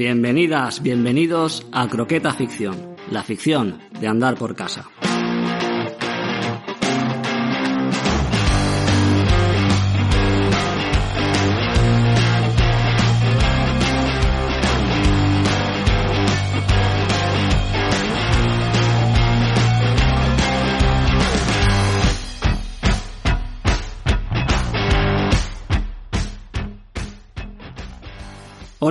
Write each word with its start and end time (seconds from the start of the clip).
Bienvenidas, 0.00 0.82
bienvenidos 0.82 1.66
a 1.72 1.86
Croqueta 1.86 2.32
Ficción, 2.32 2.96
la 3.10 3.22
ficción 3.22 3.80
de 4.00 4.08
andar 4.08 4.34
por 4.34 4.56
casa. 4.56 4.88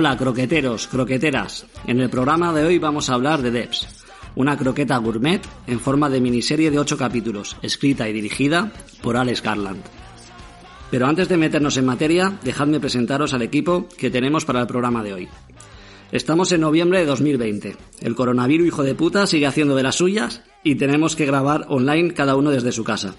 Hola 0.00 0.16
croqueteros, 0.16 0.86
croqueteras. 0.86 1.66
En 1.86 2.00
el 2.00 2.08
programa 2.08 2.54
de 2.54 2.64
hoy 2.64 2.78
vamos 2.78 3.10
a 3.10 3.14
hablar 3.14 3.42
de 3.42 3.50
Debs, 3.50 3.86
una 4.34 4.56
croqueta 4.56 4.96
gourmet 4.96 5.42
en 5.66 5.78
forma 5.78 6.08
de 6.08 6.22
miniserie 6.22 6.70
de 6.70 6.78
8 6.78 6.96
capítulos, 6.96 7.58
escrita 7.60 8.08
y 8.08 8.14
dirigida 8.14 8.72
por 9.02 9.18
Alex 9.18 9.42
Garland. 9.42 9.82
Pero 10.90 11.06
antes 11.06 11.28
de 11.28 11.36
meternos 11.36 11.76
en 11.76 11.84
materia, 11.84 12.32
dejadme 12.42 12.80
presentaros 12.80 13.34
al 13.34 13.42
equipo 13.42 13.88
que 13.98 14.08
tenemos 14.08 14.46
para 14.46 14.62
el 14.62 14.66
programa 14.66 15.02
de 15.02 15.12
hoy. 15.12 15.28
Estamos 16.12 16.50
en 16.52 16.62
noviembre 16.62 17.00
de 17.00 17.04
2020. 17.04 17.76
El 18.00 18.14
coronavirus 18.14 18.68
hijo 18.68 18.82
de 18.82 18.94
puta 18.94 19.26
sigue 19.26 19.46
haciendo 19.46 19.76
de 19.76 19.82
las 19.82 19.96
suyas 19.96 20.40
y 20.64 20.76
tenemos 20.76 21.14
que 21.14 21.26
grabar 21.26 21.66
online 21.68 22.14
cada 22.14 22.36
uno 22.36 22.48
desde 22.48 22.72
su 22.72 22.84
casa. 22.84 23.16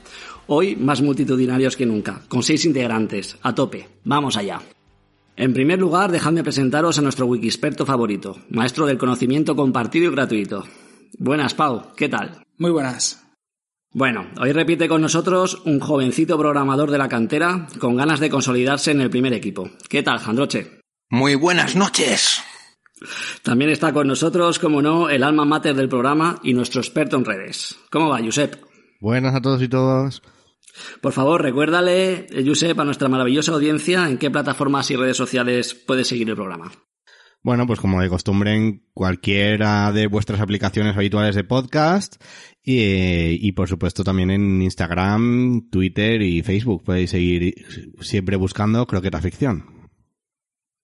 Hoy 0.48 0.76
más 0.77 1.04
multitudinarios 1.04 1.77
que 1.77 1.85
nunca, 1.85 2.23
con 2.27 2.41
seis 2.41 2.66
integrantes, 2.66 3.38
a 3.43 3.54
tope. 3.54 3.88
Vamos 4.04 4.35
allá. 4.35 4.63
En 5.35 5.53
primer 5.53 5.80
lugar, 5.80 6.12
dejadme 6.12 6.44
presentaros 6.44 6.98
a 6.98 7.01
nuestro 7.01 7.26
wikisperto 7.26 7.85
favorito, 7.85 8.37
maestro 8.49 8.85
del 8.85 8.98
conocimiento 8.98 9.55
compartido 9.55 10.12
y 10.12 10.15
gratuito. 10.15 10.65
Buenas, 11.18 11.54
Pau, 11.54 11.93
¿qué 11.96 12.10
tal? 12.10 12.43
Muy 12.57 12.71
buenas. 12.71 13.23
Bueno, 13.93 14.27
hoy 14.40 14.51
repite 14.51 14.88
con 14.88 15.01
nosotros 15.01 15.62
un 15.65 15.79
jovencito 15.79 16.38
programador 16.38 16.91
de 16.91 16.98
la 16.98 17.10
cantera 17.10 17.68
con 17.79 17.96
ganas 17.96 18.20
de 18.20 18.29
consolidarse 18.29 18.91
en 18.91 19.01
el 19.01 19.10
primer 19.10 19.34
equipo. 19.34 19.70
¿Qué 19.90 20.04
tal, 20.04 20.20
Jandroche? 20.20 20.79
Muy 21.10 21.35
buenas 21.35 21.76
noches. 21.76 22.41
También 23.43 23.71
está 23.71 23.91
con 23.91 24.07
nosotros, 24.07 24.60
como 24.60 24.82
no, 24.82 25.10
el 25.10 25.23
alma 25.23 25.43
mater 25.43 25.76
del 25.76 25.90
programa 25.90 26.40
y 26.43 26.54
nuestro 26.54 26.82
experto 26.82 27.18
en 27.18 27.26
redes. 27.26 27.77
¿Cómo 27.90 28.10
va, 28.10 28.20
Josep? 28.23 28.63
Buenas 28.99 29.34
a 29.35 29.41
todos 29.41 29.62
y 29.62 29.68
todas. 29.68 30.21
Por 31.02 31.14
favor, 31.14 31.41
recuérdale, 31.41 32.27
Josep, 32.46 32.80
a 32.80 32.86
nuestra 32.86 33.10
maravillosa 33.10 33.54
audiencia 33.54 34.08
en 34.10 34.18
qué 34.18 34.32
plataformas 34.32 34.90
y 34.91 34.96
redes 34.96 35.18
sociales 35.18 35.74
puede 35.74 36.04
seguir 36.04 36.30
el 36.30 36.36
programa. 36.36 36.72
Bueno, 37.44 37.66
pues 37.66 37.80
como 37.80 38.00
de 38.02 38.10
costumbre 38.10 38.54
en 38.55 38.86
cualquiera 38.94 39.91
de 39.91 40.05
vuestras 40.05 40.40
aplicaciones 40.41 40.96
habituales 40.96 41.36
de 41.36 41.44
podcast 41.44 42.24
y, 42.63 43.48
y, 43.48 43.52
por 43.54 43.68
supuesto 43.68 44.04
también 44.04 44.30
en 44.30 44.62
Instagram, 44.62 45.70
Twitter 45.72 46.22
y 46.22 46.44
Facebook. 46.44 46.84
Podéis 46.84 47.10
seguir 47.10 47.56
siempre 48.00 48.35
buscando 48.35 48.85
Croqueta 48.85 49.22
Ficción. 49.22 49.90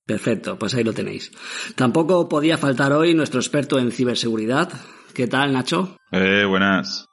Perfecto, 0.08 0.58
pues 0.58 0.74
ahí 0.74 0.84
lo 0.84 0.94
tenéis. 0.94 1.32
Tampoco 1.76 2.28
podía 2.28 2.58
faltar 2.58 2.94
hoy 2.94 3.14
nuestro 3.14 3.40
experto 3.40 3.78
en 3.78 3.92
ciberseguridad. 3.92 4.72
¿Qué 5.14 5.28
tal, 5.28 5.54
Nacho? 5.54 5.98
Eh, 6.12 6.46
buenas. 6.48 7.06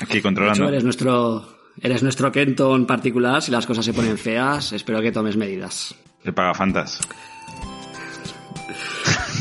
Aquí 0.00 0.20
controlando. 0.20 0.60
Nacho, 0.60 0.68
eres 0.68 0.84
nuestro 0.84 1.53
Eres 1.80 2.02
nuestro 2.02 2.30
Kenton 2.30 2.86
particular. 2.86 3.42
Si 3.42 3.50
las 3.50 3.66
cosas 3.66 3.84
se 3.84 3.92
ponen 3.92 4.18
feas, 4.18 4.72
espero 4.72 5.00
que 5.00 5.12
tomes 5.12 5.36
medidas. 5.36 5.94
Le 6.22 6.32
paga 6.32 6.54
fantas. 6.54 7.00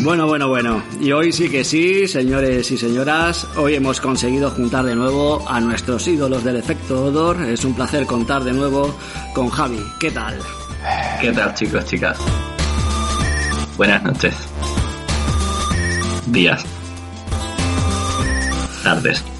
Bueno, 0.01 0.27
bueno, 0.27 0.49
bueno. 0.49 0.83
Y 0.99 1.11
hoy 1.11 1.31
sí 1.31 1.49
que 1.49 1.63
sí, 1.63 2.07
señores 2.07 2.69
y 2.71 2.77
señoras. 2.77 3.47
Hoy 3.55 3.75
hemos 3.75 4.01
conseguido 4.01 4.49
juntar 4.49 4.83
de 4.85 4.95
nuevo 4.95 5.47
a 5.47 5.59
nuestros 5.59 6.07
ídolos 6.07 6.43
del 6.43 6.57
efecto 6.57 7.05
odor. 7.05 7.41
Es 7.43 7.63
un 7.63 7.75
placer 7.75 8.05
contar 8.05 8.43
de 8.43 8.53
nuevo 8.53 8.97
con 9.33 9.49
Javi. 9.49 9.79
¿Qué 9.99 10.11
tal? 10.11 10.39
¿Qué 11.21 11.31
tal, 11.31 11.53
chicos, 11.53 11.85
chicas? 11.85 12.17
Buenas 13.77 14.03
noches. 14.03 14.35
Días. 16.27 16.65
Tardes. 18.83 19.32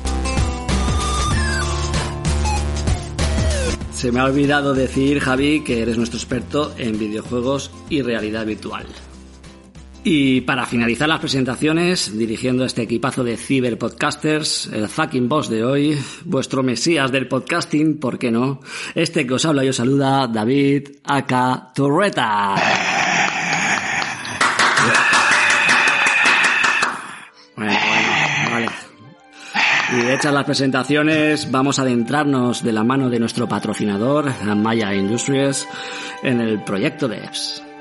Se 4.03 4.11
me 4.11 4.19
ha 4.19 4.25
olvidado 4.25 4.73
decir, 4.73 5.21
Javi, 5.21 5.61
que 5.61 5.81
eres 5.81 5.97
nuestro 5.97 6.17
experto 6.17 6.73
en 6.77 6.99
videojuegos 6.99 7.71
y 7.89 8.01
realidad 8.01 8.45
virtual. 8.45 8.85
Y 10.03 10.41
para 10.41 10.65
finalizar 10.65 11.07
las 11.07 11.21
presentaciones, 11.21 12.17
dirigiendo 12.17 12.65
este 12.65 12.81
equipazo 12.81 13.23
de 13.23 13.37
ciberpodcasters, 13.37 14.65
el 14.73 14.89
fucking 14.89 15.29
boss 15.29 15.47
de 15.47 15.63
hoy, 15.63 15.97
vuestro 16.25 16.63
mesías 16.63 17.13
del 17.13 17.29
podcasting, 17.29 17.97
¿por 17.97 18.19
qué 18.19 18.29
no? 18.29 18.59
Este 18.93 19.25
que 19.25 19.35
os 19.35 19.45
habla 19.45 19.63
y 19.63 19.69
os 19.69 19.77
saluda, 19.77 20.27
David 20.27 20.97
Aka 21.05 21.71
Torreta. 21.73 22.55
Y 29.95 30.09
hechas 30.09 30.33
las 30.33 30.45
presentaciones, 30.45 31.51
vamos 31.51 31.77
a 31.77 31.83
adentrarnos 31.83 32.63
de 32.63 32.71
la 32.71 32.83
mano 32.83 33.11
de 33.11 33.19
nuestro 33.19 33.47
patrocinador, 33.47 34.31
Maya 34.55 34.91
Industries, 34.91 35.67
en 36.23 36.39
el 36.39 36.63
proyecto 36.63 37.07
de 37.07 37.17
EPS. 37.17 37.72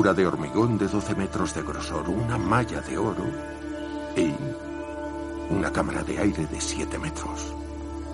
Estructura 0.00 0.14
de 0.14 0.26
hormigón 0.26 0.78
de 0.78 0.88
12 0.88 1.14
metros 1.14 1.54
de 1.54 1.62
grosor. 1.62 2.08
Una 2.08 2.38
malla 2.38 2.80
de 2.80 2.96
oro. 2.96 3.24
Y 4.16 4.32
una 5.52 5.70
cámara 5.70 6.02
de 6.02 6.18
aire 6.18 6.46
de 6.46 6.58
7 6.58 6.98
metros. 6.98 7.54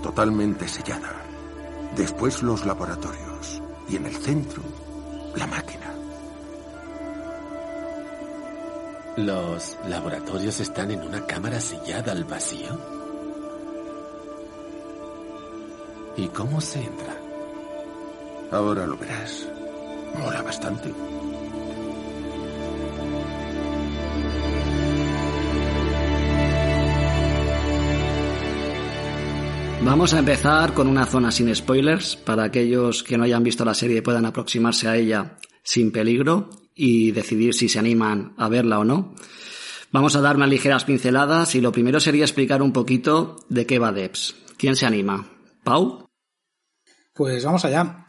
Totalmente 0.03 0.67
sellada. 0.67 1.13
Después 1.95 2.43
los 2.43 2.67
laboratorios. 2.67 3.63
Y 3.89 3.97
en 3.97 4.07
el 4.07 4.17
centro, 4.17 4.63
la 5.37 5.47
máquina. 5.47 5.95
¿Los 9.17 9.79
laboratorios 9.89 10.59
están 10.59 10.91
en 10.91 11.03
una 11.03 11.25
cámara 11.25 11.61
sellada 11.61 12.11
al 12.11 12.25
vacío? 12.25 12.81
¿Y 16.17 16.27
cómo 16.29 16.61
se 16.61 16.83
entra? 16.83 17.17
Ahora 18.51 18.87
lo 18.87 18.97
verás. 18.97 19.47
Mola 20.19 20.43
bastante. 20.43 20.93
Vamos 29.87 30.15
a 30.15 30.19
empezar 30.19 30.75
con 30.75 30.89
una 30.89 31.07
zona 31.07 31.31
sin 31.31 31.55
spoilers 31.55 32.17
para 32.17 32.43
aquellos 32.43 33.05
que 33.05 33.17
no 33.17 33.23
hayan 33.23 33.45
visto 33.45 33.65
la 33.65 33.73
serie 33.73 34.03
puedan 34.03 34.27
aproximarse 34.27 34.89
a 34.89 34.97
ella 34.97 35.37
sin 35.63 35.93
peligro 35.93 36.51
y 36.75 37.13
decidir 37.13 37.55
si 37.55 37.69
se 37.69 37.79
animan 37.79 38.35
a 38.37 38.49
verla 38.49 38.81
o 38.81 38.85
no. 38.85 39.15
Vamos 39.93 40.17
a 40.17 40.21
dar 40.21 40.35
unas 40.35 40.49
ligeras 40.49 40.85
pinceladas 40.85 41.55
y 41.55 41.61
lo 41.61 41.71
primero 41.71 42.01
sería 42.01 42.25
explicar 42.25 42.63
un 42.63 42.73
poquito 42.73 43.37
de 43.49 43.65
qué 43.65 43.79
va 43.79 43.93
Debs. 43.93 44.35
¿Quién 44.59 44.75
se 44.75 44.87
anima? 44.87 45.31
¿Pau? 45.63 46.09
Pues 47.15 47.45
vamos 47.45 47.65
allá. 47.65 48.09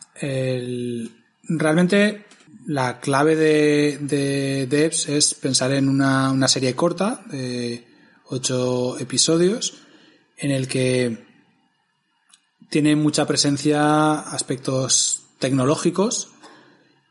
Realmente 1.43 2.25
la 2.65 2.99
clave 2.99 3.35
de, 3.35 3.99
de 4.01 4.65
Debs 4.65 5.09
es 5.09 5.35
pensar 5.35 5.71
en 5.73 5.89
una, 5.89 6.31
una 6.31 6.47
serie 6.47 6.73
corta 6.75 7.21
de 7.29 7.85
ocho 8.25 8.97
episodios 8.97 9.83
en 10.37 10.49
el 10.49 10.67
que 10.67 11.26
tiene 12.69 12.95
mucha 12.95 13.25
presencia 13.25 14.19
aspectos 14.19 15.23
tecnológicos. 15.39 16.29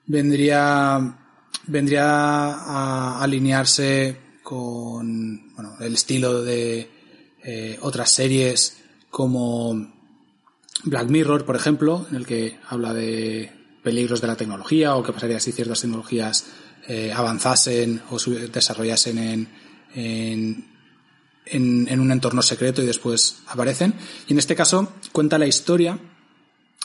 Vendría, 0.07 1.19
vendría 1.67 2.05
a 2.05 3.23
alinearse 3.23 4.21
con 4.43 5.55
bueno, 5.55 5.75
el 5.81 5.95
estilo 5.95 6.43
de 6.43 6.91
eh, 7.43 7.79
otras 7.83 8.11
series 8.11 8.79
como 9.11 9.93
Black 10.85 11.09
Mirror, 11.09 11.45
por 11.45 11.57
ejemplo, 11.57 12.07
en 12.11 12.17
el 12.17 12.27
que 12.27 12.59
habla 12.69 12.93
de 12.93 13.51
peligros 13.83 14.21
de 14.21 14.27
la 14.27 14.37
tecnología 14.37 14.97
o 14.97 15.03
qué 15.03 15.13
pasaría 15.13 15.41
si 15.41 15.53
ciertas 15.53 15.81
tecnologías 15.81 16.47
eh, 16.89 17.13
avanzasen 17.13 18.03
o 18.11 18.19
desarrollasen 18.19 19.19
en, 19.19 19.49
en, 19.95 20.76
en, 21.47 22.01
un 22.01 22.13
entorno 22.13 22.43
secreto 22.43 22.83
y 22.83 22.87
después 22.87 23.43
aparecen. 23.47 23.95
Y 24.27 24.33
en 24.33 24.39
este 24.39 24.57
caso 24.57 24.93
cuenta 25.13 25.39
la 25.39 25.47
historia 25.47 25.99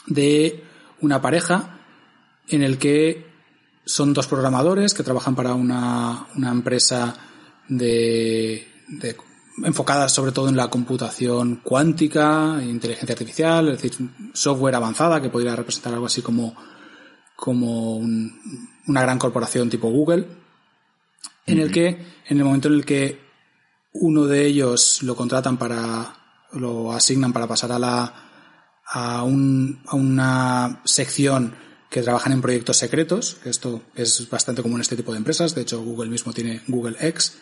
de 0.06 0.64
una 1.00 1.20
pareja 1.20 1.80
en 2.48 2.62
el 2.62 2.78
que 2.78 3.26
son 3.84 4.12
dos 4.12 4.26
programadores 4.26 4.94
que 4.94 5.02
trabajan 5.02 5.34
para 5.34 5.54
una, 5.54 6.28
una 6.36 6.50
empresa 6.50 7.16
de, 7.68 8.66
de 8.88 9.16
enfocada 9.64 10.08
sobre 10.08 10.32
todo 10.32 10.48
en 10.48 10.56
la 10.56 10.68
computación 10.68 11.56
cuántica, 11.56 12.60
inteligencia 12.62 13.12
artificial, 13.12 13.68
es 13.68 13.82
decir, 13.82 14.08
software 14.32 14.74
avanzada 14.74 15.20
que 15.20 15.28
podría 15.28 15.56
representar 15.56 15.94
algo 15.94 16.06
así 16.06 16.22
como, 16.22 16.54
como 17.36 17.96
una 17.96 19.02
gran 19.02 19.18
corporación 19.18 19.68
tipo 19.68 19.90
Google, 19.90 20.26
en 21.46 21.58
el 21.58 21.70
que, 21.70 21.88
en 22.26 22.38
el 22.38 22.44
momento 22.44 22.68
en 22.68 22.74
el 22.74 22.84
que 22.84 23.31
uno 23.92 24.26
de 24.26 24.46
ellos 24.46 25.02
lo 25.02 25.16
contratan 25.16 25.56
para, 25.58 26.16
lo 26.52 26.92
asignan 26.92 27.32
para 27.32 27.46
pasar 27.46 27.72
a 27.72 27.78
la, 27.78 28.14
a, 28.86 29.22
un, 29.22 29.82
a 29.86 29.96
una 29.96 30.82
sección 30.84 31.54
que 31.90 32.02
trabajan 32.02 32.32
en 32.32 32.40
proyectos 32.40 32.78
secretos. 32.78 33.38
Esto 33.44 33.82
es 33.94 34.28
bastante 34.30 34.62
común 34.62 34.78
en 34.78 34.82
este 34.82 34.96
tipo 34.96 35.12
de 35.12 35.18
empresas. 35.18 35.54
De 35.54 35.62
hecho, 35.62 35.82
Google 35.82 36.10
mismo 36.10 36.32
tiene 36.32 36.62
Google 36.66 36.96
X, 36.98 37.38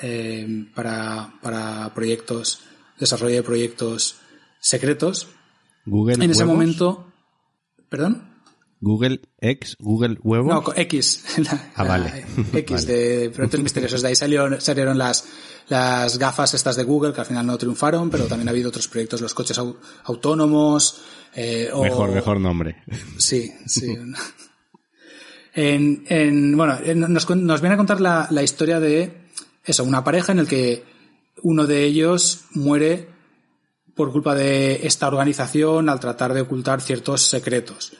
eh, 0.00 0.66
para, 0.74 1.34
para 1.42 1.92
proyectos, 1.94 2.60
desarrollo 2.98 3.36
de 3.36 3.42
proyectos 3.42 4.16
secretos. 4.60 5.28
Google 5.84 6.24
En 6.24 6.30
ese 6.30 6.44
momento, 6.44 7.12
¿perdón? 7.90 8.31
Google 8.82 9.20
X, 9.40 9.76
Google 9.78 10.18
Huevo. 10.22 10.48
No, 10.48 10.64
X. 10.74 11.24
ah, 11.76 11.84
vale. 11.84 12.26
X 12.52 12.86
de 12.86 13.30
Proyectos 13.30 13.62
Misteriosos. 13.62 14.02
De 14.02 14.08
ahí 14.08 14.16
salieron, 14.16 14.60
salieron 14.60 14.98
las, 14.98 15.24
las 15.68 16.18
gafas 16.18 16.52
estas 16.54 16.74
de 16.74 16.82
Google 16.82 17.12
que 17.12 17.20
al 17.20 17.26
final 17.26 17.46
no 17.46 17.56
triunfaron, 17.56 18.10
pero 18.10 18.26
también 18.26 18.48
ha 18.48 18.50
havido 18.50 18.70
otros 18.70 18.88
proyectos, 18.88 19.20
los 19.20 19.34
coches 19.34 19.58
autónomos. 20.02 21.00
Eh, 21.32 21.70
o... 21.72 21.84
Mejor, 21.84 22.10
mejor 22.10 22.40
nombre. 22.40 22.82
Sí, 23.18 23.52
sí. 23.66 23.96
en, 25.54 26.04
en, 26.08 26.56
bueno, 26.56 26.80
nos, 27.08 27.30
nos 27.30 27.60
viene 27.60 27.74
a 27.74 27.78
contar 27.78 28.00
la, 28.00 28.26
la 28.32 28.42
historia 28.42 28.80
de 28.80 29.28
eso, 29.64 29.84
una 29.84 30.02
pareja 30.02 30.32
en 30.32 30.40
el 30.40 30.48
que 30.48 30.82
uno 31.42 31.68
de 31.68 31.84
ellos 31.84 32.46
muere 32.50 33.08
por 33.94 34.10
culpa 34.10 34.34
de 34.34 34.84
esta 34.84 35.06
organización 35.06 35.88
al 35.88 36.00
tratar 36.00 36.34
de 36.34 36.40
ocultar 36.40 36.80
ciertos 36.80 37.22
secretos. 37.22 37.92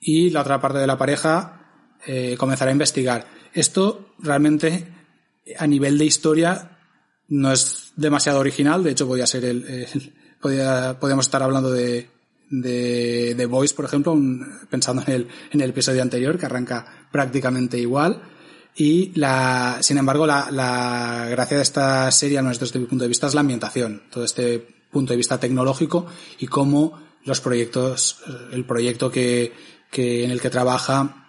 Y 0.00 0.30
la 0.30 0.42
otra 0.42 0.60
parte 0.60 0.78
de 0.78 0.86
la 0.86 0.98
pareja 0.98 1.96
eh, 2.06 2.36
comenzará 2.38 2.70
a 2.70 2.72
investigar. 2.72 3.26
Esto 3.52 4.14
realmente, 4.18 4.88
a 5.58 5.66
nivel 5.66 5.98
de 5.98 6.04
historia, 6.04 6.78
no 7.28 7.52
es 7.52 7.92
demasiado 7.96 8.38
original. 8.38 8.82
De 8.84 8.92
hecho, 8.92 9.06
podría 9.06 9.26
ser 9.26 9.44
el, 9.44 10.12
podía, 10.40 10.98
podríamos 11.00 11.26
estar 11.26 11.42
hablando 11.42 11.70
de, 11.70 12.08
de, 12.50 13.34
de 13.34 13.46
Voice, 13.46 13.74
por 13.74 13.84
ejemplo, 13.84 14.16
pensando 14.70 15.02
en 15.06 15.12
el, 15.12 15.28
en 15.50 15.60
el 15.60 15.70
episodio 15.70 16.02
anterior, 16.02 16.38
que 16.38 16.46
arranca 16.46 17.08
prácticamente 17.10 17.78
igual. 17.78 18.22
Y 18.76 19.10
la, 19.18 19.78
sin 19.80 19.98
embargo, 19.98 20.26
la, 20.26 20.50
la 20.52 21.26
gracia 21.30 21.56
de 21.56 21.64
esta 21.64 22.10
serie, 22.12 22.40
desde 22.40 22.64
este 22.64 22.80
punto 22.80 23.04
de 23.04 23.08
vista, 23.08 23.26
es 23.26 23.34
la 23.34 23.40
ambientación. 23.40 24.04
Todo 24.10 24.24
este 24.24 24.64
punto 24.90 25.12
de 25.12 25.16
vista 25.16 25.40
tecnológico 25.40 26.06
y 26.38 26.46
cómo 26.46 27.00
los 27.24 27.40
proyectos, 27.40 28.20
el 28.52 28.64
proyecto 28.64 29.10
que, 29.10 29.52
que 29.90 30.24
en 30.24 30.30
el 30.30 30.40
que 30.40 30.50
trabaja 30.50 31.26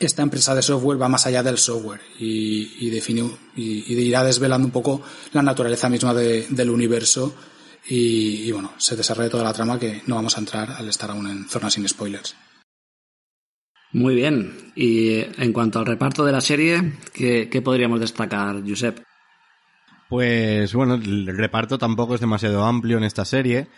esta 0.00 0.22
empresa 0.22 0.54
de 0.54 0.62
software 0.62 1.00
va 1.00 1.08
más 1.08 1.26
allá 1.26 1.42
del 1.42 1.58
software 1.58 2.00
y, 2.18 2.86
y 2.86 2.90
define 2.90 3.30
y, 3.56 3.92
y, 3.92 4.00
irá 4.00 4.22
desvelando 4.22 4.66
un 4.66 4.72
poco 4.72 5.02
la 5.32 5.42
naturaleza 5.42 5.88
misma 5.88 6.14
de, 6.14 6.46
del 6.50 6.70
universo 6.70 7.34
y, 7.88 8.42
y, 8.46 8.52
bueno, 8.52 8.72
se 8.76 8.96
desarrolla 8.96 9.30
toda 9.30 9.44
la 9.44 9.52
trama 9.52 9.78
que 9.78 10.02
no 10.06 10.16
vamos 10.16 10.36
a 10.36 10.40
entrar 10.40 10.72
al 10.72 10.88
estar 10.88 11.10
aún 11.10 11.28
en 11.28 11.48
zona 11.48 11.70
sin 11.70 11.88
spoilers. 11.88 12.36
Muy 13.92 14.14
bien. 14.14 14.72
Y 14.76 15.20
en 15.20 15.52
cuanto 15.52 15.78
al 15.78 15.86
reparto 15.86 16.24
de 16.24 16.32
la 16.32 16.42
serie, 16.42 16.92
¿qué, 17.14 17.48
qué 17.50 17.62
podríamos 17.62 18.00
destacar, 18.00 18.62
Josep? 18.66 19.02
Pues 20.10 20.74
bueno, 20.74 20.94
el 20.94 21.26
reparto 21.36 21.78
tampoco 21.78 22.14
es 22.14 22.20
demasiado 22.20 22.64
amplio 22.64 22.98
en 22.98 23.04
esta 23.04 23.24
serie. 23.24 23.68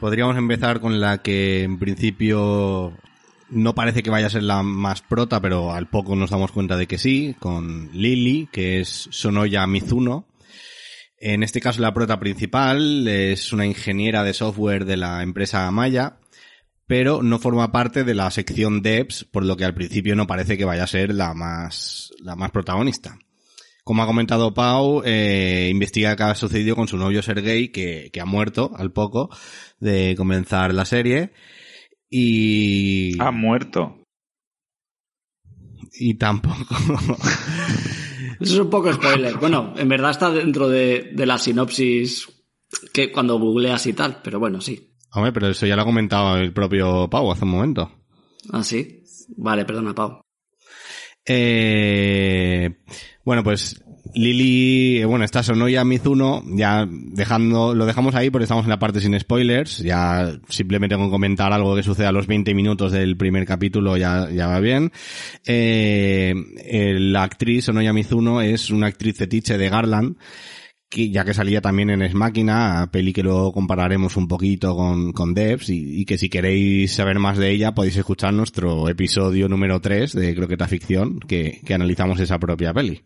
Podríamos 0.00 0.36
empezar 0.36 0.80
con 0.80 1.00
la 1.00 1.18
que 1.18 1.64
en 1.64 1.78
principio 1.78 2.96
no 3.50 3.74
parece 3.74 4.02
que 4.02 4.10
vaya 4.10 4.26
a 4.26 4.30
ser 4.30 4.42
la 4.42 4.62
más 4.62 5.02
prota, 5.02 5.40
pero 5.40 5.72
al 5.72 5.88
poco 5.88 6.16
nos 6.16 6.30
damos 6.30 6.52
cuenta 6.52 6.76
de 6.76 6.86
que 6.86 6.98
sí, 6.98 7.36
con 7.38 7.90
Lily, 7.92 8.48
que 8.52 8.80
es 8.80 9.08
Sonoya 9.10 9.66
Mizuno. 9.66 10.26
En 11.20 11.42
este 11.42 11.60
caso 11.60 11.80
la 11.80 11.94
prota 11.94 12.20
principal 12.20 13.08
es 13.08 13.52
una 13.52 13.66
ingeniera 13.66 14.22
de 14.22 14.34
software 14.34 14.84
de 14.84 14.96
la 14.96 15.22
empresa 15.22 15.70
Maya 15.70 16.18
pero 16.88 17.22
no 17.22 17.38
forma 17.38 17.70
parte 17.70 18.02
de 18.02 18.14
la 18.14 18.30
sección 18.30 18.82
devs, 18.82 19.24
por 19.30 19.44
lo 19.44 19.56
que 19.56 19.66
al 19.66 19.74
principio 19.74 20.16
no 20.16 20.26
parece 20.26 20.56
que 20.56 20.64
vaya 20.64 20.84
a 20.84 20.88
ser 20.88 21.14
la 21.14 21.34
más, 21.34 22.10
la 22.18 22.34
más 22.34 22.50
protagonista. 22.50 23.18
Como 23.84 24.02
ha 24.02 24.06
comentado 24.06 24.54
Pau, 24.54 25.02
eh, 25.04 25.68
investiga 25.70 26.16
qué 26.16 26.22
ha 26.22 26.34
sucedido 26.34 26.74
con 26.74 26.88
su 26.88 26.96
novio 26.96 27.22
Sergei, 27.22 27.68
que, 27.68 28.08
que 28.10 28.20
ha 28.22 28.24
muerto 28.24 28.72
al 28.74 28.90
poco 28.90 29.28
de 29.78 30.14
comenzar 30.16 30.72
la 30.72 30.86
serie. 30.86 31.32
Y... 32.10 33.20
Ha 33.20 33.30
muerto. 33.30 34.02
Y 35.94 36.14
tampoco... 36.14 36.56
Eso 38.40 38.54
es 38.54 38.60
un 38.60 38.70
poco 38.70 38.92
spoiler. 38.92 39.36
Bueno, 39.36 39.74
en 39.76 39.88
verdad 39.88 40.12
está 40.12 40.30
dentro 40.30 40.68
de, 40.68 41.10
de 41.12 41.26
la 41.26 41.38
sinopsis 41.38 42.28
que 42.92 43.10
cuando 43.10 43.38
googleas 43.38 43.86
y 43.86 43.94
tal, 43.94 44.20
pero 44.22 44.38
bueno, 44.38 44.60
sí. 44.60 44.94
Hombre, 45.12 45.32
pero 45.32 45.48
eso 45.48 45.66
ya 45.66 45.74
lo 45.74 45.82
ha 45.82 45.86
comentado 45.86 46.36
el 46.36 46.52
propio 46.52 47.08
Pau 47.08 47.32
hace 47.32 47.44
un 47.44 47.50
momento. 47.50 47.90
Ah, 48.52 48.62
sí. 48.62 49.02
Vale, 49.36 49.64
perdona, 49.64 49.94
Pau. 49.94 50.20
Eh, 51.24 52.78
bueno, 53.24 53.42
pues 53.42 53.82
Lili, 54.14 55.04
bueno, 55.04 55.24
esta 55.24 55.42
Sonoya 55.42 55.84
Mizuno, 55.84 56.42
ya 56.46 56.86
dejando, 56.88 57.74
lo 57.74 57.86
dejamos 57.86 58.14
ahí 58.14 58.30
porque 58.30 58.44
estamos 58.44 58.64
en 58.64 58.70
la 58.70 58.78
parte 58.78 59.00
sin 59.00 59.18
spoilers, 59.18 59.78
ya 59.78 60.38
simplemente 60.48 60.96
con 60.96 61.10
comentar 61.10 61.52
algo 61.52 61.76
que 61.76 61.82
sucede 61.82 62.06
a 62.06 62.12
los 62.12 62.26
20 62.26 62.54
minutos 62.54 62.92
del 62.92 63.16
primer 63.16 63.46
capítulo 63.46 63.96
ya, 63.96 64.28
ya 64.30 64.46
va 64.46 64.60
bien. 64.60 64.92
Eh, 65.46 66.34
la 66.98 67.22
actriz 67.22 67.66
Sonoya 67.66 67.92
Mizuno 67.92 68.40
es 68.40 68.70
una 68.70 68.86
actriz 68.86 69.16
fetiche 69.16 69.58
de 69.58 69.68
Garland, 69.68 70.16
que 70.88 71.10
ya 71.10 71.24
que 71.24 71.34
salía 71.34 71.60
también 71.60 71.90
en 71.90 72.02
Es 72.02 72.14
Máquina, 72.14 72.88
peli 72.90 73.12
que 73.12 73.22
lo 73.22 73.52
compararemos 73.52 74.16
un 74.16 74.26
poquito 74.26 74.74
con, 74.74 75.12
con 75.12 75.34
Devs 75.34 75.68
y, 75.68 76.00
y, 76.00 76.04
que 76.06 76.16
si 76.16 76.28
queréis 76.30 76.94
saber 76.94 77.18
más 77.18 77.36
de 77.36 77.50
ella 77.50 77.74
podéis 77.74 77.96
escuchar 77.96 78.32
nuestro 78.32 78.88
episodio 78.88 79.48
número 79.48 79.80
3 79.80 80.12
de 80.12 80.34
Croqueta 80.34 80.66
Ficción 80.66 81.20
que, 81.20 81.60
que 81.64 81.74
analizamos 81.74 82.20
esa 82.20 82.38
propia 82.38 82.72
peli. 82.72 83.02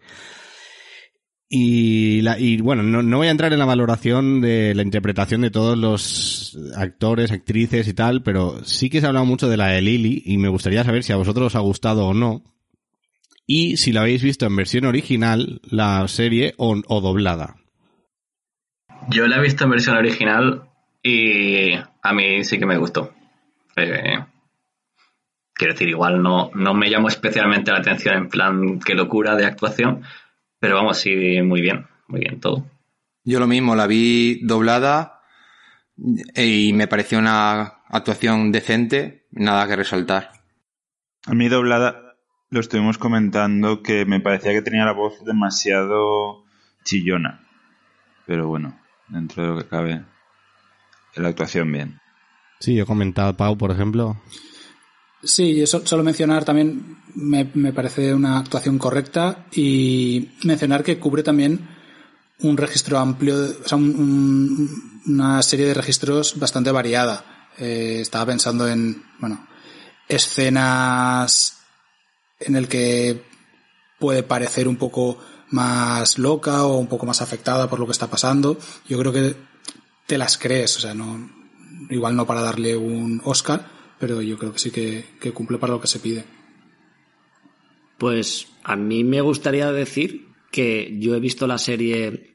Y, 1.54 2.22
la, 2.22 2.38
y 2.38 2.62
bueno, 2.62 2.82
no, 2.82 3.02
no 3.02 3.18
voy 3.18 3.26
a 3.26 3.30
entrar 3.30 3.52
en 3.52 3.58
la 3.58 3.66
valoración 3.66 4.40
de 4.40 4.74
la 4.74 4.80
interpretación 4.80 5.42
de 5.42 5.50
todos 5.50 5.76
los 5.76 6.58
actores, 6.74 7.30
actrices 7.30 7.86
y 7.88 7.92
tal, 7.92 8.22
pero 8.22 8.64
sí 8.64 8.88
que 8.88 9.00
se 9.00 9.04
ha 9.04 9.10
hablado 9.10 9.26
mucho 9.26 9.50
de 9.50 9.58
la 9.58 9.66
de 9.66 9.82
Lily 9.82 10.22
y 10.24 10.38
me 10.38 10.48
gustaría 10.48 10.82
saber 10.82 11.02
si 11.02 11.12
a 11.12 11.16
vosotros 11.16 11.48
os 11.48 11.56
ha 11.56 11.58
gustado 11.58 12.06
o 12.06 12.14
no. 12.14 12.42
Y 13.46 13.76
si 13.76 13.92
la 13.92 14.00
habéis 14.00 14.22
visto 14.22 14.46
en 14.46 14.56
versión 14.56 14.86
original, 14.86 15.60
la 15.64 16.08
serie, 16.08 16.54
o, 16.56 16.80
o 16.88 17.00
doblada. 17.02 17.56
Yo 19.10 19.26
la 19.26 19.36
he 19.36 19.42
visto 19.42 19.64
en 19.64 19.70
versión 19.72 19.98
original 19.98 20.70
y 21.02 21.74
a 21.74 22.12
mí 22.14 22.44
sí 22.44 22.58
que 22.58 22.64
me 22.64 22.78
gustó. 22.78 23.12
Eh, 23.76 24.24
quiero 25.52 25.74
decir, 25.74 25.90
igual 25.90 26.22
no, 26.22 26.50
no 26.54 26.72
me 26.72 26.88
llamó 26.88 27.08
especialmente 27.08 27.72
la 27.72 27.80
atención 27.80 28.14
en 28.16 28.28
plan 28.30 28.80
qué 28.80 28.94
locura 28.94 29.36
de 29.36 29.44
actuación, 29.44 30.02
pero 30.62 30.76
vamos, 30.76 30.98
sí, 30.98 31.42
muy 31.42 31.60
bien, 31.60 31.88
muy 32.06 32.20
bien 32.20 32.38
todo. 32.38 32.64
Yo 33.24 33.40
lo 33.40 33.48
mismo, 33.48 33.74
la 33.74 33.88
vi 33.88 34.38
doblada 34.44 35.20
y 36.36 36.72
me 36.72 36.86
pareció 36.86 37.18
una 37.18 37.82
actuación 37.88 38.52
decente, 38.52 39.26
nada 39.32 39.66
que 39.66 39.74
resaltar. 39.74 40.30
A 41.26 41.34
mí 41.34 41.48
doblada 41.48 42.14
lo 42.48 42.60
estuvimos 42.60 42.96
comentando 42.96 43.82
que 43.82 44.04
me 44.04 44.20
parecía 44.20 44.52
que 44.52 44.62
tenía 44.62 44.84
la 44.84 44.92
voz 44.92 45.24
demasiado 45.24 46.44
chillona. 46.84 47.40
Pero 48.24 48.46
bueno, 48.46 48.78
dentro 49.08 49.42
de 49.42 49.48
lo 49.48 49.58
que 49.58 49.68
cabe, 49.68 50.04
la 51.16 51.28
actuación 51.28 51.72
bien. 51.72 51.98
Sí, 52.60 52.76
yo 52.76 52.84
he 52.84 52.86
comentado 52.86 53.36
Pau, 53.36 53.58
por 53.58 53.72
ejemplo. 53.72 54.16
Sí, 55.24 55.54
yo 55.54 55.66
solo 55.66 56.02
mencionar 56.02 56.44
también, 56.44 56.98
me, 57.14 57.50
me, 57.54 57.72
parece 57.72 58.12
una 58.12 58.38
actuación 58.38 58.76
correcta 58.78 59.46
y 59.52 60.30
mencionar 60.42 60.82
que 60.82 60.98
cubre 60.98 61.22
también 61.22 61.68
un 62.40 62.56
registro 62.56 62.98
amplio, 62.98 63.36
o 63.64 63.68
sea, 63.68 63.78
un, 63.78 63.94
un, 63.94 65.02
una 65.06 65.42
serie 65.42 65.66
de 65.66 65.74
registros 65.74 66.38
bastante 66.38 66.72
variada. 66.72 67.48
Eh, 67.58 67.98
estaba 68.00 68.26
pensando 68.26 68.66
en, 68.66 69.04
bueno, 69.20 69.46
escenas 70.08 71.58
en 72.40 72.56
el 72.56 72.66
que 72.66 73.22
puede 74.00 74.24
parecer 74.24 74.66
un 74.66 74.76
poco 74.76 75.18
más 75.50 76.18
loca 76.18 76.64
o 76.64 76.78
un 76.78 76.88
poco 76.88 77.06
más 77.06 77.22
afectada 77.22 77.70
por 77.70 77.78
lo 77.78 77.86
que 77.86 77.92
está 77.92 78.08
pasando. 78.08 78.58
Yo 78.88 78.98
creo 78.98 79.12
que 79.12 79.36
te 80.06 80.18
las 80.18 80.36
crees, 80.38 80.76
o 80.78 80.80
sea, 80.80 80.94
no, 80.94 81.30
igual 81.90 82.16
no 82.16 82.26
para 82.26 82.42
darle 82.42 82.76
un 82.76 83.20
Oscar, 83.24 83.81
pero 84.02 84.20
yo 84.20 84.36
creo 84.36 84.52
que 84.52 84.58
sí 84.58 84.72
que, 84.72 85.04
que 85.20 85.30
cumple 85.30 85.58
para 85.58 85.74
lo 85.74 85.80
que 85.80 85.86
se 85.86 86.00
pide. 86.00 86.24
Pues 87.98 88.48
a 88.64 88.74
mí 88.74 89.04
me 89.04 89.20
gustaría 89.20 89.70
decir 89.70 90.26
que 90.50 90.96
yo 90.98 91.14
he 91.14 91.20
visto 91.20 91.46
la 91.46 91.56
serie 91.56 92.34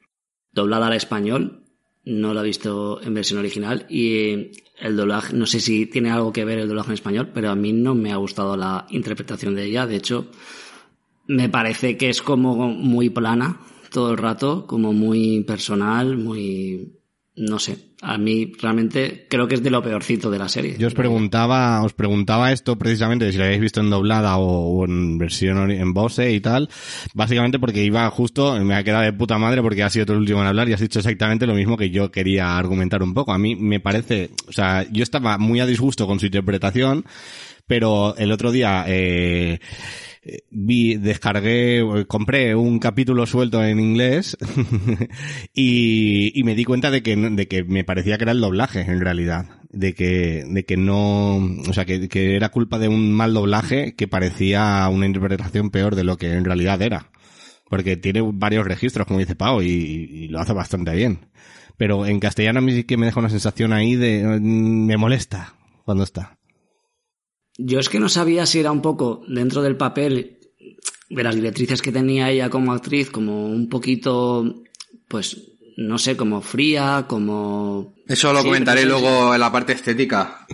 doblada 0.54 0.88
al 0.88 0.94
español, 0.94 1.66
no 2.06 2.34
la 2.34 2.40
he 2.40 2.46
visto 2.46 3.02
en 3.02 3.14
versión 3.14 3.40
original 3.40 3.86
y 3.90 4.52
el 4.80 4.96
doblaje, 4.96 5.34
no 5.34 5.46
sé 5.46 5.60
si 5.60 5.88
tiene 5.88 6.10
algo 6.10 6.32
que 6.32 6.46
ver 6.46 6.60
el 6.60 6.70
doblaje 6.70 6.92
en 6.92 6.94
español, 6.94 7.32
pero 7.34 7.50
a 7.50 7.56
mí 7.56 7.74
no 7.74 7.96
me 7.96 8.14
ha 8.14 8.16
gustado 8.16 8.56
la 8.56 8.88
interpretación 8.92 9.54
de 9.54 9.66
ella. 9.66 9.86
De 9.86 9.98
hecho, 9.98 10.32
me 11.28 11.50
parece 11.50 11.98
que 11.98 12.08
es 12.08 12.22
como 12.22 12.70
muy 12.70 13.10
plana 13.10 13.60
todo 13.92 14.12
el 14.12 14.18
rato, 14.18 14.66
como 14.68 14.94
muy 14.94 15.44
personal, 15.44 16.18
muy 16.18 16.97
no 17.38 17.60
sé, 17.60 17.78
a 18.02 18.18
mí 18.18 18.52
realmente 18.60 19.28
creo 19.30 19.48
que 19.48 19.56
es 19.56 19.64
de 19.64 19.70
lo 19.70 19.84
peorcito 19.84 20.32
de 20.32 20.40
la 20.40 20.50
serie. 20.50 20.76
Yo 20.80 20.88
os 20.88 20.96
preguntaba, 20.96 21.84
os 21.84 21.94
preguntaba 21.94 22.52
esto 22.52 22.78
precisamente 22.80 23.32
si 23.32 23.38
lo 23.38 23.44
habéis 23.44 23.62
visto 23.62 23.80
en 23.80 23.92
doblada 23.92 24.38
o, 24.38 24.84
en 24.86 25.20
versión 25.20 25.70
en 25.70 25.94
Bose 25.94 26.32
y 26.32 26.42
tal, 26.42 26.68
básicamente 27.14 27.60
porque 27.60 27.84
iba 27.84 28.10
justo, 28.10 28.60
me 28.64 28.74
ha 28.74 28.84
quedado 28.84 29.04
de 29.04 29.14
puta 29.14 29.38
madre 29.38 29.62
porque 29.62 29.84
ha 29.84 29.90
sido 29.92 30.08
todo 30.08 30.16
el 30.16 30.22
último 30.22 30.42
en 30.42 30.48
hablar 30.48 30.68
y 30.68 30.74
has 30.74 30.82
dicho 30.82 30.98
exactamente 30.98 31.46
lo 31.46 31.54
mismo 31.54 31.78
que 31.78 31.92
yo 31.92 32.10
quería 32.10 32.58
argumentar 32.58 33.04
un 33.04 33.14
poco. 33.14 33.34
A 33.34 33.38
mí 33.38 33.56
me 33.56 33.80
parece, 33.80 34.32
o 34.48 34.52
sea, 34.52 34.88
yo 34.92 35.04
estaba 35.04 35.38
muy 35.38 35.60
a 35.60 35.68
disgusto 35.68 36.08
con 36.08 36.20
su 36.20 36.26
interpretación, 36.26 37.06
pero 37.68 38.16
el 38.18 38.32
otro 38.32 38.52
día, 38.52 38.84
eh, 38.88 39.60
vi, 40.50 40.96
descargué, 40.96 42.06
compré 42.08 42.56
un 42.56 42.80
capítulo 42.80 43.26
suelto 43.26 43.64
en 43.64 43.80
inglés 43.80 44.38
y, 45.54 46.42
me 46.44 46.56
di 46.56 46.66
cuenta 46.66 46.92
de 46.92 47.04
que, 47.04 47.16
de 47.16 47.48
que 47.48 47.64
me 47.64 47.84
parecía 47.84 48.18
que 48.18 48.24
era 48.24 48.32
el 48.32 48.42
doblaje 48.42 48.82
en 48.82 49.00
realidad. 49.00 49.46
De 49.70 49.94
que, 49.94 50.46
de 50.48 50.66
que 50.66 50.78
no, 50.78 51.38
o 51.38 51.74
sea, 51.74 51.86
que, 51.86 52.08
que 52.08 52.36
era 52.36 52.50
culpa 52.50 52.80
de 52.80 52.88
un 52.88 53.12
mal 53.12 53.34
doblaje 53.34 53.96
que 53.96 54.08
parecía 54.08 54.88
una 54.90 55.06
interpretación 55.06 55.72
peor 55.72 55.96
de 55.96 56.04
lo 56.04 56.18
que 56.18 56.34
en 56.34 56.46
realidad 56.46 56.82
era. 56.82 57.12
Porque 57.70 57.98
tiene 57.98 58.22
varios 58.34 58.66
registros, 58.66 59.06
como 59.06 59.20
dice 59.20 59.36
Pau, 59.36 59.62
y, 59.62 59.68
y 59.68 60.28
lo 60.30 60.40
hace 60.40 60.54
bastante 60.54 60.96
bien. 60.96 61.28
Pero 61.76 62.06
en 62.06 62.20
castellano 62.20 62.60
a 62.60 62.62
mí 62.62 62.74
sí 62.74 62.84
que 62.86 62.98
me 62.98 63.06
deja 63.06 63.20
una 63.20 63.30
sensación 63.30 63.74
ahí 63.74 63.96
de, 63.96 64.40
me 64.42 64.98
molesta 64.98 65.54
cuando 65.86 66.04
está. 66.04 66.38
Yo 67.58 67.80
es 67.80 67.90
que 67.90 68.00
no 68.00 68.10
sabía 68.10 68.46
si 68.46 68.60
era 68.60 68.72
un 68.72 68.82
poco 68.82 69.24
dentro 69.28 69.62
del 69.62 69.78
papel 69.78 70.38
de 71.10 71.24
las 71.24 71.36
directrices 71.36 71.82
que 71.82 71.92
tenía 71.92 72.30
ella 72.30 72.50
como 72.50 72.74
actriz, 72.74 73.10
como 73.10 73.48
un 73.48 73.70
poquito, 73.70 74.64
pues, 75.08 75.54
no 75.78 75.98
sé, 75.98 76.18
como 76.18 76.42
fría, 76.42 77.06
como... 77.08 77.96
Eso 78.08 78.34
lo 78.34 78.44
comentaré 78.44 78.86
luego 78.86 79.34
en 79.34 79.40
la 79.40 79.52
parte 79.52 79.74
estética. 79.74 80.46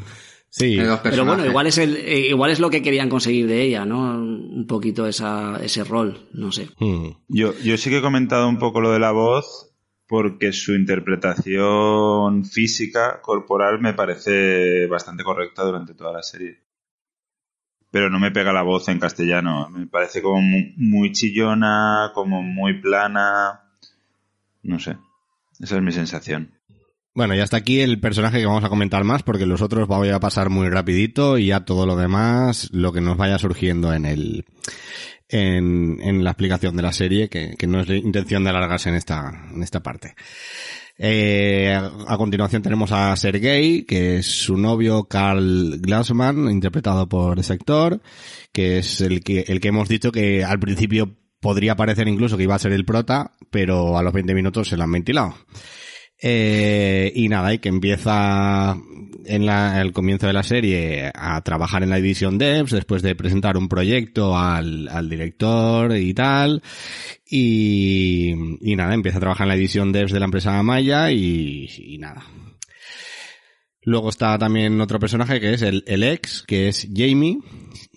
Sí. 0.49 0.77
Pero 1.01 1.25
bueno, 1.25 1.45
igual 1.45 1.67
es 1.67 1.79
el, 1.79 1.97
eh, 1.97 2.27
igual 2.29 2.51
es 2.51 2.59
lo 2.59 2.69
que 2.69 2.83
querían 2.83 3.09
conseguir 3.09 3.47
de 3.47 3.63
ella, 3.63 3.85
¿no? 3.85 4.19
Un 4.19 4.67
poquito 4.67 5.07
esa, 5.07 5.59
ese 5.63 5.83
rol, 5.83 6.29
no 6.33 6.51
sé. 6.51 6.69
Hmm. 6.77 7.09
Yo, 7.27 7.53
yo 7.63 7.75
sí 7.77 7.89
que 7.89 7.97
he 7.97 8.01
comentado 8.01 8.47
un 8.47 8.59
poco 8.59 8.79
lo 8.79 8.91
de 8.91 8.99
la 8.99 9.11
voz 9.11 9.71
porque 10.07 10.53
su 10.53 10.75
interpretación 10.75 12.45
física, 12.45 13.19
corporal, 13.21 13.79
me 13.81 13.95
parece 13.95 14.85
bastante 14.85 15.23
correcta 15.23 15.63
durante 15.63 15.95
toda 15.95 16.13
la 16.13 16.21
serie 16.21 16.62
pero 17.93 18.09
no 18.09 18.19
me 18.19 18.31
pega 18.31 18.51
la 18.51 18.63
voz 18.63 18.89
en 18.89 18.97
castellano. 18.97 19.69
Me 19.69 19.85
parece 19.85 20.23
como 20.23 20.41
muy 20.41 21.11
chillona, 21.11 22.09
como 22.15 22.41
muy 22.41 22.81
plana. 22.81 23.65
No 24.63 24.79
sé. 24.79 24.97
Esa 25.59 25.75
es 25.75 25.81
mi 25.83 25.91
sensación. 25.91 26.57
Bueno, 27.13 27.35
y 27.35 27.39
hasta 27.39 27.57
aquí 27.57 27.81
el 27.81 27.99
personaje 27.99 28.39
que 28.39 28.47
vamos 28.47 28.63
a 28.63 28.69
comentar 28.69 29.03
más, 29.03 29.21
porque 29.21 29.45
los 29.45 29.61
otros 29.61 29.87
voy 29.87 30.09
a 30.09 30.19
pasar 30.19 30.49
muy 30.49 30.69
rapidito 30.69 31.37
y 31.37 31.47
ya 31.47 31.65
todo 31.65 31.85
lo 31.85 31.95
demás, 31.95 32.71
lo 32.73 32.91
que 32.93 33.01
nos 33.01 33.15
vaya 33.15 33.37
surgiendo 33.37 33.93
en 33.93 34.05
el, 34.05 34.45
en, 35.29 35.99
en 36.01 36.23
la 36.23 36.31
explicación 36.31 36.75
de 36.75 36.81
la 36.81 36.93
serie, 36.93 37.29
que, 37.29 37.53
que 37.59 37.67
no 37.67 37.79
es 37.79 37.89
intención 37.89 38.43
de 38.43 38.49
alargarse 38.49 38.89
en 38.89 38.95
esta, 38.95 39.49
en 39.53 39.61
esta 39.61 39.83
parte. 39.83 40.15
Eh, 40.97 41.73
a 41.73 42.17
continuación 42.17 42.61
tenemos 42.61 42.91
a 42.91 43.15
Sergei, 43.15 43.83
que 43.83 44.17
es 44.17 44.27
su 44.27 44.57
novio 44.57 45.05
Carl 45.05 45.79
Glassman, 45.79 46.49
interpretado 46.49 47.09
por 47.09 47.39
ese 47.39 47.53
actor, 47.53 48.01
que 48.51 48.77
es 48.77 49.01
el 49.01 49.23
que, 49.23 49.45
el 49.47 49.59
que 49.59 49.69
hemos 49.69 49.89
dicho 49.89 50.11
que 50.11 50.43
al 50.43 50.59
principio 50.59 51.15
podría 51.39 51.75
parecer 51.75 52.07
incluso 52.07 52.37
que 52.37 52.43
iba 52.43 52.55
a 52.55 52.59
ser 52.59 52.71
el 52.71 52.85
prota, 52.85 53.31
pero 53.49 53.97
a 53.97 54.03
los 54.03 54.13
20 54.13 54.33
minutos 54.33 54.69
se 54.69 54.77
lo 54.77 54.83
han 54.83 54.91
ventilado. 54.91 55.35
Eh, 56.25 57.11
y 57.15 57.27
nada, 57.27 57.53
y 57.53 57.59
que 57.59 57.67
empieza 57.67 58.77
en 59.25 59.45
la, 59.45 59.81
el 59.81 59.91
comienzo 59.91 60.25
de 60.25 60.31
la 60.31 60.43
serie 60.43 61.11
a 61.13 61.41
trabajar 61.41 61.83
en 61.83 61.89
la 61.89 61.97
división 61.97 62.37
Devs 62.37 62.71
después 62.71 63.01
de 63.01 63.13
presentar 63.13 63.57
un 63.57 63.67
proyecto 63.67 64.37
al, 64.37 64.87
al 64.87 65.09
director 65.09 65.97
y 65.97 66.13
tal. 66.13 66.63
Y, 67.29 68.31
y, 68.61 68.75
nada, 68.77 68.93
empieza 68.93 69.17
a 69.17 69.21
trabajar 69.21 69.45
en 69.45 69.49
la 69.49 69.55
división 69.55 69.91
Devs 69.91 70.13
de 70.13 70.19
la 70.19 70.25
empresa 70.25 70.63
Maya 70.63 71.11
y, 71.11 71.67
y 71.77 71.97
nada. 71.97 72.23
Luego 73.81 74.07
está 74.07 74.37
también 74.37 74.79
otro 74.79 74.99
personaje 74.99 75.41
que 75.41 75.53
es 75.53 75.61
el, 75.61 75.83
el 75.87 76.03
ex, 76.03 76.43
que 76.43 76.69
es 76.69 76.87
Jamie, 76.95 77.39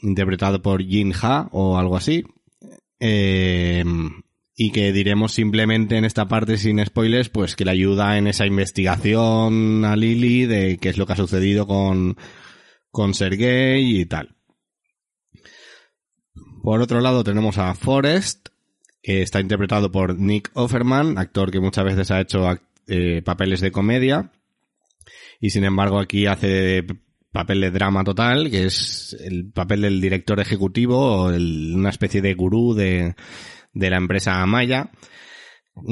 interpretado 0.03 0.61
por 0.61 0.83
Jin 0.83 1.13
Ha 1.23 1.49
o 1.53 1.79
algo 1.79 1.97
así. 1.97 2.25
Eh, 2.99 3.85
y 4.59 4.71
que 4.73 4.91
diremos 4.93 5.33
simplemente 5.33 5.99
en 5.99 6.07
esta 6.07 6.27
parte 6.29 6.57
sin 6.57 6.85
spoilers, 6.85 7.29
pues 7.29 7.55
que 7.57 7.67
le 7.67 7.73
ayuda 7.73 8.17
en 8.17 8.27
esa 8.27 8.47
investigación 8.47 9.85
a 9.85 9.97
Lily 9.97 10.47
de 10.47 10.79
qué 10.79 10.89
es 10.89 10.97
lo 10.97 11.07
que 11.07 11.13
ha 11.13 11.17
sucedido 11.17 11.67
con, 11.67 12.17
con 12.91 13.13
Sergei 13.13 14.01
y 14.01 14.07
tal. 14.07 14.35
Por 16.63 16.81
otro 16.81 17.01
lado 17.01 17.23
tenemos 17.23 17.59
a 17.59 17.75
Forrest, 17.75 18.49
que 19.03 19.21
está 19.21 19.41
interpretado 19.41 19.93
por 19.93 20.19
Nick 20.19 20.51
Offerman, 20.55 21.19
actor 21.19 21.51
que 21.51 21.61
muchas 21.61 21.85
veces 21.85 22.11
ha 22.11 22.23
hecho 22.23 22.49
eh, 22.87 23.21
papeles 23.23 23.61
de 23.61 23.71
comedia, 23.71 24.33
y 25.39 25.51
sin 25.51 25.65
embargo 25.65 25.99
aquí 25.99 26.25
hace 26.25 26.83
papel 27.31 27.61
de 27.61 27.71
drama 27.71 28.05
total, 28.05 28.51
que 28.51 28.65
es 28.65 29.15
el 29.21 29.53
papel 29.53 29.83
del 29.83 30.01
director 30.01 30.41
ejecutivo 30.41 31.27
una 31.27 31.91
especie 31.91 32.23
de 32.23 32.33
gurú 32.33 32.73
de, 32.73 33.15
de 33.77 33.91
la 33.91 33.99
empresa 33.99 34.43
Amaya, 34.43 34.91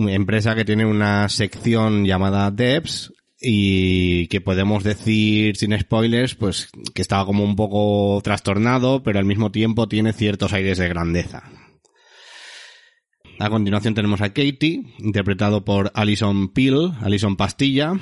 empresa 0.09 0.55
que 0.55 0.64
tiene 0.64 0.87
una 0.87 1.29
sección 1.29 2.05
llamada 2.07 2.50
Devs 2.50 3.12
y 3.41 4.26
que 4.29 4.41
podemos 4.41 4.83
decir 4.85 5.57
sin 5.57 5.79
spoilers, 5.79 6.35
pues 6.35 6.71
que 6.95 7.03
estaba 7.03 7.26
como 7.26 7.45
un 7.45 7.57
poco 7.57 8.21
trastornado, 8.23 9.03
pero 9.03 9.19
al 9.19 9.26
mismo 9.26 9.53
tiempo 9.53 9.87
tiene 9.87 10.14
ciertos 10.14 10.55
aires 10.55 10.79
de 10.79 10.88
grandeza. 10.88 11.43
A 13.38 13.50
continuación 13.50 13.95
tenemos 13.95 14.23
a 14.23 14.29
Katie, 14.29 14.83
interpretado 14.99 15.64
por 15.64 15.93
Alison 15.95 16.49
Peel, 16.55 16.93
Alison 17.03 17.37
Pastilla, 17.37 17.93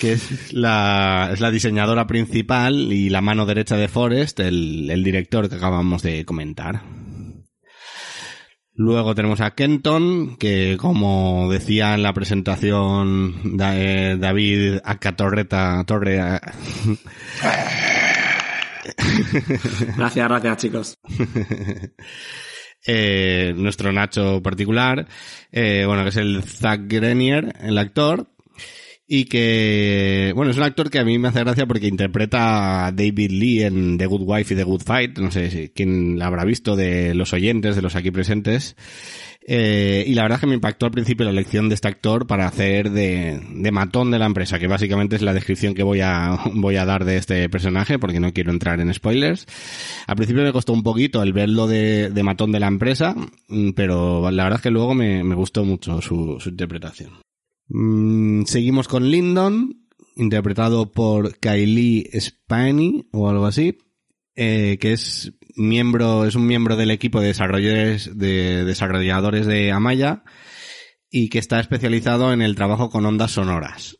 que 0.00 0.14
es 0.14 0.52
la, 0.52 1.30
es 1.32 1.40
la 1.40 1.50
diseñadora 1.52 2.06
principal 2.08 2.92
y 2.92 3.10
la 3.10 3.20
mano 3.20 3.46
derecha 3.46 3.76
de 3.76 3.88
Forrest, 3.88 4.40
el, 4.40 4.90
el 4.90 5.04
director 5.04 5.48
que 5.48 5.56
acabamos 5.56 6.02
de 6.02 6.24
comentar. 6.24 6.82
Luego 8.78 9.14
tenemos 9.14 9.40
a 9.40 9.52
Kenton, 9.52 10.36
que 10.36 10.76
como 10.78 11.50
decía 11.50 11.94
en 11.94 12.02
la 12.02 12.12
presentación 12.12 13.56
de 13.56 14.18
David 14.18 14.80
Acatorreta 14.84 15.82
Torre. 15.86 16.16
gracias, 19.96 20.28
gracias 20.28 20.56
chicos. 20.58 20.98
eh, 22.86 23.54
nuestro 23.56 23.92
Nacho 23.92 24.42
particular, 24.42 25.08
eh, 25.50 25.84
bueno, 25.86 26.02
que 26.02 26.10
es 26.10 26.16
el 26.16 26.42
Zach 26.42 26.82
Grenier, 26.84 27.56
el 27.60 27.78
actor, 27.78 28.28
y 29.08 29.26
que, 29.26 30.32
bueno, 30.34 30.50
es 30.50 30.56
un 30.56 30.64
actor 30.64 30.90
que 30.90 30.98
a 30.98 31.04
mí 31.04 31.18
me 31.18 31.28
hace 31.28 31.40
gracia 31.40 31.66
porque 31.66 31.86
interpreta 31.86 32.86
a 32.86 32.92
David 32.92 33.30
Lee 33.30 33.62
en 33.62 33.98
The 33.98 34.06
Good 34.06 34.22
Wife 34.24 34.54
y 34.54 34.56
The 34.56 34.64
Good 34.64 34.82
Fight, 34.82 35.18
no 35.18 35.30
sé 35.30 35.50
si 35.50 35.68
quién 35.68 36.18
la 36.18 36.26
habrá 36.26 36.44
visto 36.44 36.74
de 36.74 37.14
los 37.14 37.32
oyentes, 37.32 37.76
de 37.76 37.82
los 37.82 37.94
aquí 37.94 38.10
presentes. 38.10 38.76
Eh, 39.48 40.02
y 40.08 40.14
la 40.14 40.22
verdad 40.22 40.38
es 40.38 40.40
que 40.40 40.48
me 40.48 40.54
impactó 40.54 40.86
al 40.86 40.92
principio 40.92 41.24
la 41.24 41.30
elección 41.30 41.68
de 41.68 41.76
este 41.76 41.86
actor 41.86 42.26
para 42.26 42.48
hacer 42.48 42.90
de, 42.90 43.40
de 43.48 43.70
matón 43.70 44.10
de 44.10 44.18
la 44.18 44.26
empresa, 44.26 44.58
que 44.58 44.66
básicamente 44.66 45.14
es 45.14 45.22
la 45.22 45.32
descripción 45.32 45.72
que 45.74 45.84
voy 45.84 46.00
a, 46.00 46.36
voy 46.54 46.74
a 46.74 46.84
dar 46.84 47.04
de 47.04 47.16
este 47.16 47.48
personaje, 47.48 48.00
porque 48.00 48.18
no 48.18 48.32
quiero 48.32 48.50
entrar 48.50 48.80
en 48.80 48.92
spoilers. 48.92 49.46
Al 50.08 50.16
principio 50.16 50.42
me 50.42 50.52
costó 50.52 50.72
un 50.72 50.82
poquito 50.82 51.22
el 51.22 51.32
verlo 51.32 51.68
de, 51.68 52.10
de 52.10 52.22
matón 52.24 52.50
de 52.50 52.58
la 52.58 52.66
empresa, 52.66 53.14
mm, 53.48 53.70
pero 53.70 54.32
la 54.32 54.42
verdad 54.42 54.58
es 54.58 54.62
que 54.64 54.70
luego 54.70 54.94
me, 54.94 55.22
me 55.22 55.36
gustó 55.36 55.64
mucho 55.64 56.02
su, 56.02 56.40
su 56.40 56.48
interpretación. 56.48 57.25
Mm, 57.68 58.44
seguimos 58.44 58.88
con 58.88 59.10
Lyndon, 59.10 59.86
interpretado 60.16 60.92
por 60.92 61.38
Kylie 61.38 62.10
Spani 62.18 63.08
o 63.12 63.28
algo 63.28 63.46
así, 63.46 63.78
eh, 64.34 64.78
que 64.80 64.92
es 64.92 65.32
miembro, 65.56 66.24
es 66.24 66.34
un 66.34 66.46
miembro 66.46 66.76
del 66.76 66.90
equipo 66.90 67.20
de 67.20 67.28
desarrolladores 67.28 68.16
de, 68.18 68.64
desarrolladores 68.64 69.46
de 69.46 69.72
Amaya 69.72 70.24
y 71.10 71.28
que 71.28 71.38
está 71.38 71.60
especializado 71.60 72.32
en 72.32 72.42
el 72.42 72.54
trabajo 72.54 72.90
con 72.90 73.06
ondas 73.06 73.32
sonoras. 73.32 73.98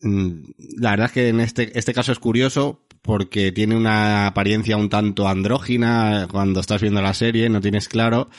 Mm, 0.00 0.52
La 0.78 0.90
verdad 0.90 1.06
es 1.06 1.12
que 1.12 1.28
en 1.28 1.40
este, 1.40 1.78
este 1.78 1.94
caso 1.94 2.12
es 2.12 2.18
curioso 2.18 2.86
porque 3.02 3.50
tiene 3.52 3.76
una 3.76 4.28
apariencia 4.28 4.76
un 4.76 4.88
tanto 4.88 5.28
andrógina 5.28 6.28
cuando 6.30 6.60
estás 6.60 6.80
viendo 6.80 7.02
la 7.02 7.14
serie, 7.14 7.48
no 7.48 7.60
tienes 7.60 7.88
claro, 7.88 8.30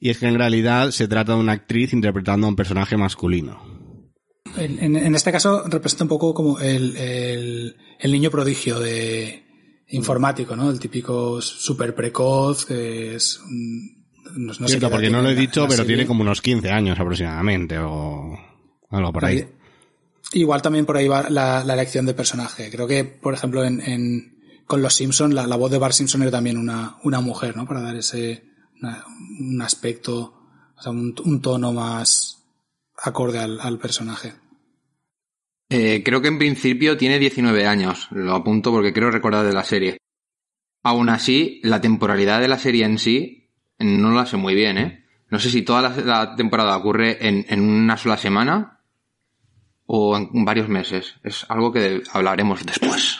y 0.00 0.10
es 0.10 0.18
que 0.18 0.26
en 0.26 0.38
realidad 0.38 0.90
se 0.90 1.06
trata 1.06 1.34
de 1.34 1.40
una 1.40 1.52
actriz 1.52 1.92
interpretando 1.92 2.46
a 2.46 2.50
un 2.50 2.56
personaje 2.56 2.96
masculino. 2.96 3.77
En, 4.56 4.96
en- 4.96 5.14
este 5.14 5.30
caso 5.32 5.62
representa 5.68 6.04
un 6.04 6.08
poco 6.08 6.34
como 6.34 6.58
el, 6.58 6.96
el- 6.96 7.76
el 8.00 8.12
niño 8.12 8.30
prodigio 8.30 8.78
de 8.80 9.44
informático, 9.88 10.54
¿no? 10.56 10.70
El 10.70 10.78
típico 10.80 11.40
súper 11.40 11.94
precoz 11.94 12.64
que 12.64 13.14
es... 13.16 13.38
un- 13.40 14.04
No, 14.36 14.52
no 14.58 14.68
Cierto, 14.68 14.90
porque 14.90 15.10
no 15.10 15.22
lo 15.22 15.30
he 15.30 15.34
dicho, 15.34 15.62
pero 15.62 15.78
serie. 15.78 15.86
tiene 15.96 16.06
como 16.06 16.22
unos 16.22 16.42
15 16.42 16.70
años 16.70 16.98
aproximadamente 16.98 17.78
o 17.78 18.38
algo 18.90 19.12
por 19.12 19.24
ahí. 19.24 19.46
Igual 20.34 20.60
también 20.60 20.84
por 20.84 20.96
ahí 20.98 21.08
va 21.08 21.30
la, 21.30 21.64
la 21.64 21.72
elección 21.74 22.04
de 22.04 22.12
personaje. 22.14 22.70
Creo 22.70 22.86
que, 22.86 23.04
por 23.04 23.32
ejemplo, 23.34 23.64
en, 23.64 23.80
en- 23.80 24.38
con 24.66 24.82
los 24.82 24.92
Simpson 24.94 25.34
la, 25.34 25.46
la 25.46 25.56
voz 25.56 25.70
de 25.70 25.78
Bart 25.78 25.94
Simpson 25.94 26.20
era 26.22 26.30
también 26.30 26.58
una, 26.58 26.98
una 27.04 27.20
mujer, 27.22 27.56
¿no? 27.56 27.66
Para 27.66 27.80
dar 27.80 27.96
ese 27.96 28.44
una- 28.82 29.02
un 29.40 29.62
aspecto, 29.62 30.34
o 30.76 30.82
sea, 30.82 30.92
un, 30.92 31.14
un 31.24 31.40
tono 31.40 31.72
más 31.72 32.37
acorde 33.02 33.38
al, 33.38 33.60
al 33.60 33.78
personaje. 33.78 34.34
Eh, 35.70 36.02
creo 36.04 36.22
que 36.22 36.28
en 36.28 36.38
principio 36.38 36.96
tiene 36.96 37.18
19 37.18 37.66
años. 37.66 38.08
Lo 38.10 38.34
apunto 38.34 38.70
porque 38.72 38.92
creo 38.92 39.10
recordar 39.10 39.46
de 39.46 39.52
la 39.52 39.64
serie. 39.64 39.98
Aún 40.82 41.08
así, 41.08 41.60
la 41.62 41.80
temporalidad 41.80 42.40
de 42.40 42.48
la 42.48 42.58
serie 42.58 42.84
en 42.84 42.98
sí 42.98 43.50
no 43.78 44.12
la 44.12 44.26
sé 44.26 44.36
muy 44.36 44.54
bien, 44.54 44.78
¿eh? 44.78 45.04
No 45.30 45.38
sé 45.38 45.50
si 45.50 45.62
toda 45.62 45.82
la, 45.82 45.96
la 45.96 46.36
temporada 46.36 46.76
ocurre 46.76 47.26
en, 47.26 47.44
en 47.48 47.60
una 47.60 47.96
sola 47.96 48.16
semana 48.16 48.80
o 49.86 50.16
en 50.16 50.44
varios 50.44 50.68
meses. 50.68 51.16
Es 51.22 51.44
algo 51.48 51.72
que 51.72 52.02
hablaremos 52.12 52.64
después. 52.64 53.18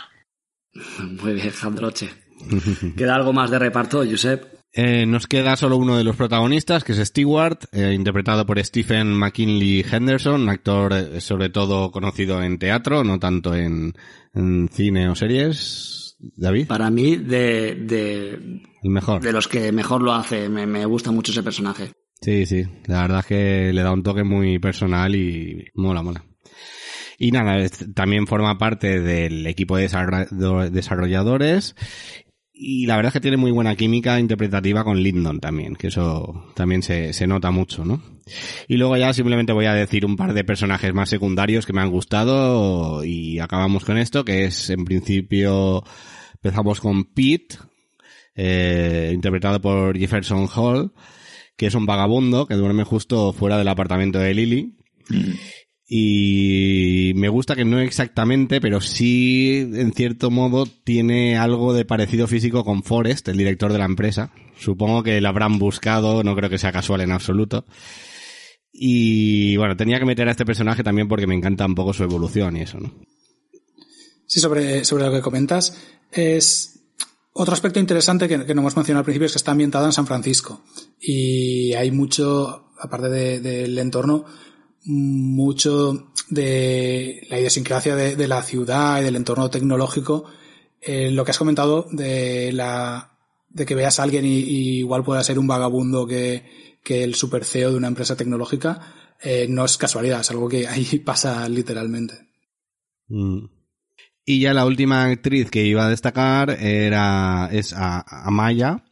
Muy 1.20 1.34
bien, 1.34 1.50
Jandroche. 1.50 2.10
¿Queda 2.96 3.14
algo 3.14 3.32
más 3.32 3.50
de 3.50 3.58
reparto, 3.58 4.04
Josep? 4.08 4.57
Eh, 4.72 5.06
nos 5.06 5.26
queda 5.26 5.56
solo 5.56 5.76
uno 5.76 5.96
de 5.96 6.04
los 6.04 6.14
protagonistas, 6.16 6.84
que 6.84 6.92
es 6.92 6.98
Stewart, 6.98 7.58
eh, 7.72 7.92
interpretado 7.94 8.44
por 8.44 8.62
Stephen 8.62 9.12
McKinley 9.12 9.84
Henderson, 9.90 10.42
un 10.42 10.48
actor 10.50 10.92
eh, 10.92 11.20
sobre 11.20 11.48
todo 11.48 11.90
conocido 11.90 12.42
en 12.42 12.58
teatro, 12.58 13.02
no 13.02 13.18
tanto 13.18 13.54
en, 13.54 13.94
en 14.34 14.68
cine 14.70 15.08
o 15.08 15.14
series. 15.14 16.16
David, 16.36 16.66
Para 16.66 16.90
mí, 16.90 17.16
de, 17.16 17.76
de, 17.76 18.30
el 18.82 18.90
mejor. 18.90 19.22
de 19.22 19.32
los 19.32 19.46
que 19.46 19.70
mejor 19.72 20.02
lo 20.02 20.12
hace, 20.12 20.48
me, 20.48 20.66
me 20.66 20.84
gusta 20.84 21.12
mucho 21.12 21.30
ese 21.32 21.42
personaje. 21.44 21.92
Sí, 22.20 22.44
sí, 22.44 22.64
la 22.86 23.02
verdad 23.02 23.20
es 23.20 23.26
que 23.26 23.72
le 23.72 23.82
da 23.82 23.92
un 23.92 24.02
toque 24.02 24.24
muy 24.24 24.58
personal 24.58 25.14
y 25.14 25.66
mola, 25.74 26.02
mola. 26.02 26.24
Y 27.18 27.30
nada, 27.30 27.56
también 27.94 28.26
forma 28.26 28.58
parte 28.58 29.00
del 29.00 29.46
equipo 29.46 29.76
de 29.76 29.88
desarrolladores 30.70 31.74
y 32.60 32.86
la 32.86 32.96
verdad 32.96 33.10
es 33.10 33.12
que 33.14 33.20
tiene 33.20 33.36
muy 33.36 33.52
buena 33.52 33.76
química 33.76 34.18
interpretativa 34.18 34.82
con 34.82 35.00
Lyndon 35.00 35.38
también, 35.38 35.76
que 35.76 35.86
eso 35.86 36.50
también 36.54 36.82
se, 36.82 37.12
se 37.12 37.26
nota 37.26 37.50
mucho, 37.52 37.84
¿no? 37.84 38.02
Y 38.66 38.76
luego 38.76 38.96
ya 38.96 39.12
simplemente 39.12 39.52
voy 39.52 39.66
a 39.66 39.74
decir 39.74 40.04
un 40.04 40.16
par 40.16 40.34
de 40.34 40.44
personajes 40.44 40.92
más 40.92 41.08
secundarios 41.08 41.66
que 41.66 41.72
me 41.72 41.80
han 41.80 41.90
gustado 41.90 43.04
y 43.04 43.38
acabamos 43.38 43.84
con 43.84 43.96
esto, 43.96 44.24
que 44.24 44.44
es 44.44 44.70
en 44.70 44.84
principio 44.84 45.84
empezamos 46.34 46.80
con 46.80 47.04
Pete, 47.04 47.56
eh, 48.34 49.12
interpretado 49.14 49.60
por 49.60 49.96
Jefferson 49.96 50.48
Hall, 50.54 50.92
que 51.56 51.66
es 51.66 51.74
un 51.74 51.86
vagabundo 51.86 52.46
que 52.46 52.54
duerme 52.54 52.84
justo 52.84 53.32
fuera 53.32 53.56
del 53.58 53.68
apartamento 53.68 54.18
de 54.18 54.34
Lily. 54.34 54.74
Y 55.90 57.12
me 57.16 57.30
gusta 57.30 57.56
que 57.56 57.64
no 57.64 57.80
exactamente, 57.80 58.60
pero 58.60 58.82
sí, 58.82 59.66
en 59.72 59.94
cierto 59.94 60.30
modo, 60.30 60.66
tiene 60.84 61.38
algo 61.38 61.72
de 61.72 61.86
parecido 61.86 62.26
físico 62.26 62.62
con 62.62 62.82
Forrest, 62.82 63.26
el 63.28 63.38
director 63.38 63.72
de 63.72 63.78
la 63.78 63.86
empresa. 63.86 64.30
Supongo 64.58 65.02
que 65.02 65.18
lo 65.22 65.28
habrán 65.28 65.58
buscado, 65.58 66.22
no 66.22 66.36
creo 66.36 66.50
que 66.50 66.58
sea 66.58 66.72
casual 66.72 67.00
en 67.00 67.12
absoluto. 67.12 67.64
Y 68.70 69.56
bueno, 69.56 69.76
tenía 69.76 69.98
que 69.98 70.04
meter 70.04 70.28
a 70.28 70.32
este 70.32 70.44
personaje 70.44 70.82
también 70.84 71.08
porque 71.08 71.26
me 71.26 71.34
encanta 71.34 71.64
un 71.64 71.74
poco 71.74 71.94
su 71.94 72.04
evolución 72.04 72.58
y 72.58 72.60
eso, 72.60 72.78
¿no? 72.78 72.92
Sí, 74.26 74.40
sobre, 74.40 74.84
sobre 74.84 75.06
lo 75.06 75.12
que 75.12 75.22
comentas, 75.22 75.74
es 76.12 76.80
otro 77.32 77.54
aspecto 77.54 77.80
interesante 77.80 78.28
que, 78.28 78.36
no 78.36 78.44
hemos 78.60 78.76
mencionado 78.76 79.00
al 79.00 79.04
principio 79.06 79.24
es 79.24 79.32
que 79.32 79.38
está 79.38 79.52
ambientada 79.52 79.86
en 79.86 79.92
San 79.92 80.06
Francisco. 80.06 80.62
Y 81.00 81.72
hay 81.72 81.90
mucho, 81.90 82.72
aparte 82.78 83.08
de- 83.08 83.40
del 83.40 83.78
entorno, 83.78 84.26
mucho 84.88 86.12
de 86.30 87.26
la 87.30 87.38
idiosincrasia 87.38 87.94
de, 87.94 88.16
de 88.16 88.26
la 88.26 88.42
ciudad 88.42 89.00
y 89.00 89.04
del 89.04 89.16
entorno 89.16 89.50
tecnológico. 89.50 90.24
Eh, 90.80 91.10
lo 91.10 91.24
que 91.24 91.30
has 91.32 91.38
comentado 91.38 91.86
de 91.92 92.52
la 92.52 93.12
de 93.50 93.66
que 93.66 93.74
veas 93.74 93.98
a 93.98 94.02
alguien 94.02 94.24
y, 94.24 94.78
igual 94.78 95.04
pueda 95.04 95.22
ser 95.24 95.38
un 95.38 95.46
vagabundo 95.46 96.06
que, 96.06 96.78
que 96.82 97.02
el 97.04 97.14
super 97.14 97.44
CEO 97.44 97.70
de 97.70 97.76
una 97.76 97.88
empresa 97.88 98.16
tecnológica, 98.16 98.94
eh, 99.22 99.46
no 99.48 99.64
es 99.64 99.76
casualidad, 99.76 100.20
es 100.20 100.30
algo 100.30 100.48
que 100.48 100.66
ahí 100.66 100.84
pasa 101.04 101.48
literalmente. 101.48 102.28
Mm. 103.08 103.46
Y 104.24 104.40
ya 104.40 104.52
la 104.52 104.66
última 104.66 105.04
actriz 105.04 105.50
que 105.50 105.64
iba 105.64 105.86
a 105.86 105.90
destacar 105.90 106.50
era 106.50 107.48
es 107.50 107.74
Amaya, 107.74 108.84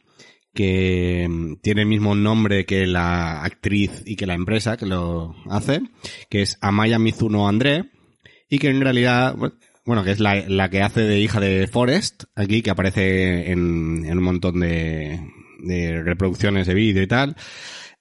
que 0.57 1.27
mm, 1.29 1.57
tiene 1.61 1.83
el 1.83 1.87
mismo 1.87 2.15
nombre 2.15 2.65
que 2.65 2.87
la 2.87 3.43
actriz 3.43 4.01
y 4.07 4.15
que 4.15 4.25
la 4.25 4.33
empresa 4.33 4.75
que 4.75 4.87
lo 4.87 5.35
hace, 5.51 5.81
que 6.31 6.41
es 6.41 6.57
Amaya 6.61 6.97
Mizuno 6.97 7.47
André, 7.47 7.91
y 8.49 8.57
que 8.57 8.69
en 8.69 8.81
realidad, 8.81 9.35
bueno, 9.85 10.03
que 10.03 10.11
es 10.11 10.19
la, 10.19 10.35
la 10.47 10.69
que 10.71 10.81
hace 10.81 11.01
de 11.01 11.19
hija 11.19 11.39
de 11.39 11.67
Forrest, 11.67 12.23
aquí, 12.35 12.63
que 12.63 12.71
aparece 12.71 13.51
en, 13.51 14.09
un 14.09 14.23
montón 14.23 14.59
de, 14.61 15.19
de 15.59 16.01
reproducciones 16.01 16.65
de 16.65 16.73
vídeo 16.73 17.03
y 17.03 17.07
tal, 17.07 17.35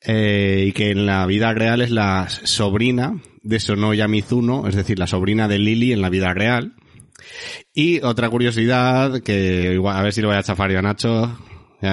eh, 0.02 0.64
y 0.68 0.72
que 0.72 0.92
en 0.92 1.04
la 1.04 1.26
vida 1.26 1.52
real 1.52 1.82
es 1.82 1.90
la 1.90 2.28
sobrina 2.30 3.20
de 3.42 3.60
Sonoya 3.60 4.08
Mizuno, 4.08 4.66
es 4.66 4.74
decir, 4.74 4.98
la 4.98 5.06
sobrina 5.06 5.46
de 5.46 5.58
Lily 5.58 5.92
en 5.92 6.00
la 6.00 6.08
vida 6.08 6.32
real. 6.32 6.72
Y 7.74 8.02
otra 8.02 8.30
curiosidad, 8.30 9.20
que 9.20 9.78
a 9.86 10.02
ver 10.02 10.12
si 10.14 10.22
lo 10.22 10.28
voy 10.28 10.38
a 10.38 10.42
chafar 10.42 10.70
yo 10.70 10.78
a 10.78 10.82
Nacho. 10.82 11.38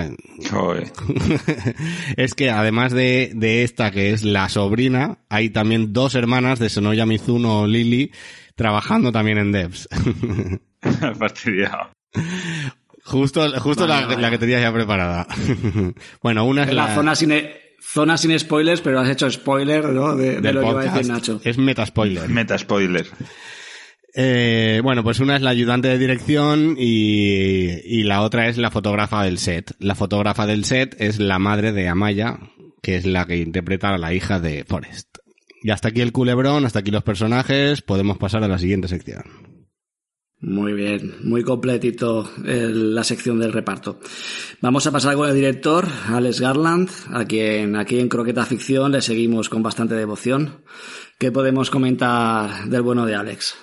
Es 2.17 2.33
que 2.33 2.49
además 2.49 2.93
de, 2.93 3.31
de 3.35 3.63
esta 3.63 3.91
que 3.91 4.11
es 4.11 4.23
la 4.23 4.49
sobrina, 4.49 5.19
hay 5.29 5.49
también 5.49 5.93
dos 5.93 6.15
hermanas 6.15 6.59
de 6.59 6.69
Sonoya 6.69 7.05
Mizuno 7.05 7.67
Lily 7.67 8.11
trabajando 8.55 9.11
también 9.11 9.37
en 9.37 9.51
Devs. 9.51 9.87
Fastidiado. 11.19 11.89
Justo, 13.05 13.59
justo 13.59 13.85
la, 13.85 14.29
que 14.29 14.37
tenía 14.37 14.61
ya 14.61 14.73
preparada. 14.73 15.27
bueno, 16.21 16.45
una 16.45 16.63
es 16.63 16.73
la, 16.73 16.87
la, 16.87 16.95
zona, 16.95 17.15
sin, 17.15 17.33
e- 17.33 17.75
zona 17.81 18.17
sin 18.17 18.37
spoilers, 18.39 18.81
pero 18.81 18.99
has 18.99 19.09
hecho 19.09 19.29
spoiler 19.29 19.89
¿no? 19.89 20.15
de, 20.15 20.41
lo 20.53 20.61
que 20.61 20.69
iba 20.69 20.81
a 20.81 20.85
decir 20.85 21.11
Nacho. 21.11 21.41
Es 21.43 21.57
meta 21.57 21.85
spoiler. 21.85 22.29
Meta 22.29 22.57
spoiler. 22.57 23.05
Eh, 24.15 24.79
bueno, 24.83 25.03
pues 25.03 25.19
una 25.19 25.35
es 25.35 25.41
la 25.41 25.49
ayudante 25.49 25.87
de 25.87 25.97
dirección 25.97 26.75
y, 26.77 27.69
y 27.83 28.03
la 28.03 28.21
otra 28.21 28.47
es 28.47 28.57
la 28.57 28.69
fotógrafa 28.69 29.23
del 29.23 29.39
set. 29.39 29.71
La 29.79 29.95
fotógrafa 29.95 30.45
del 30.45 30.65
set 30.65 30.95
es 30.99 31.19
la 31.19 31.39
madre 31.39 31.71
de 31.71 31.87
Amaya, 31.87 32.39
que 32.81 32.95
es 32.95 33.05
la 33.05 33.25
que 33.25 33.37
interpreta 33.37 33.89
a 33.89 33.97
la 33.97 34.13
hija 34.13 34.39
de 34.39 34.65
Forrest. 34.65 35.17
Y 35.63 35.71
hasta 35.71 35.87
aquí 35.87 36.01
el 36.01 36.11
culebrón, 36.11 36.65
hasta 36.65 36.79
aquí 36.79 36.91
los 36.91 37.03
personajes, 37.03 37.81
podemos 37.81 38.17
pasar 38.17 38.43
a 38.43 38.47
la 38.47 38.59
siguiente 38.59 38.87
sección. 38.87 39.23
Muy 40.41 40.73
bien, 40.73 41.15
muy 41.23 41.41
completito 41.43 42.29
la 42.43 43.05
sección 43.05 43.39
del 43.39 43.53
reparto. 43.53 44.01
Vamos 44.59 44.85
a 44.85 44.91
pasar 44.91 45.15
con 45.15 45.29
el 45.29 45.35
director, 45.35 45.87
Alex 46.07 46.41
Garland, 46.41 46.89
a 47.13 47.23
quien 47.23 47.77
aquí 47.77 47.97
en 47.97 48.09
Croqueta 48.09 48.45
Ficción 48.45 48.91
le 48.91 49.01
seguimos 49.01 49.47
con 49.47 49.63
bastante 49.63 49.95
devoción. 49.95 50.65
¿Qué 51.17 51.31
podemos 51.31 51.69
comentar 51.69 52.67
del 52.67 52.81
bueno 52.81 53.05
de 53.05 53.15
Alex? 53.15 53.55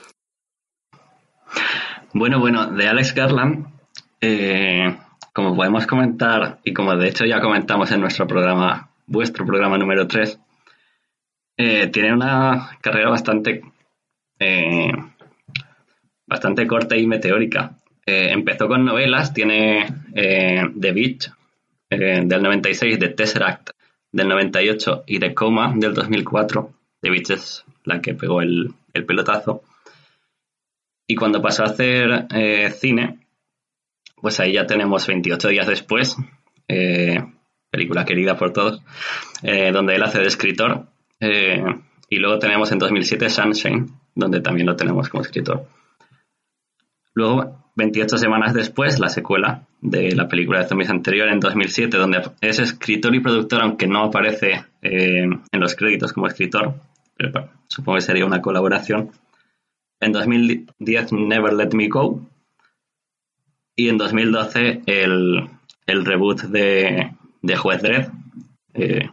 Bueno, 2.12 2.40
bueno, 2.40 2.66
de 2.66 2.88
Alex 2.88 3.14
Garland, 3.14 3.66
eh, 4.20 4.96
como 5.32 5.54
podemos 5.54 5.86
comentar, 5.86 6.58
y 6.64 6.72
como 6.72 6.96
de 6.96 7.08
hecho 7.08 7.24
ya 7.24 7.40
comentamos 7.40 7.92
en 7.92 8.00
nuestro 8.00 8.26
programa, 8.26 8.90
vuestro 9.06 9.46
programa 9.46 9.78
número 9.78 10.08
3, 10.08 10.40
eh, 11.56 11.86
tiene 11.86 12.12
una 12.12 12.70
carrera 12.80 13.10
bastante, 13.10 13.62
eh, 14.40 14.90
bastante 16.26 16.66
corta 16.66 16.96
y 16.96 17.06
meteórica. 17.06 17.76
Empezó 18.04 18.66
con 18.66 18.84
novelas, 18.84 19.32
tiene 19.32 19.86
The 20.12 20.92
Beach 20.92 21.30
del 21.88 22.42
96, 22.42 22.98
The 22.98 23.10
Tesseract 23.10 23.70
del 24.10 24.26
98 24.26 25.04
y 25.06 25.20
The 25.20 25.32
Coma 25.32 25.72
del 25.76 25.94
2004. 25.94 26.72
The 27.02 27.10
Beach 27.10 27.30
es 27.30 27.64
la 27.84 28.00
que 28.00 28.14
pegó 28.14 28.42
el 28.42 28.74
pelotazo. 29.06 29.62
Y 31.10 31.16
cuando 31.16 31.42
pasó 31.42 31.64
a 31.64 31.66
hacer 31.66 32.28
eh, 32.32 32.70
cine, 32.70 33.18
pues 34.14 34.38
ahí 34.38 34.52
ya 34.52 34.64
tenemos 34.64 35.08
28 35.08 35.48
días 35.48 35.66
después, 35.66 36.16
eh, 36.68 37.18
película 37.68 38.04
querida 38.04 38.36
por 38.36 38.52
todos, 38.52 38.80
eh, 39.42 39.72
donde 39.72 39.96
él 39.96 40.04
hace 40.04 40.20
de 40.20 40.28
escritor. 40.28 40.86
y 41.20 42.16
luego 42.16 42.38
tenemos 42.38 42.70
en 42.70 42.78
2007 42.78 43.28
Sunshine, 43.28 43.86
donde 44.14 44.40
también 44.40 44.68
lo 44.68 44.76
tenemos 44.76 45.08
como 45.08 45.24
escritor. 45.24 45.66
Luego, 47.14 47.72
28 47.74 48.16
semanas 48.16 48.54
después, 48.54 49.00
la 49.00 49.08
secuela 49.08 49.66
de 49.80 50.14
la 50.14 50.28
película 50.28 50.60
de 50.60 50.68
zombies 50.68 50.90
anterior, 50.90 51.28
en 51.28 51.40
2007, 51.40 51.96
donde 51.96 52.22
es 52.40 52.60
escritor 52.60 53.12
y 53.16 53.20
productor, 53.20 53.62
aunque 53.62 53.88
no 53.88 54.04
aparece 54.04 54.64
en 54.80 55.42
los 55.54 55.74
créditos 55.74 56.12
como 56.12 56.28
escritor, 56.28 56.74
pero 57.16 57.50
supongo 57.66 57.96
que 57.96 58.02
sería 58.02 58.24
una 58.26 58.40
colaboración. 58.40 59.10
En 60.00 60.12
2010, 60.12 61.12
Never 61.12 61.52
Let 61.52 61.70
Me 61.72 61.88
Go. 61.88 62.26
Y 63.76 63.88
en 63.88 63.98
2012, 63.98 64.82
el, 64.86 65.48
el 65.86 66.04
reboot 66.04 66.42
de, 66.42 67.12
de 67.42 67.56
Juez 67.56 67.82
Dredd. 67.82 68.08
Eh, 68.74 69.08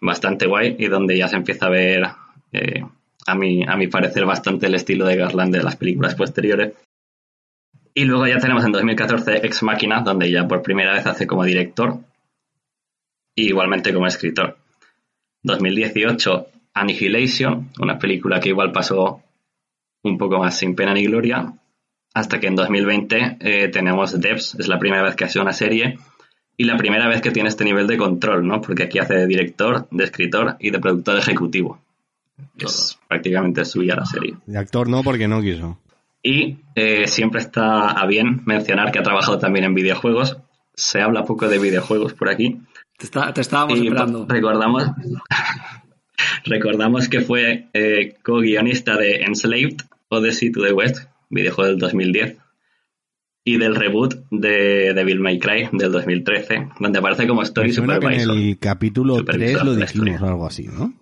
bastante 0.00 0.46
guay 0.46 0.76
y 0.78 0.88
donde 0.88 1.16
ya 1.16 1.28
se 1.28 1.36
empieza 1.36 1.66
a 1.66 1.70
ver, 1.70 2.06
eh, 2.52 2.84
a, 3.26 3.34
mi, 3.34 3.62
a 3.64 3.76
parecer, 3.90 4.24
bastante 4.24 4.66
el 4.66 4.74
estilo 4.74 5.06
de 5.06 5.16
Garland 5.16 5.54
de 5.54 5.62
las 5.62 5.76
películas 5.76 6.14
posteriores. 6.14 6.74
Y 7.92 8.04
luego 8.04 8.26
ya 8.26 8.38
tenemos 8.38 8.64
en 8.64 8.72
2014 8.72 9.46
Ex 9.46 9.62
Machina, 9.62 10.00
donde 10.00 10.30
ya 10.30 10.46
por 10.46 10.62
primera 10.62 10.94
vez 10.94 11.06
hace 11.06 11.26
como 11.26 11.44
director 11.44 11.98
y 13.34 13.48
igualmente 13.48 13.92
como 13.92 14.06
escritor. 14.06 14.56
2018 15.42 16.46
Annihilation, 16.74 17.70
una 17.80 17.98
película 17.98 18.40
que 18.40 18.50
igual 18.50 18.72
pasó 18.72 19.22
un 20.02 20.18
poco 20.18 20.38
más 20.38 20.58
sin 20.58 20.74
pena 20.74 20.94
ni 20.94 21.04
gloria, 21.04 21.54
hasta 22.14 22.40
que 22.40 22.48
en 22.48 22.56
2020 22.56 23.38
eh, 23.40 23.68
tenemos 23.68 24.18
Devs, 24.18 24.56
es 24.58 24.68
la 24.68 24.78
primera 24.78 25.02
vez 25.02 25.14
que 25.14 25.24
hace 25.24 25.40
una 25.40 25.52
serie 25.52 25.98
y 26.56 26.64
la 26.64 26.76
primera 26.76 27.08
vez 27.08 27.20
que 27.22 27.30
tiene 27.30 27.48
este 27.48 27.64
nivel 27.64 27.86
de 27.86 27.96
control, 27.96 28.46
¿no? 28.46 28.60
Porque 28.60 28.82
aquí 28.82 28.98
hace 28.98 29.14
de 29.14 29.26
director, 29.26 29.88
de 29.90 30.04
escritor 30.04 30.56
y 30.60 30.70
de 30.70 30.78
productor 30.78 31.16
ejecutivo. 31.18 31.80
Es 32.58 32.98
prácticamente 33.08 33.64
suya 33.64 33.96
la 33.96 34.04
serie. 34.04 34.36
De 34.46 34.58
actor 34.58 34.88
no, 34.88 35.02
porque 35.02 35.28
no 35.28 35.40
quiso. 35.40 35.78
Y 36.22 36.58
eh, 36.74 37.06
siempre 37.06 37.40
está 37.40 37.90
a 37.92 38.06
bien 38.06 38.42
mencionar 38.44 38.92
que 38.92 38.98
ha 38.98 39.02
trabajado 39.02 39.38
también 39.38 39.64
en 39.64 39.74
videojuegos. 39.74 40.38
Se 40.74 41.00
habla 41.00 41.24
poco 41.24 41.48
de 41.48 41.58
videojuegos 41.58 42.12
por 42.12 42.28
aquí. 42.28 42.60
Te, 42.98 43.40
estábamos 43.40 43.78
esperando. 43.78 44.26
Recordamos, 44.28 44.84
Recordamos 46.44 47.08
que 47.08 47.20
fue 47.20 47.68
eh, 47.72 48.14
co-guionista 48.22 48.96
de 48.96 49.22
Enslaved, 49.22 49.78
Odyssey 50.08 50.50
to 50.52 50.62
the 50.62 50.72
West, 50.72 51.08
videojuego 51.28 51.70
del 51.70 51.78
2010, 51.78 52.36
y 53.44 53.58
del 53.58 53.74
reboot 53.74 54.14
de 54.30 54.92
Devil 54.94 55.20
May 55.20 55.38
Cry 55.38 55.68
del 55.72 55.92
2013, 55.92 56.68
donde 56.78 56.98
aparece 56.98 57.26
como 57.26 57.42
Story 57.42 57.72
Supervisor. 57.72 58.36
en 58.36 58.48
el 58.48 58.58
capítulo 58.58 59.24
3 59.24 59.64
lo 59.64 59.74
dijimos 59.74 60.22
o 60.22 60.26
algo 60.26 60.46
así, 60.46 60.66
¿no? 60.66 60.92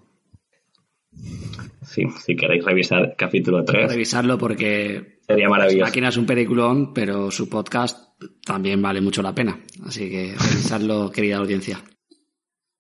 Sí, 1.83 2.04
si 2.24 2.37
queréis 2.37 2.64
revisar 2.64 3.14
capítulo 3.16 3.64
3. 3.64 3.90
Revisarlo 3.90 4.38
porque 4.38 5.18
sería 5.26 5.48
maravilloso. 5.48 5.87
Máquina 5.87 6.11
es 6.11 6.16
un 6.16 6.26
peliculón, 6.26 6.92
pero 6.92 7.31
su 7.31 7.48
podcast 7.48 8.22
también 8.44 8.81
vale 8.83 9.00
mucho 9.00 9.22
la 9.22 9.35
pena. 9.35 9.59
Así 9.85 10.09
que 10.11 10.35
revisarlo, 10.38 11.11
querida 11.11 11.38
audiencia. 11.38 11.81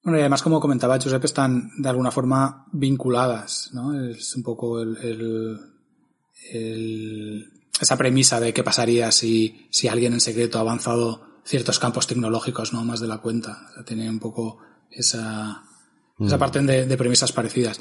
Bueno, 0.08 0.20
y 0.20 0.22
además, 0.22 0.42
como 0.42 0.58
comentaba 0.58 0.98
Josep, 0.98 1.22
están 1.22 1.70
de 1.76 1.86
alguna 1.90 2.10
forma 2.10 2.64
vinculadas, 2.72 3.68
¿no? 3.74 4.08
Es 4.08 4.34
un 4.36 4.42
poco 4.42 4.80
el, 4.80 5.60
esa 7.78 7.98
premisa 7.98 8.40
de 8.40 8.54
qué 8.54 8.64
pasaría 8.64 9.12
si, 9.12 9.66
si 9.68 9.86
alguien 9.86 10.14
en 10.14 10.22
secreto 10.22 10.56
ha 10.56 10.62
avanzado 10.62 11.42
ciertos 11.44 11.78
campos 11.78 12.06
tecnológicos, 12.06 12.72
¿no? 12.72 12.82
Más 12.86 13.00
de 13.00 13.06
la 13.06 13.18
cuenta. 13.18 13.68
tiene 13.84 14.08
un 14.08 14.18
poco 14.18 14.60
esa, 14.90 15.62
esa 16.18 16.36
mm. 16.36 16.38
parte 16.38 16.62
de, 16.62 16.96
premisas 16.96 17.32
parecidas. 17.32 17.78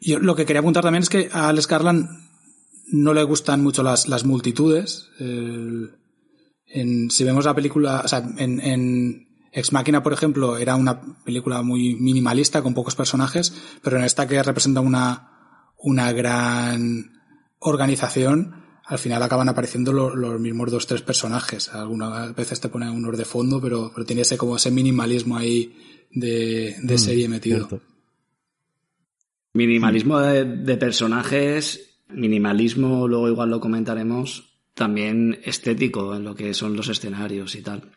Yo 0.00 0.18
lo 0.18 0.34
que 0.34 0.46
quería 0.46 0.58
apuntar 0.58 0.82
también 0.82 1.04
es 1.04 1.08
que 1.08 1.30
a 1.32 1.50
Alex 1.50 1.68
Garland 1.68 2.08
no 2.88 3.14
le 3.14 3.22
gustan 3.22 3.62
mucho 3.62 3.84
las, 3.84 4.08
las 4.08 4.24
multitudes. 4.24 5.08
en, 5.20 5.92
si 7.12 7.22
vemos 7.22 7.44
la 7.44 7.54
película, 7.54 8.02
o 8.04 8.08
sea, 8.08 8.28
en, 8.38 8.58
en 8.58 9.29
Ex 9.52 9.72
Máquina, 9.72 10.02
por 10.02 10.12
ejemplo, 10.12 10.56
era 10.56 10.76
una 10.76 11.00
película 11.24 11.62
muy 11.62 11.96
minimalista 11.96 12.62
con 12.62 12.74
pocos 12.74 12.94
personajes, 12.94 13.52
pero 13.82 13.96
en 13.96 14.04
esta 14.04 14.28
que 14.28 14.42
representa 14.42 14.80
una, 14.80 15.72
una 15.78 16.12
gran 16.12 17.20
organización, 17.58 18.54
al 18.84 18.98
final 18.98 19.22
acaban 19.22 19.48
apareciendo 19.48 19.92
los 19.92 20.40
mismos 20.40 20.70
dos, 20.70 20.86
tres 20.86 21.02
personajes. 21.02 21.72
Algunas 21.74 22.34
veces 22.34 22.60
te 22.60 22.68
ponen 22.68 22.90
unos 22.90 23.16
de 23.16 23.24
fondo, 23.24 23.60
pero, 23.60 23.90
pero 23.94 24.06
tiene 24.06 24.22
ese 24.22 24.36
como 24.36 24.56
ese 24.56 24.70
minimalismo 24.70 25.36
ahí 25.36 25.76
de, 26.10 26.76
de 26.82 26.94
mm, 26.94 26.98
serie 26.98 27.28
metido. 27.28 27.68
Minimalismo 29.52 30.18
de, 30.20 30.44
de 30.44 30.76
personajes, 30.76 31.98
minimalismo, 32.08 33.08
luego 33.08 33.28
igual 33.28 33.50
lo 33.50 33.60
comentaremos, 33.60 34.58
también 34.74 35.40
estético 35.44 36.14
en 36.14 36.24
lo 36.24 36.34
que 36.34 36.54
son 36.54 36.76
los 36.76 36.88
escenarios 36.88 37.54
y 37.56 37.62
tal. 37.62 37.92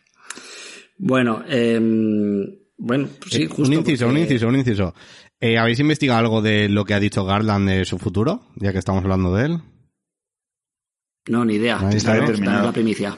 Bueno, 0.97 1.43
em, 1.47 2.45
bueno, 2.77 3.07
pues 3.19 3.33
sí, 3.33 3.43
eh, 3.43 3.47
justo. 3.47 3.63
Un 3.63 3.73
inciso, 3.73 4.07
un 4.07 4.17
inciso, 4.17 4.47
un 4.47 4.55
inciso. 4.55 4.93
Eh, 5.39 5.57
¿Habéis 5.57 5.79
investigado 5.79 6.19
algo 6.19 6.41
de 6.41 6.69
lo 6.69 6.85
que 6.85 6.93
ha 6.93 6.99
dicho 6.99 7.25
Garland 7.25 7.67
de 7.67 7.85
su 7.85 7.97
futuro, 7.97 8.47
ya 8.55 8.71
que 8.71 8.79
estamos 8.79 9.03
hablando 9.03 9.33
de 9.33 9.45
él? 9.45 9.57
No, 11.27 11.45
ni 11.45 11.55
idea. 11.55 11.79
Está, 11.91 12.17
la 12.17 12.71
primicia. 12.71 13.17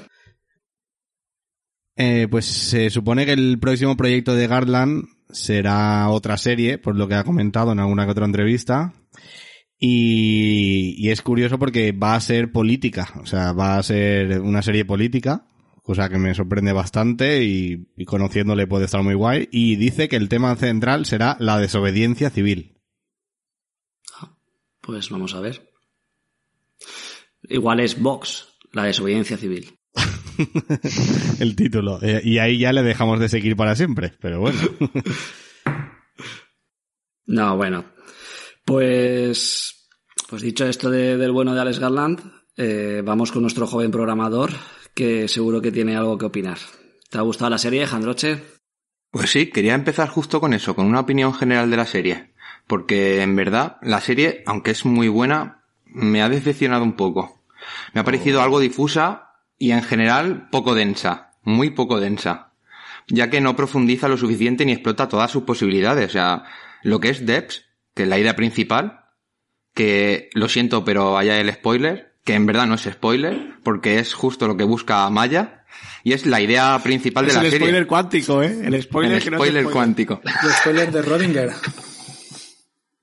Eh, 1.98 2.28
pues 2.30 2.46
se 2.46 2.90
supone 2.90 3.26
que 3.26 3.34
el 3.34 3.58
próximo 3.60 3.96
proyecto 3.96 4.36
de 4.36 4.48
Garland 4.48 5.06
será 5.30 6.10
otra 6.10 6.38
serie, 6.38 6.78
por 6.78 6.96
lo 6.96 7.08
que 7.08 7.16
ha 7.16 7.24
comentado 7.24 7.72
en 7.72 7.80
alguna 7.80 8.06
que 8.06 8.12
otra 8.12 8.26
entrevista. 8.26 8.94
Y, 9.78 10.96
y, 10.98 11.10
es 11.10 11.22
curioso 11.22 11.60
porque 11.60 11.92
va 11.92 12.16
a 12.16 12.22
ser 12.22 12.52
política, 12.52 13.10
o 13.22 13.26
sea, 13.26 13.52
va 13.52 13.78
a 13.78 13.84
ser 13.84 14.40
una 14.40 14.62
serie 14.62 14.86
política 14.86 15.48
cosa 15.86 16.10
que 16.10 16.18
me 16.18 16.34
sorprende 16.34 16.74
bastante 16.74 17.44
y, 17.44 17.86
conociéndole 18.06 18.66
puede 18.66 18.86
estar 18.86 19.04
muy 19.04 19.14
guay. 19.14 19.48
Y 19.52 19.76
dice 19.76 20.10
que 20.10 20.16
el 20.16 20.30
tema 20.30 20.56
central 20.56 21.06
será 21.06 21.38
la 21.40 21.60
desobediencia 21.60 22.32
civil. 22.32 22.82
Pues 24.82 25.12
vamos 25.12 25.36
a 25.36 25.42
ver. 25.42 25.72
Igual 27.44 27.82
es 27.82 28.02
Vox, 28.02 28.48
la 28.72 28.86
desobediencia 28.86 29.38
civil. 29.38 29.78
el 31.40 31.56
título. 31.56 32.00
Eh, 32.02 32.20
y 32.24 32.40
ahí 32.40 32.58
ya 32.58 32.74
le 32.74 32.82
dejamos 32.82 33.20
de 33.20 33.30
seguir 33.30 33.56
para 33.56 33.76
siempre, 33.76 34.14
pero 34.20 34.40
bueno. 34.40 34.60
no, 37.28 37.58
bueno. 37.58 37.86
Pues, 38.66 39.88
pues 40.28 40.42
dicho 40.42 40.66
esto 40.66 40.90
del 40.90 41.32
bueno 41.32 41.54
de 41.54 41.62
Alex 41.62 41.78
Garland, 41.78 42.22
eh, 42.58 43.04
vamos 43.06 43.32
con 43.32 43.44
nuestro 43.44 43.68
joven 43.68 43.92
programador, 43.92 44.50
que 44.96 45.28
seguro 45.28 45.62
que 45.62 45.72
tiene 45.72 45.96
algo 45.96 46.18
que 46.18 46.26
opinar. 46.26 46.58
¿Te 47.10 47.20
ha 47.20 47.22
gustado 47.22 47.52
la 47.52 47.58
serie, 47.58 47.86
Jandroche? 47.86 48.42
Pues 49.12 49.30
sí, 49.30 49.48
quería 49.48 49.76
empezar 49.76 50.10
justo 50.10 50.42
con 50.42 50.54
eso, 50.54 50.76
con 50.76 50.88
una 50.88 51.02
opinión 51.02 51.34
general 51.34 51.70
de 51.70 51.78
la 51.78 51.86
serie. 51.86 52.34
Porque 52.66 53.22
en 53.22 53.36
verdad, 53.36 53.78
la 53.82 54.02
serie, 54.02 54.42
aunque 54.46 54.72
es 54.72 54.86
muy 54.86 55.08
buena, 55.08 55.64
me 55.86 56.22
ha 56.22 56.30
decepcionado 56.30 56.84
un 56.84 56.94
poco. 56.94 57.44
Me 57.94 58.02
ha 58.02 58.04
parecido 58.04 58.42
algo 58.42 58.60
difusa 58.60 59.34
y 59.58 59.72
en 59.72 59.84
general 59.84 60.50
poco 60.50 60.74
densa, 60.74 61.34
muy 61.44 61.70
poco 61.70 62.00
densa. 62.00 62.54
Ya 63.08 63.30
que 63.30 63.42
no 63.42 63.56
profundiza 63.56 64.08
lo 64.08 64.18
suficiente 64.18 64.66
ni 64.66 64.72
explota 64.72 65.10
todas 65.10 65.30
sus 65.30 65.44
posibilidades. 65.44 66.10
O 66.10 66.14
sea, 66.14 66.46
lo 66.82 67.00
que 67.00 67.10
es 67.10 67.26
Debs, 67.26 67.66
que 67.94 68.04
es 68.04 68.10
la 68.10 68.18
idea 68.18 68.36
principal, 68.36 69.06
que 69.74 70.30
lo 70.34 70.50
siento, 70.50 70.84
pero 70.84 71.18
allá 71.18 71.40
el 71.40 71.54
spoiler, 71.54 72.15
que 72.26 72.34
en 72.34 72.46
verdad 72.48 72.66
no 72.66 72.74
es 72.74 72.82
spoiler, 72.82 73.60
porque 73.64 74.00
es 74.00 74.14
justo 74.14 74.48
lo 74.48 74.58
que 74.58 74.64
busca 74.64 75.10
Maya, 75.12 75.64
y 76.04 76.14
es 76.14 76.26
la 76.26 76.42
idea 76.42 76.78
principal 76.84 77.28
de 77.28 77.34
la 77.34 77.42
serie. 77.42 77.58
El 77.58 77.62
spoiler 77.62 77.88
cuántico, 77.88 78.42
¿eh? 78.42 78.62
El 78.64 78.82
spoiler, 78.82 79.22
spoiler, 79.22 79.66
cuántico. 79.66 80.22
El 80.24 80.52
spoiler 80.52 80.92
de 80.92 81.02
Rodinger. 81.04 81.54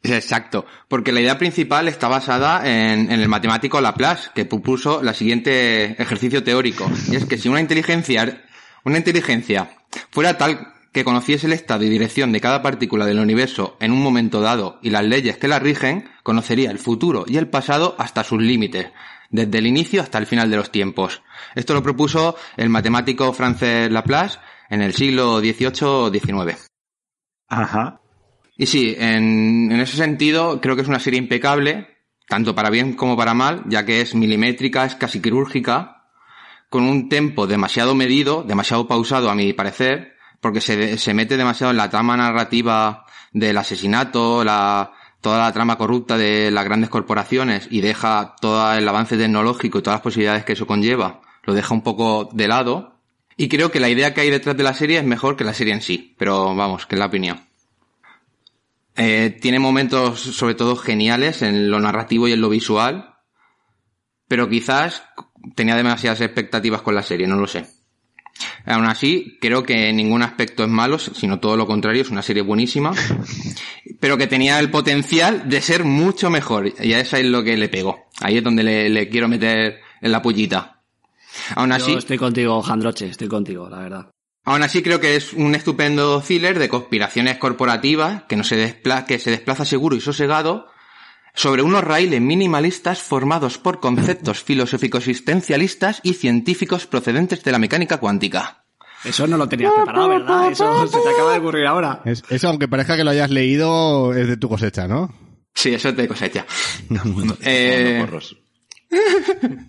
Exacto, 0.02 0.66
porque 0.88 1.12
la 1.12 1.20
idea 1.20 1.38
principal 1.38 1.86
está 1.86 2.08
basada 2.08 2.68
en, 2.68 3.12
en, 3.12 3.20
el 3.20 3.28
matemático 3.28 3.80
Laplace, 3.80 4.30
que 4.34 4.44
propuso 4.44 5.00
la 5.00 5.14
siguiente 5.14 6.02
ejercicio 6.02 6.42
teórico, 6.42 6.90
y 7.08 7.14
es 7.14 7.24
que 7.24 7.38
si 7.38 7.48
una 7.48 7.60
inteligencia, 7.60 8.42
una 8.82 8.98
inteligencia 8.98 9.70
fuera 10.10 10.36
tal 10.36 10.72
que 10.92 11.04
conociese 11.04 11.46
el 11.46 11.54
estado 11.54 11.84
y 11.84 11.88
dirección 11.88 12.32
de 12.32 12.40
cada 12.40 12.62
partícula 12.62 13.06
del 13.06 13.18
universo 13.18 13.76
en 13.80 13.92
un 13.92 14.02
momento 14.02 14.40
dado 14.40 14.78
y 14.82 14.90
las 14.90 15.04
leyes 15.04 15.38
que 15.38 15.48
la 15.48 15.58
rigen, 15.58 16.08
conocería 16.22 16.70
el 16.70 16.78
futuro 16.78 17.24
y 17.26 17.38
el 17.38 17.48
pasado 17.48 17.96
hasta 17.98 18.24
sus 18.24 18.42
límites, 18.42 18.88
desde 19.32 19.58
el 19.58 19.66
inicio 19.66 20.00
hasta 20.00 20.18
el 20.18 20.26
final 20.26 20.50
de 20.50 20.56
los 20.58 20.70
tiempos. 20.70 21.22
Esto 21.56 21.74
lo 21.74 21.82
propuso 21.82 22.36
el 22.56 22.68
matemático 22.68 23.32
francés 23.32 23.90
Laplace 23.90 24.38
en 24.70 24.82
el 24.82 24.94
siglo 24.94 25.40
XVIII-XIX. 25.40 26.68
Ajá. 27.48 28.00
Y 28.56 28.66
sí, 28.66 28.94
en, 28.96 29.72
en 29.72 29.80
ese 29.80 29.96
sentido 29.96 30.60
creo 30.60 30.76
que 30.76 30.82
es 30.82 30.88
una 30.88 31.00
serie 31.00 31.18
impecable 31.18 31.88
tanto 32.32 32.54
para 32.54 32.70
bien 32.70 32.94
como 32.94 33.14
para 33.14 33.34
mal, 33.34 33.62
ya 33.66 33.84
que 33.84 34.00
es 34.00 34.14
milimétrica, 34.14 34.86
es 34.86 34.94
casi 34.94 35.20
quirúrgica, 35.20 36.04
con 36.70 36.84
un 36.84 37.10
tempo 37.10 37.46
demasiado 37.46 37.94
medido, 37.94 38.42
demasiado 38.42 38.88
pausado 38.88 39.28
a 39.28 39.34
mi 39.34 39.52
parecer, 39.52 40.14
porque 40.40 40.62
se, 40.62 40.96
se 40.96 41.12
mete 41.12 41.36
demasiado 41.36 41.72
en 41.72 41.76
la 41.76 41.90
trama 41.90 42.16
narrativa 42.16 43.04
del 43.32 43.58
asesinato, 43.58 44.44
la, 44.44 44.92
toda 45.22 45.38
la 45.38 45.52
trama 45.52 45.78
corrupta 45.78 46.18
de 46.18 46.50
las 46.50 46.64
grandes 46.64 46.90
corporaciones 46.90 47.68
y 47.70 47.80
deja 47.80 48.34
todo 48.40 48.74
el 48.74 48.86
avance 48.86 49.16
tecnológico 49.16 49.78
y 49.78 49.82
todas 49.82 49.98
las 49.98 50.02
posibilidades 50.02 50.44
que 50.44 50.52
eso 50.52 50.66
conlleva, 50.66 51.22
lo 51.44 51.54
deja 51.54 51.72
un 51.72 51.82
poco 51.82 52.28
de 52.32 52.48
lado. 52.48 52.98
Y 53.36 53.48
creo 53.48 53.70
que 53.70 53.80
la 53.80 53.88
idea 53.88 54.12
que 54.12 54.20
hay 54.20 54.30
detrás 54.30 54.56
de 54.56 54.64
la 54.64 54.74
serie 54.74 54.98
es 54.98 55.04
mejor 55.04 55.36
que 55.36 55.44
la 55.44 55.54
serie 55.54 55.72
en 55.72 55.80
sí, 55.80 56.14
pero 56.18 56.54
vamos, 56.54 56.84
que 56.84 56.96
es 56.96 56.98
la 56.98 57.06
opinión. 57.06 57.40
Eh, 58.94 59.38
tiene 59.40 59.58
momentos 59.58 60.20
sobre 60.20 60.54
todo 60.54 60.76
geniales 60.76 61.40
en 61.40 61.70
lo 61.70 61.80
narrativo 61.80 62.28
y 62.28 62.32
en 62.32 62.42
lo 62.42 62.50
visual, 62.50 63.14
pero 64.28 64.48
quizás 64.48 65.04
tenía 65.54 65.76
demasiadas 65.76 66.20
expectativas 66.20 66.82
con 66.82 66.94
la 66.94 67.02
serie, 67.02 67.26
no 67.26 67.36
lo 67.36 67.46
sé. 67.46 67.64
Aún 68.66 68.86
así, 68.86 69.38
creo 69.40 69.62
que 69.62 69.88
en 69.88 69.96
ningún 69.96 70.22
aspecto 70.22 70.62
es 70.62 70.68
malo, 70.68 70.98
sino 70.98 71.40
todo 71.40 71.56
lo 71.56 71.66
contrario, 71.66 72.02
es 72.02 72.10
una 72.10 72.22
serie 72.22 72.42
buenísima, 72.42 72.92
pero 74.02 74.18
que 74.18 74.26
tenía 74.26 74.58
el 74.58 74.68
potencial 74.68 75.48
de 75.48 75.60
ser 75.60 75.84
mucho 75.84 76.28
mejor, 76.28 76.74
y 76.76 76.92
a 76.92 76.98
eso 76.98 77.16
es 77.18 77.24
lo 77.24 77.44
que 77.44 77.56
le 77.56 77.68
pegó. 77.68 78.08
Ahí 78.20 78.38
es 78.38 78.42
donde 78.42 78.64
le, 78.64 78.88
le 78.88 79.08
quiero 79.08 79.28
meter 79.28 79.78
en 80.00 80.10
la 80.10 80.20
pollita. 80.20 80.82
Aún 81.54 81.70
así. 81.70 81.92
Yo 81.92 81.98
estoy 81.98 82.18
contigo, 82.18 82.60
Jandroche, 82.62 83.06
estoy 83.06 83.28
contigo, 83.28 83.68
la 83.70 83.78
verdad. 83.78 84.10
Aún 84.42 84.64
así 84.64 84.82
creo 84.82 84.98
que 84.98 85.14
es 85.14 85.32
un 85.32 85.54
estupendo 85.54 86.20
thriller 86.20 86.58
de 86.58 86.68
conspiraciones 86.68 87.38
corporativas 87.38 88.24
que 88.24 88.34
no 88.34 88.42
se 88.42 88.56
desplaza, 88.56 89.06
que 89.06 89.20
se 89.20 89.30
desplaza 89.30 89.64
seguro 89.64 89.94
y 89.94 90.00
sosegado 90.00 90.66
sobre 91.32 91.62
unos 91.62 91.84
raíles 91.84 92.20
minimalistas 92.20 93.00
formados 93.02 93.58
por 93.58 93.78
conceptos 93.78 94.42
filosóficos 94.42 95.06
existencialistas 95.06 96.00
y 96.02 96.14
científicos 96.14 96.88
procedentes 96.88 97.44
de 97.44 97.52
la 97.52 97.60
mecánica 97.60 97.98
cuántica. 97.98 98.61
Eso 99.04 99.26
no 99.26 99.36
lo 99.36 99.48
tenías 99.48 99.72
preparado, 99.72 100.08
¿verdad? 100.08 100.50
Eso 100.50 100.86
se 100.86 100.98
te 101.00 101.08
acaba 101.08 101.32
de 101.32 101.38
ocurrir 101.38 101.66
ahora. 101.66 102.02
Es- 102.04 102.22
eso, 102.30 102.48
aunque 102.48 102.68
parezca 102.68 102.96
que 102.96 103.04
lo 103.04 103.10
hayas 103.10 103.30
leído, 103.30 104.14
es 104.14 104.28
de 104.28 104.36
tu 104.36 104.48
cosecha, 104.48 104.86
¿no? 104.86 105.12
Sí, 105.54 105.74
eso 105.74 105.90
es 105.90 105.96
de 105.96 106.08
cosecha. 106.08 106.46
Eh. 107.42 108.04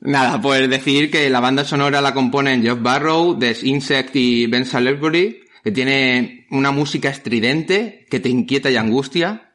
Nada, 0.00 0.40
pues 0.40 0.68
decir 0.68 1.10
que 1.10 1.28
la 1.30 1.40
banda 1.40 1.64
sonora 1.64 2.00
la 2.00 2.14
componen 2.14 2.62
Geoff 2.62 2.80
Barrow, 2.82 3.38
The 3.38 3.56
Insect 3.62 4.14
y 4.14 4.46
Ben 4.46 4.64
Salisbury, 4.66 5.40
que 5.64 5.72
tiene 5.72 6.46
una 6.50 6.70
música 6.70 7.08
estridente 7.08 8.06
que 8.10 8.20
te 8.20 8.28
inquieta 8.28 8.70
y 8.70 8.76
angustia, 8.76 9.54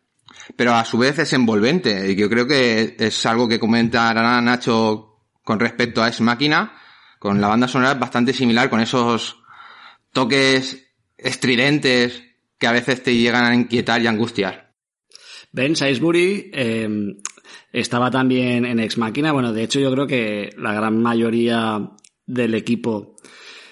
pero 0.55 0.73
a 0.73 0.83
su 0.83 0.97
vez 0.97 1.19
es 1.19 1.31
envolvente. 1.33 2.11
Y 2.11 2.15
yo 2.15 2.29
creo 2.29 2.47
que 2.47 2.95
es 2.99 3.25
algo 3.25 3.47
que 3.47 3.59
comentará 3.59 4.41
Nacho 4.41 5.19
con 5.43 5.59
respecto 5.59 6.03
a 6.03 6.07
Ex 6.09 6.19
Máquina. 6.21 6.73
Con 7.21 7.39
la 7.39 7.49
banda 7.49 7.67
sonora 7.67 7.93
bastante 7.93 8.33
similar, 8.33 8.67
con 8.67 8.79
esos 8.79 9.37
toques 10.11 10.91
estridentes 11.15 12.23
que 12.57 12.65
a 12.65 12.71
veces 12.71 13.03
te 13.03 13.15
llegan 13.15 13.45
a 13.45 13.53
inquietar 13.53 14.01
y 14.01 14.07
angustiar. 14.07 14.73
Ben 15.51 15.75
Salisbury 15.75 16.49
eh, 16.51 16.89
estaba 17.71 18.09
también 18.09 18.65
en 18.65 18.79
Ex 18.79 18.97
Máquina. 18.97 19.33
Bueno, 19.33 19.53
de 19.53 19.61
hecho, 19.61 19.79
yo 19.79 19.91
creo 19.91 20.07
que 20.07 20.49
la 20.57 20.73
gran 20.73 20.99
mayoría 20.99 21.91
del 22.25 22.55
equipo 22.55 23.17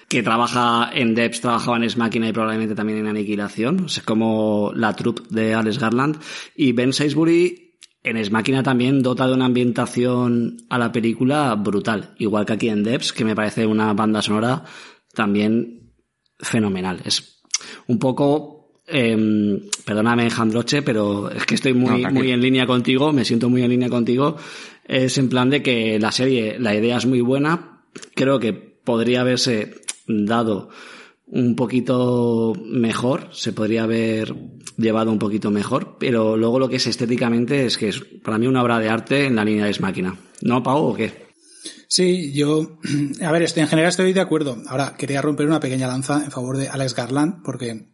que 0.06 0.22
trabaja 0.22 0.88
en 0.94 1.16
Debs 1.16 1.40
trabajaba 1.40 1.76
en 1.76 1.82
Ex 1.82 1.96
Máquina 1.96 2.28
y 2.28 2.32
probablemente 2.32 2.76
también 2.76 3.00
en 3.00 3.08
Aniquilación. 3.08 3.86
Es 3.86 4.00
como 4.04 4.70
la 4.76 4.94
troupe 4.94 5.22
de 5.28 5.54
Alex 5.54 5.80
Garland. 5.80 6.20
Y 6.54 6.70
Ben 6.70 6.92
Salisbury 6.92 7.69
en 8.02 8.16
Ex 8.16 8.30
Máquina 8.30 8.62
también 8.62 9.02
dota 9.02 9.26
de 9.26 9.34
una 9.34 9.46
ambientación 9.46 10.58
a 10.68 10.78
la 10.78 10.92
película 10.92 11.54
brutal. 11.54 12.14
Igual 12.18 12.46
que 12.46 12.54
aquí 12.54 12.68
en 12.68 12.82
Debs, 12.82 13.12
que 13.12 13.24
me 13.24 13.36
parece 13.36 13.66
una 13.66 13.92
banda 13.92 14.22
sonora 14.22 14.64
también 15.14 15.92
fenomenal. 16.38 17.00
Es 17.04 17.42
un 17.86 17.98
poco 17.98 18.60
eh, 18.92 19.60
perdóname, 19.84 20.30
Jandroche, 20.30 20.82
pero 20.82 21.30
es 21.30 21.46
que 21.46 21.54
estoy 21.54 21.74
muy, 21.74 22.04
muy 22.06 22.32
en 22.32 22.40
línea 22.40 22.66
contigo, 22.66 23.12
me 23.12 23.24
siento 23.24 23.48
muy 23.48 23.62
en 23.62 23.70
línea 23.70 23.88
contigo. 23.88 24.36
Es 24.84 25.16
en 25.18 25.28
plan 25.28 25.50
de 25.50 25.62
que 25.62 25.98
la 26.00 26.10
serie, 26.10 26.58
la 26.58 26.74
idea 26.74 26.96
es 26.96 27.06
muy 27.06 27.20
buena, 27.20 27.84
creo 28.14 28.40
que 28.40 28.52
podría 28.52 29.20
haberse 29.20 29.76
dado 30.08 30.70
un 31.26 31.54
poquito 31.54 32.54
mejor, 32.64 33.28
se 33.30 33.52
podría 33.52 33.84
haber 33.84 34.34
llevado 34.80 35.12
un 35.12 35.18
poquito 35.18 35.50
mejor, 35.50 35.96
pero 35.98 36.36
luego 36.36 36.58
lo 36.58 36.68
que 36.68 36.76
es 36.76 36.86
estéticamente 36.86 37.66
es 37.66 37.78
que 37.78 37.88
es 37.88 38.00
para 38.22 38.38
mí 38.38 38.46
una 38.46 38.62
obra 38.62 38.78
de 38.78 38.88
arte 38.88 39.26
en 39.26 39.36
la 39.36 39.44
línea 39.44 39.66
de 39.66 39.78
máquina. 39.80 40.18
¿No, 40.42 40.62
Pau, 40.62 40.84
o 40.88 40.94
qué? 40.94 41.30
Sí, 41.88 42.32
yo, 42.32 42.78
a 43.22 43.32
ver, 43.32 43.42
estoy, 43.42 43.62
en 43.62 43.68
general 43.68 43.90
estoy 43.90 44.12
de 44.12 44.20
acuerdo. 44.20 44.56
Ahora, 44.66 44.96
quería 44.96 45.22
romper 45.22 45.46
una 45.46 45.60
pequeña 45.60 45.88
lanza 45.88 46.24
en 46.24 46.30
favor 46.30 46.56
de 46.56 46.68
Alex 46.68 46.94
Garland, 46.94 47.42
porque 47.44 47.88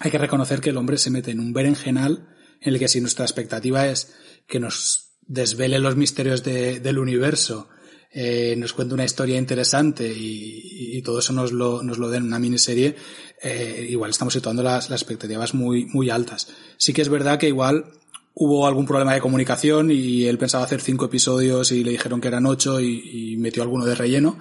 hay 0.00 0.10
que 0.10 0.18
reconocer 0.18 0.60
que 0.60 0.70
el 0.70 0.76
hombre 0.76 0.98
se 0.98 1.10
mete 1.10 1.30
en 1.30 1.40
un 1.40 1.52
berenjenal 1.52 2.28
en 2.60 2.74
el 2.74 2.78
que 2.78 2.88
si 2.88 3.00
nuestra 3.00 3.24
expectativa 3.24 3.86
es 3.88 4.14
que 4.46 4.60
nos 4.60 5.12
desvele 5.22 5.78
los 5.78 5.96
misterios 5.96 6.42
de- 6.42 6.80
del 6.80 6.98
universo, 6.98 7.68
eh, 8.12 8.54
nos 8.58 8.74
cuente 8.74 8.94
una 8.94 9.04
historia 9.04 9.38
interesante 9.38 10.12
y, 10.14 11.00
todo 11.02 11.18
eso 11.18 11.32
nos 11.32 11.50
lo, 11.50 11.82
nos 11.82 11.98
lo 11.98 12.10
den 12.10 12.22
en 12.22 12.28
una 12.28 12.38
miniserie, 12.38 12.94
eh, 13.42 13.86
igual 13.90 14.10
estamos 14.10 14.34
situando 14.34 14.62
las, 14.62 14.90
expectativas 14.90 15.54
muy, 15.54 15.86
muy 15.86 16.10
altas. 16.10 16.48
Sí 16.76 16.92
que 16.92 17.02
es 17.02 17.08
verdad 17.08 17.38
que 17.38 17.48
igual 17.48 17.86
hubo 18.34 18.66
algún 18.66 18.86
problema 18.86 19.14
de 19.14 19.20
comunicación 19.20 19.90
y 19.90 20.24
él 20.24 20.38
pensaba 20.38 20.64
hacer 20.64 20.80
cinco 20.80 21.04
episodios 21.06 21.70
y 21.72 21.84
le 21.84 21.90
dijeron 21.90 22.20
que 22.20 22.28
eran 22.28 22.46
ocho 22.46 22.80
y, 22.80 23.32
y 23.32 23.36
metió 23.36 23.62
alguno 23.62 23.84
de 23.84 23.94
relleno, 23.94 24.38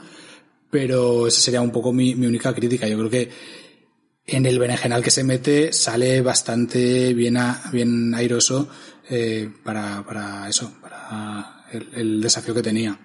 pero 0.70 1.28
esa 1.28 1.42
sería 1.42 1.62
un 1.62 1.72
poco 1.72 1.92
mi, 1.92 2.16
mi 2.16 2.28
única 2.28 2.54
crítica. 2.54 2.88
Yo 2.88 2.98
creo 2.98 3.10
que 3.10 3.30
en 4.28 4.46
el 4.46 4.60
berenjenal 4.60 5.04
que 5.04 5.12
se 5.12 5.24
mete 5.24 5.74
sale 5.74 6.22
bastante 6.22 7.14
bien, 7.14 7.38
a- 7.38 7.62
bien 7.74 8.14
airoso 8.16 8.70
eh, 9.10 9.50
para, 9.64 10.06
para 10.06 10.48
eso, 10.48 10.74
para 10.82 11.66
el, 11.74 11.88
el 11.94 12.22
desafío 12.22 12.54
que 12.54 12.62
tenía. 12.62 12.98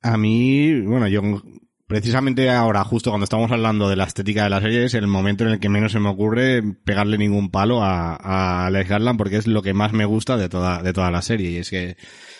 A 0.00 0.16
mí, 0.16 0.80
bueno, 0.80 1.06
yo 1.08 1.20
precisamente 1.92 2.48
ahora, 2.48 2.84
justo 2.84 3.10
cuando 3.10 3.24
estamos 3.24 3.52
hablando 3.52 3.86
de 3.86 3.96
la 3.96 4.04
estética 4.04 4.44
de 4.44 4.48
la 4.48 4.62
serie, 4.62 4.82
es 4.86 4.94
el 4.94 5.06
momento 5.06 5.44
en 5.44 5.50
el 5.50 5.60
que 5.60 5.68
menos 5.68 5.92
se 5.92 6.00
me 6.00 6.08
ocurre 6.08 6.62
pegarle 6.62 7.18
ningún 7.18 7.50
palo 7.50 7.84
a, 7.84 8.16
a 8.16 8.64
Alex 8.64 8.88
Garland 8.88 9.18
porque 9.18 9.36
es 9.36 9.46
lo 9.46 9.60
que 9.60 9.74
más 9.74 9.92
me 9.92 10.06
gusta 10.06 10.38
de 10.38 10.48
toda, 10.48 10.82
de 10.82 10.94
toda 10.94 11.10
la 11.10 11.20
serie. 11.20 11.50
Y 11.50 11.56
es 11.58 11.68
que 11.68 11.98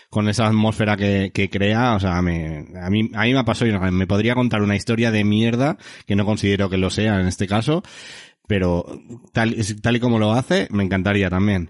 con 0.09 0.31
esa 0.31 0.47
atmósfera 0.47 0.97
que, 0.97 1.33
que 1.35 1.51
crea, 1.51 1.97
o 1.97 2.01
sea, 2.01 2.23
me, 2.23 2.65
a 2.83 2.89
mí, 2.89 3.11
a 3.13 3.25
mí 3.25 3.35
me 3.35 3.69
y 3.69 3.93
me 3.93 4.07
podría 4.07 4.35
contar 4.35 4.63
una 4.63 4.75
historia 4.75 5.11
de 5.11 5.23
mierda, 5.23 5.77
que 6.07 6.17
no 6.17 6.25
considero 6.25 6.71
que 6.71 6.79
lo 6.79 6.89
sea 6.89 7.21
en 7.21 7.27
este 7.27 7.47
caso, 7.47 7.83
pero 8.47 8.87
tal, 9.35 9.55
tal 9.83 9.97
y 9.97 10.01
como 10.01 10.19
lo 10.19 10.33
hace, 10.33 10.67
me 10.71 10.83
encantaría 10.83 11.29
también. 11.29 11.69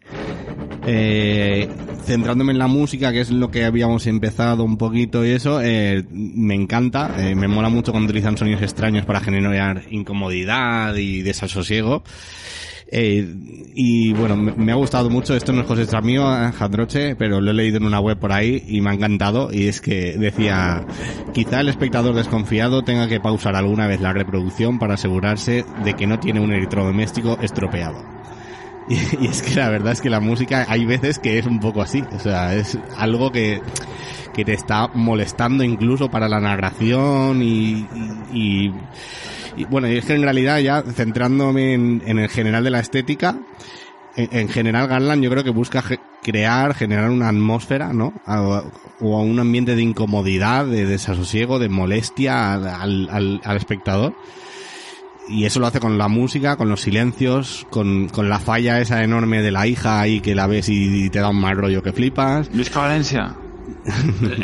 Eh, 0.85 1.69
centrándome 2.05 2.53
en 2.53 2.59
la 2.59 2.67
música, 2.67 3.13
que 3.13 3.21
es 3.21 3.31
lo 3.31 3.51
que 3.51 3.65
habíamos 3.65 4.07
empezado 4.07 4.65
un 4.65 4.77
poquito 4.77 5.25
y 5.25 5.31
eso, 5.31 5.61
eh, 5.63 6.05
me 6.11 6.55
encanta, 6.55 7.15
eh, 7.19 7.35
me 7.35 7.47
mola 7.47 7.69
mucho 7.69 7.93
cuando 7.93 8.11
utilizan 8.11 8.37
sonidos 8.37 8.63
extraños 8.63 9.05
para 9.07 9.21
generar 9.21 9.83
incomodidad 9.91 10.95
y 10.97 11.23
desasosiego. 11.23 12.03
Eh, 12.95 13.27
y 13.75 14.13
bueno, 14.13 14.37
me, 14.37 14.53
me 14.53 14.73
ha 14.73 14.75
gustado 14.75 15.09
mucho, 15.09 15.35
esto 15.35 15.53
no 15.53 15.63
es 15.63 15.67
cosecha 15.67 16.03
mío, 16.03 16.25
Jandroche, 16.27 17.17
pero 17.17 17.41
lo 17.41 17.51
he 17.53 17.55
leído 17.55 17.79
en 17.79 17.87
una 17.87 18.01
web 18.01 18.19
por 18.19 18.33
ahí 18.33 18.65
y 18.69 18.83
me 18.83 18.91
ha 18.91 18.95
encantado 18.95 19.49
y 19.51 19.67
es 19.69 19.81
que 19.81 20.19
decía, 20.19 20.85
quizá 21.33 21.61
el 21.61 21.71
espectador 21.71 22.15
desconfiado 22.15 22.83
tenga 22.83 23.09
que 23.09 23.19
pausar 23.19 23.57
alguna 23.57 23.87
vez 23.87 24.03
la 24.03 24.13
reproducción 24.13 24.79
para 24.79 24.95
asegurarse 24.95 25.65
de 25.85 25.95
que 25.95 26.07
no 26.07 26.21
tiene 26.21 26.41
un 26.41 26.53
electrodoméstico 26.53 27.39
estropeado. 27.41 28.05
Y, 28.89 29.27
es 29.27 29.43
que 29.43 29.55
la 29.57 29.69
verdad 29.71 29.93
es 29.93 30.01
que 30.01 30.11
la 30.11 30.21
música 30.21 30.67
hay 30.69 30.85
veces 30.85 31.19
que 31.19 31.39
es 31.39 31.47
un 31.47 31.61
poco 31.61 31.83
así, 31.83 32.03
o 32.13 32.19
sea, 32.19 32.55
es 32.55 32.77
algo 32.97 33.31
que, 33.31 33.61
que 34.35 34.45
te 34.45 34.53
está 34.55 34.89
molestando 34.95 35.63
incluso 35.65 36.11
para 36.11 36.29
la 36.29 36.41
narración 36.41 37.43
y, 37.43 37.87
y, 38.33 38.73
y- 39.57 39.65
bueno, 39.71 39.89
y 39.89 39.97
es 39.99 40.05
que 40.05 40.15
en 40.15 40.23
realidad 40.23 40.59
ya 40.59 40.83
centrándome 40.83 41.75
en, 41.75 42.03
el 42.19 42.29
general 42.29 42.65
de 42.65 42.71
la 42.71 42.81
estética, 42.81 43.37
en, 44.17 44.29
en 44.37 44.49
general 44.49 44.89
Garland 44.89 45.23
yo 45.23 45.31
creo 45.31 45.45
que 45.45 45.51
busca 45.51 45.85
crear, 46.23 46.75
generar 46.75 47.11
una 47.11 47.29
atmósfera, 47.29 47.93
¿no? 47.93 48.13
A- 48.27 48.63
o 49.01 49.23
un 49.23 49.39
ambiente 49.41 49.75
de 49.77 49.83
incomodidad, 49.83 50.65
de 50.67 50.87
desasosiego, 50.87 51.59
de 51.59 51.69
molestia 51.69 52.53
al- 52.55 53.09
al- 53.11 53.41
al 53.45 53.57
espectador. 53.57 54.15
Y 55.29 55.45
eso 55.45 55.61
lo 55.61 55.67
hace 55.67 55.81
con 55.81 55.99
la 55.99 56.09
música, 56.09 56.57
con 56.57 56.69
los 56.69 56.81
silencios, 56.81 57.67
con, 57.71 58.09
con 58.09 58.29
la 58.29 58.39
falla 58.39 58.81
esa 58.81 59.03
enorme 59.05 59.41
de 59.41 59.53
la 59.53 59.67
hija 59.67 60.01
ahí 60.01 60.21
que 60.21 60.35
la 60.35 60.47
ves 60.47 60.69
y 60.69 61.11
te 61.11 61.21
da 61.21 61.31
un 61.31 61.41
mal 61.41 61.57
rollo 61.57 61.83
que 61.83 61.93
flipas. 61.93 62.51
Luis 62.53 62.73
Valencia. 62.73 63.37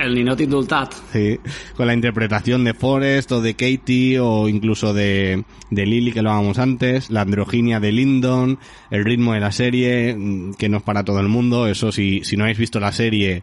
El 0.00 0.14
Ninot 0.14 0.40
Indultat. 0.40 0.94
Sí, 1.12 1.38
con 1.76 1.86
la 1.86 1.94
interpretación 1.94 2.64
de 2.64 2.74
Forrest 2.74 3.32
o 3.32 3.40
de 3.40 3.54
Katie 3.54 4.18
o 4.20 4.48
incluso 4.48 4.94
de, 4.94 5.44
de 5.70 5.86
Lily 5.86 6.12
que 6.12 6.22
lo 6.22 6.30
hablábamos 6.30 6.58
antes, 6.58 7.10
la 7.10 7.22
androginia 7.22 7.80
de 7.80 7.92
Lyndon, 7.92 8.58
el 8.90 9.04
ritmo 9.04 9.34
de 9.34 9.40
la 9.40 9.52
serie 9.52 10.14
mm, 10.16 10.54
que 10.54 10.68
no 10.68 10.78
es 10.78 10.82
para 10.82 11.04
todo 11.04 11.20
el 11.20 11.28
mundo, 11.28 11.66
eso 11.66 11.92
si, 11.92 12.22
si 12.24 12.36
no 12.36 12.44
habéis 12.44 12.58
visto 12.58 12.80
la 12.80 12.92
serie 12.92 13.42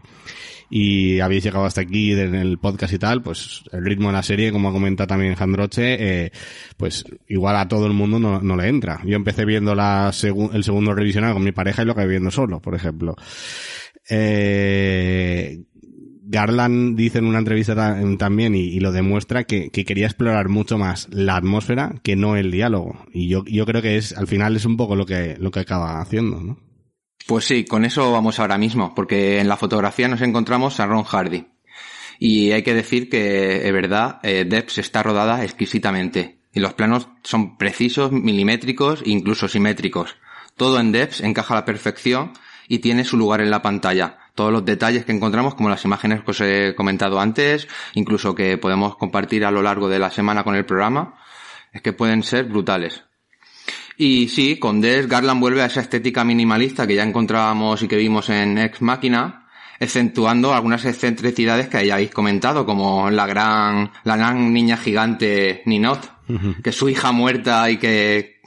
y 0.70 1.20
habéis 1.20 1.44
llegado 1.44 1.66
hasta 1.66 1.82
aquí 1.82 2.12
en 2.14 2.36
el 2.36 2.58
podcast 2.58 2.94
y 2.94 3.00
tal, 3.00 3.22
pues 3.22 3.64
el 3.72 3.86
ritmo 3.86 4.08
de 4.08 4.14
la 4.14 4.24
serie, 4.24 4.52
como 4.52 4.72
comenta 4.72 5.08
también 5.08 5.36
Jandroche, 5.36 6.26
eh, 6.26 6.32
pues 6.78 7.06
igual 7.28 7.56
a 7.58 7.68
todo 7.68 7.88
el 7.88 7.94
mundo 7.94 8.20
no, 8.20 8.56
le 8.56 8.68
entra. 8.68 9.02
Yo 9.06 9.16
empecé 9.16 9.46
viendo 9.46 9.76
la 9.76 10.12
el 10.54 10.64
segundo 10.64 10.94
revisionado 10.94 11.34
con 11.34 11.44
mi 11.44 11.52
pareja 11.52 11.84
y 11.84 11.86
lo 11.86 11.92
acabé 11.92 12.08
viendo 12.08 12.32
solo, 12.32 12.60
por 12.62 12.76
ejemplo. 12.76 13.16
Eh, 14.10 15.64
Garland 16.28 16.98
dice 16.98 17.20
en 17.20 17.26
una 17.26 17.38
entrevista 17.38 17.76
también 18.18 18.56
y, 18.56 18.80
lo 18.80 18.92
demuestra 18.92 19.44
que, 19.44 19.70
quería 19.70 20.08
explorar 20.08 20.50
mucho 20.50 20.78
más 20.78 21.08
la 21.12 21.36
atmósfera 21.36 21.96
que 22.04 22.16
no 22.16 22.36
el 22.36 22.52
diálogo. 22.52 23.06
Y 23.14 23.28
yo, 23.28 23.46
yo 23.46 23.66
creo 23.66 23.82
que 23.82 23.98
es, 23.98 24.18
al 24.18 24.28
final 24.28 24.56
es 24.56 24.66
un 24.66 24.76
poco 24.76 24.96
lo 24.96 25.06
que, 25.06 25.38
lo 25.40 25.52
que 25.52 25.60
acaba 25.60 26.02
haciendo, 26.02 26.42
¿no? 26.42 26.58
Pues 27.28 27.46
sí, 27.46 27.66
con 27.66 27.86
eso 27.86 28.12
vamos 28.12 28.40
ahora 28.40 28.58
mismo, 28.58 28.94
porque 28.94 29.40
en 29.40 29.48
la 29.48 29.58
fotografía 29.58 30.08
nos 30.08 30.22
encontramos 30.22 30.80
a 30.80 30.86
Ron 30.86 31.04
Hardy. 31.04 31.48
Y 32.20 32.52
hay 32.52 32.62
que 32.62 32.76
decir 32.76 33.10
que, 33.10 33.68
es 33.68 33.74
verdad, 33.74 34.20
eh, 34.22 34.46
Depths 34.48 34.78
está 34.78 35.02
rodada 35.02 35.44
exquisitamente. 35.44 36.38
Y 36.54 36.60
los 36.60 36.74
planos 36.74 37.10
son 37.24 37.58
precisos, 37.58 38.12
milimétricos 38.12 39.02
e 39.02 39.10
incluso 39.10 39.48
simétricos. 39.48 40.16
Todo 40.56 40.80
en 40.80 40.92
Depths 40.92 41.22
encaja 41.22 41.56
a 41.56 41.58
la 41.58 41.66
perfección 41.66 42.32
y 42.68 42.80
tiene 42.80 43.04
su 43.04 43.18
lugar 43.18 43.42
en 43.42 43.50
la 43.50 43.62
pantalla. 43.62 44.20
Todos 44.36 44.52
los 44.52 44.64
detalles 44.64 45.04
que 45.04 45.12
encontramos, 45.12 45.56
como 45.56 45.70
las 45.70 45.84
imágenes 45.84 46.24
que 46.24 46.32
os 46.32 46.42
he 46.42 46.76
comentado 46.76 47.20
antes, 47.20 47.68
incluso 47.94 48.36
que 48.36 48.58
podemos 48.58 48.98
compartir 48.98 49.46
a 49.46 49.52
lo 49.52 49.62
largo 49.62 49.90
de 49.90 50.00
la 50.00 50.12
semana 50.12 50.44
con 50.44 50.56
el 50.56 50.66
programa, 50.66 51.16
es 51.74 51.82
que 51.82 51.92
pueden 51.92 52.24
ser 52.24 52.46
brutales. 52.46 53.04
Y 53.98 54.28
sí, 54.28 54.58
con 54.58 54.82
Des, 54.82 55.08
Garland 55.08 55.40
vuelve 55.40 55.62
a 55.62 55.68
esa 55.68 55.82
estética 55.82 56.24
minimalista 56.24 56.86
que 56.86 56.96
ya 56.96 57.04
encontrábamos 57.04 57.82
y 57.82 57.88
que 57.88 57.96
vimos 57.96 58.30
en 58.30 58.58
Ex 58.58 58.82
Máquina, 58.82 59.48
acentuando 59.80 60.54
algunas 60.54 60.84
excentricidades 60.86 61.70
que 61.70 61.86
ya 61.86 61.96
habéis 61.96 62.12
comentado, 62.12 62.66
como 62.66 63.10
la 63.10 63.26
gran, 63.26 63.92
la 64.04 64.18
gran 64.18 64.52
niña 64.54 64.78
gigante 64.78 65.62
Ninot, 65.66 66.12
que 66.62 66.70
es 66.70 66.76
su 66.76 66.90
hija 66.90 67.12
muerta 67.12 67.70
y 67.70 67.78
que 67.78 68.42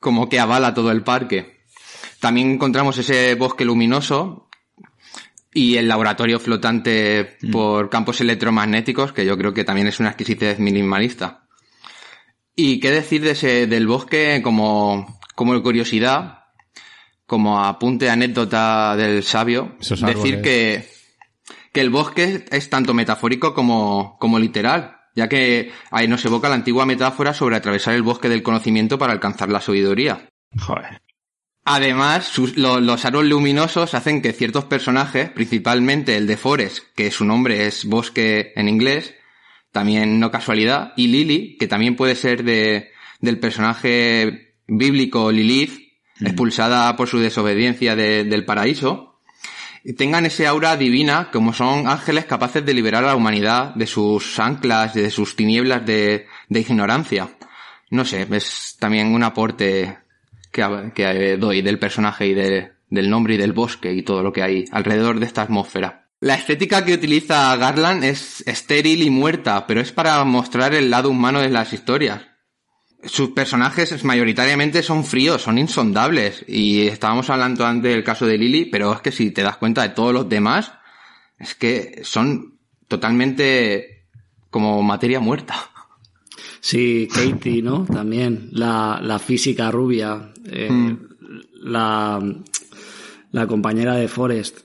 como 0.00 0.28
que 0.28 0.40
avala 0.40 0.74
todo 0.74 0.90
el 0.90 1.02
parque. 1.02 1.60
También 2.20 2.52
encontramos 2.52 2.96
ese 2.98 3.34
bosque 3.34 3.64
luminoso 3.64 4.48
y 5.52 5.76
el 5.76 5.88
laboratorio 5.88 6.40
flotante 6.40 7.36
mm. 7.40 7.50
por 7.50 7.90
campos 7.90 8.20
electromagnéticos, 8.20 9.12
que 9.12 9.24
yo 9.24 9.36
creo 9.38 9.54
que 9.54 9.64
también 9.64 9.86
es 9.86 10.00
una 10.00 10.10
exquisitez 10.10 10.58
minimalista. 10.58 11.43
Y 12.56 12.80
qué 12.80 12.90
decir 12.90 13.22
de 13.22 13.32
ese, 13.32 13.66
del 13.66 13.86
bosque 13.86 14.40
como, 14.42 15.18
como 15.34 15.60
curiosidad, 15.62 16.44
como 17.26 17.64
apunte 17.64 18.10
anécdota 18.10 18.96
del 18.96 19.24
sabio, 19.24 19.76
decir 19.80 20.40
que, 20.40 20.88
que 21.72 21.80
el 21.80 21.90
bosque 21.90 22.44
es 22.50 22.70
tanto 22.70 22.94
metafórico 22.94 23.54
como, 23.54 24.16
como 24.20 24.38
literal, 24.38 24.98
ya 25.16 25.28
que 25.28 25.72
ahí 25.90 26.06
nos 26.06 26.24
evoca 26.24 26.48
la 26.48 26.54
antigua 26.54 26.86
metáfora 26.86 27.34
sobre 27.34 27.56
atravesar 27.56 27.94
el 27.94 28.02
bosque 28.02 28.28
del 28.28 28.42
conocimiento 28.42 28.98
para 28.98 29.12
alcanzar 29.12 29.48
la 29.48 29.60
sabiduría. 29.60 30.28
Joder. 30.56 31.00
Además, 31.64 32.36
los 32.56 33.04
aros 33.06 33.24
luminosos 33.24 33.94
hacen 33.94 34.20
que 34.20 34.34
ciertos 34.34 34.64
personajes, 34.66 35.30
principalmente 35.30 36.16
el 36.16 36.26
de 36.26 36.36
Forest, 36.36 36.84
que 36.94 37.10
su 37.10 37.24
nombre 37.24 37.66
es 37.66 37.86
bosque 37.86 38.52
en 38.54 38.68
inglés, 38.68 39.14
también 39.74 40.20
no 40.20 40.30
casualidad, 40.30 40.92
y 40.94 41.08
Lily, 41.08 41.56
que 41.58 41.66
también 41.66 41.96
puede 41.96 42.14
ser 42.14 42.44
de, 42.44 42.92
del 43.18 43.40
personaje 43.40 44.54
bíblico 44.68 45.32
Lilith, 45.32 45.92
expulsada 46.20 46.94
por 46.94 47.08
su 47.08 47.18
desobediencia 47.18 47.96
del 47.96 48.44
paraíso, 48.44 49.18
tengan 49.96 50.26
ese 50.26 50.46
aura 50.46 50.76
divina 50.76 51.28
como 51.32 51.52
son 51.52 51.88
ángeles 51.88 52.24
capaces 52.24 52.64
de 52.64 52.72
liberar 52.72 53.02
a 53.02 53.08
la 53.08 53.16
humanidad 53.16 53.74
de 53.74 53.88
sus 53.88 54.38
anclas, 54.38 54.94
de 54.94 55.10
sus 55.10 55.34
tinieblas 55.34 55.84
de, 55.84 56.28
de 56.48 56.60
ignorancia. 56.60 57.30
No 57.90 58.04
sé, 58.04 58.28
es 58.30 58.76
también 58.78 59.12
un 59.12 59.24
aporte 59.24 59.98
que, 60.52 60.92
que 60.94 61.36
doy 61.36 61.62
del 61.62 61.80
personaje 61.80 62.28
y 62.28 62.34
de, 62.34 62.74
del 62.90 63.10
nombre 63.10 63.34
y 63.34 63.38
del 63.38 63.52
bosque 63.52 63.92
y 63.92 64.02
todo 64.02 64.22
lo 64.22 64.32
que 64.32 64.44
hay 64.44 64.66
alrededor 64.70 65.18
de 65.18 65.26
esta 65.26 65.42
atmósfera. 65.42 66.03
La 66.24 66.36
estética 66.36 66.86
que 66.86 66.94
utiliza 66.94 67.54
Garland 67.58 68.02
es 68.02 68.42
estéril 68.46 69.02
y 69.02 69.10
muerta, 69.10 69.66
pero 69.66 69.82
es 69.82 69.92
para 69.92 70.24
mostrar 70.24 70.72
el 70.72 70.88
lado 70.88 71.10
humano 71.10 71.42
de 71.42 71.50
las 71.50 71.74
historias. 71.74 72.22
Sus 73.04 73.32
personajes 73.32 74.02
mayoritariamente 74.04 74.82
son 74.82 75.04
fríos, 75.04 75.42
son 75.42 75.58
insondables. 75.58 76.42
Y 76.48 76.86
estábamos 76.86 77.28
hablando 77.28 77.66
antes 77.66 77.92
del 77.92 78.04
caso 78.04 78.24
de 78.24 78.38
Lily, 78.38 78.64
pero 78.64 78.94
es 78.94 79.02
que 79.02 79.12
si 79.12 79.32
te 79.32 79.42
das 79.42 79.58
cuenta 79.58 79.82
de 79.82 79.90
todos 79.90 80.14
los 80.14 80.26
demás, 80.26 80.72
es 81.38 81.54
que 81.54 82.00
son 82.04 82.58
totalmente 82.88 84.06
como 84.48 84.82
materia 84.82 85.20
muerta. 85.20 85.56
Sí, 86.58 87.06
Katie, 87.12 87.60
¿no? 87.60 87.84
También 87.84 88.48
la, 88.52 88.98
la 89.02 89.18
física 89.18 89.70
rubia, 89.70 90.32
eh, 90.46 90.70
mm. 90.70 91.08
la, 91.64 92.18
la 93.30 93.46
compañera 93.46 93.96
de 93.96 94.08
Forrest. 94.08 94.64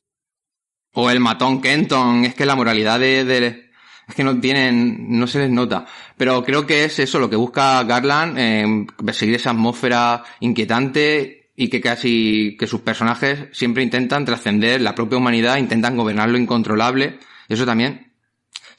O 0.93 1.10
el 1.10 1.19
matón 1.19 1.62
Kenton, 1.62 2.25
es 2.25 2.36
que 2.36 2.45
la 2.45 2.56
moralidad 2.56 2.99
de, 2.99 3.69
es 4.08 4.15
que 4.15 4.23
no 4.23 4.39
tienen, 4.39 5.17
no 5.19 5.28
se 5.28 5.39
les 5.39 5.49
nota. 5.49 5.86
Pero 6.17 6.43
creo 6.43 6.65
que 6.65 6.84
es 6.84 6.99
eso 6.99 7.19
lo 7.19 7.30
que 7.30 7.36
busca 7.36 7.84
Garland, 7.84 8.38
eh, 8.38 8.88
seguir 9.13 9.36
esa 9.36 9.52
atmósfera 9.52 10.23
inquietante 10.39 11.52
y 11.56 11.69
que 11.69 11.82
casi, 11.82 12.56
que 12.58 12.67
sus 12.67 12.82
personajes 12.82 13.47
siempre 13.52 13.84
intentan 13.84 14.25
trascender 14.25 14.82
la 14.82 14.95
propia 14.95 15.17
humanidad, 15.17 15.58
intentan 15.58 15.95
gobernar 15.95 16.30
lo 16.30 16.38
incontrolable. 16.38 17.19
Eso 17.49 17.65
también 17.65 18.13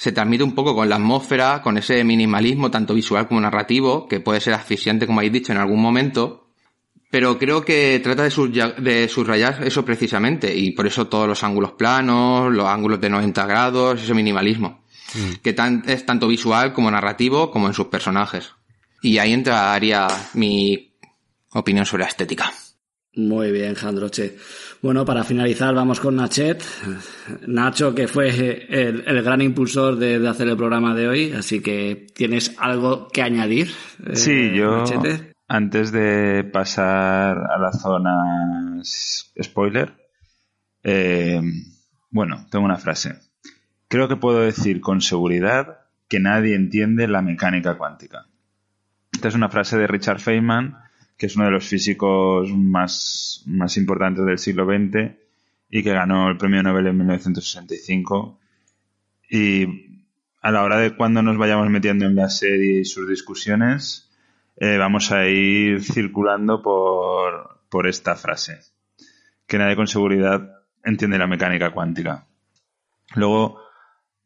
se 0.00 0.12
transmite 0.12 0.42
un 0.42 0.54
poco 0.54 0.74
con 0.74 0.88
la 0.88 0.96
atmósfera, 0.96 1.60
con 1.60 1.76
ese 1.76 2.02
minimalismo 2.04 2.70
tanto 2.70 2.94
visual 2.94 3.28
como 3.28 3.42
narrativo, 3.42 4.08
que 4.08 4.18
puede 4.18 4.40
ser 4.40 4.54
asfixiante 4.54 5.06
como 5.06 5.20
habéis 5.20 5.34
dicho 5.34 5.52
en 5.52 5.58
algún 5.58 5.82
momento, 5.82 6.39
pero 7.10 7.38
creo 7.38 7.64
que 7.64 8.00
trata 8.02 8.22
de, 8.22 8.74
de 8.78 9.08
subrayar 9.08 9.66
eso 9.66 9.84
precisamente, 9.84 10.54
y 10.56 10.70
por 10.70 10.86
eso 10.86 11.08
todos 11.08 11.26
los 11.26 11.42
ángulos 11.42 11.72
planos, 11.72 12.52
los 12.52 12.66
ángulos 12.66 13.00
de 13.00 13.10
90 13.10 13.46
grados, 13.46 14.02
ese 14.02 14.14
minimalismo, 14.14 14.84
mm. 15.14 15.34
que 15.42 15.54
es 15.86 16.06
tanto 16.06 16.28
visual 16.28 16.72
como 16.72 16.90
narrativo 16.90 17.50
como 17.50 17.66
en 17.66 17.74
sus 17.74 17.86
personajes. 17.86 18.52
Y 19.02 19.18
ahí 19.18 19.32
entraría 19.32 20.06
mi 20.34 20.92
opinión 21.52 21.84
sobre 21.84 22.04
la 22.04 22.10
estética. 22.10 22.52
Muy 23.16 23.50
bien, 23.50 23.74
Jandroche. 23.74 24.36
Bueno, 24.82 25.04
para 25.04 25.24
finalizar 25.24 25.74
vamos 25.74 25.98
con 25.98 26.14
Nachet. 26.14 26.62
Nacho, 27.46 27.92
que 27.92 28.06
fue 28.06 28.28
el, 28.70 29.22
gran 29.22 29.42
impulsor 29.42 29.96
de, 29.96 30.26
hacer 30.28 30.48
el 30.48 30.56
programa 30.56 30.94
de 30.94 31.08
hoy, 31.08 31.32
así 31.32 31.60
que 31.60 32.06
¿tienes 32.14 32.54
algo 32.58 33.08
que 33.08 33.22
añadir? 33.22 33.72
Sí, 34.14 34.30
eh, 34.30 34.52
yo... 34.54 34.84
Antes 35.52 35.90
de 35.90 36.44
pasar 36.44 37.36
a 37.36 37.58
la 37.58 37.72
zona 37.72 38.80
spoiler, 38.84 39.92
eh, 40.84 41.42
bueno, 42.08 42.46
tengo 42.52 42.64
una 42.64 42.76
frase. 42.76 43.16
Creo 43.88 44.06
que 44.06 44.14
puedo 44.14 44.42
decir 44.42 44.80
con 44.80 45.00
seguridad 45.00 45.80
que 46.06 46.20
nadie 46.20 46.54
entiende 46.54 47.08
la 47.08 47.20
mecánica 47.20 47.76
cuántica. 47.76 48.28
Esta 49.10 49.26
es 49.26 49.34
una 49.34 49.48
frase 49.48 49.76
de 49.76 49.88
Richard 49.88 50.20
Feynman, 50.20 50.76
que 51.18 51.26
es 51.26 51.34
uno 51.34 51.46
de 51.46 51.50
los 51.50 51.66
físicos 51.66 52.48
más, 52.52 53.42
más 53.46 53.76
importantes 53.76 54.24
del 54.24 54.38
siglo 54.38 54.66
XX 54.66 55.16
y 55.68 55.82
que 55.82 55.92
ganó 55.92 56.28
el 56.28 56.36
premio 56.36 56.62
Nobel 56.62 56.86
en 56.86 56.96
1965. 56.96 58.38
Y 59.28 59.66
a 60.42 60.52
la 60.52 60.62
hora 60.62 60.78
de 60.78 60.94
cuando 60.94 61.22
nos 61.22 61.36
vayamos 61.38 61.68
metiendo 61.70 62.06
en 62.06 62.14
la 62.14 62.30
serie 62.30 62.82
y 62.82 62.84
sus 62.84 63.08
discusiones, 63.08 64.09
eh, 64.60 64.76
vamos 64.76 65.10
a 65.10 65.26
ir 65.26 65.82
circulando 65.82 66.60
por, 66.60 67.62
por 67.70 67.88
esta 67.88 68.14
frase. 68.14 68.58
Que 69.46 69.56
nadie 69.56 69.74
con 69.74 69.86
seguridad 69.86 70.52
entiende 70.84 71.18
la 71.18 71.26
mecánica 71.26 71.70
cuántica. 71.70 72.26
Luego, 73.14 73.58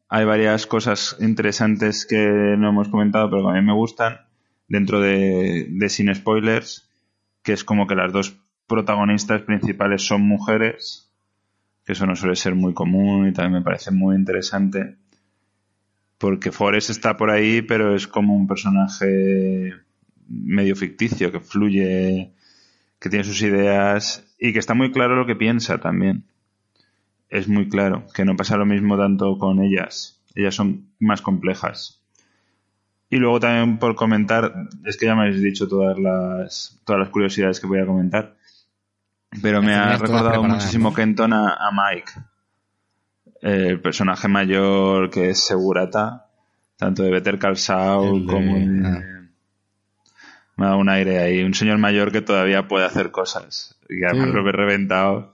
hay 0.09 0.25
varias 0.25 0.67
cosas 0.67 1.15
interesantes 1.21 2.05
que 2.05 2.27
no 2.57 2.69
hemos 2.69 2.89
comentado, 2.89 3.29
pero 3.29 3.43
que 3.43 3.49
a 3.49 3.61
mí 3.61 3.65
me 3.65 3.73
gustan, 3.73 4.27
dentro 4.67 4.99
de, 4.99 5.67
de 5.69 5.89
Sin 5.89 6.13
Spoilers, 6.13 6.91
que 7.41 7.53
es 7.53 7.63
como 7.63 7.87
que 7.87 7.95
las 7.95 8.11
dos 8.11 8.37
protagonistas 8.67 9.41
principales 9.43 10.05
son 10.05 10.21
mujeres, 10.23 11.13
que 11.85 11.93
eso 11.93 12.05
no 12.05 12.15
suele 12.17 12.35
ser 12.35 12.55
muy 12.55 12.73
común 12.73 13.27
y 13.27 13.31
también 13.31 13.53
me 13.53 13.61
parece 13.61 13.91
muy 13.91 14.17
interesante, 14.17 14.97
porque 16.17 16.51
Forrest 16.51 16.89
está 16.89 17.15
por 17.15 17.29
ahí, 17.29 17.61
pero 17.61 17.95
es 17.95 18.05
como 18.05 18.35
un 18.35 18.47
personaje 18.47 19.84
medio 20.27 20.75
ficticio, 20.75 21.31
que 21.31 21.39
fluye, 21.39 22.33
que 22.99 23.09
tiene 23.09 23.23
sus 23.23 23.41
ideas 23.41 24.25
y 24.39 24.53
que 24.53 24.59
está 24.59 24.73
muy 24.73 24.91
claro 24.91 25.15
lo 25.15 25.25
que 25.25 25.35
piensa 25.35 25.79
también. 25.79 26.25
es 27.29 27.47
muy 27.47 27.67
claro, 27.69 28.05
que 28.13 28.25
no 28.25 28.35
pasa 28.35 28.57
lo 28.57 28.65
mismo 28.65 28.97
tanto 28.97 29.37
con 29.37 29.61
ellas. 29.61 30.21
Ellas 30.35 30.55
son 30.55 30.89
más 30.99 31.21
complejas. 31.21 32.01
Y 33.09 33.17
luego 33.17 33.39
también 33.39 33.77
por 33.77 33.95
comentar, 33.95 34.53
es 34.85 34.97
que 34.97 35.05
ya 35.05 35.15
me 35.15 35.23
habéis 35.23 35.41
dicho 35.41 35.67
todas 35.67 35.97
las, 35.99 36.79
todas 36.85 36.99
las 36.99 37.09
curiosidades 37.09 37.59
que 37.59 37.67
voy 37.67 37.79
a 37.79 37.85
comentar, 37.85 38.35
pero 39.41 39.61
me 39.61 39.73
ha 39.73 39.97
recordado 39.97 40.43
muchísimo 40.43 40.93
Kenton 40.93 41.33
a, 41.33 41.53
a 41.53 41.71
Mike, 41.71 42.11
el 43.41 43.79
personaje 43.81 44.27
mayor 44.27 45.09
que 45.09 45.29
es 45.29 45.39
Segurata, 45.45 46.27
tanto 46.77 47.03
de 47.03 47.11
Better 47.11 47.37
Call 47.37 47.57
Saul 47.57 48.25
como 48.25 48.55
de... 48.55 48.87
ah. 48.87 49.14
Me 50.57 50.65
da 50.67 50.75
un 50.77 50.89
aire 50.89 51.19
ahí, 51.19 51.43
un 51.43 51.53
señor 51.53 51.77
mayor 51.77 52.11
que 52.11 52.21
todavía 52.21 52.67
puede 52.67 52.85
hacer 52.85 53.11
cosas. 53.11 53.77
Y 53.89 54.03
además 54.05 54.27
Sí. 54.29 54.33
lo 54.33 54.47
he 54.47 54.51
reventado, 54.51 55.33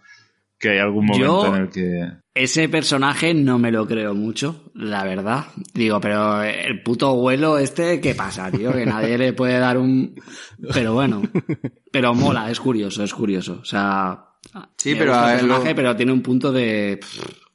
que 0.58 0.70
hay 0.72 0.80
algún 0.80 1.06
momento 1.06 1.46
Yo- 1.48 1.56
en 1.56 1.62
el 1.62 1.70
que... 1.70 2.22
Ese 2.34 2.70
personaje 2.70 3.34
no 3.34 3.60
me 3.60 3.72
lo 3.72 3.86
creo 3.86 4.14
mucho, 4.14 4.72
la 4.74 5.04
verdad. 5.04 5.48
Digo, 5.74 6.00
pero 6.00 6.42
el 6.44 6.82
puto 6.82 7.10
abuelo 7.10 7.58
este, 7.58 8.00
¿qué 8.00 8.16
pasa, 8.16 8.50
tío? 8.50 8.72
Que 8.72 8.86
nadie 8.86 9.18
le 9.18 9.34
puede 9.34 9.60
dar 9.60 9.78
un... 9.78 10.16
Pero 10.74 10.94
bueno, 10.94 11.22
pero 11.92 12.14
mola, 12.14 12.50
es 12.50 12.60
curioso, 12.62 13.04
es 13.04 13.14
curioso. 13.14 13.60
O 13.62 13.66
sea... 13.66 14.28
Sí, 14.78 14.96
pero 14.96 15.14
a 15.14 15.24
lo- 15.34 15.40
personaje, 15.40 15.76
pero 15.76 15.96
tiene 15.96 16.14
un 16.14 16.22
punto 16.22 16.54
de... 16.54 17.00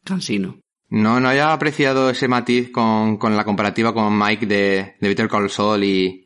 cansino. 0.04 0.58
No, 0.90 1.18
no 1.20 1.28
haya 1.28 1.52
apreciado 1.54 2.10
ese 2.10 2.28
matiz 2.28 2.70
con, 2.70 3.16
con 3.16 3.34
la 3.34 3.44
comparativa 3.44 3.94
con 3.94 4.16
Mike 4.16 4.44
de, 4.46 4.94
de 5.00 5.08
Better 5.08 5.26
Call 5.28 5.48
Saul 5.50 5.82
y, 5.84 6.25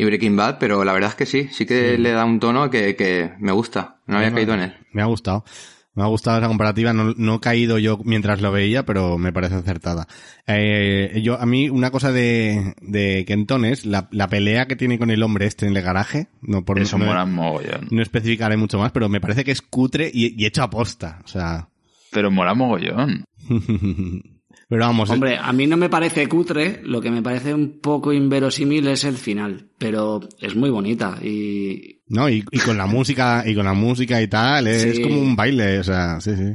y 0.00 0.04
Breaking 0.06 0.34
Bad, 0.34 0.56
pero 0.58 0.82
la 0.82 0.94
verdad 0.94 1.10
es 1.10 1.14
que 1.16 1.26
sí, 1.26 1.48
sí 1.52 1.66
que 1.66 1.98
le 1.98 2.12
da 2.12 2.24
un 2.24 2.40
tono 2.40 2.70
que, 2.70 2.96
que 2.96 3.32
me 3.38 3.52
gusta. 3.52 3.98
No 4.06 4.16
había 4.16 4.32
caído 4.32 4.54
en 4.54 4.60
él. 4.60 4.74
Me 4.92 5.02
ha 5.02 5.04
gustado. 5.04 5.44
Me 5.92 6.02
ha 6.02 6.06
gustado 6.06 6.38
esa 6.38 6.48
comparativa. 6.48 6.94
No, 6.94 7.12
no 7.18 7.34
he 7.34 7.40
caído 7.40 7.76
yo 7.78 7.98
mientras 8.02 8.40
lo 8.40 8.50
veía, 8.50 8.86
pero 8.86 9.18
me 9.18 9.30
parece 9.30 9.56
acertada. 9.56 10.08
Eh, 10.46 11.20
yo, 11.22 11.38
a 11.38 11.44
mí, 11.44 11.68
una 11.68 11.90
cosa 11.90 12.12
de, 12.12 12.72
de 12.80 13.26
Kenton 13.26 13.66
es 13.66 13.84
la, 13.84 14.08
la 14.10 14.28
pelea 14.28 14.66
que 14.66 14.76
tiene 14.76 14.98
con 14.98 15.10
el 15.10 15.22
hombre 15.22 15.44
este 15.44 15.66
en 15.66 15.76
el 15.76 15.82
garaje. 15.82 16.28
No, 16.40 16.64
por 16.64 16.78
Eso 16.78 16.96
no, 16.96 17.04
mola 17.04 17.26
mogollón. 17.26 17.88
no 17.90 18.00
especificaré 18.00 18.56
mucho 18.56 18.78
más, 18.78 18.92
pero 18.92 19.10
me 19.10 19.20
parece 19.20 19.44
que 19.44 19.50
es 19.50 19.60
cutre 19.60 20.10
y, 20.10 20.42
y 20.42 20.46
hecho 20.46 20.62
a 20.62 20.70
posta. 20.70 21.18
O 21.26 21.28
sea. 21.28 21.68
Pero 22.10 22.30
mola 22.30 22.54
mogollón. 22.54 23.24
pero 24.70 24.86
vamos. 24.86 25.10
Hombre, 25.10 25.36
a 25.36 25.52
mí 25.52 25.66
no 25.66 25.76
me 25.76 25.90
parece 25.90 26.26
cutre, 26.28 26.80
lo 26.84 27.02
que 27.02 27.10
me 27.10 27.20
parece 27.20 27.52
un 27.52 27.80
poco 27.80 28.10
inverosímil 28.14 28.86
es 28.88 29.04
el 29.04 29.16
final, 29.16 29.66
pero 29.76 30.20
es 30.40 30.56
muy 30.56 30.70
bonita 30.70 31.18
y 31.22 32.00
No, 32.08 32.30
y, 32.30 32.42
y 32.50 32.58
con 32.60 32.78
la 32.78 32.86
música, 32.86 33.44
y 33.46 33.54
con 33.54 33.66
la 33.66 33.74
música 33.74 34.22
y 34.22 34.28
tal, 34.28 34.66
es 34.68 34.96
Sí. 34.96 35.02
como 35.02 35.20
un 35.20 35.36
baile, 35.36 35.80
o 35.80 35.84
sea, 35.84 36.18
sí, 36.22 36.30
sí. 36.36 36.54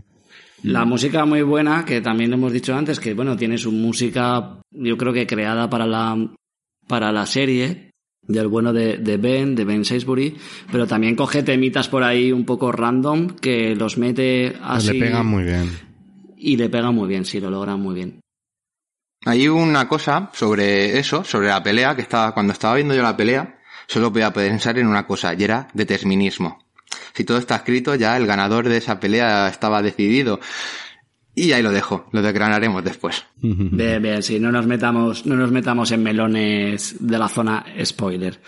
La 0.64 0.84
música 0.86 1.26
muy 1.26 1.44
buena, 1.44 1.86
que 1.86 2.02
también 2.02 2.34
hemos 2.34 2.52
dicho 2.52 2.76
antes, 2.76 3.00
que 3.00 3.14
bueno, 3.14 3.38
tiene 3.38 3.58
su 3.60 3.72
música, 3.72 4.60
yo 4.72 4.98
creo 4.98 5.14
que 5.14 5.28
creada 5.28 5.70
para 5.70 5.86
la, 5.86 6.18
para 6.88 7.12
la 7.12 7.26
serie, 7.28 7.92
del 8.28 8.48
bueno 8.48 8.74
de, 8.74 8.98
de 8.98 9.18
Ben, 9.18 9.54
de 9.56 9.64
Ben 9.66 9.86
Sainsbury, 9.86 10.36
pero 10.72 10.88
también 10.88 11.16
coge 11.16 11.44
temitas 11.44 11.88
por 11.88 12.02
ahí 12.02 12.32
un 12.32 12.44
poco 12.46 12.72
random, 12.72 13.28
que 13.40 13.76
los 13.76 14.00
mete 14.00 14.54
así. 14.64 14.94
Le 14.94 15.06
pegan 15.06 15.28
muy 15.28 15.44
bien. 15.44 15.70
Y 16.46 16.58
le 16.58 16.70
pega 16.70 16.92
muy 16.92 17.08
bien, 17.08 17.26
sí, 17.26 17.40
lo 17.40 17.50
logran 17.50 17.80
muy 17.80 17.96
bien. 17.96 18.20
Hay 19.26 19.48
una 19.48 19.88
cosa 19.88 20.30
sobre 20.32 21.00
eso, 21.00 21.24
sobre 21.24 21.48
la 21.48 21.64
pelea, 21.64 21.96
que 21.96 22.04
estaba, 22.04 22.36
cuando 22.36 22.54
estaba 22.54 22.76
viendo 22.76 22.94
yo 22.94 23.02
la 23.02 23.18
pelea, 23.18 23.58
solo 23.88 24.14
podía 24.14 24.32
pensar 24.32 24.78
en 24.78 24.86
una 24.86 25.08
cosa, 25.08 25.34
y 25.34 25.44
era 25.44 25.68
determinismo. 25.74 26.60
Si 27.16 27.24
todo 27.24 27.40
está 27.40 27.56
escrito, 27.56 27.96
ya 27.96 28.16
el 28.16 28.28
ganador 28.28 28.70
de 28.70 28.78
esa 28.78 29.00
pelea 29.00 29.48
estaba 29.48 29.82
decidido. 29.82 30.40
Y 31.34 31.52
ahí 31.52 31.64
lo 31.64 31.72
dejo, 31.72 32.06
lo 32.12 32.22
desgranaremos 32.22 32.84
después. 32.84 33.26
Bien, 33.42 34.00
bien, 34.00 34.22
sí, 34.22 34.40
no 34.40 34.52
nos 34.52 34.68
metamos, 34.68 35.26
no 35.26 35.36
nos 35.36 35.50
metamos 35.50 35.92
en 35.94 36.04
melones 36.04 36.98
de 37.00 37.18
la 37.18 37.28
zona 37.28 37.66
spoiler. 37.84 38.40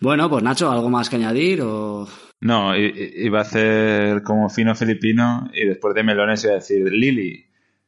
Bueno, 0.00 0.28
pues 0.28 0.42
Nacho, 0.42 0.68
¿algo 0.68 0.90
más 0.90 1.08
que 1.08 1.14
añadir 1.14 1.62
o...? 1.62 2.08
No, 2.40 2.76
iba 2.76 3.38
a 3.38 3.42
hacer 3.42 4.22
como 4.22 4.50
fino 4.50 4.74
filipino 4.74 5.50
y 5.54 5.66
después 5.66 5.94
de 5.94 6.02
melones 6.02 6.44
iba 6.44 6.52
a 6.52 6.56
decir, 6.56 6.84
Lili, 6.92 7.46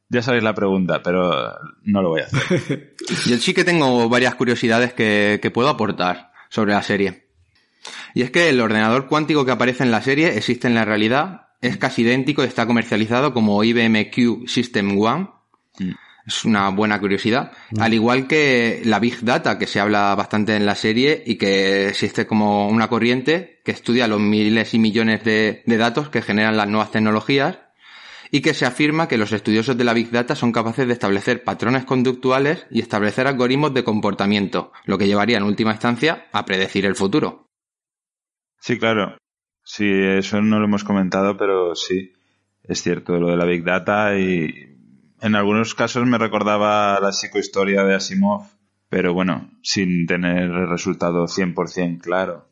ya 0.09 0.23
sabéis 0.23 0.45
la 0.45 0.55
pregunta, 0.55 1.03
pero 1.03 1.53
no 1.83 2.03
lo 2.03 2.11
voy 2.11 2.23
a 2.23 2.25
hacer. 2.25 2.95
Yo 3.27 3.37
sí 3.37 3.53
que 3.53 3.65
tengo 3.65 4.09
varias 4.09 4.35
curiosidades 4.35 4.95
que, 4.95 5.41
que 5.43 5.51
puedo 5.51 5.69
aportar 5.69 6.33
sobre 6.49 6.73
la 6.73 6.83
serie. 6.83 7.27
Y 8.15 8.23
es 8.23 8.31
que 8.31 8.49
el 8.49 8.61
ordenador 8.61 9.09
cuántico 9.09 9.45
que 9.45 9.51
aparece 9.51 9.85
en 9.85 9.91
la 9.91 10.01
serie 10.01 10.37
existe 10.37 10.69
en 10.69 10.75
la 10.75 10.85
realidad, 10.85 11.49
es 11.61 11.77
casi 11.77 12.03
idéntico 12.03 12.43
y 12.43 12.47
está 12.47 12.67
comercializado 12.67 13.33
como 13.33 13.63
IBM 13.63 14.11
Q 14.11 14.45
System 14.47 14.99
One. 14.99 15.29
Mm. 15.79 15.91
Es 16.27 16.45
una 16.45 16.71
buena 16.71 16.99
curiosidad. 16.99 17.53
Al 17.79 17.95
igual 17.95 18.27
que 18.27 18.83
la 18.85 18.99
Big 18.99 19.21
Data, 19.21 19.59
que 19.59 19.69
se 19.69 19.79
habla 19.79 20.13
bastante 20.17 20.57
en 20.57 20.67
la 20.67 20.75
serie 20.75 21.23
y 21.25 21.37
que 21.37 21.89
existe 21.89 22.27
como 22.27 22.69
una 22.69 22.89
corriente 22.89 23.61
que 23.65 23.71
estudia 23.71 24.09
los 24.09 24.21
miles 24.21 24.75
y 24.75 24.81
millones 24.81 25.23
de, 25.23 25.63
de 25.65 25.77
datos 25.77 26.09
que 26.09 26.23
generan 26.23 26.57
las 26.57 26.69
nuevas 26.69 26.91
tecnologías 26.91 27.59
y 28.31 28.41
que 28.41 28.55
se 28.55 28.67
afirma 28.67 29.07
que 29.07 29.19
los 29.19 29.33
estudiosos 29.33 29.77
de 29.77 29.85
la 29.85 29.95
Big 29.95 30.11
Data 30.11 30.35
son 30.35 30.51
capaces 30.51 30.87
de 30.87 30.93
establecer 30.93 31.45
patrones 31.45 31.85
conductuales 31.85 32.67
y 32.71 32.81
establecer 32.81 33.29
algoritmos 33.29 33.73
de 33.73 33.85
comportamiento, 33.85 34.73
lo 34.85 34.99
que 34.99 35.07
llevaría 35.07 35.37
en 35.37 35.45
última 35.45 35.73
instancia 35.73 36.27
a 36.33 36.45
predecir 36.45 36.87
el 36.87 36.97
futuro. 36.97 37.49
Sí, 38.59 38.79
claro. 38.79 39.17
Sí, 39.63 39.89
eso 39.89 40.41
no 40.43 40.59
lo 40.59 40.67
hemos 40.67 40.85
comentado, 40.85 41.37
pero 41.37 41.75
sí, 41.75 42.13
es 42.65 42.83
cierto 42.83 43.19
lo 43.19 43.31
de 43.31 43.37
la 43.37 43.45
Big 43.45 43.65
Data 43.65 44.19
y 44.19 44.76
en 45.21 45.35
algunos 45.35 45.75
casos 45.75 46.07
me 46.07 46.19
recordaba 46.19 46.99
la 47.01 47.13
psicohistoria 47.13 47.83
de 47.85 47.95
Asimov, 47.95 48.45
pero 48.89 49.13
bueno, 49.15 49.51
sin 49.63 50.07
tener 50.07 50.45
el 50.45 50.69
resultado 50.69 51.27
100% 51.27 52.01
claro. 52.03 52.49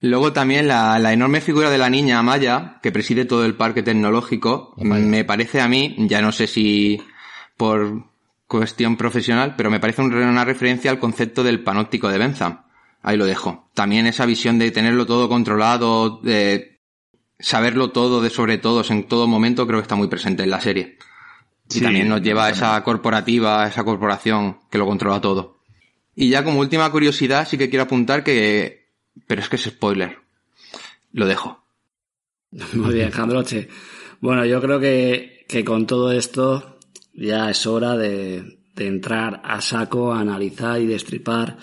Luego 0.00 0.32
también 0.32 0.66
la, 0.66 0.98
la 0.98 1.12
enorme 1.12 1.40
figura 1.40 1.70
de 1.70 1.78
la 1.78 1.88
niña 1.88 2.18
Amaya, 2.18 2.80
que 2.82 2.90
preside 2.90 3.24
todo 3.24 3.44
el 3.44 3.54
parque 3.54 3.82
tecnológico, 3.84 4.74
Amaya. 4.80 5.04
me 5.06 5.24
parece 5.24 5.60
a 5.60 5.68
mí, 5.68 5.94
ya 6.08 6.20
no 6.20 6.32
sé 6.32 6.48
si 6.48 7.00
por 7.56 8.04
cuestión 8.48 8.96
profesional, 8.96 9.54
pero 9.56 9.70
me 9.70 9.78
parece 9.80 10.02
un- 10.02 10.12
una 10.12 10.44
referencia 10.44 10.90
al 10.90 10.98
concepto 10.98 11.44
del 11.44 11.62
panóptico 11.62 12.08
de 12.08 12.18
Bentham. 12.18 12.62
Ahí 13.00 13.16
lo 13.16 13.26
dejo. 13.26 13.70
También 13.74 14.06
esa 14.06 14.26
visión 14.26 14.58
de 14.58 14.70
tenerlo 14.72 15.06
todo 15.06 15.28
controlado, 15.28 16.20
de 16.22 16.80
saberlo 17.38 17.90
todo 17.92 18.20
de 18.20 18.30
sobre 18.30 18.58
todos 18.58 18.90
en 18.90 19.04
todo 19.08 19.26
momento, 19.26 19.66
creo 19.66 19.78
que 19.78 19.82
está 19.84 19.94
muy 19.96 20.08
presente 20.08 20.42
en 20.42 20.50
la 20.50 20.60
serie. 20.60 20.98
Y 21.72 21.78
Sí, 21.78 21.84
también 21.84 22.08
nos 22.08 22.22
lleva 22.22 22.46
a 22.46 22.50
esa 22.50 22.82
corporativa, 22.82 23.64
a 23.64 23.68
esa 23.68 23.84
corporación 23.84 24.58
que 24.70 24.78
lo 24.78 24.86
controla 24.86 25.20
todo. 25.20 25.58
Y 26.14 26.28
ya 26.28 26.44
como 26.44 26.60
última 26.60 26.90
curiosidad, 26.90 27.48
sí 27.48 27.56
que 27.56 27.70
quiero 27.70 27.84
apuntar 27.84 28.22
que... 28.22 28.90
Pero 29.26 29.40
es 29.40 29.48
que 29.48 29.56
es 29.56 29.64
spoiler. 29.64 30.18
Lo 31.12 31.26
dejo. 31.26 31.64
Muy 32.74 32.94
bien, 32.94 33.10
Jandroche. 33.10 33.68
Bueno, 34.20 34.44
yo 34.44 34.60
creo 34.60 34.78
que, 34.78 35.44
que 35.48 35.64
con 35.64 35.86
todo 35.86 36.12
esto 36.12 36.78
ya 37.14 37.50
es 37.50 37.66
hora 37.66 37.96
de, 37.96 38.58
de 38.74 38.86
entrar 38.86 39.40
a 39.44 39.60
saco, 39.60 40.12
a 40.12 40.20
analizar 40.20 40.80
y 40.80 40.86
destripar 40.86 41.58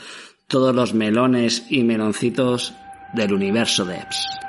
todos 0.47 0.75
los 0.75 0.93
melones 0.93 1.65
y 1.69 1.83
meloncitos 1.83 2.73
del 3.13 3.33
universo 3.33 3.85
de 3.85 3.97
EPS. 3.97 4.48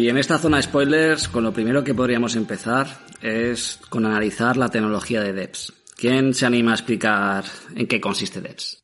Y 0.00 0.08
en 0.08 0.16
esta 0.16 0.38
zona 0.38 0.56
de 0.56 0.62
spoilers, 0.62 1.28
con 1.28 1.44
lo 1.44 1.52
primero 1.52 1.84
que 1.84 1.92
podríamos 1.92 2.34
empezar 2.34 2.86
es 3.20 3.78
con 3.90 4.06
analizar 4.06 4.56
la 4.56 4.70
tecnología 4.70 5.20
de 5.20 5.34
DEPS. 5.34 5.74
¿Quién 5.94 6.32
se 6.32 6.46
anima 6.46 6.70
a 6.70 6.74
explicar 6.74 7.44
en 7.76 7.86
qué 7.86 8.00
consiste 8.00 8.40
DEPS? 8.40 8.82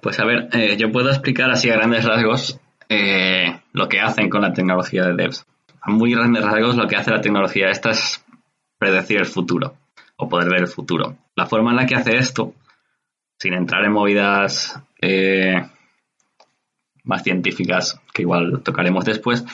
Pues 0.00 0.20
a 0.20 0.24
ver, 0.24 0.50
eh, 0.52 0.76
yo 0.76 0.92
puedo 0.92 1.08
explicar 1.08 1.50
así 1.50 1.68
a 1.68 1.74
grandes 1.74 2.04
rasgos 2.04 2.60
eh, 2.88 3.60
lo 3.72 3.88
que 3.88 3.98
hacen 3.98 4.30
con 4.30 4.42
la 4.42 4.52
tecnología 4.52 5.04
de 5.04 5.14
DEPS. 5.14 5.44
A 5.80 5.90
muy 5.90 6.12
grandes 6.12 6.44
rasgos 6.44 6.76
lo 6.76 6.86
que 6.86 6.94
hace 6.94 7.10
la 7.10 7.20
tecnología 7.20 7.68
esta 7.68 7.90
es 7.90 8.24
predecir 8.78 9.18
el 9.18 9.26
futuro 9.26 9.74
o 10.16 10.28
poder 10.28 10.48
ver 10.48 10.60
el 10.60 10.68
futuro. 10.68 11.16
La 11.34 11.46
forma 11.46 11.70
en 11.70 11.76
la 11.76 11.86
que 11.86 11.96
hace 11.96 12.16
esto, 12.16 12.54
sin 13.36 13.52
entrar 13.52 13.84
en 13.84 13.92
movidas 13.92 14.80
eh, 15.00 15.60
más 17.02 17.24
científicas 17.24 18.00
que 18.14 18.22
igual 18.22 18.62
tocaremos 18.62 19.04
después, 19.04 19.44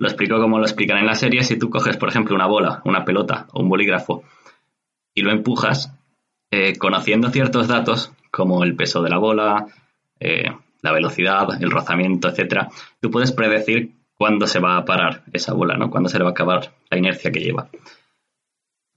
lo 0.00 0.08
explico 0.08 0.40
como 0.40 0.58
lo 0.58 0.64
explican 0.64 0.96
en 0.96 1.06
la 1.06 1.14
serie. 1.14 1.44
Si 1.44 1.58
tú 1.58 1.68
coges, 1.68 1.98
por 1.98 2.08
ejemplo, 2.08 2.34
una 2.34 2.46
bola, 2.46 2.80
una 2.86 3.04
pelota 3.04 3.46
o 3.52 3.60
un 3.60 3.68
bolígrafo 3.68 4.24
y 5.14 5.20
lo 5.20 5.30
empujas, 5.30 5.94
eh, 6.50 6.78
conociendo 6.78 7.28
ciertos 7.28 7.68
datos 7.68 8.10
como 8.30 8.64
el 8.64 8.74
peso 8.74 9.02
de 9.02 9.10
la 9.10 9.18
bola, 9.18 9.66
eh, 10.18 10.50
la 10.80 10.92
velocidad, 10.92 11.62
el 11.62 11.70
rozamiento, 11.70 12.28
etcétera, 12.28 12.68
tú 12.98 13.10
puedes 13.10 13.32
predecir 13.32 13.92
cuándo 14.16 14.46
se 14.46 14.58
va 14.58 14.78
a 14.78 14.86
parar 14.86 15.22
esa 15.34 15.52
bola, 15.52 15.76
¿no? 15.76 15.90
Cuándo 15.90 16.08
se 16.08 16.16
le 16.16 16.24
va 16.24 16.30
a 16.30 16.32
acabar 16.32 16.72
la 16.88 16.96
inercia 16.96 17.30
que 17.30 17.40
lleva. 17.40 17.68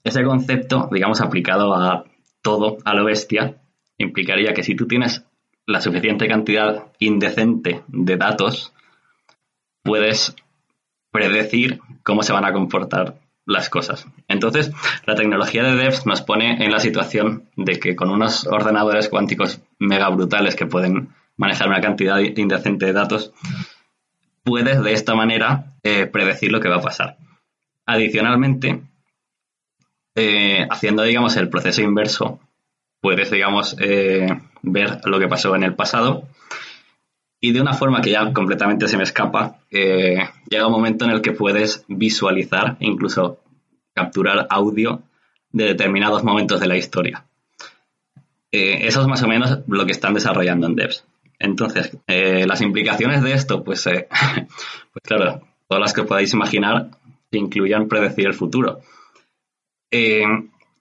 Ese 0.05 0.23
concepto, 0.23 0.87
digamos, 0.89 1.19
aplicado 1.19 1.75
a 1.75 2.05
todo, 2.41 2.77
a 2.85 2.93
lo 2.93 3.03
bestia, 3.03 3.61
implicaría 3.97 4.53
que 4.53 4.63
si 4.63 4.73
tú 4.73 4.87
tienes 4.87 5.25
la 5.65 5.81
suficiente 5.81 6.29
cantidad 6.29 6.93
indecente 6.99 7.83
de 7.87 8.15
datos, 8.15 8.73
puedes 9.83 10.33
predecir 11.13 11.79
cómo 12.01 12.23
se 12.23 12.33
van 12.33 12.43
a 12.43 12.51
comportar 12.51 13.15
las 13.45 13.69
cosas. 13.69 14.07
Entonces, 14.27 14.71
la 15.05 15.15
tecnología 15.15 15.63
de 15.63 15.75
DEVS 15.75 16.05
nos 16.05 16.21
pone 16.21 16.65
en 16.65 16.71
la 16.71 16.79
situación 16.79 17.49
de 17.55 17.79
que 17.79 17.95
con 17.95 18.09
unos 18.09 18.47
ordenadores 18.47 19.09
cuánticos 19.09 19.61
mega 19.79 20.09
brutales 20.09 20.55
que 20.55 20.65
pueden 20.65 21.09
manejar 21.37 21.67
una 21.67 21.81
cantidad 21.81 22.19
indecente 22.19 22.87
de 22.87 22.93
datos, 22.93 23.31
puedes 24.43 24.83
de 24.83 24.93
esta 24.93 25.13
manera 25.13 25.75
eh, 25.83 26.07
predecir 26.07 26.51
lo 26.51 26.59
que 26.59 26.69
va 26.69 26.77
a 26.77 26.81
pasar. 26.81 27.17
Adicionalmente, 27.85 28.81
eh, 30.15 30.65
haciendo, 30.69 31.03
digamos, 31.03 31.37
el 31.37 31.49
proceso 31.49 31.81
inverso, 31.81 32.39
puedes, 33.01 33.29
digamos, 33.29 33.75
eh, 33.79 34.27
ver 34.63 35.01
lo 35.05 35.19
que 35.19 35.27
pasó 35.27 35.55
en 35.55 35.63
el 35.63 35.75
pasado 35.75 36.27
y 37.45 37.51
de 37.51 37.59
una 37.59 37.73
forma 37.73 37.99
que 37.99 38.11
ya 38.11 38.31
completamente 38.31 38.87
se 38.87 38.95
me 38.95 39.03
escapa, 39.03 39.57
eh, 39.69 40.17
llega 40.49 40.65
un 40.65 40.71
momento 40.71 41.03
en 41.03 41.11
el 41.11 41.21
que 41.21 41.33
puedes 41.33 41.83
visualizar, 41.89 42.77
incluso 42.79 43.41
capturar 43.93 44.47
audio 44.49 45.01
de 45.51 45.65
determinados 45.65 46.23
momentos 46.23 46.61
de 46.61 46.67
la 46.67 46.77
historia. 46.77 47.25
Eh, 48.49 48.87
eso 48.87 49.01
es 49.01 49.07
más 49.07 49.23
o 49.23 49.27
menos 49.27 49.59
lo 49.67 49.85
que 49.85 49.91
están 49.91 50.13
desarrollando 50.13 50.67
en 50.67 50.75
Devs. 50.77 51.05
Entonces, 51.37 51.97
eh, 52.07 52.45
las 52.47 52.61
implicaciones 52.61 53.21
de 53.21 53.33
esto, 53.33 53.61
pues, 53.61 53.83
pues 54.93 55.03
claro, 55.03 55.41
todas 55.67 55.81
las 55.81 55.93
que 55.93 56.03
podáis 56.03 56.33
imaginar, 56.33 56.91
incluyan 57.31 57.89
predecir 57.89 58.27
el 58.27 58.33
futuro. 58.35 58.79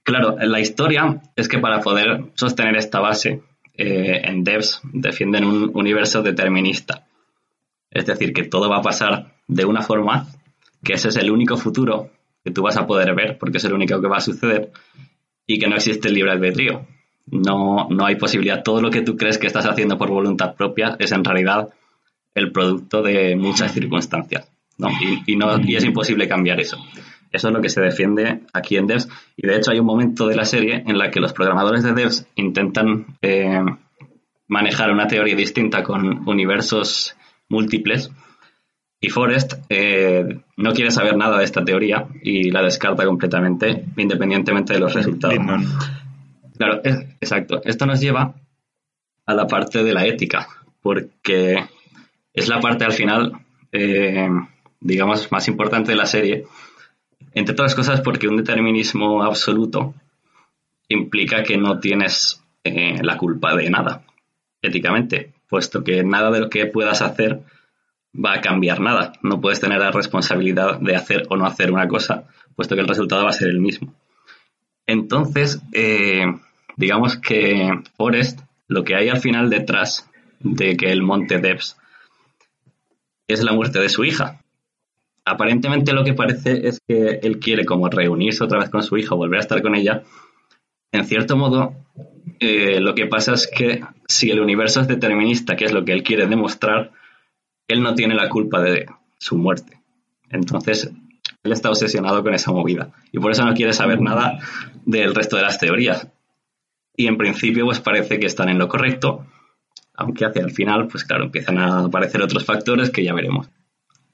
claro, 0.04 0.36
la 0.38 0.60
historia 0.60 1.22
es 1.34 1.48
que 1.48 1.58
para 1.58 1.80
poder 1.80 2.26
sostener 2.36 2.76
esta 2.76 3.00
base, 3.00 3.42
eh, 3.74 4.20
en 4.24 4.44
devs 4.44 4.80
defienden 4.92 5.44
un 5.44 5.70
universo 5.74 6.22
determinista. 6.22 7.06
Es 7.90 8.06
decir, 8.06 8.32
que 8.32 8.44
todo 8.44 8.68
va 8.68 8.78
a 8.78 8.82
pasar 8.82 9.34
de 9.48 9.64
una 9.64 9.82
forma, 9.82 10.26
que 10.82 10.94
ese 10.94 11.08
es 11.08 11.16
el 11.16 11.30
único 11.30 11.56
futuro 11.56 12.10
que 12.44 12.50
tú 12.50 12.62
vas 12.62 12.76
a 12.76 12.86
poder 12.86 13.14
ver, 13.14 13.38
porque 13.38 13.58
es 13.58 13.64
el 13.64 13.72
único 13.72 14.00
que 14.00 14.08
va 14.08 14.16
a 14.16 14.20
suceder, 14.20 14.72
y 15.46 15.58
que 15.58 15.68
no 15.68 15.76
existe 15.76 16.08
el 16.08 16.14
libre 16.14 16.32
albedrío. 16.32 16.86
No, 17.26 17.88
no 17.88 18.06
hay 18.06 18.16
posibilidad. 18.16 18.62
Todo 18.62 18.80
lo 18.80 18.90
que 18.90 19.02
tú 19.02 19.16
crees 19.16 19.38
que 19.38 19.46
estás 19.46 19.66
haciendo 19.66 19.96
por 19.96 20.10
voluntad 20.10 20.54
propia 20.54 20.96
es 20.98 21.12
en 21.12 21.24
realidad 21.24 21.68
el 22.34 22.50
producto 22.50 23.02
de 23.02 23.36
muchas 23.36 23.72
circunstancias. 23.72 24.48
Y, 25.26 25.36
no, 25.36 25.60
y 25.60 25.76
es 25.76 25.84
imposible 25.84 26.26
cambiar 26.26 26.60
eso. 26.60 26.78
Eso 27.32 27.48
es 27.48 27.54
lo 27.54 27.60
que 27.60 27.70
se 27.70 27.80
defiende 27.80 28.42
aquí 28.52 28.76
en 28.76 28.86
Devs. 28.86 29.08
Y 29.36 29.46
de 29.46 29.56
hecho 29.56 29.70
hay 29.72 29.80
un 29.80 29.86
momento 29.86 30.26
de 30.28 30.36
la 30.36 30.44
serie 30.44 30.82
en 30.86 30.98
la 30.98 31.10
que 31.10 31.20
los 31.20 31.32
programadores 31.32 31.82
de 31.82 31.92
Devs 31.92 32.26
intentan 32.36 33.16
eh, 33.22 33.60
manejar 34.48 34.92
una 34.92 35.06
teoría 35.06 35.34
distinta 35.34 35.82
con 35.82 36.28
universos 36.28 37.16
múltiples. 37.48 38.10
Y 39.00 39.08
Forrest 39.08 39.54
eh, 39.68 40.40
no 40.56 40.72
quiere 40.72 40.90
saber 40.90 41.16
nada 41.16 41.38
de 41.38 41.44
esta 41.44 41.64
teoría 41.64 42.06
y 42.22 42.50
la 42.50 42.62
descarta 42.62 43.04
completamente, 43.04 43.86
independientemente 43.96 44.74
de 44.74 44.78
los 44.78 44.94
resultados. 44.94 45.38
Claro, 46.56 46.80
exacto. 46.84 47.62
Esto 47.64 47.86
nos 47.86 48.00
lleva 48.00 48.34
a 49.26 49.34
la 49.34 49.46
parte 49.46 49.82
de 49.82 49.92
la 49.92 50.06
ética, 50.06 50.46
porque 50.80 51.64
es 52.32 52.48
la 52.48 52.60
parte 52.60 52.84
al 52.84 52.92
final, 52.92 53.32
eh, 53.72 54.28
digamos, 54.80 55.32
más 55.32 55.48
importante 55.48 55.92
de 55.92 55.96
la 55.96 56.06
serie, 56.06 56.44
entre 57.34 57.52
otras 57.52 57.74
cosas 57.74 58.00
porque 58.00 58.28
un 58.28 58.36
determinismo 58.36 59.22
absoluto 59.22 59.94
implica 60.88 61.42
que 61.42 61.56
no 61.56 61.78
tienes 61.80 62.42
eh, 62.64 62.98
la 63.02 63.16
culpa 63.16 63.54
de 63.56 63.70
nada, 63.70 64.02
éticamente, 64.60 65.32
puesto 65.48 65.82
que 65.82 66.04
nada 66.04 66.30
de 66.30 66.40
lo 66.40 66.50
que 66.50 66.66
puedas 66.66 67.02
hacer 67.02 67.40
va 68.14 68.34
a 68.34 68.40
cambiar 68.40 68.80
nada. 68.80 69.14
No 69.22 69.40
puedes 69.40 69.60
tener 69.60 69.78
la 69.78 69.90
responsabilidad 69.90 70.78
de 70.80 70.94
hacer 70.94 71.26
o 71.30 71.36
no 71.36 71.46
hacer 71.46 71.72
una 71.72 71.88
cosa, 71.88 72.24
puesto 72.54 72.74
que 72.74 72.82
el 72.82 72.88
resultado 72.88 73.24
va 73.24 73.30
a 73.30 73.34
ser 73.34 73.48
el 73.48 73.60
mismo. 73.60 73.94
Entonces, 74.86 75.62
eh, 75.72 76.26
digamos 76.76 77.16
que 77.16 77.70
Forest, 77.96 78.40
lo 78.68 78.84
que 78.84 78.96
hay 78.96 79.08
al 79.08 79.20
final 79.20 79.48
detrás 79.48 80.08
de 80.40 80.76
que 80.76 80.90
el 80.92 81.02
monte 81.02 81.38
Debs 81.38 81.78
es 83.28 83.42
la 83.42 83.52
muerte 83.52 83.78
de 83.78 83.88
su 83.88 84.04
hija 84.04 84.41
aparentemente 85.24 85.92
lo 85.92 86.04
que 86.04 86.14
parece 86.14 86.66
es 86.66 86.80
que 86.86 87.20
él 87.22 87.38
quiere 87.38 87.64
como 87.64 87.88
reunirse 87.88 88.44
otra 88.44 88.58
vez 88.58 88.70
con 88.70 88.82
su 88.82 88.96
hija, 88.96 89.14
volver 89.14 89.38
a 89.38 89.42
estar 89.42 89.62
con 89.62 89.74
ella. 89.74 90.02
En 90.92 91.04
cierto 91.04 91.36
modo, 91.36 91.74
eh, 92.40 92.80
lo 92.80 92.94
que 92.94 93.06
pasa 93.06 93.34
es 93.34 93.46
que 93.46 93.82
si 94.06 94.30
el 94.30 94.40
universo 94.40 94.80
es 94.80 94.88
determinista, 94.88 95.56
que 95.56 95.64
es 95.64 95.72
lo 95.72 95.84
que 95.84 95.92
él 95.92 96.02
quiere 96.02 96.26
demostrar, 96.26 96.92
él 97.68 97.82
no 97.82 97.94
tiene 97.94 98.14
la 98.14 98.28
culpa 98.28 98.60
de 98.60 98.86
su 99.18 99.36
muerte. 99.38 99.80
Entonces, 100.30 100.90
él 101.42 101.52
está 101.52 101.70
obsesionado 101.70 102.22
con 102.22 102.34
esa 102.34 102.52
movida 102.52 102.92
y 103.10 103.18
por 103.18 103.32
eso 103.32 103.44
no 103.44 103.54
quiere 103.54 103.72
saber 103.72 104.00
nada 104.00 104.38
del 104.84 105.14
resto 105.14 105.36
de 105.36 105.42
las 105.42 105.58
teorías. 105.58 106.08
Y 106.96 107.06
en 107.06 107.16
principio, 107.16 107.64
pues 107.64 107.80
parece 107.80 108.18
que 108.18 108.26
están 108.26 108.48
en 108.48 108.58
lo 108.58 108.68
correcto, 108.68 109.26
aunque 109.94 110.26
hacia 110.26 110.42
el 110.42 110.50
final, 110.50 110.88
pues 110.88 111.04
claro, 111.04 111.24
empiezan 111.24 111.58
a 111.58 111.84
aparecer 111.84 112.20
otros 112.20 112.44
factores 112.44 112.90
que 112.90 113.04
ya 113.04 113.14
veremos 113.14 113.48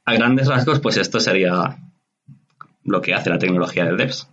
a 0.09 0.15
grandes 0.15 0.49
rasgos, 0.49 0.81
pues 0.81 0.97
esto 0.97 1.21
sería 1.21 1.77
lo 2.85 3.01
que 3.01 3.15
hace 3.15 3.31
la 3.31 3.39
tecnología 3.39 3.85
de 3.85 3.97
Devs. 3.97 4.29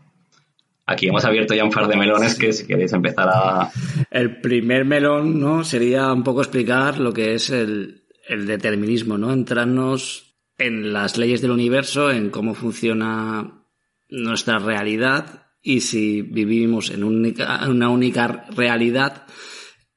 Aquí 0.87 1.07
hemos 1.07 1.25
abierto 1.25 1.55
ya 1.55 1.63
un 1.63 1.71
par 1.71 1.87
de 1.87 1.97
melones 1.97 2.35
que 2.35 2.53
si 2.53 2.67
queréis 2.67 2.93
empezar 2.93 3.27
a... 3.27 3.71
El 4.11 4.39
primer 4.39 4.85
melón, 4.85 5.39
¿no? 5.39 5.63
Sería 5.63 6.13
un 6.13 6.23
poco 6.23 6.41
explicar 6.41 6.99
lo 6.99 7.11
que 7.11 7.33
es 7.33 7.49
el, 7.49 8.03
determinismo, 8.29 9.17
¿no? 9.17 9.33
Entrarnos 9.33 10.35
en 10.57 10.93
las 10.93 11.17
leyes 11.17 11.41
del 11.41 11.51
universo, 11.51 12.11
en 12.11 12.29
cómo 12.29 12.53
funciona 12.53 13.65
nuestra 14.09 14.59
realidad 14.59 15.47
y 15.61 15.81
si 15.81 16.21
vivimos 16.21 16.91
en 16.91 17.03
una 17.03 17.89
única 17.89 18.45
realidad 18.55 19.25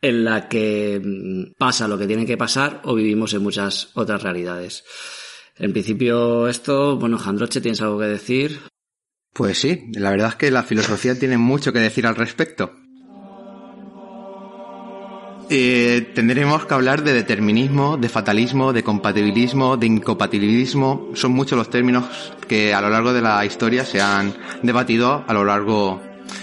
en 0.01 0.24
la 0.24 0.49
que 0.49 1.53
pasa 1.59 1.89
lo 1.89 1.99
que 1.99 2.07
tiene 2.07 2.24
que 2.24 2.37
pasar 2.37 2.81
o 2.85 2.95
vivimos 2.95 3.35
en 3.35 3.43
muchas 3.43 3.91
otras 3.95 4.22
realidades. 4.22 4.85
En 5.59 5.72
principio 5.72 6.48
esto, 6.48 6.96
bueno, 6.98 7.18
Jandroche, 7.18 7.61
¿tienes 7.61 7.80
algo 7.82 7.98
que 7.98 8.06
decir? 8.06 8.61
Pues 9.32 9.59
sí, 9.59 9.84
la 9.94 10.11
verdad 10.11 10.28
es 10.30 10.34
que 10.36 10.50
la 10.50 10.62
filosofía 10.62 11.18
tiene 11.18 11.38
mucho 11.38 11.72
que 11.72 11.80
decir 11.80 12.06
al 12.06 12.16
respecto. 12.16 12.72
Eh, 15.50 16.12
tendremos 16.14 16.66
que 16.66 16.74
hablar 16.74 17.02
de 17.02 17.14
determinismo, 17.14 17.96
de 17.96 18.11
fatalismo, 18.11 18.72
de 18.72 18.82
compatibilismo, 18.82 19.78
de 19.78 19.86
incompatibilismo. 19.86 21.09
Son 21.14 21.32
muchos 21.32 21.56
los 21.56 21.70
términos 21.70 22.04
que 22.46 22.74
a 22.74 22.82
lo 22.82 22.90
largo 22.90 23.12
de 23.12 23.22
la 23.22 23.44
historia 23.46 23.84
se 23.84 24.00
han 24.00 24.34
debatido 24.62 25.24
a 25.26 25.32
lo 25.32 25.44
largo 25.44 26.02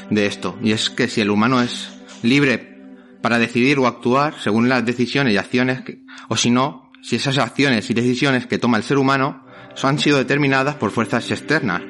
de 0.10 0.26
esto. 0.26 0.58
Y 0.62 0.72
es 0.72 0.90
que 0.90 1.08
si 1.08 1.22
el 1.22 1.30
humano 1.30 1.62
es 1.62 1.90
libre 2.24 2.76
para 3.22 3.38
decidir 3.38 3.78
o 3.78 3.88
actuar 3.88 4.40
según 4.42 4.70
las 4.70 4.86
decisiones 4.86 5.34
y 5.34 5.38
acciones, 5.38 5.84
o 6.28 6.36
si 6.36 6.50
no, 6.50 6.85
si 7.06 7.18
esas 7.18 7.38
acciones 7.38 7.88
y 7.92 7.94
decisiones 7.94 8.48
que 8.48 8.58
toma 8.58 8.78
el 8.78 8.84
ser 8.84 8.98
humano 8.98 9.44
han 9.84 10.00
sido 10.00 10.18
determinadas 10.18 10.76
por 10.76 10.90
fuerzas 10.90 11.30
externas, 11.30 11.84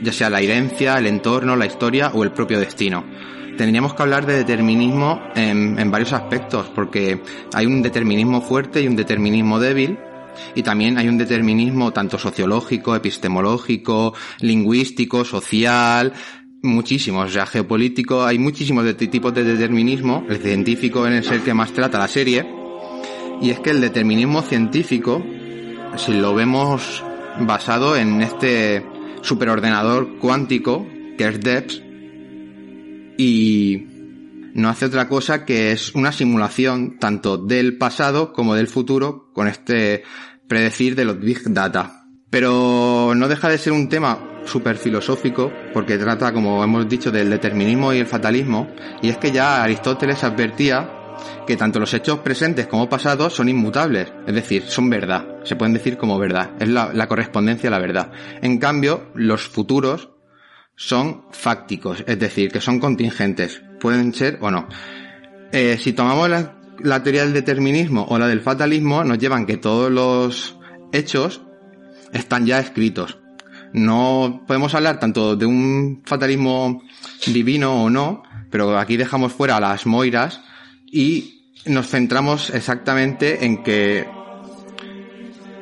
ya 0.00 0.12
sea 0.12 0.30
la 0.30 0.40
herencia, 0.40 0.94
el 0.98 1.06
entorno, 1.06 1.56
la 1.56 1.66
historia 1.66 2.12
o 2.14 2.22
el 2.22 2.30
propio 2.30 2.60
destino. 2.60 3.04
Tendríamos 3.56 3.94
que 3.94 4.02
hablar 4.02 4.24
de 4.24 4.36
determinismo 4.36 5.20
en, 5.34 5.90
varios 5.90 6.12
aspectos, 6.12 6.68
porque 6.74 7.20
hay 7.52 7.66
un 7.66 7.82
determinismo 7.82 8.40
fuerte 8.40 8.80
y 8.80 8.86
un 8.86 8.94
determinismo 8.94 9.58
débil, 9.58 9.98
Y 10.54 10.62
también 10.62 10.96
hay 10.96 11.08
un 11.08 11.18
determinismo 11.18 11.92
tanto 11.92 12.16
sociológico, 12.16 12.96
epistemológico, 12.96 14.14
lingüístico, 14.40 15.24
social, 15.24 16.12
muchísimos, 16.62 17.36
o 17.36 17.46
geopolítico, 17.46 18.24
hay 18.24 18.38
muchísimos 18.38 18.84
de 18.84 18.94
tipos 18.94 19.34
de 19.34 19.44
determinismo, 19.44 20.24
el 20.30 20.38
científico 20.38 21.06
en 21.06 21.14
el 21.14 21.42
que 21.42 21.52
más 21.52 21.72
trata 21.72 21.98
la 21.98 22.08
serie, 22.08 22.61
y 23.42 23.50
es 23.50 23.58
que 23.58 23.70
el 23.70 23.80
determinismo 23.80 24.42
científico, 24.42 25.22
si 25.96 26.14
lo 26.14 26.32
vemos 26.34 27.04
basado 27.40 27.96
en 27.96 28.22
este 28.22 28.86
superordenador 29.20 30.18
cuántico, 30.18 30.86
que 31.18 31.28
es 31.28 31.40
DEPS, 31.40 31.82
y 33.18 33.86
no 34.54 34.68
hace 34.68 34.86
otra 34.86 35.08
cosa 35.08 35.44
que 35.44 35.72
es 35.72 35.92
una 35.94 36.12
simulación 36.12 36.98
tanto 36.98 37.36
del 37.36 37.76
pasado 37.78 38.32
como 38.32 38.54
del 38.54 38.68
futuro 38.68 39.30
con 39.32 39.48
este 39.48 40.04
predecir 40.46 40.94
de 40.94 41.04
los 41.04 41.18
Big 41.18 41.42
Data. 41.52 42.06
Pero 42.30 43.12
no 43.16 43.28
deja 43.28 43.48
de 43.48 43.58
ser 43.58 43.72
un 43.72 43.88
tema 43.88 44.40
súper 44.44 44.76
filosófico 44.76 45.52
porque 45.74 45.98
trata, 45.98 46.32
como 46.32 46.62
hemos 46.62 46.88
dicho, 46.88 47.10
del 47.10 47.28
determinismo 47.28 47.92
y 47.92 47.98
el 47.98 48.06
fatalismo 48.06 48.68
y 49.02 49.08
es 49.08 49.18
que 49.18 49.32
ya 49.32 49.62
Aristóteles 49.62 50.24
advertía 50.24 51.01
que 51.46 51.56
tanto 51.56 51.80
los 51.80 51.92
hechos 51.94 52.20
presentes 52.20 52.66
como 52.66 52.88
pasados 52.88 53.34
son 53.34 53.48
inmutables, 53.48 54.12
es 54.26 54.34
decir, 54.34 54.64
son 54.68 54.90
verdad, 54.90 55.26
se 55.44 55.56
pueden 55.56 55.74
decir 55.74 55.96
como 55.96 56.18
verdad, 56.18 56.50
es 56.60 56.68
la, 56.68 57.08
correspondencia 57.08 57.68
a 57.68 57.72
la 57.72 57.78
verdad. 57.78 58.12
En 58.42 58.58
cambio, 58.58 59.10
los 59.14 59.42
futuros 59.42 60.10
son 60.76 61.24
fácticos, 61.30 62.04
es 62.06 62.18
decir, 62.18 62.50
que 62.50 62.60
son 62.60 62.80
contingentes, 62.80 63.62
pueden 63.80 64.14
ser 64.14 64.38
o 64.40 64.50
no. 64.50 64.68
Eh, 65.52 65.76
si 65.78 65.92
tomamos 65.92 66.30
la, 66.30 67.02
teoría 67.02 67.24
del 67.24 67.34
determinismo 67.34 68.06
o 68.08 68.18
la 68.18 68.28
del 68.28 68.40
fatalismo, 68.40 69.04
nos 69.04 69.18
llevan 69.18 69.46
que 69.46 69.56
todos 69.56 69.90
los 69.90 70.56
hechos 70.92 71.42
están 72.12 72.46
ya 72.46 72.58
escritos. 72.58 73.18
No 73.72 74.44
podemos 74.46 74.74
hablar 74.74 75.00
tanto 75.00 75.34
de 75.34 75.46
un 75.46 76.02
fatalismo 76.04 76.82
divino 77.26 77.84
o 77.84 77.90
no, 77.90 78.22
pero 78.50 78.78
aquí 78.78 78.96
dejamos 78.96 79.32
fuera 79.32 79.60
las 79.60 79.86
moiras 79.86 80.40
y 80.92 81.40
nos 81.64 81.88
centramos 81.88 82.50
exactamente 82.50 83.44
en 83.44 83.62
que 83.62 84.06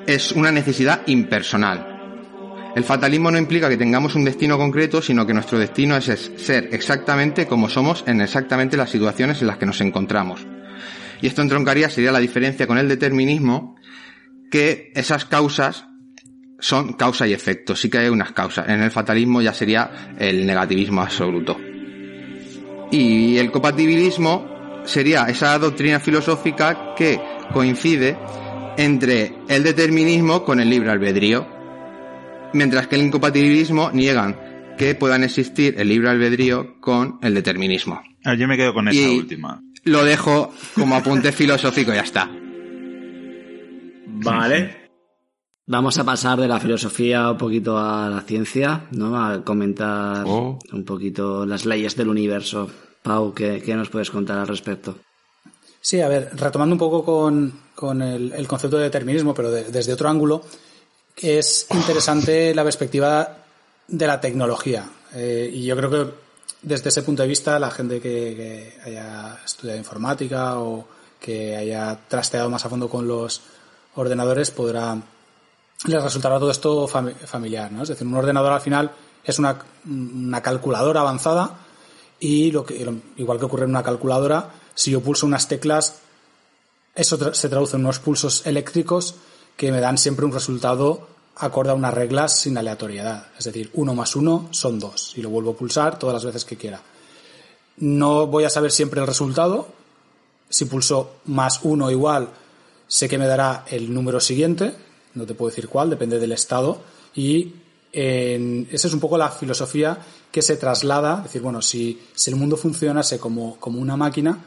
es 0.06 0.32
una 0.32 0.50
necesidad 0.50 1.02
impersonal. 1.06 1.86
El 2.74 2.84
fatalismo 2.84 3.30
no 3.30 3.38
implica 3.38 3.68
que 3.68 3.76
tengamos 3.76 4.14
un 4.14 4.24
destino 4.24 4.58
concreto, 4.58 5.00
sino 5.00 5.26
que 5.26 5.34
nuestro 5.34 5.58
destino 5.58 5.96
es 5.96 6.32
ser 6.36 6.68
exactamente 6.72 7.46
como 7.46 7.68
somos 7.68 8.04
en 8.06 8.20
exactamente 8.20 8.76
las 8.76 8.90
situaciones 8.90 9.40
en 9.40 9.46
las 9.46 9.56
que 9.56 9.66
nos 9.66 9.80
encontramos. 9.80 10.46
Y 11.22 11.26
esto 11.26 11.42
entroncaría 11.42 11.90
sería 11.90 12.12
la 12.12 12.18
diferencia 12.18 12.66
con 12.66 12.78
el 12.78 12.88
determinismo, 12.88 13.76
que 14.50 14.90
esas 14.94 15.24
causas 15.24 15.86
son 16.58 16.94
causa 16.94 17.26
y 17.26 17.32
efecto, 17.32 17.76
sí 17.76 17.88
que 17.88 17.98
hay 17.98 18.08
unas 18.08 18.32
causas. 18.32 18.68
En 18.68 18.82
el 18.82 18.90
fatalismo 18.90 19.42
ya 19.42 19.54
sería 19.54 20.14
el 20.18 20.46
negativismo 20.46 21.02
absoluto. 21.02 21.56
Y 22.90 23.36
el 23.38 23.50
compatibilismo 23.50 24.59
sería 24.84 25.24
esa 25.24 25.58
doctrina 25.58 26.00
filosófica 26.00 26.94
que 26.96 27.20
coincide 27.52 28.16
entre 28.76 29.34
el 29.48 29.62
determinismo 29.62 30.44
con 30.44 30.60
el 30.60 30.70
libre 30.70 30.90
albedrío 30.90 31.46
mientras 32.52 32.86
que 32.88 32.96
el 32.96 33.02
incompatibilismo 33.02 33.90
niegan 33.92 34.36
que 34.78 34.94
puedan 34.94 35.22
existir 35.24 35.74
el 35.78 35.88
libre 35.88 36.08
albedrío 36.10 36.80
con 36.80 37.18
el 37.22 37.34
determinismo. 37.34 38.00
Ah, 38.24 38.34
yo 38.34 38.48
me 38.48 38.56
quedo 38.56 38.72
con 38.74 38.88
esa 38.88 38.98
Y- 39.00 39.18
última. 39.18 39.62
Lo 39.84 40.04
dejo 40.04 40.52
como 40.74 40.96
apunte 40.96 41.32
filosófico 41.32 41.92
y 41.92 41.96
ya 41.96 42.00
está. 42.02 42.28
Vale. 44.06 44.76
Vamos 45.66 45.98
a 45.98 46.04
pasar 46.04 46.40
de 46.40 46.48
la 46.48 46.58
filosofía 46.58 47.30
un 47.30 47.38
poquito 47.38 47.78
a 47.78 48.08
la 48.10 48.20
ciencia, 48.22 48.86
¿no? 48.92 49.22
A 49.22 49.44
comentar 49.44 50.24
Oh. 50.26 50.58
un 50.72 50.84
poquito 50.84 51.46
las 51.46 51.64
leyes 51.64 51.94
del 51.96 52.08
universo. 52.08 52.68
Pau, 53.02 53.32
¿qué, 53.34 53.62
qué 53.62 53.74
nos 53.74 53.88
puedes 53.90 54.10
contar 54.10 54.38
al 54.38 54.48
respecto? 54.48 54.96
Sí, 55.80 56.00
a 56.00 56.08
ver, 56.08 56.30
retomando 56.34 56.74
un 56.74 56.78
poco 56.78 57.04
con, 57.04 57.60
con 57.74 58.02
el, 58.02 58.46
concepto 58.46 58.76
de 58.76 58.84
determinismo, 58.84 59.32
pero 59.34 59.50
de- 59.50 59.64
desde 59.64 59.92
otro 59.94 60.08
ángulo, 60.08 60.42
es 61.16 61.66
interesante 61.70 62.54
la 62.54 62.62
perspectiva 62.64 63.36
de 63.88 64.06
la 64.06 64.20
tecnología. 64.20 64.84
Eh, 65.14 65.50
y 65.52 65.64
yo 65.64 65.76
creo 65.76 65.90
que 65.90 66.12
desde 66.62 66.90
ese 66.90 67.02
punto 67.02 67.22
de 67.22 67.28
vista, 67.28 67.58
la 67.58 67.70
gente 67.70 68.00
que, 68.00 68.74
que 68.84 68.90
haya 68.90 69.38
estudiado 69.44 69.78
informática 69.78 70.58
o 70.60 70.86
que 71.18 71.56
haya 71.56 71.98
trasteado 72.08 72.50
más 72.50 72.64
a 72.64 72.68
fondo 72.68 72.88
con 72.88 73.08
los 73.08 73.40
ordenadores 73.94 74.50
podrá 74.50 74.96
les 75.86 76.02
resultará 76.02 76.38
todo 76.38 76.50
esto 76.50 76.86
fami- 76.86 77.14
familiar, 77.14 77.72
¿no? 77.72 77.82
Es 77.82 77.88
decir, 77.88 78.06
un 78.06 78.14
ordenador 78.14 78.52
al 78.52 78.60
final 78.60 78.90
es 79.24 79.38
una, 79.38 79.58
una 79.86 80.42
calculadora 80.42 81.00
avanzada 81.00 81.56
y 82.20 82.52
lo 82.52 82.64
que, 82.64 82.86
igual 83.16 83.38
que 83.38 83.44
ocurre 83.46 83.64
en 83.64 83.70
una 83.70 83.82
calculadora, 83.82 84.50
si 84.74 84.90
yo 84.90 85.00
pulso 85.00 85.26
unas 85.26 85.48
teclas, 85.48 86.00
eso 86.94 87.34
se 87.34 87.48
traduce 87.48 87.76
en 87.76 87.82
unos 87.84 87.98
pulsos 87.98 88.46
eléctricos 88.46 89.14
que 89.56 89.72
me 89.72 89.80
dan 89.80 89.98
siempre 89.98 90.24
un 90.24 90.32
resultado 90.32 91.08
acorde 91.36 91.70
a 91.70 91.74
unas 91.74 91.94
reglas 91.94 92.38
sin 92.38 92.58
aleatoriedad. 92.58 93.28
Es 93.38 93.44
decir, 93.46 93.70
uno 93.74 93.94
más 93.94 94.14
uno 94.16 94.48
son 94.50 94.78
dos 94.78 95.14
y 95.16 95.22
lo 95.22 95.30
vuelvo 95.30 95.52
a 95.52 95.56
pulsar 95.56 95.98
todas 95.98 96.14
las 96.14 96.24
veces 96.24 96.44
que 96.44 96.56
quiera. 96.56 96.82
No 97.78 98.26
voy 98.26 98.44
a 98.44 98.50
saber 98.50 98.70
siempre 98.70 99.00
el 99.00 99.06
resultado. 99.06 99.68
Si 100.48 100.66
pulso 100.66 101.14
más 101.26 101.60
uno 101.62 101.90
igual, 101.90 102.28
sé 102.86 103.08
que 103.08 103.16
me 103.18 103.26
dará 103.26 103.64
el 103.68 103.92
número 103.94 104.20
siguiente, 104.20 104.74
no 105.14 105.24
te 105.24 105.34
puedo 105.34 105.48
decir 105.50 105.68
cuál, 105.68 105.88
depende 105.88 106.18
del 106.18 106.32
estado. 106.32 106.82
Y 107.14 107.54
en- 107.92 108.68
esa 108.70 108.88
es 108.88 108.94
un 108.94 109.00
poco 109.00 109.16
la 109.16 109.30
filosofía 109.30 109.98
que 110.30 110.42
se 110.42 110.56
traslada, 110.56 111.18
es 111.18 111.24
decir, 111.24 111.42
bueno, 111.42 111.60
si, 111.62 112.00
si 112.14 112.30
el 112.30 112.36
mundo 112.36 112.56
funcionase 112.56 113.18
como, 113.18 113.58
como 113.58 113.80
una 113.80 113.96
máquina, 113.96 114.38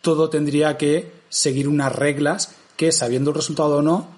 todo 0.00 0.30
tendría 0.30 0.76
que 0.76 1.12
seguir 1.28 1.68
unas 1.68 1.94
reglas 1.94 2.54
que, 2.76 2.92
sabiendo 2.92 3.30
el 3.30 3.36
resultado 3.36 3.76
o 3.76 3.82
no, 3.82 4.08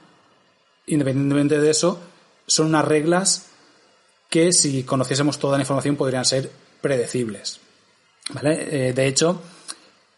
independientemente 0.87 1.61
de 1.61 1.71
eso, 1.71 2.01
son 2.47 2.67
unas 2.69 2.85
reglas 2.85 3.47
que, 4.31 4.53
si 4.53 4.85
conociésemos 4.85 5.39
toda 5.39 5.59
la 5.59 5.63
información, 5.63 5.97
podrían 5.97 6.25
ser 6.25 6.51
predecibles. 6.81 7.61
¿Vale? 8.31 8.89
Eh, 8.89 8.93
de 8.93 9.07
hecho, 9.07 9.43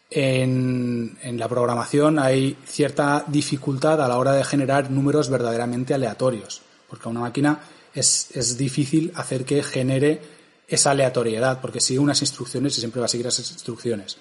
en, 0.09 1.17
en 1.21 1.37
la 1.37 1.49
programación 1.49 2.19
hay 2.19 2.57
cierta 2.65 3.25
dificultad 3.27 4.01
a 4.01 4.07
la 4.07 4.17
hora 4.17 4.31
de 4.31 4.43
generar 4.43 4.89
números 4.89 5.29
verdaderamente 5.29 5.93
aleatorios, 5.93 6.61
porque 6.87 7.09
una 7.09 7.19
máquina 7.19 7.59
es, 7.99 8.29
es 8.33 8.57
difícil 8.57 9.11
hacer 9.15 9.45
que 9.45 9.63
genere 9.63 10.21
esa 10.67 10.91
aleatoriedad, 10.91 11.61
porque 11.61 11.79
sigue 11.79 11.99
unas 11.99 12.21
instrucciones 12.21 12.77
y 12.77 12.79
siempre 12.81 12.99
va 12.99 13.05
a 13.05 13.09
seguir 13.09 13.27
esas 13.27 13.51
instrucciones. 13.51 14.17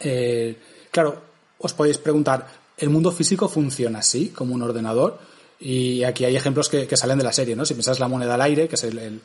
Eh, 0.00 0.56
claro, 0.90 1.22
os 1.58 1.72
podéis 1.74 1.98
preguntar, 1.98 2.46
¿el 2.78 2.90
mundo 2.90 3.10
físico 3.12 3.48
funciona 3.48 3.98
así, 3.98 4.28
como 4.28 4.54
un 4.54 4.62
ordenador? 4.62 5.18
Y 5.58 6.04
aquí 6.04 6.24
hay 6.24 6.36
ejemplos 6.36 6.68
que, 6.68 6.96
salen 6.96 7.18
de 7.18 7.24
la 7.24 7.32
serie, 7.32 7.56
¿no? 7.56 7.64
Si 7.64 7.74
piensas 7.74 8.00
la 8.00 8.08
moneda 8.08 8.34
al 8.34 8.42
aire, 8.42 8.68
que 8.68 8.76
es 8.76 8.84
el, 8.84 8.98
el 8.98 9.20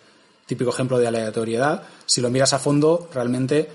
típico 0.45 0.69
ejemplo 0.71 0.97
de 0.97 1.07
aleatoriedad, 1.07 1.83
si 2.05 2.21
lo 2.21 2.29
miras 2.29 2.53
a 2.53 2.59
fondo, 2.59 3.09
realmente 3.13 3.69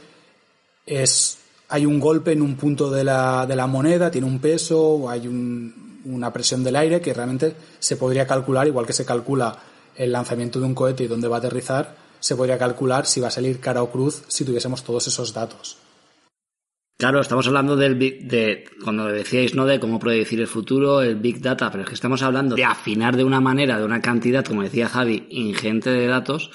es 0.87 1.39
hay 1.68 1.87
un 1.87 1.99
golpe 1.99 2.33
en 2.33 2.43
un 2.43 2.57
punto 2.57 2.91
de 2.91 3.03
la, 3.03 3.47
de 3.47 3.57
la 3.57 3.66
moneda, 3.66 4.11
tiene 4.11 4.27
un 4.27 4.41
peso, 4.41 5.09
hay 5.09 5.27
un- 5.27 5.91
una 6.05 6.32
presión 6.32 6.64
del 6.64 6.76
aire 6.76 7.00
que 7.00 7.14
realmente 7.14 7.55
se 7.78 7.96
podría 7.96 8.26
calcular, 8.26 8.66
igual 8.66 8.86
que 8.86 8.92
se 8.92 9.05
calcula 9.05 9.57
el 9.96 10.12
lanzamiento 10.12 10.61
de 10.61 10.66
un 10.66 10.74
cohete 10.74 11.05
y 11.05 11.09
dónde 11.09 11.28
va 11.28 11.36
a 11.36 11.38
aterrizar, 11.38 11.96
se 12.20 12.36
podría 12.36 12.59
calcular 12.59 13.07
si 13.07 13.20
va 13.20 13.28
a 13.28 13.32
salir 13.32 13.61
cara 13.61 13.82
o 13.82 13.90
cruz 13.90 14.22
si 14.28 14.44
tuviésemos 14.44 14.84
todos 14.84 15.07
esos 15.07 15.32
datos. 15.34 15.78
Claro, 16.96 17.20
estamos 17.20 17.46
hablando 17.48 17.74
del 17.74 17.96
big, 17.96 18.28
de, 18.28 18.64
cuando 18.84 19.07
decíais, 19.07 19.55
¿no? 19.55 19.66
De 19.66 19.80
cómo 19.80 19.98
predecir 19.98 20.40
el 20.40 20.46
futuro, 20.46 21.03
el 21.03 21.16
Big 21.16 21.40
Data, 21.40 21.68
pero 21.68 21.82
es 21.82 21.88
que 21.88 21.96
estamos 21.96 22.22
hablando 22.22 22.55
de 22.55 22.64
afinar 22.64 23.16
de 23.16 23.24
una 23.24 23.40
manera, 23.40 23.76
de 23.78 23.84
una 23.84 24.00
cantidad, 24.00 24.44
como 24.44 24.62
decía 24.62 24.88
Javi, 24.88 25.26
ingente 25.30 25.90
de 25.90 26.07
datos, 26.07 26.53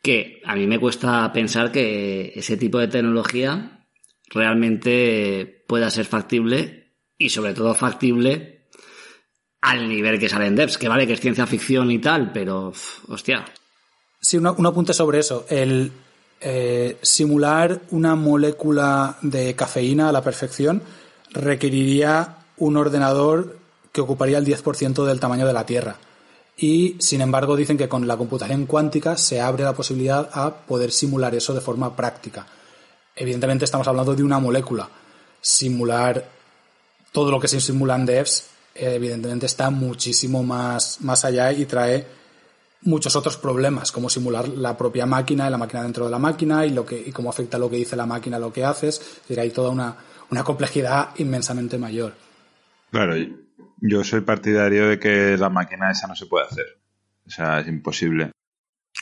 que 0.00 0.40
a 0.44 0.54
mí 0.54 0.68
me 0.68 0.78
cuesta 0.78 1.32
pensar 1.32 1.72
que 1.72 2.32
ese 2.36 2.56
tipo 2.56 2.78
de 2.78 2.86
tecnología 2.86 3.88
realmente 4.28 5.64
pueda 5.66 5.90
ser 5.90 6.04
factible 6.04 6.94
y 7.18 7.30
sobre 7.30 7.52
todo 7.52 7.74
factible 7.74 8.49
al 9.62 9.88
nivel 9.88 10.18
que 10.18 10.28
sale 10.28 10.46
en 10.46 10.56
Devs, 10.56 10.78
que 10.78 10.88
vale 10.88 11.06
que 11.06 11.14
es 11.14 11.20
ciencia 11.20 11.46
ficción 11.46 11.90
y 11.90 11.98
tal, 11.98 12.32
pero, 12.32 12.72
hostia, 13.08 13.44
Sí, 14.20 14.36
un 14.36 14.66
apunte 14.66 14.92
sobre 14.92 15.18
eso. 15.18 15.46
El 15.48 15.92
eh, 16.40 16.98
simular 17.00 17.80
una 17.90 18.14
molécula 18.14 19.16
de 19.22 19.54
cafeína 19.56 20.10
a 20.10 20.12
la 20.12 20.22
perfección 20.22 20.82
requeriría 21.30 22.36
un 22.58 22.76
ordenador 22.76 23.58
que 23.92 24.02
ocuparía 24.02 24.36
el 24.36 24.46
10% 24.46 25.06
del 25.06 25.20
tamaño 25.20 25.46
de 25.46 25.54
la 25.54 25.64
Tierra. 25.64 25.96
Y, 26.58 26.96
sin 26.98 27.22
embargo, 27.22 27.56
dicen 27.56 27.78
que 27.78 27.88
con 27.88 28.06
la 28.06 28.18
computación 28.18 28.66
cuántica 28.66 29.16
se 29.16 29.40
abre 29.40 29.64
la 29.64 29.72
posibilidad 29.72 30.28
a 30.34 30.54
poder 30.54 30.92
simular 30.92 31.34
eso 31.34 31.54
de 31.54 31.62
forma 31.62 31.96
práctica. 31.96 32.46
Evidentemente 33.16 33.64
estamos 33.64 33.88
hablando 33.88 34.14
de 34.14 34.22
una 34.22 34.38
molécula. 34.38 34.90
Simular 35.40 36.28
todo 37.10 37.30
lo 37.30 37.40
que 37.40 37.48
se 37.48 37.60
simula 37.60 37.96
en 37.96 38.04
devs 38.04 38.50
evidentemente 38.80 39.46
está 39.46 39.70
muchísimo 39.70 40.42
más, 40.42 41.00
más 41.00 41.24
allá 41.24 41.52
y 41.52 41.66
trae 41.66 42.06
muchos 42.82 43.14
otros 43.16 43.36
problemas, 43.36 43.92
como 43.92 44.08
simular 44.08 44.48
la 44.48 44.76
propia 44.76 45.06
máquina 45.06 45.46
y 45.46 45.50
la 45.50 45.58
máquina 45.58 45.82
dentro 45.82 46.06
de 46.06 46.10
la 46.10 46.18
máquina 46.18 46.64
y, 46.64 46.70
lo 46.70 46.86
que, 46.86 46.98
y 46.98 47.12
cómo 47.12 47.30
afecta 47.30 47.58
lo 47.58 47.68
que 47.68 47.76
dice 47.76 47.96
la 47.96 48.06
máquina 48.06 48.36
a 48.36 48.40
lo 48.40 48.52
que 48.52 48.64
haces. 48.64 48.98
Es 48.98 49.20
decir, 49.22 49.40
hay 49.40 49.50
toda 49.50 49.70
una, 49.70 49.96
una 50.30 50.44
complejidad 50.44 51.10
inmensamente 51.18 51.78
mayor. 51.78 52.14
Claro, 52.90 53.14
yo 53.80 54.04
soy 54.04 54.22
partidario 54.22 54.88
de 54.88 54.98
que 54.98 55.36
la 55.36 55.50
máquina 55.50 55.90
esa 55.90 56.06
no 56.06 56.16
se 56.16 56.26
puede 56.26 56.46
hacer. 56.46 56.66
O 57.26 57.30
sea, 57.30 57.60
es 57.60 57.68
imposible. 57.68 58.32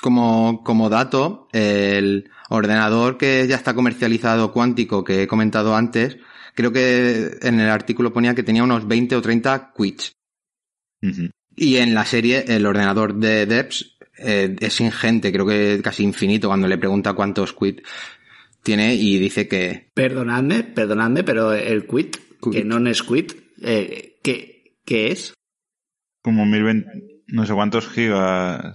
Como, 0.03 0.63
como 0.65 0.91
dato, 0.91 1.49
el 1.53 2.31
ordenador 2.51 3.17
que 3.17 3.47
ya 3.49 3.57
está 3.57 3.75
comercializado 3.75 4.53
cuántico 4.53 5.03
que 5.03 5.23
he 5.23 5.27
comentado 5.27 5.75
antes, 5.75 6.19
creo 6.59 6.73
que 6.73 7.39
en 7.41 7.61
el 7.61 7.71
artículo 7.71 8.13
ponía 8.13 8.35
que 8.35 8.43
tenía 8.43 8.65
unos 8.65 8.89
20 8.89 9.15
o 9.15 9.23
30 9.23 9.73
quits. 9.79 10.11
Y 11.55 11.77
en 11.77 11.95
la 11.95 12.05
serie, 12.05 12.47
el 12.49 12.67
ordenador 12.67 13.15
de 13.15 13.47
Debs 13.47 13.97
eh, 14.19 14.57
es 14.59 14.81
ingente, 14.81 15.31
creo 15.31 15.47
que 15.47 15.81
casi 15.85 16.03
infinito 16.03 16.49
cuando 16.49 16.67
le 16.67 16.77
pregunta 16.77 17.13
cuántos 17.13 17.53
quits 17.53 17.85
tiene 18.65 18.93
y 18.97 19.19
dice 19.19 19.47
que... 19.47 19.91
Perdonadme, 19.95 20.65
perdonadme, 20.65 21.23
pero 21.23 21.53
el 21.53 21.87
quit, 21.87 22.17
que 22.51 22.65
no 22.65 22.85
es 22.91 23.05
quit, 23.05 23.35
eh, 23.63 24.19
¿qué, 24.25 24.75
¿qué 24.85 25.13
es? 25.13 25.35
Como 26.25 26.45
1020, 26.45 27.23
no 27.29 27.47
sé 27.47 27.55
cuántos 27.55 27.89
gigas. 27.89 28.75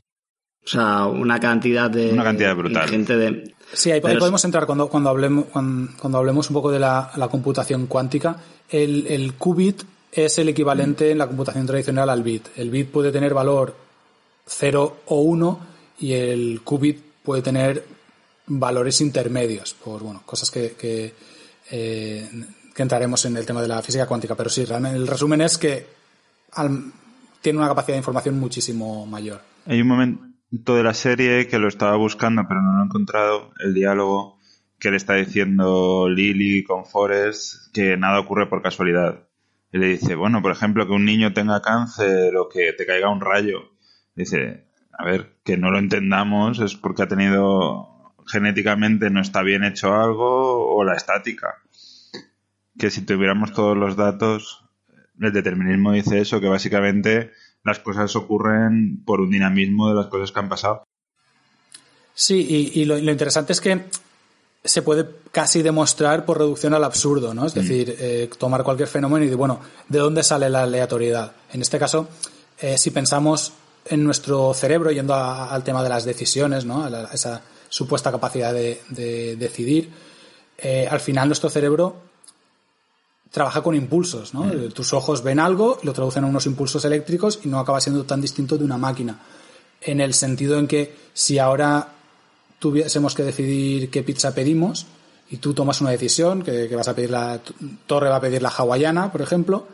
O 0.65 0.67
sea, 0.67 1.07
una 1.07 1.39
cantidad 1.39 1.89
de... 1.89 2.11
Una 2.11 2.23
cantidad 2.23 2.55
brutal. 2.55 2.87
Gente 2.89 3.17
de... 3.17 3.53
Sí, 3.73 3.91
ahí, 3.91 4.01
ahí 4.03 4.17
podemos 4.17 4.43
entrar 4.45 4.65
cuando, 4.65 4.87
cuando, 4.87 5.09
hablemos, 5.09 5.45
cuando, 5.45 5.91
cuando 5.99 6.17
hablemos 6.19 6.49
un 6.49 6.53
poco 6.53 6.71
de 6.71 6.79
la, 6.79 7.11
la 7.15 7.27
computación 7.27 7.87
cuántica. 7.87 8.37
El, 8.69 9.07
el, 9.07 9.33
qubit 9.33 9.83
es 10.11 10.37
el 10.37 10.49
equivalente 10.49 11.11
en 11.11 11.17
la 11.17 11.27
computación 11.27 11.65
tradicional 11.65 12.09
al 12.09 12.23
bit. 12.23 12.47
El 12.55 12.69
bit 12.69 12.89
puede 12.89 13.11
tener 13.11 13.33
valor 13.33 13.75
0 14.45 14.97
o 15.07 15.21
1 15.21 15.59
y 15.99 16.13
el 16.13 16.61
qubit 16.63 16.99
puede 17.23 17.41
tener 17.41 17.83
valores 18.45 19.01
intermedios 19.01 19.73
por 19.73 20.03
bueno 20.03 20.21
cosas 20.25 20.51
que, 20.51 20.73
que, 20.73 21.13
eh, 21.71 22.29
que 22.75 22.81
entraremos 22.81 23.23
en 23.25 23.37
el 23.37 23.45
tema 23.45 23.61
de 23.61 23.67
la 23.67 23.81
física 23.81 24.05
cuántica. 24.05 24.35
Pero 24.35 24.49
sí, 24.49 24.61
el 24.69 25.07
resumen 25.07 25.41
es 25.41 25.57
que 25.57 25.87
al, 26.53 26.91
tiene 27.41 27.59
una 27.59 27.67
capacidad 27.67 27.95
de 27.95 27.99
información 27.99 28.39
muchísimo 28.39 29.05
mayor. 29.05 29.41
Hay 29.65 29.81
un 29.81 29.87
momento 29.87 30.32
de 30.53 30.83
la 30.83 30.93
serie 30.93 31.47
que 31.47 31.57
lo 31.57 31.67
estaba 31.67 31.95
buscando 31.95 32.45
pero 32.47 32.61
no 32.61 32.73
lo 32.73 32.83
he 32.83 32.85
encontrado, 32.85 33.53
el 33.59 33.73
diálogo 33.73 34.37
que 34.77 34.91
le 34.91 34.97
está 34.97 35.15
diciendo 35.15 36.07
Lily 36.09 36.63
con 36.63 36.85
Forrest 36.85 37.73
que 37.73 37.97
nada 37.97 38.19
ocurre 38.19 38.47
por 38.47 38.61
casualidad. 38.61 39.27
Y 39.71 39.79
le 39.79 39.87
dice, 39.87 40.13
bueno, 40.13 40.43
por 40.43 40.51
ejemplo, 40.51 40.85
que 40.85 40.93
un 40.93 41.05
niño 41.05 41.33
tenga 41.33 41.63
cáncer 41.63 42.35
o 42.37 42.47
que 42.49 42.73
te 42.73 42.85
caiga 42.85 43.09
un 43.09 43.21
rayo. 43.21 43.71
Dice, 44.13 44.67
a 44.91 45.03
ver, 45.03 45.37
que 45.43 45.57
no 45.57 45.71
lo 45.71 45.79
entendamos 45.79 46.59
es 46.59 46.75
porque 46.75 47.01
ha 47.01 47.07
tenido 47.07 48.13
genéticamente 48.27 49.09
no 49.09 49.21
está 49.21 49.41
bien 49.41 49.63
hecho 49.63 49.95
algo 49.95 50.75
o 50.75 50.83
la 50.83 50.93
estática. 50.93 51.55
Que 52.77 52.91
si 52.91 53.03
tuviéramos 53.03 53.53
todos 53.53 53.75
los 53.75 53.95
datos, 53.95 54.63
el 55.19 55.33
determinismo 55.33 55.93
dice 55.93 56.19
eso, 56.19 56.39
que 56.39 56.47
básicamente 56.47 57.31
las 57.63 57.79
cosas 57.79 58.15
ocurren 58.15 59.03
por 59.05 59.21
un 59.21 59.31
dinamismo 59.31 59.89
de 59.89 59.95
las 59.95 60.07
cosas 60.07 60.31
que 60.31 60.39
han 60.39 60.49
pasado. 60.49 60.83
Sí, 62.13 62.45
y, 62.47 62.81
y 62.81 62.85
lo, 62.85 62.97
lo, 62.97 63.11
interesante 63.11 63.53
es 63.53 63.61
que 63.61 63.85
se 64.63 64.81
puede 64.81 65.07
casi 65.31 65.61
demostrar 65.61 66.25
por 66.25 66.37
reducción 66.37 66.73
al 66.73 66.83
absurdo, 66.83 67.33
¿no? 67.33 67.45
Es 67.45 67.55
mm. 67.55 67.59
decir, 67.59 67.95
eh, 67.99 68.29
tomar 68.37 68.63
cualquier 68.63 68.87
fenómeno 68.87 69.23
y 69.23 69.27
decir, 69.27 69.37
bueno, 69.37 69.59
¿de 69.89 69.99
dónde 69.99 70.23
sale 70.23 70.49
la 70.49 70.63
aleatoriedad? 70.63 71.33
En 71.51 71.61
este 71.61 71.79
caso, 71.79 72.07
eh, 72.59 72.77
si 72.77 72.91
pensamos 72.91 73.53
en 73.85 74.03
nuestro 74.03 74.53
cerebro, 74.53 74.91
yendo 74.91 75.13
a, 75.13 75.53
al 75.53 75.63
tema 75.63 75.83
de 75.83 75.89
las 75.89 76.05
decisiones, 76.05 76.65
¿no? 76.65 76.83
A, 76.83 76.89
la, 76.89 76.99
a 77.05 77.13
esa 77.13 77.41
supuesta 77.69 78.11
capacidad 78.11 78.53
de, 78.53 78.81
de 78.89 79.35
decidir, 79.35 79.89
eh, 80.57 80.87
al 80.89 80.99
final 80.99 81.27
nuestro 81.27 81.49
cerebro 81.49 82.12
trabaja 83.33 83.63
con 83.63 83.73
impulsos, 83.73 84.35
¿no? 84.35 84.43
Mm. 84.43 84.69
Tus 84.73 84.93
ojos 84.93 85.23
ven 85.23 85.39
algo, 85.39 85.79
lo 85.81 85.91
traducen 85.91 86.23
a 86.23 86.27
unos 86.27 86.45
impulsos 86.45 86.85
eléctricos 86.85 87.39
y 87.43 87.47
no 87.47 87.57
acaba 87.57 87.81
siendo 87.81 88.05
tan 88.05 88.21
distinto 88.21 88.59
de 88.59 88.63
una 88.63 88.77
máquina. 88.77 89.19
En 89.81 89.99
el 90.01 90.13
sentido 90.13 90.59
en 90.59 90.67
que 90.67 90.95
si 91.15 91.39
ahora 91.39 91.93
tuviésemos 92.59 93.15
que 93.15 93.23
decidir 93.23 93.89
qué 93.89 94.03
pizza 94.03 94.35
pedimos 94.35 94.85
y 95.31 95.37
tú 95.37 95.55
tomas 95.55 95.81
una 95.81 95.89
decisión, 95.89 96.43
que, 96.43 96.69
que 96.69 96.75
vas 96.75 96.87
a 96.87 96.93
pedir 96.93 97.09
la 97.09 97.41
torre 97.87 98.09
va 98.09 98.17
a 98.17 98.21
pedir 98.21 98.43
la 98.43 98.49
hawaiana, 98.49 99.11
por 99.11 99.23
ejemplo, 99.23 99.65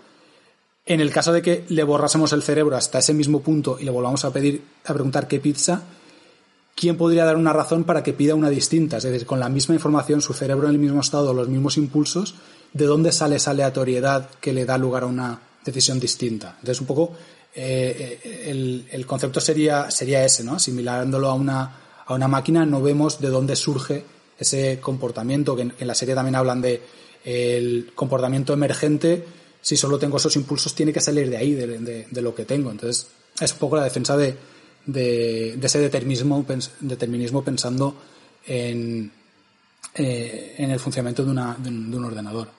en 0.86 1.02
el 1.02 1.12
caso 1.12 1.34
de 1.34 1.42
que 1.42 1.66
le 1.68 1.84
borrásemos 1.84 2.32
el 2.32 2.42
cerebro 2.42 2.78
hasta 2.78 3.00
ese 3.00 3.14
mismo 3.14 3.42
punto 3.42 3.78
y 3.78 3.84
le 3.84 3.92
volvamos 3.92 4.24
a 4.24 4.32
pedir 4.32 4.64
a 4.86 4.94
preguntar 4.94 5.28
qué 5.28 5.42
pizza, 5.42 5.84
¿quién 6.76 6.96
podría 6.96 7.26
dar 7.26 7.36
una 7.36 7.52
razón 7.52 7.84
para 7.84 8.04
que 8.04 8.14
pida 8.14 8.36
una 8.36 8.50
distinta? 8.50 8.98
Es 8.98 9.04
decir, 9.04 9.26
con 9.26 9.42
la 9.42 9.50
misma 9.50 9.76
información, 9.76 10.22
su 10.22 10.34
cerebro 10.34 10.70
en 10.70 10.76
el 10.76 10.80
mismo 10.80 11.02
estado, 11.02 11.34
los 11.34 11.50
mismos 11.50 11.76
impulsos, 11.76 12.36
¿de 12.74 12.86
dónde 12.86 13.12
sale 13.12 13.38
esa 13.38 13.52
aleatoriedad 13.52 14.30
que 14.42 14.54
le 14.54 14.66
da 14.66 14.78
lugar 14.78 15.04
a 15.04 15.08
una 15.08 15.40
decisión 15.64 16.00
distinta? 16.00 16.56
Entonces, 16.60 16.82
un 16.82 16.88
poco 16.88 17.14
eh, 17.56 18.46
el, 18.46 18.88
el, 18.92 19.06
concepto 19.06 19.42
sería, 19.42 19.90
sería 19.90 20.24
ese, 20.24 20.44
¿no? 20.44 20.56
Asimilándolo 20.56 21.30
a 21.30 21.34
una, 21.34 21.76
a 22.06 22.14
una 22.14 22.28
máquina, 22.28 22.66
no 22.66 22.82
vemos 22.82 23.20
de 23.20 23.30
dónde 23.30 23.56
surge 23.56 24.04
ese 24.38 24.80
comportamiento, 24.80 25.56
que 25.56 25.64
en, 25.64 25.74
la 25.80 25.96
serie 25.96 26.16
también 26.16 26.36
hablan 26.36 26.62
de 26.62 26.82
el 27.26 27.92
comportamiento 27.94 28.54
emergente, 28.54 29.26
si 29.62 29.76
solo 29.76 30.00
tengo 30.00 30.18
esos 30.18 30.36
impulsos, 30.38 30.74
tiene 30.74 30.94
que 30.94 31.02
salir 31.02 31.30
de 31.30 31.38
ahí, 31.38 31.54
de, 31.54 32.06
de, 32.10 32.22
lo 32.22 32.34
que 32.34 32.46
tengo. 32.46 32.72
Entonces, 32.72 33.08
es 33.40 33.52
un 33.52 33.60
poco 33.60 33.76
la 33.76 33.84
defensa 33.84 34.16
de, 34.16 34.36
de, 34.86 35.60
ese 35.62 35.80
determinismo, 35.80 36.46
determinismo 36.80 37.44
pensando 37.44 37.96
en, 38.48 39.12
eh, 39.96 40.56
en 40.58 40.72
el 40.72 40.80
funcionamiento 40.80 41.26
de, 41.26 41.32
una, 41.32 41.58
de, 41.60 41.70
un, 41.70 41.92
de 41.92 41.98
un 41.98 42.06
ordenador. 42.06 42.59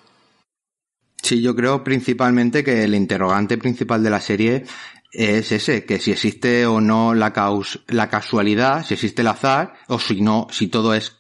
Sí, 1.23 1.43
yo 1.43 1.55
creo 1.55 1.85
principalmente 1.85 2.65
que 2.65 2.85
el 2.85 2.95
interrogante 2.95 3.59
principal 3.59 4.03
de 4.03 4.11
la 4.11 4.21
serie 4.21 4.65
es 5.13 5.53
ese, 5.53 5.85
que 5.85 5.99
si 5.99 6.13
existe 6.13 6.67
o 6.67 6.81
no 6.81 7.15
la, 7.15 7.33
caus 7.33 7.81
la 7.89 8.09
casualidad, 8.09 8.85
si 8.85 8.95
existe 8.95 9.23
el 9.23 9.29
azar, 9.29 9.75
o 9.89 9.99
si 9.99 10.21
no, 10.21 10.47
si 10.51 10.69
todo 10.69 10.95
es 10.95 11.17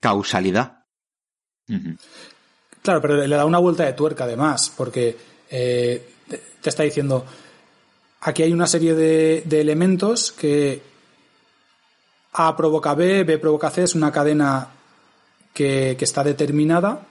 causalidad. 0.00 0.84
Uh 1.68 1.72
-huh. 1.74 1.98
Claro, 2.82 3.00
pero 3.00 3.26
le 3.26 3.36
da 3.36 3.46
una 3.46 3.58
vuelta 3.58 3.84
de 3.84 3.94
tuerca 3.94 4.24
además, 4.24 4.70
porque 4.76 5.16
eh, 5.50 6.06
te 6.60 6.68
está 6.68 6.82
diciendo, 6.82 7.24
aquí 8.20 8.42
hay 8.42 8.52
una 8.52 8.66
serie 8.66 8.94
de, 8.94 9.42
de, 9.46 9.60
elementos 9.60 10.32
que 10.32 10.82
A 12.34 12.54
provoca 12.54 12.94
B, 12.94 13.24
B 13.24 13.38
provoca 13.38 13.70
C, 13.70 13.84
es 13.84 13.94
una 13.94 14.12
cadena 14.12 14.68
que, 15.54 15.96
que 15.98 16.04
está 16.04 16.22
determinada 16.22 17.06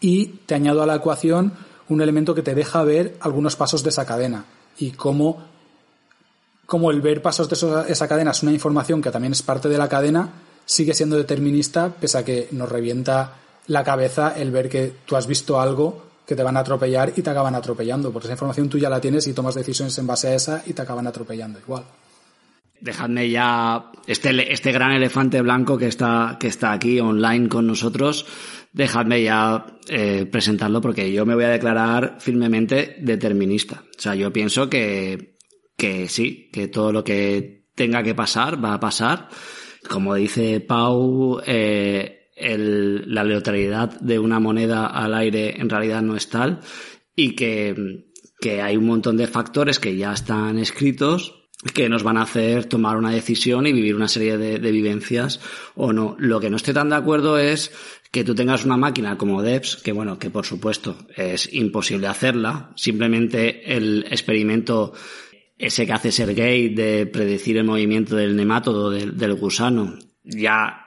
y 0.00 0.26
te 0.46 0.54
añado 0.54 0.82
a 0.82 0.86
la 0.86 0.96
ecuación 0.96 1.52
un 1.88 2.00
elemento 2.00 2.34
que 2.34 2.42
te 2.42 2.54
deja 2.54 2.82
ver 2.84 3.16
algunos 3.20 3.56
pasos 3.56 3.82
de 3.82 3.90
esa 3.90 4.06
cadena 4.06 4.44
y 4.78 4.92
cómo, 4.92 5.42
cómo 6.66 6.90
el 6.90 7.00
ver 7.00 7.20
pasos 7.20 7.48
de 7.48 7.92
esa 7.92 8.08
cadena 8.08 8.30
es 8.30 8.42
una 8.42 8.52
información 8.52 9.02
que 9.02 9.10
también 9.10 9.32
es 9.32 9.42
parte 9.42 9.68
de 9.68 9.78
la 9.78 9.88
cadena, 9.88 10.30
sigue 10.64 10.94
siendo 10.94 11.16
determinista, 11.16 11.88
pese 11.88 12.18
a 12.18 12.24
que 12.24 12.48
nos 12.52 12.68
revienta 12.68 13.34
la 13.66 13.84
cabeza 13.84 14.34
el 14.36 14.50
ver 14.50 14.68
que 14.68 14.92
tú 15.04 15.16
has 15.16 15.26
visto 15.26 15.60
algo 15.60 16.10
que 16.26 16.36
te 16.36 16.44
van 16.44 16.56
a 16.56 16.60
atropellar 16.60 17.12
y 17.16 17.22
te 17.22 17.30
acaban 17.30 17.56
atropellando, 17.56 18.12
porque 18.12 18.28
esa 18.28 18.34
información 18.34 18.68
tú 18.68 18.78
ya 18.78 18.88
la 18.88 19.00
tienes 19.00 19.26
y 19.26 19.34
tomas 19.34 19.56
decisiones 19.56 19.98
en 19.98 20.06
base 20.06 20.28
a 20.28 20.34
esa 20.34 20.62
y 20.64 20.72
te 20.72 20.82
acaban 20.82 21.08
atropellando 21.08 21.58
igual. 21.58 21.82
Dejadme 22.80 23.28
ya 23.28 23.90
este, 24.06 24.52
este 24.52 24.70
gran 24.70 24.92
elefante 24.92 25.42
blanco 25.42 25.76
que 25.76 25.88
está, 25.88 26.36
que 26.38 26.46
está 26.46 26.70
aquí 26.70 27.00
online 27.00 27.48
con 27.48 27.66
nosotros 27.66 28.26
dejadme 28.72 29.22
ya 29.22 29.66
eh, 29.88 30.26
presentarlo 30.30 30.80
porque 30.80 31.12
yo 31.12 31.26
me 31.26 31.34
voy 31.34 31.44
a 31.44 31.50
declarar 31.50 32.16
firmemente 32.20 32.96
determinista. 33.00 33.84
O 33.96 34.00
sea, 34.00 34.14
yo 34.14 34.32
pienso 34.32 34.68
que, 34.70 35.36
que 35.76 36.08
sí, 36.08 36.48
que 36.52 36.68
todo 36.68 36.92
lo 36.92 37.04
que 37.04 37.66
tenga 37.74 38.02
que 38.02 38.14
pasar 38.14 38.62
va 38.62 38.74
a 38.74 38.80
pasar. 38.80 39.28
Como 39.88 40.14
dice 40.14 40.60
Pau, 40.60 41.40
eh, 41.46 42.28
el, 42.36 43.12
la 43.12 43.24
neutralidad 43.24 43.98
de 44.00 44.18
una 44.18 44.40
moneda 44.40 44.86
al 44.86 45.14
aire 45.14 45.60
en 45.60 45.68
realidad 45.68 46.02
no 46.02 46.16
es 46.16 46.28
tal 46.28 46.60
y 47.16 47.34
que, 47.34 48.04
que 48.40 48.62
hay 48.62 48.76
un 48.76 48.86
montón 48.86 49.16
de 49.16 49.26
factores 49.26 49.78
que 49.78 49.96
ya 49.96 50.12
están 50.12 50.58
escritos 50.58 51.34
que 51.74 51.90
nos 51.90 52.02
van 52.02 52.16
a 52.16 52.22
hacer 52.22 52.64
tomar 52.64 52.96
una 52.96 53.10
decisión 53.10 53.66
y 53.66 53.72
vivir 53.72 53.94
una 53.94 54.08
serie 54.08 54.38
de, 54.38 54.58
de, 54.58 54.70
vivencias 54.72 55.40
o 55.74 55.92
no. 55.92 56.16
Lo 56.18 56.40
que 56.40 56.48
no 56.48 56.56
estoy 56.56 56.72
tan 56.72 56.88
de 56.88 56.96
acuerdo 56.96 57.36
es 57.38 57.70
que 58.10 58.24
tú 58.24 58.34
tengas 58.34 58.64
una 58.64 58.76
máquina 58.76 59.16
como 59.16 59.42
DEPS, 59.42 59.76
que 59.76 59.92
bueno, 59.92 60.18
que 60.18 60.30
por 60.30 60.44
supuesto 60.44 60.96
es 61.16 61.52
imposible 61.52 62.08
hacerla, 62.08 62.72
simplemente 62.74 63.76
el 63.76 64.04
experimento 64.10 64.92
ese 65.56 65.86
que 65.86 65.92
hace 65.92 66.10
Sergey 66.10 66.74
de 66.74 67.06
predecir 67.06 67.58
el 67.58 67.64
movimiento 67.64 68.16
del 68.16 68.34
nemátodo, 68.34 68.90
del, 68.90 69.16
del 69.16 69.34
gusano, 69.34 69.98
ya 70.24 70.79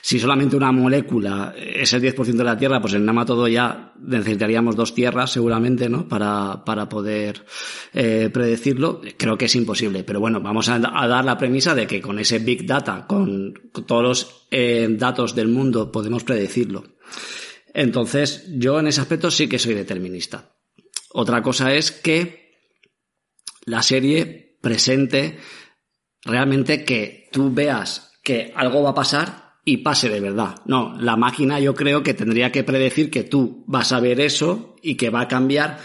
si 0.00 0.18
solamente 0.18 0.56
una 0.56 0.72
molécula 0.72 1.54
es 1.56 1.92
el 1.92 2.02
10% 2.02 2.24
de 2.24 2.44
la 2.44 2.56
Tierra, 2.56 2.80
pues 2.80 2.94
en 2.94 3.04
Nama 3.04 3.26
todo 3.26 3.48
ya 3.48 3.92
necesitaríamos 4.00 4.76
dos 4.76 4.94
tierras 4.94 5.32
seguramente, 5.32 5.88
¿no? 5.88 6.08
Para, 6.08 6.64
para 6.64 6.88
poder 6.88 7.44
eh, 7.92 8.30
predecirlo. 8.32 9.00
Creo 9.16 9.36
que 9.36 9.46
es 9.46 9.54
imposible. 9.56 10.04
Pero 10.04 10.20
bueno, 10.20 10.40
vamos 10.40 10.68
a, 10.68 10.78
dar 10.78 11.24
la 11.24 11.38
premisa 11.38 11.74
de 11.74 11.86
que 11.86 12.00
con 12.00 12.18
ese 12.18 12.38
Big 12.38 12.66
Data, 12.66 13.06
con, 13.06 13.54
todos 13.86 14.02
los 14.02 14.46
eh, 14.50 14.86
datos 14.90 15.34
del 15.34 15.48
mundo, 15.48 15.90
podemos 15.90 16.24
predecirlo. 16.24 16.84
Entonces, 17.74 18.46
yo 18.56 18.80
en 18.80 18.86
ese 18.86 19.00
aspecto 19.00 19.30
sí 19.30 19.48
que 19.48 19.58
soy 19.58 19.74
determinista. 19.74 20.56
Otra 21.10 21.42
cosa 21.42 21.74
es 21.74 21.92
que 21.92 22.46
la 23.64 23.82
serie 23.82 24.56
presente 24.60 25.38
realmente 26.22 26.84
que 26.84 27.28
tú 27.32 27.52
veas 27.52 28.12
que 28.22 28.52
algo 28.56 28.82
va 28.82 28.90
a 28.90 28.94
pasar 28.94 29.45
y 29.68 29.78
pase 29.78 30.08
de 30.08 30.20
verdad. 30.20 30.54
No, 30.66 30.96
la 30.96 31.16
máquina 31.16 31.58
yo 31.58 31.74
creo 31.74 32.02
que 32.02 32.14
tendría 32.14 32.52
que 32.52 32.62
predecir 32.62 33.10
que 33.10 33.24
tú 33.24 33.64
vas 33.66 33.90
a 33.90 33.98
ver 33.98 34.20
eso 34.20 34.76
y 34.80 34.94
que 34.94 35.10
va 35.10 35.22
a 35.22 35.28
cambiar. 35.28 35.80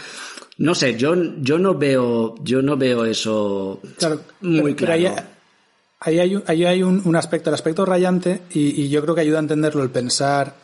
No 0.58 0.76
sé, 0.76 0.96
yo, 0.96 1.14
yo 1.40 1.58
no 1.58 1.74
veo, 1.74 2.36
yo 2.44 2.62
no 2.62 2.76
veo 2.76 3.04
eso 3.04 3.80
muy 4.40 4.76
claro. 4.76 5.16
ahí, 5.98 6.20
hay, 6.64 6.82
un, 6.84 7.16
aspecto, 7.16 7.50
el 7.50 7.54
aspecto 7.54 7.84
rayante, 7.84 8.42
y, 8.50 8.88
yo 8.88 9.02
creo 9.02 9.16
que 9.16 9.22
ayuda 9.22 9.38
a 9.38 9.40
entenderlo 9.40 9.82
el 9.82 9.90
pensar 9.90 10.54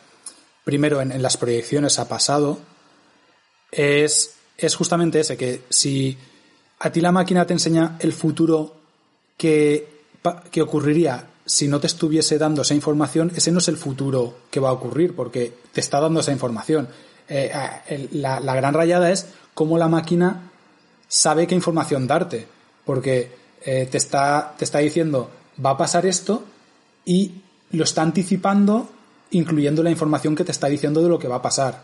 primero 0.63 1.01
en, 1.01 1.21
las 1.21 1.35
proyecciones 1.35 1.99
a 1.99 2.07
pasado, 2.07 2.57
es, 3.69 4.35
es 4.57 4.75
justamente 4.75 5.19
ese, 5.19 5.35
que 5.35 5.63
si 5.69 6.17
a 6.79 6.89
ti 6.89 7.01
la 7.01 7.11
máquina 7.11 7.45
te 7.45 7.51
enseña 7.51 7.97
el 7.99 8.13
futuro 8.13 8.77
que, 9.35 10.03
que 10.51 10.61
ocurriría 10.61 11.27
si 11.49 11.67
no 11.67 11.79
te 11.79 11.87
estuviese 11.87 12.37
dando 12.37 12.61
esa 12.61 12.75
información, 12.75 13.31
ese 13.35 13.51
no 13.51 13.57
es 13.57 13.67
el 13.69 13.77
futuro 13.77 14.35
que 14.51 14.59
va 14.59 14.69
a 14.69 14.73
ocurrir, 14.73 15.15
porque 15.15 15.51
te 15.73 15.81
está 15.81 15.99
dando 15.99 16.19
esa 16.19 16.31
información. 16.31 16.87
Eh, 17.27 18.07
la, 18.11 18.39
gran 18.39 18.75
rayada 18.75 19.11
es 19.11 19.25
cómo 19.55 19.79
la 19.79 19.87
máquina 19.87 20.51
sabe 21.07 21.47
qué 21.47 21.55
información 21.55 22.05
darte, 22.05 22.45
porque 22.85 23.31
eh, 23.65 23.87
te, 23.89 23.97
está, 23.97 24.53
te 24.59 24.63
está 24.63 24.77
diciendo, 24.77 25.31
va 25.65 25.71
a 25.71 25.77
pasar 25.77 26.05
esto, 26.05 26.43
y 27.03 27.41
lo 27.71 27.83
está 27.83 28.03
anticipando, 28.03 28.87
incluyendo 29.31 29.81
la 29.81 29.89
información 29.89 30.35
que 30.35 30.43
te 30.43 30.51
está 30.51 30.67
diciendo 30.67 31.01
de 31.01 31.09
lo 31.09 31.17
que 31.17 31.27
va 31.27 31.37
a 31.37 31.41
pasar. 31.41 31.81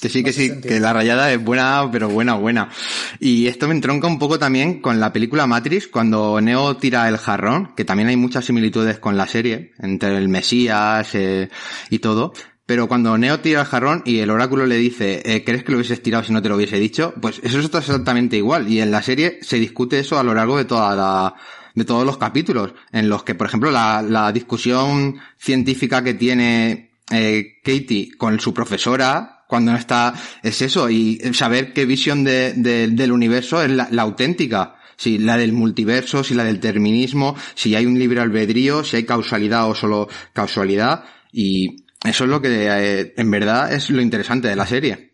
Que 0.00 0.08
sí, 0.08 0.24
que 0.24 0.32
sí, 0.32 0.60
que 0.62 0.80
la 0.80 0.94
rayada 0.94 1.30
es 1.30 1.42
buena, 1.44 1.86
pero 1.92 2.08
buena, 2.08 2.34
buena. 2.34 2.70
Y 3.18 3.46
esto 3.48 3.68
me 3.68 3.74
entronca 3.74 4.06
un 4.06 4.18
poco 4.18 4.38
también 4.38 4.80
con 4.80 4.98
la 4.98 5.12
película 5.12 5.46
Matrix, 5.46 5.88
cuando 5.88 6.40
Neo 6.40 6.78
tira 6.78 7.06
el 7.08 7.18
jarrón, 7.18 7.74
que 7.76 7.84
también 7.84 8.08
hay 8.08 8.16
muchas 8.16 8.46
similitudes 8.46 8.98
con 8.98 9.18
la 9.18 9.26
serie, 9.26 9.72
entre 9.78 10.16
el 10.16 10.28
Mesías 10.28 11.14
eh, 11.14 11.50
y 11.90 11.98
todo. 11.98 12.32
Pero 12.64 12.88
cuando 12.88 13.18
Neo 13.18 13.40
tira 13.40 13.60
el 13.60 13.66
jarrón 13.66 14.02
y 14.06 14.20
el 14.20 14.30
oráculo 14.30 14.64
le 14.64 14.76
dice, 14.76 15.22
eh, 15.24 15.44
¿crees 15.44 15.64
que 15.64 15.72
lo 15.72 15.78
hubieses 15.78 16.02
tirado 16.02 16.24
si 16.24 16.32
no 16.32 16.40
te 16.40 16.48
lo 16.48 16.56
hubiese 16.56 16.78
dicho? 16.78 17.12
Pues 17.20 17.40
eso 17.42 17.58
es 17.58 17.66
exactamente 17.66 18.36
igual. 18.36 18.68
Y 18.68 18.80
en 18.80 18.90
la 18.90 19.02
serie 19.02 19.40
se 19.42 19.58
discute 19.58 19.98
eso 19.98 20.18
a 20.18 20.22
lo 20.22 20.32
largo 20.32 20.56
de 20.56 20.64
toda 20.64 20.94
la, 20.94 21.34
de 21.74 21.84
todos 21.84 22.06
los 22.06 22.16
capítulos, 22.16 22.72
en 22.92 23.08
los 23.08 23.22
que, 23.22 23.34
por 23.34 23.48
ejemplo, 23.48 23.70
la, 23.70 24.02
la 24.02 24.32
discusión 24.32 25.18
científica 25.36 26.02
que 26.02 26.14
tiene 26.14 26.92
eh, 27.10 27.60
Katie 27.62 28.12
con 28.16 28.38
su 28.40 28.54
profesora, 28.54 29.39
cuando 29.50 29.72
no 29.72 29.78
está, 29.78 30.14
es 30.44 30.62
eso, 30.62 30.88
y 30.88 31.18
saber 31.34 31.72
qué 31.72 31.84
visión 31.84 32.22
de, 32.22 32.54
del 32.54 33.12
universo 33.12 33.60
es 33.60 33.70
la, 33.70 33.88
auténtica. 34.00 34.76
Si 34.96 35.18
la 35.18 35.36
del 35.36 35.52
multiverso, 35.52 36.22
si 36.22 36.34
la 36.34 36.44
del 36.44 36.60
terminismo, 36.60 37.34
si 37.54 37.74
hay 37.74 37.84
un 37.84 37.98
libre 37.98 38.20
albedrío, 38.20 38.84
si 38.84 38.96
hay 38.96 39.04
causalidad 39.04 39.68
o 39.68 39.74
solo 39.74 40.08
causalidad. 40.32 41.04
Y 41.32 41.84
eso 42.04 42.24
es 42.24 42.30
lo 42.30 42.40
que 42.40 42.48
eh, 42.50 43.14
en 43.16 43.30
verdad 43.30 43.72
es 43.72 43.90
lo 43.90 44.02
interesante 44.02 44.48
de 44.48 44.56
la 44.56 44.66
serie. 44.66 45.09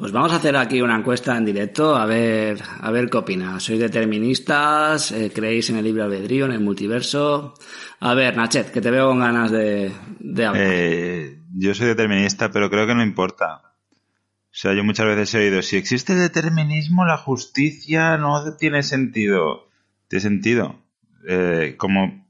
Pues 0.00 0.12
vamos 0.12 0.32
a 0.32 0.36
hacer 0.36 0.56
aquí 0.56 0.80
una 0.80 0.96
encuesta 0.96 1.36
en 1.36 1.44
directo, 1.44 1.94
a 1.94 2.06
ver, 2.06 2.58
a 2.80 2.90
ver 2.90 3.10
qué 3.10 3.18
opinas. 3.18 3.62
¿Sois 3.62 3.78
deterministas? 3.78 5.12
Eh, 5.12 5.30
¿Creéis 5.30 5.68
en 5.68 5.76
el 5.76 5.84
libre 5.84 6.02
albedrío, 6.02 6.46
en 6.46 6.52
el 6.52 6.60
multiverso? 6.60 7.52
A 8.00 8.14
ver, 8.14 8.34
Nachet, 8.34 8.72
que 8.72 8.80
te 8.80 8.90
veo 8.90 9.08
con 9.08 9.20
ganas 9.20 9.50
de, 9.50 9.92
hablar. 10.38 10.56
Eh, 10.56 11.42
yo 11.54 11.74
soy 11.74 11.88
determinista, 11.88 12.50
pero 12.50 12.70
creo 12.70 12.86
que 12.86 12.94
no 12.94 13.02
importa. 13.02 13.60
O 13.60 14.52
sea, 14.52 14.72
yo 14.72 14.82
muchas 14.84 15.04
veces 15.04 15.34
he 15.34 15.38
oído, 15.40 15.60
si 15.60 15.76
existe 15.76 16.14
determinismo, 16.14 17.04
la 17.04 17.18
justicia 17.18 18.16
no 18.16 18.56
tiene 18.56 18.82
sentido. 18.82 19.68
Tiene 20.08 20.22
sentido. 20.22 20.80
Eh, 21.28 21.74
como 21.76 22.26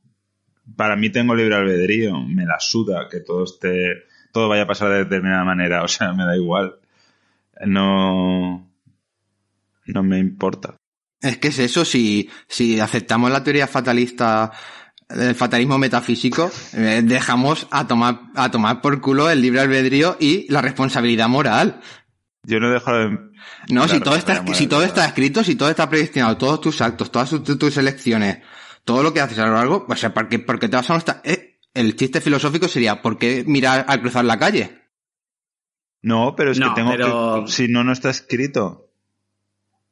para 0.75 0.97
mí 0.97 1.11
tengo 1.11 1.37
libre 1.37 1.55
albedrío, 1.55 2.19
me 2.19 2.47
la 2.47 2.59
suda 2.59 3.07
que 3.09 3.21
todo 3.21 3.45
esté, 3.45 4.07
todo 4.33 4.49
vaya 4.49 4.63
a 4.63 4.67
pasar 4.67 4.91
de 4.91 5.05
determinada 5.05 5.45
manera. 5.45 5.85
O 5.85 5.89
sea, 5.89 6.13
me 6.13 6.25
da 6.25 6.37
igual. 6.37 6.80
No, 7.67 8.71
no 9.87 10.03
me 10.03 10.19
importa. 10.19 10.77
Es 11.21 11.37
que 11.39 11.49
es 11.49 11.59
eso, 11.59 11.85
si, 11.85 12.31
si 12.49 12.81
aceptamos 12.81 13.31
la 13.31 13.45
teoría 13.45 13.67
fatalista 13.67 14.53
el 15.11 15.35
fatalismo 15.35 15.79
metafísico, 15.79 16.51
eh, 16.73 17.03
dejamos 17.05 17.67
a 17.71 17.87
tomar, 17.87 18.21
a 18.35 18.51
tomar 18.51 18.81
por 18.81 19.01
culo 19.01 19.29
el 19.31 19.43
libre 19.43 19.61
albedrío 19.61 20.17
y 20.21 20.51
la 20.53 20.63
responsabilidad 20.63 21.29
moral. 21.29 21.81
Yo 22.45 22.61
no 22.61 22.71
dejo 22.71 22.93
de... 22.93 23.19
No, 23.69 23.89
si 23.89 24.01
todo, 24.01 24.17
está, 24.17 24.45
si 24.55 24.67
todo 24.67 24.85
está 24.85 25.05
escrito, 25.05 25.43
si 25.45 25.57
todo 25.57 25.69
está 25.69 25.89
predestinado, 25.91 26.37
todos 26.37 26.61
tus 26.61 26.81
actos, 26.81 27.11
todas 27.11 27.31
tus, 27.31 27.77
elecciones, 27.77 28.39
todo 28.85 29.03
lo 29.03 29.13
que 29.13 29.21
haces 29.21 29.39
a 29.39 29.47
lo 29.47 29.55
largo, 29.55 29.87
o 29.89 29.97
sea, 29.97 30.15
porque, 30.15 30.39
porque 30.39 30.69
te 30.69 30.77
vas 30.77 30.91
a 30.91 30.97
estar... 30.97 31.21
Eh, 31.25 31.59
el 31.73 31.95
chiste 31.97 32.21
filosófico 32.21 32.67
sería, 32.67 33.01
¿por 33.01 33.17
qué 33.19 33.45
mirar 33.47 33.85
al 33.89 34.01
cruzar 34.01 34.25
la 34.25 34.39
calle? 34.39 34.80
No, 36.03 36.35
pero 36.37 36.53
es 36.53 36.59
que 36.59 36.67
tengo 36.75 37.45
que... 37.45 37.51
Si 37.51 37.69
no, 37.69 37.85
no 37.85 37.93
está 37.93 38.11
escrito. 38.11 38.91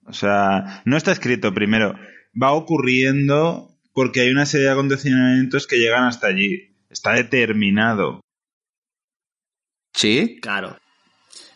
O 0.06 0.12
sea, 0.12 0.82
no 0.84 0.96
está 0.96 1.12
escrito 1.12 1.52
primero. 1.52 1.94
Va 2.40 2.52
ocurriendo 2.52 3.76
porque 3.92 4.22
hay 4.22 4.30
una 4.30 4.46
serie 4.46 4.66
de 4.66 4.72
acontecimientos 4.72 5.66
que 5.66 5.78
llegan 5.78 6.04
hasta 6.04 6.28
allí. 6.28 6.74
Está 6.88 7.12
determinado. 7.12 8.20
Sí. 9.92 10.38
Claro. 10.40 10.78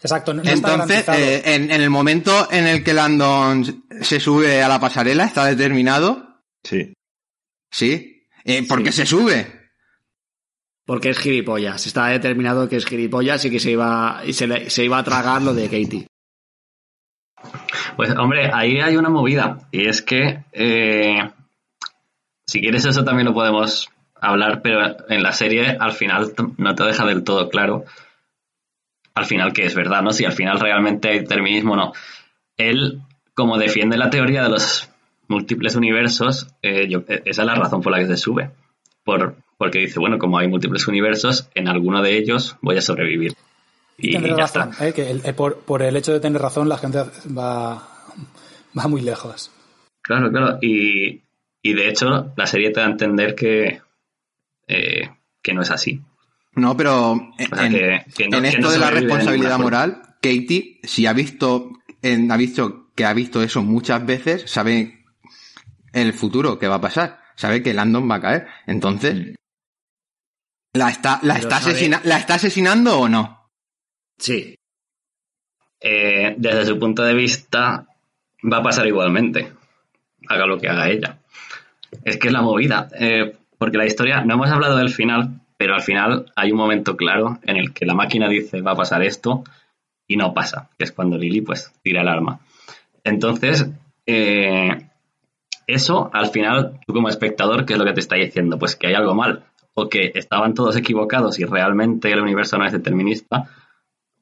Exacto. 0.02 0.32
Entonces, 0.32 1.08
eh, 1.08 1.42
en, 1.44 1.70
el 1.70 1.88
momento 1.88 2.48
en 2.50 2.66
el 2.66 2.82
que 2.82 2.92
Landon 2.92 3.84
se 4.00 4.18
sube 4.18 4.62
a 4.62 4.68
la 4.68 4.80
pasarela, 4.80 5.24
¿está 5.24 5.46
determinado? 5.46 6.40
Sí. 6.64 6.92
¿Sí? 7.70 8.26
Eh, 8.44 8.66
¿Por 8.66 8.82
qué 8.82 8.90
se 8.90 9.06
sube? 9.06 9.61
Porque 10.84 11.10
es 11.10 11.18
gilipollas. 11.18 11.86
Está 11.86 12.08
determinado 12.08 12.68
que 12.68 12.76
es 12.76 12.86
gilipollas 12.86 13.44
y 13.44 13.50
que 13.50 13.60
se 13.60 13.70
iba, 13.70 14.22
y 14.24 14.32
se, 14.32 14.70
se 14.70 14.84
iba 14.84 14.98
a 14.98 15.04
tragar 15.04 15.42
lo 15.42 15.54
de 15.54 15.64
Katie. 15.64 16.06
Pues 17.96 18.10
hombre, 18.16 18.50
ahí 18.52 18.80
hay 18.80 18.96
una 18.96 19.08
movida. 19.08 19.58
Y 19.70 19.86
es 19.86 20.02
que 20.02 20.44
eh, 20.52 21.30
si 22.46 22.60
quieres 22.60 22.84
eso 22.84 23.04
también 23.04 23.26
lo 23.26 23.34
podemos 23.34 23.90
hablar, 24.20 24.62
pero 24.62 24.96
en 25.08 25.22
la 25.22 25.32
serie 25.32 25.76
al 25.78 25.92
final 25.92 26.32
no 26.58 26.74
te 26.74 26.84
deja 26.84 27.04
del 27.04 27.24
todo 27.24 27.48
claro 27.48 27.84
al 29.14 29.24
final 29.26 29.52
que 29.52 29.66
es 29.66 29.74
verdad, 29.74 30.02
¿no? 30.02 30.12
Si 30.12 30.24
al 30.24 30.32
final 30.32 30.60
realmente 30.60 31.08
hay 31.08 31.20
determinismo 31.20 31.74
o 31.74 31.76
no. 31.76 31.92
Él, 32.56 33.00
como 33.34 33.58
defiende 33.58 33.96
la 33.96 34.10
teoría 34.10 34.42
de 34.42 34.48
los 34.48 34.90
múltiples 35.28 35.76
universos, 35.76 36.48
eh, 36.62 36.88
eh, 36.90 37.22
esa 37.24 37.42
es 37.42 37.46
la 37.46 37.54
razón 37.54 37.82
por 37.82 37.92
la 37.92 37.98
que 37.98 38.06
se 38.06 38.16
sube. 38.16 38.50
Por, 39.04 39.36
porque 39.58 39.80
dice, 39.80 39.98
bueno, 39.98 40.18
como 40.18 40.38
hay 40.38 40.48
múltiples 40.48 40.86
universos, 40.88 41.48
en 41.54 41.68
alguno 41.68 42.02
de 42.02 42.16
ellos 42.16 42.56
voy 42.60 42.78
a 42.78 42.82
sobrevivir. 42.82 43.34
Y, 43.98 44.12
ya 44.12 44.44
está. 44.44 44.70
¿eh? 44.80 44.92
que 44.92 45.32
por, 45.32 45.58
por, 45.58 45.82
el 45.82 45.96
hecho 45.96 46.12
de 46.12 46.20
tener 46.20 46.40
razón, 46.40 46.68
la 46.68 46.78
gente 46.78 46.98
va, 47.36 47.88
va 48.76 48.88
muy 48.88 49.00
lejos. 49.00 49.50
Claro, 50.02 50.30
claro. 50.30 50.58
Y, 50.60 51.22
y 51.62 51.74
de 51.74 51.88
hecho, 51.88 52.32
la 52.36 52.46
serie 52.46 52.70
te 52.70 52.80
da 52.80 52.86
a 52.86 52.90
entender 52.90 53.34
que, 53.34 53.80
eh, 54.66 55.10
que 55.40 55.54
no 55.54 55.62
es 55.62 55.70
así. 55.70 56.00
No, 56.54 56.76
pero 56.76 57.30
en, 57.38 58.44
esto 58.44 58.70
de 58.70 58.78
la 58.78 58.90
responsabilidad 58.90 59.58
moral, 59.58 60.02
Katie, 60.20 60.80
si 60.82 61.06
ha 61.06 61.12
visto, 61.12 61.70
ha 62.02 62.36
visto 62.36 62.90
que 62.94 63.04
ha 63.06 63.14
visto 63.14 63.42
eso 63.42 63.62
muchas 63.62 64.04
veces, 64.04 64.50
sabe 64.50 65.04
el 65.92 66.12
futuro 66.12 66.58
que 66.58 66.68
va 66.68 66.74
a 66.74 66.80
pasar. 66.80 67.21
Sabe 67.42 67.62
que 67.62 67.74
Landon 67.74 68.08
va 68.08 68.14
a 68.14 68.20
caer. 68.20 68.46
Entonces, 68.66 69.34
¿la 70.74 70.90
está, 70.90 71.18
la 71.22 71.38
está, 71.38 71.60
¿la 72.04 72.18
está 72.18 72.34
asesinando 72.34 73.00
o 73.00 73.08
no? 73.08 73.50
Sí. 74.16 74.54
Eh, 75.80 76.36
desde 76.38 76.66
su 76.66 76.78
punto 76.78 77.02
de 77.02 77.14
vista, 77.14 77.84
va 78.50 78.58
a 78.58 78.62
pasar 78.62 78.86
igualmente. 78.86 79.52
Haga 80.28 80.46
lo 80.46 80.56
que 80.56 80.68
haga 80.68 80.88
ella 80.88 81.18
es 82.04 82.16
que 82.16 82.28
es 82.28 82.32
la 82.32 82.42
movida. 82.42 82.88
Eh, 82.98 83.34
porque 83.58 83.78
la 83.78 83.86
historia, 83.86 84.24
no 84.24 84.34
hemos 84.34 84.50
hablado 84.50 84.76
del 84.76 84.90
final, 84.90 85.40
pero 85.56 85.74
al 85.74 85.82
final 85.82 86.32
hay 86.36 86.52
un 86.52 86.58
momento 86.58 86.96
claro 86.96 87.40
en 87.42 87.56
el 87.56 87.72
que 87.72 87.86
la 87.86 87.94
máquina 87.94 88.28
dice 88.28 88.62
va 88.62 88.70
a 88.72 88.76
pasar 88.76 89.02
esto 89.02 89.42
y 90.06 90.16
no 90.16 90.32
pasa, 90.32 90.70
que 90.78 90.84
es 90.84 90.92
cuando 90.92 91.18
Lily 91.18 91.40
pues 91.40 91.72
tira 91.82 92.02
el 92.02 92.08
arma. 92.08 92.40
Entonces, 93.04 93.68
eh, 94.06 94.88
eso 95.66 96.10
al 96.12 96.30
final, 96.30 96.80
tú 96.86 96.92
como 96.92 97.08
espectador, 97.08 97.64
¿qué 97.64 97.74
es 97.74 97.78
lo 97.78 97.84
que 97.84 97.92
te 97.92 98.00
está 98.00 98.16
diciendo? 98.16 98.58
Pues 98.58 98.76
que 98.76 98.88
hay 98.88 98.94
algo 98.94 99.14
mal. 99.14 99.44
o 99.74 99.88
que 99.88 100.12
estaban 100.14 100.52
todos 100.52 100.76
equivocados 100.76 101.38
y 101.38 101.44
realmente 101.44 102.12
el 102.12 102.20
universo 102.20 102.58
no 102.58 102.66
es 102.66 102.72
determinista, 102.72 103.48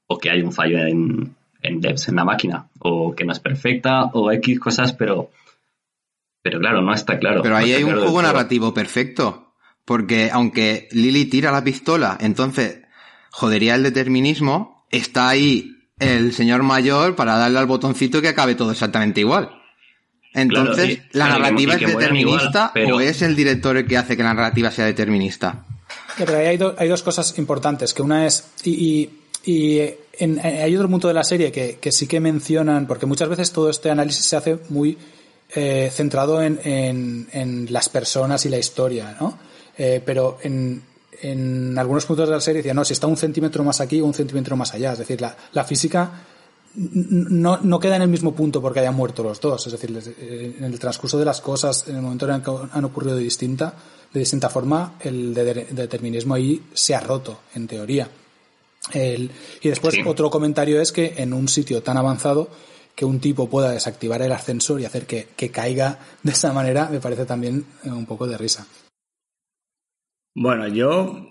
o 0.07 0.19
que 0.19 0.31
hay 0.31 0.43
un 0.43 0.53
fallo 0.53 0.79
en, 0.79 1.35
en 1.63 1.81
devs 1.81 2.09
en 2.09 2.17
la 2.17 2.25
máquina, 2.25 2.69
o 2.79 3.15
que 3.15 3.25
no 3.25 3.33
es 3.33 3.41
perfecta, 3.41 4.05
o 4.13 4.31
X 4.33 4.61
cosas, 4.61 4.93
pero, 4.93 5.31
pero 6.43 6.61
claro, 6.61 6.83
no 6.83 6.95
está 6.95 7.19
claro. 7.19 7.43
Pero 7.43 7.57
ahí 7.57 7.73
hay 7.73 7.83
un 7.83 7.91
claro 7.91 8.03
juego 8.03 8.23
narrativo 8.23 8.73
perfecto. 8.73 9.55
Porque 9.85 10.31
aunque 10.33 10.89
Lily 10.93 11.25
tira 11.25 11.51
la 11.51 11.65
pistola, 11.65 12.17
entonces 12.21 12.83
jodería 13.31 13.75
el 13.75 13.83
determinismo, 13.83 14.87
está 14.91 15.29
ahí 15.29 15.77
el 15.99 16.33
señor 16.33 16.63
mayor 16.63 17.17
para 17.17 17.37
darle 17.37 17.59
al 17.59 17.67
botoncito 17.67 18.19
y 18.19 18.23
que 18.23 18.29
acabe 18.29 18.55
todo 18.55 18.71
exactamente 18.71 19.21
igual. 19.21 19.60
Entonces, 20.35 20.77
Claro, 20.77 20.93
y- 20.93 20.97
¿la 20.97 21.25
claro, 21.27 21.33
y 21.33 21.35
que- 21.37 21.41
narrativa 21.43 21.73
es 21.75 21.79
que 21.81 21.87
mueran 21.89 22.17
igual, 22.17 22.39
determinista 22.39 22.71
pero- 22.73 22.97
o 22.97 23.01
es 23.01 23.23
el 23.23 23.35
director 23.37 23.77
el 23.77 23.87
que 23.87 23.97
hace 23.97 24.17
que 24.17 24.23
la 24.23 24.35
narrativa 24.35 24.71
sea 24.71 24.85
determinista? 24.87 25.65
Ya, 26.19 26.25
pero 26.27 26.39
ahí 26.39 26.47
hay, 26.47 26.57
do- 26.57 26.75
hay 26.79 26.89
dos 26.89 27.03
cosas 27.03 27.37
importantes, 27.39 27.93
que 27.95 28.03
una 28.03 28.27
es, 28.27 28.45
y, 28.65 28.71
y, 28.71 29.11
y, 29.53 29.81
en- 30.19 30.39
eh, 30.39 30.63
hay 30.63 30.77
otro 30.77 30.89
punto 30.89 31.09
de 31.09 31.15
la 31.15 31.25
serie 31.25 31.51
que, 31.51 31.79
que 31.81 31.91
sí 31.93 32.07
que 32.07 32.21
mencionan, 32.21 32.87
porque 32.87 33.07
muchas 33.07 33.29
veces 33.29 33.51
todo 33.53 33.71
este 33.71 33.91
análisis 33.91 34.25
se 34.25 34.37
hace 34.37 34.59
muy 34.69 34.97
eh, 35.53 35.91
centrado 35.93 36.41
en, 36.43 36.61
en, 36.63 37.29
en 37.33 37.67
las 37.73 37.89
personas 37.89 38.47
y 38.47 38.51
la 38.51 38.59
historia, 38.59 39.17
¿no? 39.21 39.37
Eh, 39.77 40.01
pero 40.05 40.39
en, 40.45 40.81
en 41.23 41.77
algunos 41.77 42.05
puntos 42.07 42.29
de 42.29 42.35
la 42.37 42.41
serie 42.41 42.59
decían, 42.59 42.77
no, 42.77 42.85
si 42.85 42.93
está 42.93 43.09
un 43.09 43.17
centímetro 43.17 43.65
más 43.65 43.81
aquí 43.81 44.01
o 44.01 44.05
un 44.07 44.15
centímetro 44.15 44.57
más 44.57 44.73
allá, 44.75 44.93
es 44.93 44.99
decir, 45.01 45.21
la, 45.21 45.37
la 45.53 45.65
física 45.65 46.09
no, 46.75 47.59
no 47.59 47.81
queda 47.81 47.97
en 47.97 48.03
el 48.03 48.09
mismo 48.09 48.35
punto 48.35 48.61
porque 48.63 48.81
hayan 48.81 48.95
muerto 48.95 49.23
los 49.23 49.41
dos. 49.41 49.67
Es 49.67 49.73
decir, 49.73 49.97
eh, 50.19 50.55
en 50.59 50.65
el 50.65 50.79
transcurso 50.79 51.19
de 51.19 51.25
las 51.25 51.41
cosas, 51.41 51.89
en 51.89 51.97
el 51.97 52.03
momento 52.03 52.27
en 52.29 52.35
el 52.37 52.43
que 52.43 52.51
han 52.73 52.85
ocurrido 52.85 53.17
de 53.17 53.23
distinta, 53.23 53.75
de 54.13 54.21
distinta 54.21 54.49
forma, 54.49 54.95
el 55.01 55.35
de- 55.35 55.67
determinismo 55.71 56.35
ahí 56.35 56.63
se 56.73 56.95
ha 56.95 57.01
roto, 57.01 57.41
en 57.55 57.67
teoría. 57.67 58.09
El- 58.93 59.31
y 59.63 59.69
después 59.69 59.95
Sí. 59.95 60.03
otro 60.07 60.31
comentario 60.31 60.81
es 60.81 60.93
que 60.93 61.15
en 61.19 61.33
un 61.33 61.49
sitio 61.49 61.83
tan 61.83 61.97
avanzado 61.97 62.49
que 62.95 63.05
un 63.05 63.21
tipo 63.21 63.49
pueda 63.49 63.71
desactivar 63.71 64.21
el 64.23 64.33
ascensor 64.33 64.81
y 64.81 64.85
hacer 64.85 65.07
que, 65.07 65.29
que 65.37 65.51
caiga 65.51 65.99
de 66.23 66.33
esa 66.33 66.53
manera 66.53 66.89
me 66.91 67.01
parece 67.01 67.25
también 67.25 67.65
eh, 67.85 67.91
un 67.91 68.07
poco 68.07 68.27
de 68.27 68.37
risa. 68.39 68.67
Bueno, 70.35 70.69
yo 70.69 71.27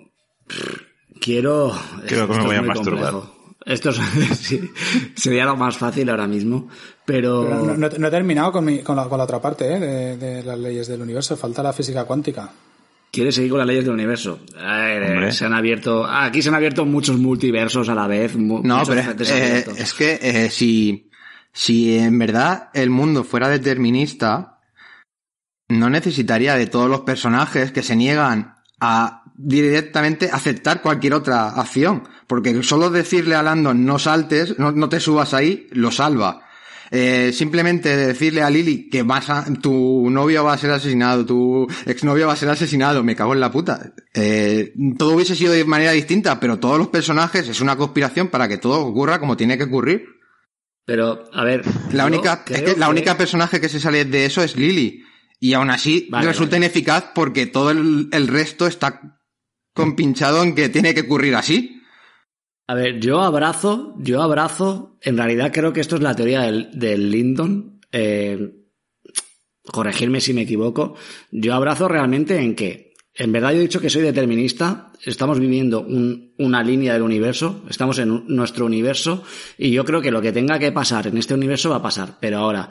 quiero. 1.21 1.71
Creo 2.07 2.27
que 2.27 2.33
me 2.37 2.43
voy 2.45 2.55
a 2.55 2.61
masturbar. 2.61 3.11
complejo. 3.13 3.38
Esto 3.69 3.91
sería 5.15 5.45
lo 5.45 5.55
más 5.55 5.77
fácil 5.77 6.09
ahora 6.09 6.27
mismo, 6.27 6.67
pero, 7.05 7.43
Pero 7.43 7.63
no, 7.65 7.77
no- 7.77 7.89
no 7.97 8.07
he 8.07 8.11
terminado 8.11 8.51
con, 8.51 8.65
mi- 8.65 8.79
con, 8.79 8.95
la, 8.95 9.05
con 9.07 9.17
la 9.17 9.23
otra 9.25 9.39
parte 9.41 9.65
eh, 9.75 9.79
de, 9.79 10.17
de 10.17 10.43
las 10.43 10.57
leyes 10.57 10.87
del 10.87 11.01
universo. 11.01 11.37
Falta 11.37 11.61
la 11.63 11.73
física 11.73 12.03
cuántica. 12.05 12.49
¿quieres 13.11 13.33
seguir 13.35 13.49
con 13.49 13.57
las 13.59 13.67
leyes 13.67 13.85
del 13.85 13.93
universo? 13.95 14.39
A 14.59 14.77
ver, 14.77 15.23
eh, 15.23 15.31
se 15.31 15.45
han 15.45 15.53
abierto, 15.53 16.05
aquí 16.05 16.41
se 16.43 16.49
han 16.49 16.55
abierto 16.55 16.85
muchos 16.85 17.17
multiversos 17.17 17.89
a 17.89 17.95
la 17.95 18.07
vez. 18.07 18.35
mu- 18.35 18.61
No, 18.63 18.81
pero 18.87 19.01
eh, 19.01 19.65
es 19.77 19.93
que 19.93 20.19
eh, 20.21 20.49
si, 20.51 21.09
si 21.51 21.97
en 21.97 22.17
verdad 22.19 22.69
el 22.73 22.89
mundo 22.91 23.23
fuera 23.23 23.49
determinista, 23.49 24.59
no 25.69 25.89
necesitaría 25.89 26.55
de 26.55 26.67
todos 26.67 26.89
los 26.89 27.01
personajes 27.01 27.71
que 27.71 27.83
se 27.83 27.95
niegan 27.95 28.55
a 28.79 29.18
directamente 29.41 30.29
aceptar 30.31 30.81
cualquier 30.81 31.13
otra 31.13 31.49
acción. 31.49 32.03
Porque 32.27 32.61
solo 32.63 32.89
decirle 32.89 33.35
a 33.35 33.43
Landon 33.43 33.85
no 33.85 33.97
saltes, 33.97 34.59
no, 34.59 34.71
no 34.71 34.89
te 34.89 34.99
subas 34.99 35.33
ahí, 35.33 35.67
lo 35.71 35.91
salva. 35.91 36.45
Eh, 36.91 37.31
simplemente 37.33 37.95
decirle 37.95 38.41
a 38.41 38.49
Lily 38.49 38.89
que 38.89 39.03
vas 39.03 39.29
a, 39.29 39.45
tu 39.61 40.09
novio 40.09 40.43
va 40.43 40.53
a 40.53 40.57
ser 40.57 40.71
asesinado, 40.71 41.25
tu 41.25 41.67
exnovio 41.85 42.27
va 42.27 42.33
a 42.33 42.35
ser 42.35 42.49
asesinado, 42.49 43.03
me 43.03 43.15
cago 43.15 43.33
en 43.33 43.39
la 43.39 43.51
puta. 43.51 43.93
Eh, 44.13 44.73
todo 44.97 45.13
hubiese 45.15 45.35
sido 45.35 45.53
de 45.53 45.65
manera 45.65 45.91
distinta, 45.91 46.39
pero 46.39 46.59
todos 46.59 46.77
los 46.77 46.87
personajes 46.87 47.47
es 47.47 47.61
una 47.61 47.75
conspiración 47.75 48.27
para 48.27 48.47
que 48.47 48.57
todo 48.57 48.79
ocurra 48.81 49.19
como 49.19 49.37
tiene 49.37 49.57
que 49.57 49.65
ocurrir. 49.65 50.05
Pero, 50.85 51.25
a 51.31 51.43
ver. 51.43 51.63
La 51.91 52.07
única, 52.07 52.43
es 52.49 52.61
que 52.63 52.75
la 52.75 52.89
única 52.89 53.15
personaje 53.15 53.61
que 53.61 53.69
se 53.69 53.79
sale 53.79 54.05
de 54.05 54.25
eso 54.25 54.41
es 54.41 54.55
Lily. 54.55 55.03
Y 55.39 55.53
aún 55.53 55.69
así 55.69 56.07
Vale, 56.09 56.27
resulta 56.27 56.55
vale. 56.55 56.65
ineficaz 56.65 57.11
porque 57.13 57.45
todo 57.45 57.69
el, 57.69 58.09
el 58.11 58.27
resto 58.27 58.65
está 58.67 59.18
compinchado 59.79 60.43
en 60.43 60.55
que 60.55 60.69
tiene 60.69 60.93
que 60.93 61.01
ocurrir 61.01 61.35
así. 61.35 61.81
A 62.67 62.75
ver, 62.75 62.99
yo 62.99 63.21
abrazo, 63.21 63.95
yo 63.97 64.21
abrazo, 64.21 64.97
en 65.01 65.17
realidad 65.17 65.51
creo 65.51 65.73
que 65.73 65.81
esto 65.81 65.95
es 65.95 66.01
la 66.01 66.15
teoría 66.15 66.41
del, 66.41 66.69
del 66.77 67.09
Lyndon, 67.09 67.79
eh, 67.91 68.51
corregirme 69.71 70.21
si 70.21 70.33
me 70.33 70.41
equivoco, 70.41 70.95
yo 71.31 71.53
abrazo 71.53 71.87
realmente 71.87 72.37
en 72.39 72.55
que, 72.55 72.93
en 73.15 73.31
verdad 73.31 73.51
yo 73.51 73.57
he 73.57 73.61
dicho 73.61 73.81
que 73.81 73.89
soy 73.89 74.01
determinista, 74.03 74.91
estamos 75.03 75.39
viviendo 75.39 75.81
un- 75.81 76.33
una 76.39 76.63
línea 76.63 76.93
del 76.93 77.01
universo, 77.03 77.63
estamos 77.69 77.97
en 77.99 78.23
nuestro 78.27 78.65
universo, 78.65 79.23
y 79.57 79.71
yo 79.71 79.83
creo 79.85 80.01
que 80.01 80.11
lo 80.11 80.21
que 80.21 80.31
tenga 80.31 80.57
que 80.59 80.71
pasar 80.71 81.07
en 81.07 81.17
este 81.17 81.33
universo 81.33 81.69
va 81.69 81.77
a 81.77 81.81
pasar, 81.83 82.17
pero 82.19 82.37
ahora, 82.37 82.69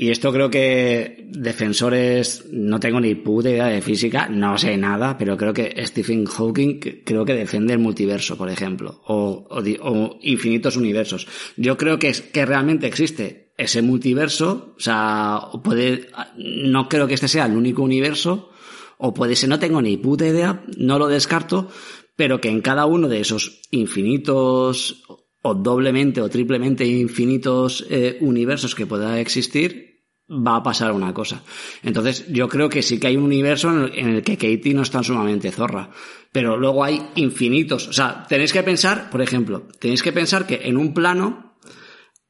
y 0.00 0.10
esto 0.10 0.32
creo 0.32 0.48
que 0.48 1.28
defensores, 1.28 2.46
no 2.52 2.78
tengo 2.78 3.00
ni 3.00 3.16
puta 3.16 3.50
idea 3.50 3.66
de 3.66 3.82
física, 3.82 4.28
no 4.28 4.56
sé 4.56 4.76
nada, 4.76 5.18
pero 5.18 5.36
creo 5.36 5.52
que 5.52 5.74
Stephen 5.86 6.24
Hawking 6.24 6.78
creo 7.04 7.24
que 7.24 7.34
defiende 7.34 7.72
el 7.72 7.80
multiverso, 7.80 8.38
por 8.38 8.48
ejemplo, 8.48 9.02
o, 9.06 9.48
o 9.50 9.58
o 9.58 10.18
infinitos 10.22 10.76
universos. 10.76 11.26
Yo 11.56 11.76
creo 11.76 11.98
que, 11.98 12.10
es, 12.10 12.20
que 12.20 12.46
realmente 12.46 12.86
existe 12.86 13.52
ese 13.56 13.82
multiverso, 13.82 14.74
o 14.76 14.80
sea, 14.80 15.40
puede, 15.64 16.06
no 16.36 16.88
creo 16.88 17.08
que 17.08 17.14
este 17.14 17.26
sea 17.26 17.46
el 17.46 17.56
único 17.56 17.82
universo, 17.82 18.50
o 18.98 19.12
puede 19.12 19.34
ser, 19.34 19.48
no 19.48 19.58
tengo 19.58 19.82
ni 19.82 19.96
puta 19.96 20.28
idea, 20.28 20.64
no 20.76 21.00
lo 21.00 21.08
descarto, 21.08 21.68
pero 22.14 22.40
que 22.40 22.50
en 22.50 22.60
cada 22.60 22.86
uno 22.86 23.08
de 23.08 23.18
esos 23.18 23.62
infinitos 23.72 25.02
o 25.42 25.54
doblemente 25.54 26.20
o 26.20 26.28
triplemente 26.28 26.86
infinitos 26.86 27.84
eh, 27.90 28.18
universos 28.20 28.74
que 28.74 28.86
pueda 28.86 29.20
existir, 29.20 29.87
va 30.30 30.56
a 30.56 30.62
pasar 30.62 30.92
una 30.92 31.14
cosa. 31.14 31.42
Entonces, 31.82 32.26
yo 32.28 32.48
creo 32.48 32.68
que 32.68 32.82
sí 32.82 33.00
que 33.00 33.06
hay 33.06 33.16
un 33.16 33.24
universo 33.24 33.70
en 33.86 34.08
el, 34.08 34.22
que 34.22 34.36
Katie 34.36 34.74
no 34.74 34.82
es 34.82 34.90
tan 34.90 35.04
sumamente 35.04 35.50
zorra. 35.50 35.90
Pero 36.32 36.56
luego 36.56 36.84
hay 36.84 37.10
infinitos. 37.14 37.88
O 37.88 37.92
sea, 37.92 38.26
tenéis 38.28 38.52
que 38.52 38.62
pensar, 38.62 39.08
por 39.10 39.22
ejemplo, 39.22 39.66
tenéis 39.78 40.02
que 40.02 40.12
pensar 40.12 40.46
que 40.46 40.60
en 40.64 40.76
un 40.76 40.92
plano 40.92 41.56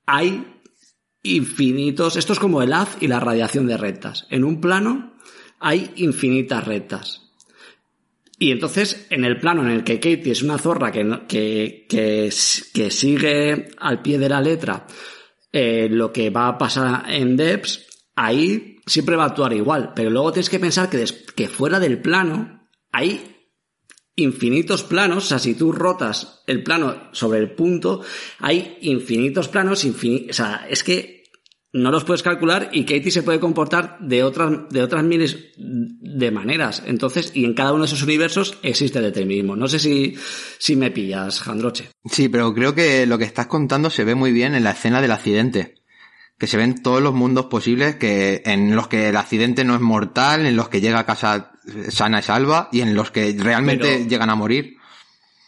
hay 0.07 0.47
infinitos. 1.23 2.17
Esto 2.17 2.33
es 2.33 2.39
como 2.39 2.63
el 2.63 2.73
haz 2.73 2.97
y 3.01 3.09
la 3.09 3.21
radiación 3.21 3.67
de 3.67 3.77
rectas. 3.77 4.27
En 4.31 4.45
un 4.45 4.61
plano 4.61 5.15
hay 5.59 5.91
infinitas 5.97 6.65
rectas. 6.65 7.25
Y 8.39 8.53
entonces, 8.53 9.09
en 9.11 9.25
el 9.25 9.41
plano 9.41 9.63
en 9.63 9.71
el 9.71 9.83
que 9.83 9.99
Katie 9.99 10.31
es 10.31 10.43
una 10.43 10.59
zorra 10.59 10.93
que, 10.93 11.05
que, 11.27 11.87
que, 11.89 12.33
que 12.73 12.91
sigue 12.93 13.71
al 13.81 14.01
pie 14.01 14.19
de 14.19 14.29
la 14.29 14.41
letra 14.41 14.87
eh, 15.51 15.89
lo 15.91 16.13
que 16.13 16.31
va 16.31 16.49
a 16.49 16.59
pasar 16.59 17.11
en 17.11 17.37
Debs, 17.37 17.88
ahí 18.19 18.77
siempre 18.87 19.17
va 19.17 19.25
a 19.25 19.27
actuar 19.29 19.53
igual. 19.53 19.93
Pero 19.95 20.11
luego 20.11 20.33
tienes 20.33 20.51
que 20.51 20.59
pensar 20.59 20.91
que, 20.91 21.05
que 21.35 21.49
fuera 21.49 21.79
del 21.81 22.01
plano 22.01 22.69
hay 22.93 23.37
infinitos 24.17 24.83
planos, 24.83 25.25
o 25.25 25.27
sea, 25.29 25.39
si 25.39 25.55
tú 25.55 25.71
rotas 25.71 26.43
el 26.49 26.65
plano 26.65 27.09
sobre 27.13 27.39
el 27.39 27.53
punto, 27.53 28.03
hay 28.41 28.77
infinitos 28.81 29.47
planos, 29.49 29.85
infini- 29.85 30.29
o 30.31 30.33
sea, 30.33 30.67
es 30.69 30.83
que 30.83 31.23
no 31.73 31.93
los 31.93 32.03
puedes 32.05 32.23
calcular 32.25 32.71
y 32.73 32.83
Katie 32.85 33.11
se 33.13 33.23
puede 33.23 33.39
comportar 33.39 33.99
de 34.01 34.25
otras, 34.25 34.69
de 34.71 34.83
otras 34.83 35.05
miles 35.05 35.53
de 35.57 36.31
maneras. 36.33 36.83
Entonces, 36.87 37.31
y 37.35 37.45
en 37.45 37.55
cada 37.55 37.73
uno 37.73 37.83
de 37.83 37.87
esos 37.87 38.03
universos 38.03 38.59
existe 38.63 39.01
determinismo. 39.01 39.55
No 39.55 39.69
sé 39.69 39.79
si, 39.79 40.17
si 40.59 40.75
me 40.75 40.91
pillas, 40.91 41.41
Jandroche. 41.41 41.91
Sí, 42.11 42.29
pero 42.29 42.53
creo 42.55 42.75
que 42.75 43.07
lo 43.07 43.19
que 43.19 43.25
estás 43.25 43.47
contando 43.47 43.91
se 43.91 44.03
ve 44.05 44.15
muy 44.17 44.33
bien 44.33 44.55
en 44.57 44.65
la 44.65 44.73
escena 44.73 45.01
del 45.01 45.13
accidente. 45.13 45.78
Que 46.39 46.47
se 46.47 46.57
ven 46.57 46.83
todos 46.83 47.03
los 47.03 47.15
mundos 47.15 47.47
posibles 47.47 47.97
que, 47.97 48.43
en 48.47 48.77
los 48.77 48.87
que 48.87 49.09
el 49.09 49.17
accidente 49.17 49.65
no 49.65 49.75
es 49.75 49.81
mortal, 49.81 50.47
en 50.47 50.55
los 50.57 50.69
que 50.69 50.81
llega 50.81 51.01
a 51.01 51.07
casa 51.07 51.53
sana 51.89 52.21
y 52.21 52.23
salva, 52.23 52.69
y 52.71 52.81
en 52.81 52.95
los 52.95 53.11
que 53.11 53.35
realmente 53.37 53.97
Pero- 53.99 54.09
llegan 54.09 54.31
a 54.31 54.37
morir. 54.37 54.77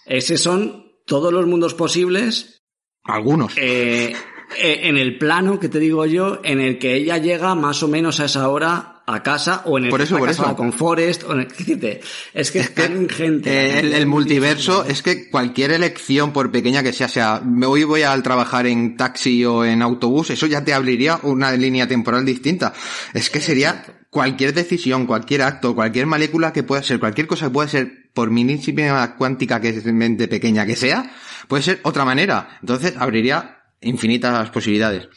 Esos 0.04 0.40
son 0.40 0.86
todos 1.06 1.32
los 1.32 1.46
mundos 1.46 1.74
posibles 1.74 2.60
Algunos. 3.04 3.56
eh, 3.56 4.12
eh, 4.58 4.80
en 4.82 4.96
el 4.98 5.16
plano 5.18 5.60
que 5.60 5.68
te 5.68 5.78
digo 5.78 6.04
yo, 6.06 6.40
en 6.42 6.60
el 6.60 6.78
que 6.80 6.96
ella 6.96 7.18
llega 7.18 7.54
más 7.54 7.82
o 7.84 7.88
menos 7.88 8.18
a 8.18 8.24
esa 8.24 8.48
hora 8.48 8.89
a 9.06 9.22
casa 9.22 9.62
o 9.64 9.78
en 9.78 9.84
el 9.84 9.90
Por 9.90 10.00
que 10.00 10.04
eso, 10.04 10.14
está 10.14 10.18
por 10.20 10.28
casada 10.28 10.48
eso. 10.48 10.56
con 10.56 10.72
Forrest 10.72 11.24
o 11.24 11.32
en 11.32 11.40
el, 11.40 11.48
es 12.34 12.50
que 12.50 12.60
es, 12.60 12.74
tan 12.74 13.08
Eh, 13.44 13.92
el, 13.94 14.06
multiverso 14.06 14.84
es 14.84 15.02
que 15.02 15.28
cualquier 15.30 15.72
elección, 15.72 16.32
por 16.32 16.50
pequeña 16.50 16.82
que 16.82 16.92
sea, 16.92 17.08
sea, 17.08 17.40
me 17.44 17.66
hoy 17.66 17.84
voy 17.84 18.02
a 18.02 18.22
trabajar 18.22 18.66
en 18.66 18.96
taxi 18.96 19.44
o 19.44 19.64
en 19.64 19.82
autobús, 19.82 20.30
eso 20.30 20.46
ya 20.46 20.64
te 20.64 20.72
abriría 20.72 21.18
una 21.22 21.52
línea 21.52 21.88
temporal 21.88 22.24
distinta. 22.24 22.72
Es 23.14 23.30
que 23.30 23.40
sería 23.40 23.84
cualquier 24.10 24.52
decisión, 24.52 25.06
cualquier 25.06 25.42
acto, 25.42 25.74
cualquier 25.74 26.06
molécula 26.06 26.52
que 26.52 26.62
pueda 26.62 26.82
ser, 26.82 27.00
cualquier 27.00 27.26
cosa 27.26 27.46
que 27.46 27.52
pueda 27.52 27.68
ser, 27.68 28.10
por 28.12 28.30
minísima 28.30 29.16
cuántica 29.16 29.60
que 29.60 29.70
es 29.70 29.84
mente 29.86 30.28
pequeña 30.28 30.66
que 30.66 30.76
sea, 30.76 31.10
puede 31.48 31.62
ser 31.62 31.80
otra 31.84 32.04
manera. 32.04 32.58
Entonces 32.60 32.94
abriría 32.96 33.58
infinitas 33.80 34.50
posibilidades. 34.50 35.08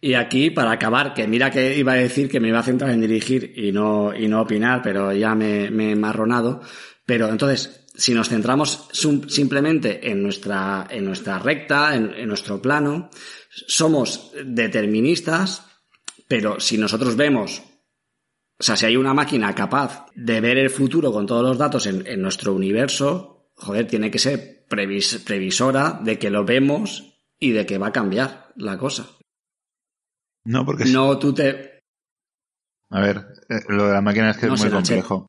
Y 0.00 0.14
aquí, 0.14 0.50
para 0.50 0.72
acabar, 0.72 1.12
que 1.12 1.26
mira 1.26 1.50
que 1.50 1.76
iba 1.76 1.92
a 1.92 1.96
decir 1.96 2.28
que 2.28 2.40
me 2.40 2.48
iba 2.48 2.60
a 2.60 2.62
centrar 2.62 2.90
en 2.90 3.00
dirigir 3.00 3.52
y 3.56 3.72
no, 3.72 4.14
y 4.14 4.28
no 4.28 4.42
opinar, 4.42 4.80
pero 4.82 5.12
ya 5.12 5.34
me, 5.34 5.70
me 5.70 5.92
he 5.92 5.96
marronado. 5.96 6.60
Pero 7.04 7.28
entonces, 7.28 7.84
si 7.94 8.14
nos 8.14 8.28
centramos 8.28 8.88
simplemente 8.92 10.10
en 10.10 10.22
nuestra, 10.22 10.86
en 10.88 11.04
nuestra 11.04 11.38
recta, 11.38 11.96
en, 11.96 12.14
en 12.14 12.28
nuestro 12.28 12.62
plano, 12.62 13.10
somos 13.50 14.32
deterministas, 14.44 15.64
pero 16.28 16.60
si 16.60 16.78
nosotros 16.78 17.16
vemos 17.16 17.62
o 18.60 18.64
sea, 18.64 18.76
si 18.76 18.86
hay 18.86 18.96
una 18.96 19.14
máquina 19.14 19.54
capaz 19.54 20.06
de 20.16 20.40
ver 20.40 20.58
el 20.58 20.70
futuro 20.70 21.12
con 21.12 21.26
todos 21.26 21.44
los 21.44 21.58
datos 21.58 21.86
en, 21.86 22.04
en 22.06 22.20
nuestro 22.20 22.52
universo, 22.54 23.52
joder, 23.54 23.86
tiene 23.86 24.10
que 24.10 24.18
ser 24.18 24.66
previs, 24.68 25.22
previsora 25.24 26.00
de 26.02 26.18
que 26.18 26.28
lo 26.28 26.44
vemos 26.44 27.14
y 27.38 27.52
de 27.52 27.64
que 27.66 27.78
va 27.78 27.88
a 27.88 27.92
cambiar 27.92 28.52
la 28.56 28.76
cosa. 28.76 29.06
No, 30.48 30.64
porque 30.64 30.86
No, 30.86 31.18
tú 31.18 31.34
te... 31.34 31.82
A 32.90 33.00
ver, 33.00 33.44
eh, 33.50 33.60
lo 33.68 33.86
de 33.86 33.92
la 33.92 34.00
máquina 34.00 34.30
es 34.30 34.38
que 34.38 34.46
No 34.46 34.54
es 34.54 34.62
muy 34.62 34.70
complejo. 34.70 35.26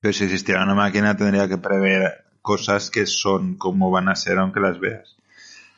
Pero 0.00 0.14
si 0.14 0.24
existiera 0.24 0.64
una 0.64 0.74
máquina 0.74 1.14
tendría 1.14 1.46
que 1.48 1.58
prever 1.58 2.24
cosas 2.40 2.90
que 2.90 3.04
son 3.04 3.56
como 3.56 3.90
van 3.90 4.08
a 4.08 4.16
ser 4.16 4.38
aunque 4.38 4.60
las 4.60 4.80
veas. 4.80 5.16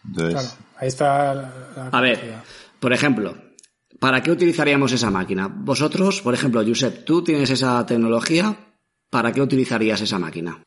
Entonces, 0.07 0.35
Claro, 0.35 0.49
ahí 0.77 0.89
está 0.89 1.35
la, 1.35 1.53
la 1.77 1.89
A 1.89 2.01
ver, 2.01 2.35
por 2.79 2.93
ejemplo, 2.93 3.37
¿para 3.99 4.23
qué 4.23 4.31
utilizaríamos 4.31 4.93
esa 4.93 5.11
máquina? 5.11 5.49
Vosotros, 5.49 6.23
por 6.23 6.33
ejemplo, 6.33 6.63
Josep, 6.65 7.05
tú 7.05 7.25
tienes 7.25 7.51
esa 7.51 7.85
tecnología, 7.87 8.57
¿para 9.11 9.33
qué 9.33 9.41
utilizarías 9.41 10.01
esa 10.01 10.21
máquina? 10.21 10.63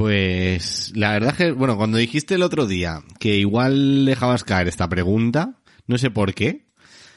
Pues 0.00 0.92
la 0.96 1.12
verdad 1.12 1.36
que, 1.36 1.52
bueno, 1.52 1.76
cuando 1.76 1.98
dijiste 1.98 2.34
el 2.34 2.42
otro 2.42 2.66
día 2.66 3.02
que 3.18 3.36
igual 3.36 4.06
dejabas 4.06 4.44
caer 4.44 4.66
esta 4.66 4.88
pregunta, 4.88 5.59
no 5.90 5.98
sé 5.98 6.10
por 6.10 6.32
qué, 6.34 6.66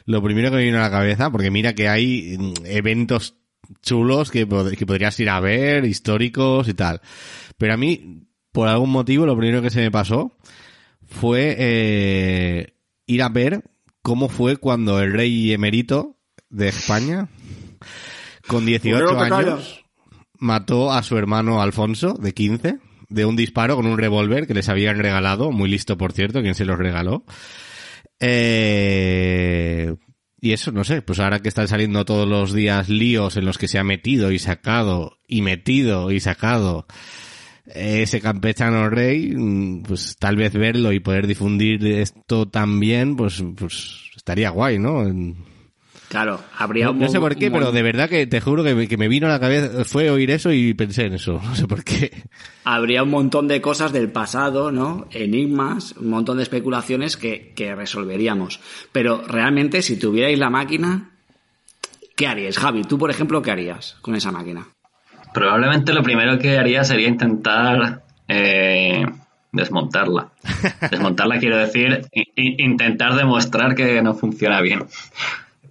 lo 0.05 0.21
primero 0.21 0.49
que 0.51 0.57
me 0.57 0.63
vino 0.63 0.79
a 0.79 0.81
la 0.81 0.91
cabeza, 0.91 1.31
porque 1.31 1.49
mira 1.51 1.73
que 1.73 1.87
hay 1.87 2.37
mm, 2.37 2.53
eventos 2.65 3.37
chulos 3.81 4.29
que, 4.31 4.47
pod- 4.47 4.75
que 4.75 4.85
podrías 4.85 5.17
ir 5.21 5.29
a 5.29 5.39
ver, 5.39 5.85
históricos 5.85 6.67
y 6.67 6.73
tal. 6.73 6.99
Pero 7.57 7.73
a 7.73 7.77
mí, 7.77 8.27
por 8.51 8.67
algún 8.67 8.89
motivo, 8.89 9.25
lo 9.25 9.37
primero 9.37 9.61
que 9.61 9.69
se 9.69 9.79
me 9.79 9.91
pasó 9.91 10.37
fue 11.07 11.55
eh, 11.57 12.73
ir 13.07 13.23
a 13.23 13.29
ver 13.29 13.63
cómo 14.01 14.27
fue 14.27 14.57
cuando 14.57 14.99
el 14.99 15.13
rey 15.13 15.53
emerito 15.53 16.17
de 16.49 16.67
España, 16.67 17.29
con 18.47 18.65
18 18.65 18.97
Primero 18.97 19.17
que 19.17 19.33
años, 19.53 19.85
mató 20.39 20.91
a 20.91 21.01
su 21.03 21.17
hermano 21.17 21.61
Alfonso, 21.61 22.13
de 22.15 22.33
15, 22.33 22.79
de 23.09 23.25
un 23.25 23.35
disparo 23.35 23.75
con 23.75 23.85
un 23.85 23.97
revólver 23.97 24.45
que 24.47 24.53
les 24.53 24.67
habían 24.69 24.97
regalado, 24.99 25.51
muy 25.51 25.69
listo 25.69 25.97
por 25.97 26.11
cierto, 26.11 26.41
quien 26.41 26.55
se 26.55 26.65
los 26.65 26.77
regaló. 26.77 27.23
Eh, 28.19 29.95
y 30.39 30.51
eso, 30.51 30.71
no 30.71 30.83
sé, 30.83 31.01
pues 31.01 31.19
ahora 31.19 31.39
que 31.39 31.49
están 31.49 31.67
saliendo 31.67 32.05
todos 32.05 32.27
los 32.27 32.53
días 32.53 32.89
líos 32.89 33.37
en 33.37 33.45
los 33.45 33.57
que 33.57 33.67
se 33.67 33.79
ha 33.79 33.83
metido 33.83 34.31
y 34.31 34.39
sacado, 34.39 35.19
y 35.27 35.41
metido 35.41 36.11
y 36.11 36.19
sacado 36.19 36.85
ese 37.65 38.19
campechano 38.19 38.89
rey, 38.89 39.33
mm, 39.35 39.83
pues 39.83 40.17
tal 40.19 40.35
vez 40.35 40.53
verlo 40.53 40.91
y 40.91 40.99
poder 40.99 41.27
difundir 41.27 41.85
esto 41.87 42.47
también, 42.47 43.15
pues, 43.15 43.43
pues 43.55 44.11
estaría 44.15 44.49
guay, 44.49 44.79
¿no? 44.79 45.05
Claro, 46.13 46.39
habría 46.55 46.85
no, 46.85 46.91
un 46.91 46.99
no 46.99 47.09
sé 47.09 47.19
por 47.19 47.35
qué, 47.35 47.49
pero 47.49 47.71
de 47.71 47.81
verdad 47.81 48.07
que 48.07 48.27
te 48.27 48.39
juro 48.39 48.63
que 48.63 48.75
me, 48.75 48.87
que 48.87 48.97
me 48.97 49.07
vino 49.07 49.25
a 49.25 49.31
la 49.31 49.39
cabeza, 49.39 49.83
fue 49.83 50.11
oír 50.11 50.29
eso 50.29 50.51
y 50.51 50.75
pensé 50.75 51.07
en 51.07 51.13
eso, 51.13 51.41
no 51.43 51.55
sé 51.55 51.65
por 51.65 51.83
qué. 51.83 52.11
habría 52.65 53.01
un 53.01 53.09
montón 53.09 53.47
de 53.47 53.61
cosas 53.61 53.91
del 53.91 54.11
pasado, 54.11 54.71
¿no? 54.71 55.07
Enigmas, 55.09 55.93
un 55.93 56.11
montón 56.11 56.37
de 56.37 56.43
especulaciones 56.43 57.17
que, 57.17 57.51
que 57.55 57.73
resolveríamos. 57.73 58.59
Pero 58.91 59.23
realmente, 59.27 59.81
si 59.81 59.97
tuvierais 59.97 60.37
la 60.37 60.51
máquina, 60.51 61.09
¿qué 62.15 62.27
haríais? 62.27 62.59
Javi, 62.59 62.83
tú, 62.83 62.99
por 62.99 63.09
ejemplo, 63.09 63.41
¿qué 63.41 63.49
harías 63.49 63.97
con 64.03 64.13
esa 64.15 64.31
máquina? 64.31 64.67
Probablemente 65.33 65.93
lo 65.93 66.03
primero 66.03 66.37
que 66.37 66.59
haría 66.59 66.83
sería 66.83 67.07
intentar 67.07 68.03
eh, 68.27 69.03
desmontarla. 69.51 70.29
Desmontarla 70.91 71.39
quiero 71.39 71.57
decir, 71.57 72.05
intentar 72.35 73.15
demostrar 73.15 73.73
que 73.73 73.99
no 74.03 74.13
funciona 74.13 74.61
bien. 74.61 74.83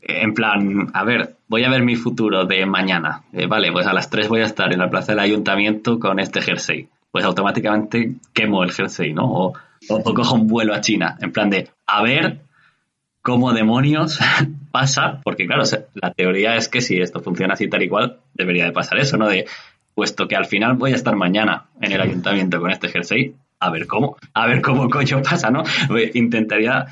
En 0.03 0.35
plan, 0.35 0.91
a 0.93 1.05
ver, 1.05 1.37
voy 1.47 1.63
a 1.65 1.71
ver 1.71 1.83
mi 1.83 1.95
futuro 1.95 2.45
de 2.45 2.67
mañana. 2.67 3.23
Eh, 3.33 3.47
vale, 3.47 3.71
pues 3.71 3.87
a 3.87 3.93
las 3.93 4.11
3 4.11 4.29
voy 4.29 4.41
a 4.41 4.47
estar 4.47 4.73
en 4.73 4.81
la 4.81 4.91
plaza 4.91 5.13
del 5.13 5.21
ayuntamiento 5.21 6.01
con 6.01 6.19
este 6.19 6.43
jersey. 6.43 6.89
Pues 7.13 7.25
automáticamente 7.25 8.15
quemo 8.33 8.65
el 8.65 8.73
jersey, 8.73 9.13
¿no? 9.13 9.31
O, 9.31 9.53
cojo 9.89 10.35
un 10.35 10.49
vuelo 10.49 10.75
a 10.75 10.81
China. 10.81 11.17
En 11.21 11.31
plan 11.33 11.51
de, 11.51 11.69
a 11.87 12.03
ver 12.03 12.41
cómo 13.21 13.53
demonios 13.53 14.19
pasa, 14.73 15.21
porque 15.23 15.47
claro, 15.47 15.63
la 15.95 16.13
teoría 16.13 16.57
es 16.57 16.69
que 16.69 16.81
si 16.81 17.01
esto 17.01 17.21
funciona 17.21 17.55
así 17.55 17.69
tal 17.69 17.83
y 17.83 17.89
cual, 17.89 18.19
debería 18.35 18.65
de 18.65 18.73
pasar 18.73 18.99
eso, 18.99 19.17
¿no? 19.17 19.29
De, 19.29 19.47
puesto 19.95 20.27
que 20.27 20.37
al 20.37 20.47
final 20.47 20.75
voy 20.75 20.93
a 20.93 20.97
estar 20.97 21.15
mañana 21.15 21.67
en 21.81 21.93
el 21.93 22.01
ayuntamiento 22.01 22.61
con 22.61 22.71
este 22.71 22.89
jersey, 22.89 23.35
a 23.61 23.71
ver 23.71 23.87
cómo, 23.87 24.17
a 24.35 24.47
ver 24.47 24.61
cómo 24.63 24.89
coño 24.91 25.23
pasa, 25.23 25.51
¿no? 25.51 25.63
Pues 25.87 26.17
Intentaría 26.17 26.87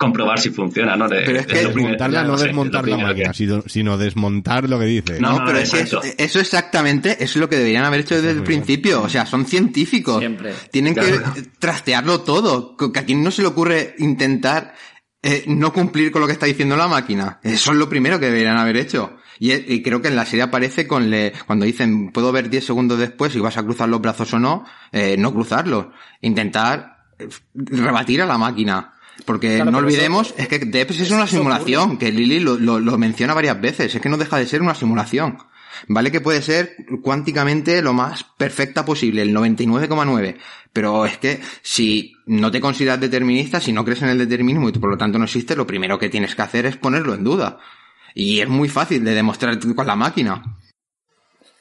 comprobar 0.00 0.40
si 0.40 0.48
funciona, 0.48 0.96
¿no? 0.96 1.06
De- 1.08 1.20
Pero 1.26 1.40
es 1.40 1.46
que 1.46 1.58
Desmontarla, 1.66 2.24
no 2.24 2.38
sé, 2.38 2.46
es 2.46 2.52
lo 2.56 2.62
desmontar 2.64 2.88
la 2.88 2.96
que- 2.96 3.02
máquina, 3.02 3.34
sino, 3.34 3.62
sino 3.66 3.98
desmontar 3.98 4.68
lo 4.68 4.78
que 4.78 4.86
dice. 4.86 5.20
No, 5.20 5.38
No, 5.40 5.44
pero 5.44 5.58
es 5.58 5.74
eso, 5.74 6.00
eso 6.16 6.40
exactamente 6.40 7.22
es 7.22 7.36
lo 7.36 7.48
que 7.50 7.56
deberían 7.56 7.84
haber 7.84 8.00
hecho 8.00 8.14
desde 8.16 8.30
el 8.30 8.42
principio. 8.42 9.02
O 9.02 9.08
sea, 9.10 9.26
son 9.26 9.44
científicos. 9.44 10.18
Siempre. 10.20 10.54
Tienen 10.70 10.94
Claro. 10.94 11.34
que 11.34 11.42
trastearlo 11.58 12.22
todo. 12.22 12.76
Que 12.78 12.98
a 12.98 13.04
quien 13.04 13.22
no 13.22 13.30
se 13.30 13.42
le 13.42 13.48
ocurre 13.48 13.94
intentar 13.98 14.74
eh, 15.22 15.44
no 15.48 15.70
cumplir 15.74 16.10
con 16.10 16.22
lo 16.22 16.26
que 16.26 16.32
está 16.32 16.46
diciendo 16.46 16.78
la 16.78 16.88
máquina. 16.88 17.38
Eso 17.42 17.72
es 17.72 17.76
lo 17.76 17.90
primero 17.90 18.18
que 18.18 18.24
deberían 18.26 18.56
haber 18.56 18.78
hecho. 18.78 19.18
Y, 19.38 19.50
eh, 19.50 19.62
y 19.68 19.82
creo 19.82 20.00
que 20.00 20.08
en 20.08 20.16
la 20.16 20.24
serie 20.24 20.44
aparece 20.44 20.86
con 20.86 21.10
le, 21.10 21.34
cuando 21.46 21.66
dicen 21.66 22.10
puedo 22.10 22.32
ver 22.32 22.48
10 22.48 22.64
segundos 22.64 22.98
después 22.98 23.32
si 23.34 23.38
vas 23.38 23.58
a 23.58 23.62
cruzar 23.62 23.90
los 23.90 24.00
brazos 24.00 24.32
o 24.32 24.38
no, 24.38 24.64
eh, 24.92 25.16
no 25.18 25.34
cruzarlos. 25.34 25.88
Intentar 26.22 27.04
eh, 27.18 27.28
rebatir 27.54 28.22
a 28.22 28.26
la 28.26 28.38
máquina. 28.38 28.94
Porque 29.24 29.56
Claro, 29.56 29.70
no 29.70 29.78
olvidemos, 29.78 30.28
eso- 30.28 30.34
es 30.38 30.48
que 30.48 30.58
Depps 30.60 31.00
es 31.00 31.10
una 31.10 31.26
simulación, 31.26 31.96
que 31.98 32.10
Lily 32.12 32.40
lo, 32.40 32.56
lo, 32.58 32.80
lo 32.80 32.98
menciona 32.98 33.34
varias 33.34 33.60
veces, 33.60 33.94
es 33.94 34.00
que 34.00 34.08
no 34.08 34.16
deja 34.16 34.36
de 34.38 34.46
ser 34.46 34.62
una 34.62 34.74
simulación. 34.74 35.38
Vale 35.88 36.10
que 36.12 36.20
puede 36.20 36.42
ser 36.42 36.76
cuánticamente 37.02 37.80
lo 37.80 37.92
más 37.92 38.24
perfecta 38.36 38.84
posible, 38.84 39.22
el 39.22 39.32
99,9. 39.34 40.36
Pero 40.72 41.04
es 41.06 41.18
que 41.18 41.40
si 41.62 42.14
no 42.26 42.50
te 42.50 42.60
consideras 42.60 43.00
determinista, 43.00 43.60
si 43.60 43.72
no 43.72 43.84
crees 43.84 44.02
en 44.02 44.08
el 44.10 44.18
determinismo 44.18 44.68
y 44.68 44.72
por 44.72 44.90
lo 44.90 44.98
tanto 44.98 45.18
no 45.18 45.24
existe, 45.24 45.56
lo 45.56 45.66
primero 45.66 45.98
que 45.98 46.08
tienes 46.08 46.34
que 46.34 46.42
hacer 46.42 46.66
es 46.66 46.76
ponerlo 46.76 47.14
en 47.14 47.24
duda. 47.24 47.58
Y 48.14 48.40
es 48.40 48.48
muy 48.48 48.68
fácil 48.68 49.04
de 49.04 49.14
demostrar 49.14 49.58
con 49.74 49.86
la 49.86 49.96
máquina. 49.96 50.42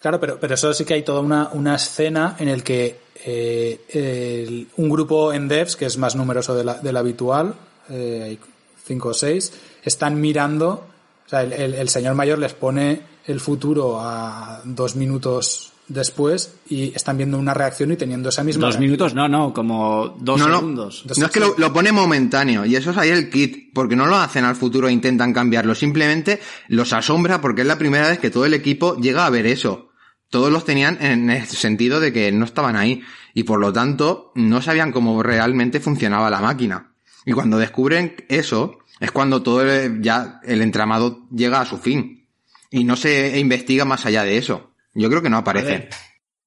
Claro, 0.02 0.20
pero, 0.20 0.40
pero 0.40 0.54
eso 0.56 0.74
sí 0.74 0.86
que 0.86 0.94
hay 0.94 1.04
toda 1.04 1.20
una, 1.20 1.50
una 1.54 1.76
escena 1.76 2.36
en 2.40 2.48
el 2.48 2.64
que 2.64 3.00
eh, 3.26 3.82
el- 3.90 4.68
un 4.78 4.90
grupo 4.90 5.34
en 5.34 5.48
devs, 5.50 5.76
que 5.76 5.86
es 5.86 5.98
más 5.98 6.16
numeroso 6.16 6.56
de 6.56 6.64
la- 6.64 6.76
del 6.76 6.96
habitual, 6.96 7.54
eh, 7.90 8.22
hay 8.26 8.40
cinco 8.86 9.10
o 9.10 9.14
seis, 9.14 9.52
están 9.84 10.22
mirando, 10.22 10.86
o 11.26 11.30
sea, 11.30 11.42
el, 11.44 11.52
el- 11.52 11.74
el 11.74 11.90
señor 11.90 12.16
mayor 12.16 12.40
les 12.40 12.54
pone 12.54 13.02
el 13.26 13.42
futuro 13.42 14.00
a 14.00 14.62
dos 14.64 14.96
minutos 14.96 15.74
después 15.90 16.54
y 16.70 16.94
están 16.96 17.18
viendo 17.18 17.38
una 17.38 17.54
reacción 17.54 17.92
y 17.92 17.98
teniendo 17.98 18.30
esa 18.30 18.44
misma 18.44 18.62
Dos 18.68 18.76
reacción. 18.76 18.84
minutos, 18.86 19.14
no, 19.16 19.28
no, 19.28 19.54
como 19.54 20.16
dos 20.20 20.40
No, 20.40 20.48
no. 20.48 20.60
segundos. 20.60 21.04
Dos- 21.06 21.18
No 21.18 21.26
es 21.26 21.32
que 21.32 21.40
lo, 21.42 21.56
lo 21.58 21.74
pone 21.74 21.92
momentáneo, 21.92 22.64
y 22.66 22.76
eso 22.78 22.92
es 22.92 22.98
ahí 22.98 23.10
el 23.10 23.30
kit, 23.30 23.74
porque 23.74 23.96
no 23.98 24.06
lo 24.06 24.16
hacen 24.16 24.46
al 24.46 24.56
futuro 24.56 24.88
e 24.88 24.92
intentan 24.94 25.34
cambiarlo, 25.34 25.76
simplemente 25.76 26.40
los 26.70 26.94
asombra 26.94 27.42
porque 27.42 27.62
es 27.62 27.68
la 27.68 27.78
primera 27.78 28.08
vez 28.08 28.20
que 28.20 28.30
todo 28.30 28.46
el 28.46 28.54
equipo 28.54 28.96
llega 28.96 29.26
a 29.26 29.30
ver 29.30 29.46
eso. 29.46 29.89
Todos 30.30 30.52
los 30.52 30.66
tenían 30.66 30.98
en 31.02 31.30
el 31.30 31.46
sentido 31.48 32.00
de 32.00 32.14
que 32.14 32.32
no 32.32 32.46
estaban 32.46 32.76
ahí, 32.76 33.02
y 33.34 33.44
por 33.44 33.60
lo 33.60 33.72
tanto 33.74 34.32
no 34.36 34.62
sabían 34.62 34.92
cómo 34.92 35.22
realmente 35.24 35.80
funcionaba 35.80 36.30
la 36.30 36.40
máquina. 36.42 36.92
Y 37.26 37.32
cuando 37.34 37.58
descubren 37.58 38.16
eso, 38.30 38.80
es 39.00 39.12
cuando 39.12 39.42
todo 39.44 39.62
el- 39.64 40.02
ya 40.02 40.40
el 40.44 40.62
entramado 40.62 41.28
llega 41.32 41.62
a 41.62 41.66
su 41.66 41.78
fin. 41.78 42.28
Y 42.72 42.84
no 42.84 42.96
se 42.96 43.40
investiga 43.40 43.86
más 43.86 44.06
allá 44.06 44.24
de 44.24 44.38
eso. 44.38 44.72
Yo 44.94 45.10
creo 45.10 45.22
que 45.22 45.30
no 45.30 45.38
aparece. 45.38 45.90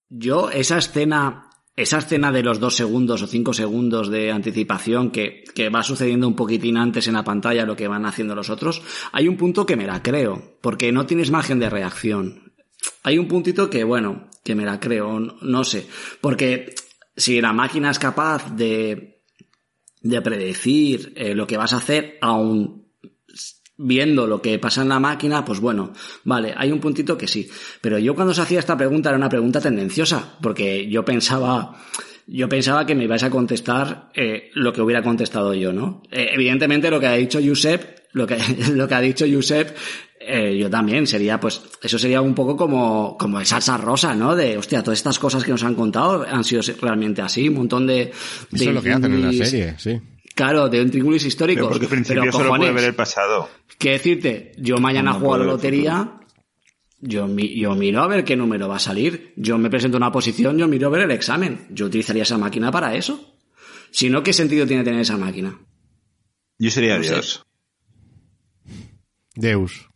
yo 0.08 0.50
esa 0.50 0.78
escena, 0.78 1.48
esa 1.74 1.98
escena 1.98 2.30
de 2.30 2.42
los 2.42 2.60
dos 2.60 2.76
segundos 2.76 3.22
o 3.22 3.26
cinco 3.26 3.54
segundos 3.54 4.10
de 4.10 4.30
anticipación 4.30 5.10
que, 5.10 5.42
que 5.54 5.70
va 5.70 5.82
sucediendo 5.82 6.28
un 6.28 6.36
poquitín 6.36 6.76
antes 6.76 7.06
en 7.08 7.14
la 7.14 7.24
pantalla 7.24 7.64
lo 7.64 7.76
que 7.76 7.88
van 7.88 8.04
haciendo 8.06 8.34
los 8.34 8.50
otros, 8.50 8.82
hay 9.12 9.26
un 9.28 9.36
punto 9.38 9.64
que 9.66 9.76
me 9.76 9.86
la 9.86 10.02
creo, 10.02 10.58
porque 10.60 10.92
no 10.92 11.06
tienes 11.06 11.30
margen 11.30 11.58
de 11.60 11.70
reacción. 11.70 12.51
Hay 13.02 13.18
un 13.18 13.28
puntito 13.28 13.68
que, 13.68 13.84
bueno, 13.84 14.28
que 14.44 14.54
me 14.54 14.64
la 14.64 14.80
creo, 14.80 15.18
no, 15.18 15.64
sé, 15.64 15.86
porque 16.20 16.74
si 17.16 17.40
la 17.40 17.52
máquina 17.52 17.90
es 17.90 17.98
capaz 17.98 18.54
de, 18.54 19.22
de 20.00 20.22
predecir 20.22 21.12
eh, 21.16 21.34
lo 21.34 21.46
que 21.46 21.56
vas 21.56 21.72
a 21.72 21.78
hacer, 21.78 22.18
aún 22.20 22.82
viendo 23.76 24.26
lo 24.26 24.40
que 24.40 24.58
pasa 24.58 24.82
en 24.82 24.88
la 24.88 25.00
máquina, 25.00 25.44
pues 25.44 25.60
bueno, 25.60 25.92
vale, 26.24 26.54
hay 26.56 26.70
un 26.70 26.80
puntito 26.80 27.16
que 27.18 27.26
sí. 27.26 27.48
Pero 27.80 27.98
yo 27.98 28.14
cuando 28.14 28.34
se 28.34 28.42
hacía 28.42 28.58
esta 28.58 28.76
pregunta 28.76 29.08
era 29.08 29.18
una 29.18 29.28
pregunta 29.28 29.60
tendenciosa, 29.60 30.38
porque 30.40 30.88
yo 30.88 31.04
pensaba, 31.04 31.76
yo 32.26 32.48
pensaba 32.48 32.86
que 32.86 32.94
me 32.94 33.04
ibais 33.04 33.22
a 33.22 33.30
contestar 33.30 34.10
eh, 34.14 34.50
lo 34.54 34.72
que 34.72 34.82
hubiera 34.82 35.02
contestado 35.02 35.54
yo, 35.54 35.72
¿no? 35.72 36.02
Eh, 36.10 36.30
evidentemente 36.32 36.90
lo 36.90 37.00
que 37.00 37.06
ha 37.06 37.14
dicho 37.14 37.40
Josep, 37.44 38.02
lo 38.12 38.26
que, 38.26 38.38
lo 38.72 38.86
que 38.86 38.94
ha 38.94 39.00
dicho 39.00 39.26
Josep, 39.30 39.76
eh, 40.26 40.56
yo 40.58 40.68
también 40.70 41.06
sería, 41.06 41.38
pues, 41.40 41.62
eso 41.82 41.98
sería 41.98 42.20
un 42.20 42.34
poco 42.34 42.56
como, 42.56 43.16
como 43.18 43.38
de 43.38 43.44
salsa 43.44 43.76
rosa, 43.76 44.14
¿no? 44.14 44.34
De, 44.36 44.56
hostia, 44.58 44.82
todas 44.82 44.98
estas 44.98 45.18
cosas 45.18 45.44
que 45.44 45.50
nos 45.50 45.62
han 45.64 45.74
contado 45.74 46.24
han 46.26 46.44
sido 46.44 46.62
realmente 46.80 47.22
así, 47.22 47.48
un 47.48 47.54
montón 47.56 47.86
de... 47.86 47.94
de 47.94 48.12
Eso 48.52 48.68
es 48.68 48.74
lo 48.74 48.82
que 48.82 48.92
hacen 48.92 49.12
en 49.12 49.22
la 49.22 49.32
serie, 49.32 49.74
sí. 49.78 50.00
Claro, 50.34 50.68
de 50.68 50.80
intríngulis 50.80 51.24
históricos. 51.26 51.62
Pero 51.64 51.70
porque 51.70 51.84
en 51.86 51.90
principio 51.90 52.22
Pero, 52.22 52.32
solo 52.32 52.54
puede 52.56 52.72
ver 52.72 52.84
el 52.84 52.94
pasado. 52.94 53.50
¿Qué 53.78 53.90
decirte? 53.90 54.52
Yo 54.56 54.78
mañana 54.78 55.12
No 55.12 55.18
juego 55.18 55.34
a 55.34 55.38
la 55.38 55.44
lotería. 55.44 56.18
Yo, 57.00 57.26
mi- 57.26 57.54
yo 57.60 57.74
miro 57.74 58.00
a 58.02 58.06
ver 58.06 58.24
qué 58.24 58.34
número 58.36 58.66
va 58.68 58.76
a 58.76 58.78
salir. 58.78 59.34
Yo 59.36 59.58
me 59.58 59.68
presento 59.68 59.96
a 59.96 59.98
una 59.98 60.12
posición, 60.12 60.56
yo 60.56 60.68
miro 60.68 60.86
a 60.86 60.90
ver 60.90 61.02
el 61.02 61.10
examen. 61.10 61.66
Yo 61.70 61.86
utilizaría 61.86 62.22
esa 62.22 62.38
máquina 62.38 62.70
para 62.70 62.94
eso. 62.94 63.34
Si 63.90 64.08
no, 64.08 64.22
¿qué 64.22 64.32
sentido 64.32 64.66
tiene 64.66 64.84
tener 64.84 65.00
esa 65.00 65.18
máquina? 65.18 65.58
Yo 66.58 66.70
sería 66.70 66.96
No 66.96 67.02
sé. 67.04 67.10
Dios. 67.10 67.44
Deus. 69.34 69.88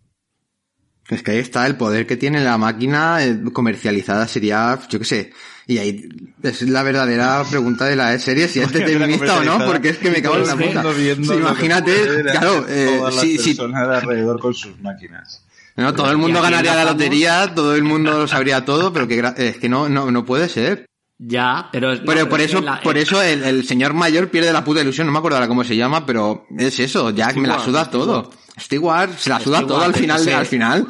Es 1.09 1.23
que 1.23 1.31
ahí 1.33 1.39
está 1.39 1.67
el 1.67 1.77
poder 1.77 2.07
que 2.07 2.17
tiene 2.17 2.43
la 2.43 2.59
máquina 2.59 3.25
eh, 3.25 3.41
comercializada 3.53 4.27
sería, 4.27 4.79
yo 4.89 4.99
qué 4.99 5.05
sé. 5.05 5.33
Y 5.69 5.79
ahí 5.79 6.09
es 6.43 6.63
la 6.63 6.83
verdadera 6.83 7.45
pregunta 7.49 7.85
de 7.87 7.97
la 7.97 8.19
serie, 8.19 8.49
si 8.49 8.61
es 8.61 8.73
determinista 8.73 9.39
o 9.39 9.45
no, 9.45 9.65
porque 9.67 9.91
es 9.91 9.99
que 9.99 10.11
me 10.11 10.23
cago 10.23 10.37
en 10.37 10.47
la 10.47 10.57
puta. 10.57 10.83
Sí, 10.95 11.33
imagínate, 11.35 12.23
claro, 12.23 12.67
eh, 12.69 12.97
todas 12.99 13.15
las 13.15 13.23
si, 13.25 13.39
si- 13.39 13.55
personas 13.55 13.89
de 13.89 13.97
alrededor 13.97 14.41
con 14.41 14.55
sus 14.55 14.81
máquinas. 14.81 15.45
no, 15.77 15.93
todo 15.95 16.11
el 16.11 16.17
mundo 16.19 16.41
ganaría 16.43 16.75
la 16.75 16.85
lotería, 16.85 17.53
todo 17.55 17.75
el 17.75 17.83
mundo 17.85 18.13
lo 18.21 18.29
sabría 18.29 18.65
todo, 18.65 18.93
pero 18.93 19.07
que 19.09 19.21
gra- 19.23 19.35
es 19.39 19.59
que 19.59 19.69
no, 19.69 19.89
no, 19.89 20.11
no 20.11 20.25
puede 20.25 20.49
ser. 20.49 20.87
Ya, 21.19 21.69
pero... 21.73 21.95
no, 21.95 22.03
Pero 22.05 22.29
por 22.29 22.41
es 22.41 22.51
eso, 22.51 22.61
la- 22.61 22.81
por 22.83 22.99
eso 22.99 23.23
el, 23.23 23.43
el 23.43 23.65
señor 23.67 23.95
mayor 23.95 24.29
pierde 24.29 24.53
la 24.53 24.63
puta 24.65 24.83
ilusión, 24.83 25.07
no 25.07 25.13
me 25.13 25.19
acuerdo 25.19 25.37
ahora 25.39 25.49
cómo 25.49 25.65
se 25.65 25.77
llama, 25.77 26.05
pero 26.05 26.47
es 26.59 26.79
eso, 26.79 27.11
ya 27.11 27.33
me 27.33 27.49
la 27.49 27.59
suda 27.59 27.91
todo. 27.91 28.31
Stewart 28.59 29.11
se 29.17 29.31
la 29.31 29.41
suda 29.41 29.59
Stewart, 29.59 29.69
todo 29.75 29.83
al 29.85 29.95
final, 29.95 30.21
ese- 30.21 30.35
al 30.35 30.47
final. 30.47 30.87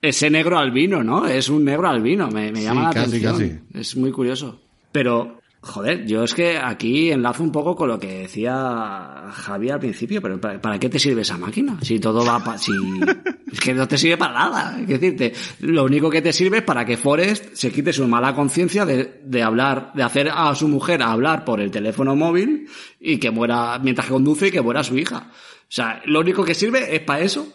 Ese 0.00 0.30
negro 0.30 0.58
albino, 0.58 1.02
¿no? 1.02 1.26
Es 1.26 1.48
un 1.48 1.64
negro 1.64 1.88
albino, 1.88 2.28
me, 2.28 2.52
me 2.52 2.62
llama 2.62 2.82
la 2.84 2.90
casi, 2.90 3.16
atención. 3.24 3.64
Es 3.74 3.96
muy 3.96 4.12
curioso. 4.12 4.60
Pero, 4.92 5.40
joder, 5.60 6.06
yo 6.06 6.22
es 6.22 6.34
que 6.34 6.56
aquí 6.56 7.10
enlazo 7.10 7.42
un 7.42 7.50
poco 7.50 7.74
con 7.74 7.88
lo 7.88 7.98
que 7.98 8.20
decía 8.20 9.24
Javi 9.32 9.70
al 9.70 9.80
principio, 9.80 10.22
pero 10.22 10.40
¿para, 10.40 10.60
para 10.60 10.78
qué 10.78 10.88
te 10.88 11.00
sirve 11.00 11.22
esa 11.22 11.36
máquina? 11.36 11.78
Si 11.82 11.98
todo 11.98 12.24
va 12.24 12.38
pa- 12.42 12.56
si 12.58 12.70
es 13.52 13.58
que 13.60 13.74
no 13.74 13.88
te 13.88 13.98
sirve 13.98 14.16
para 14.16 14.34
nada. 14.34 14.78
Es 14.80 14.86
decirte, 14.86 15.32
lo 15.60 15.84
único 15.84 16.08
que 16.10 16.22
te 16.22 16.32
sirve 16.32 16.58
es 16.58 16.62
para 16.64 16.84
que 16.84 16.96
Forrest 16.96 17.54
se 17.54 17.72
quite 17.72 17.92
su 17.92 18.06
mala 18.06 18.34
conciencia 18.36 18.86
de, 18.86 19.20
de 19.24 19.42
hablar, 19.42 19.90
de 19.94 20.04
hacer 20.04 20.30
a 20.32 20.54
su 20.54 20.68
mujer 20.68 21.02
hablar 21.02 21.44
por 21.44 21.60
el 21.60 21.72
teléfono 21.72 22.14
móvil 22.14 22.68
y 23.00 23.18
que 23.18 23.32
muera 23.32 23.80
mientras 23.80 24.06
que 24.06 24.12
conduce 24.12 24.46
y 24.46 24.50
que 24.52 24.62
muera 24.62 24.84
su 24.84 24.96
hija. 24.96 25.30
O 25.68 25.70
sea, 25.70 26.00
lo 26.06 26.20
único 26.20 26.44
que 26.44 26.54
sirve 26.54 26.94
es 26.96 27.00
para 27.02 27.20
eso. 27.20 27.48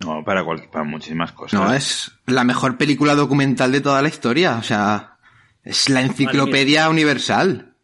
No, 0.00 0.24
para, 0.24 0.42
cual- 0.44 0.68
para 0.72 0.84
muchísimas 0.84 1.32
cosas. 1.32 1.60
No, 1.60 1.72
es 1.74 2.10
la 2.26 2.42
mejor 2.44 2.78
película 2.78 3.14
documental 3.14 3.70
de 3.72 3.80
toda 3.82 4.00
la 4.00 4.08
historia, 4.08 4.56
o 4.56 4.62
sea, 4.62 5.18
es 5.62 5.90
la 5.90 6.00
enciclopedia 6.00 6.88
universal. 6.88 7.74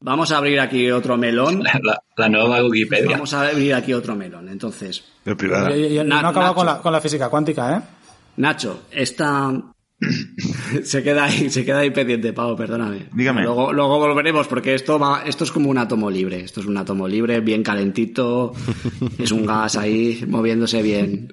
Vamos 0.00 0.30
a 0.30 0.36
abrir 0.38 0.60
aquí 0.60 0.88
otro 0.92 1.16
melón. 1.16 1.60
La, 1.82 2.00
la 2.16 2.28
nueva 2.28 2.62
Wikipedia. 2.64 3.10
Vamos 3.16 3.34
a 3.34 3.48
abrir 3.48 3.74
aquí 3.74 3.92
otro 3.92 4.14
melón. 4.14 4.48
Entonces, 4.48 5.04
Pero 5.24 5.36
privada. 5.36 5.76
Y- 5.76 5.86
y- 5.86 5.98
y 5.98 6.04
Na- 6.04 6.22
no 6.22 6.28
acaba 6.28 6.54
con 6.54 6.64
la, 6.66 6.78
con 6.78 6.92
la 6.92 7.00
física 7.00 7.28
cuántica, 7.28 7.76
¿eh? 7.76 7.80
Nacho, 8.36 8.84
esta 8.92 9.50
se 10.84 11.02
queda 11.02 11.24
ahí, 11.24 11.50
se 11.50 11.64
queda 11.64 11.78
ahí 11.80 11.90
pendiente, 11.90 12.32
Pau, 12.32 12.56
perdóname. 12.56 13.08
Dígame. 13.12 13.42
Luego, 13.42 13.72
luego 13.72 13.98
volveremos 13.98 14.46
porque 14.46 14.74
esto 14.74 14.98
va, 14.98 15.22
esto 15.24 15.44
es 15.44 15.50
como 15.52 15.70
un 15.70 15.78
átomo 15.78 16.10
libre. 16.10 16.40
Esto 16.40 16.60
es 16.60 16.66
un 16.66 16.76
átomo 16.76 17.08
libre, 17.08 17.40
bien 17.40 17.62
calentito, 17.62 18.52
es 19.18 19.32
un 19.32 19.44
gas 19.44 19.76
ahí 19.76 20.24
moviéndose 20.28 20.82
bien, 20.82 21.32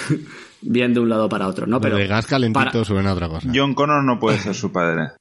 bien 0.62 0.94
de 0.94 1.00
un 1.00 1.08
lado 1.08 1.28
para 1.28 1.46
otro, 1.46 1.66
¿no? 1.66 1.80
Pero 1.80 1.96
gas 2.08 2.26
calentito 2.26 2.70
para- 2.72 2.84
suena 2.84 3.10
a 3.10 3.14
otra 3.14 3.28
cosa. 3.28 3.48
John 3.54 3.74
Connor 3.74 4.02
no 4.04 4.18
puede 4.18 4.38
ser 4.38 4.54
su 4.54 4.72
padre. 4.72 5.12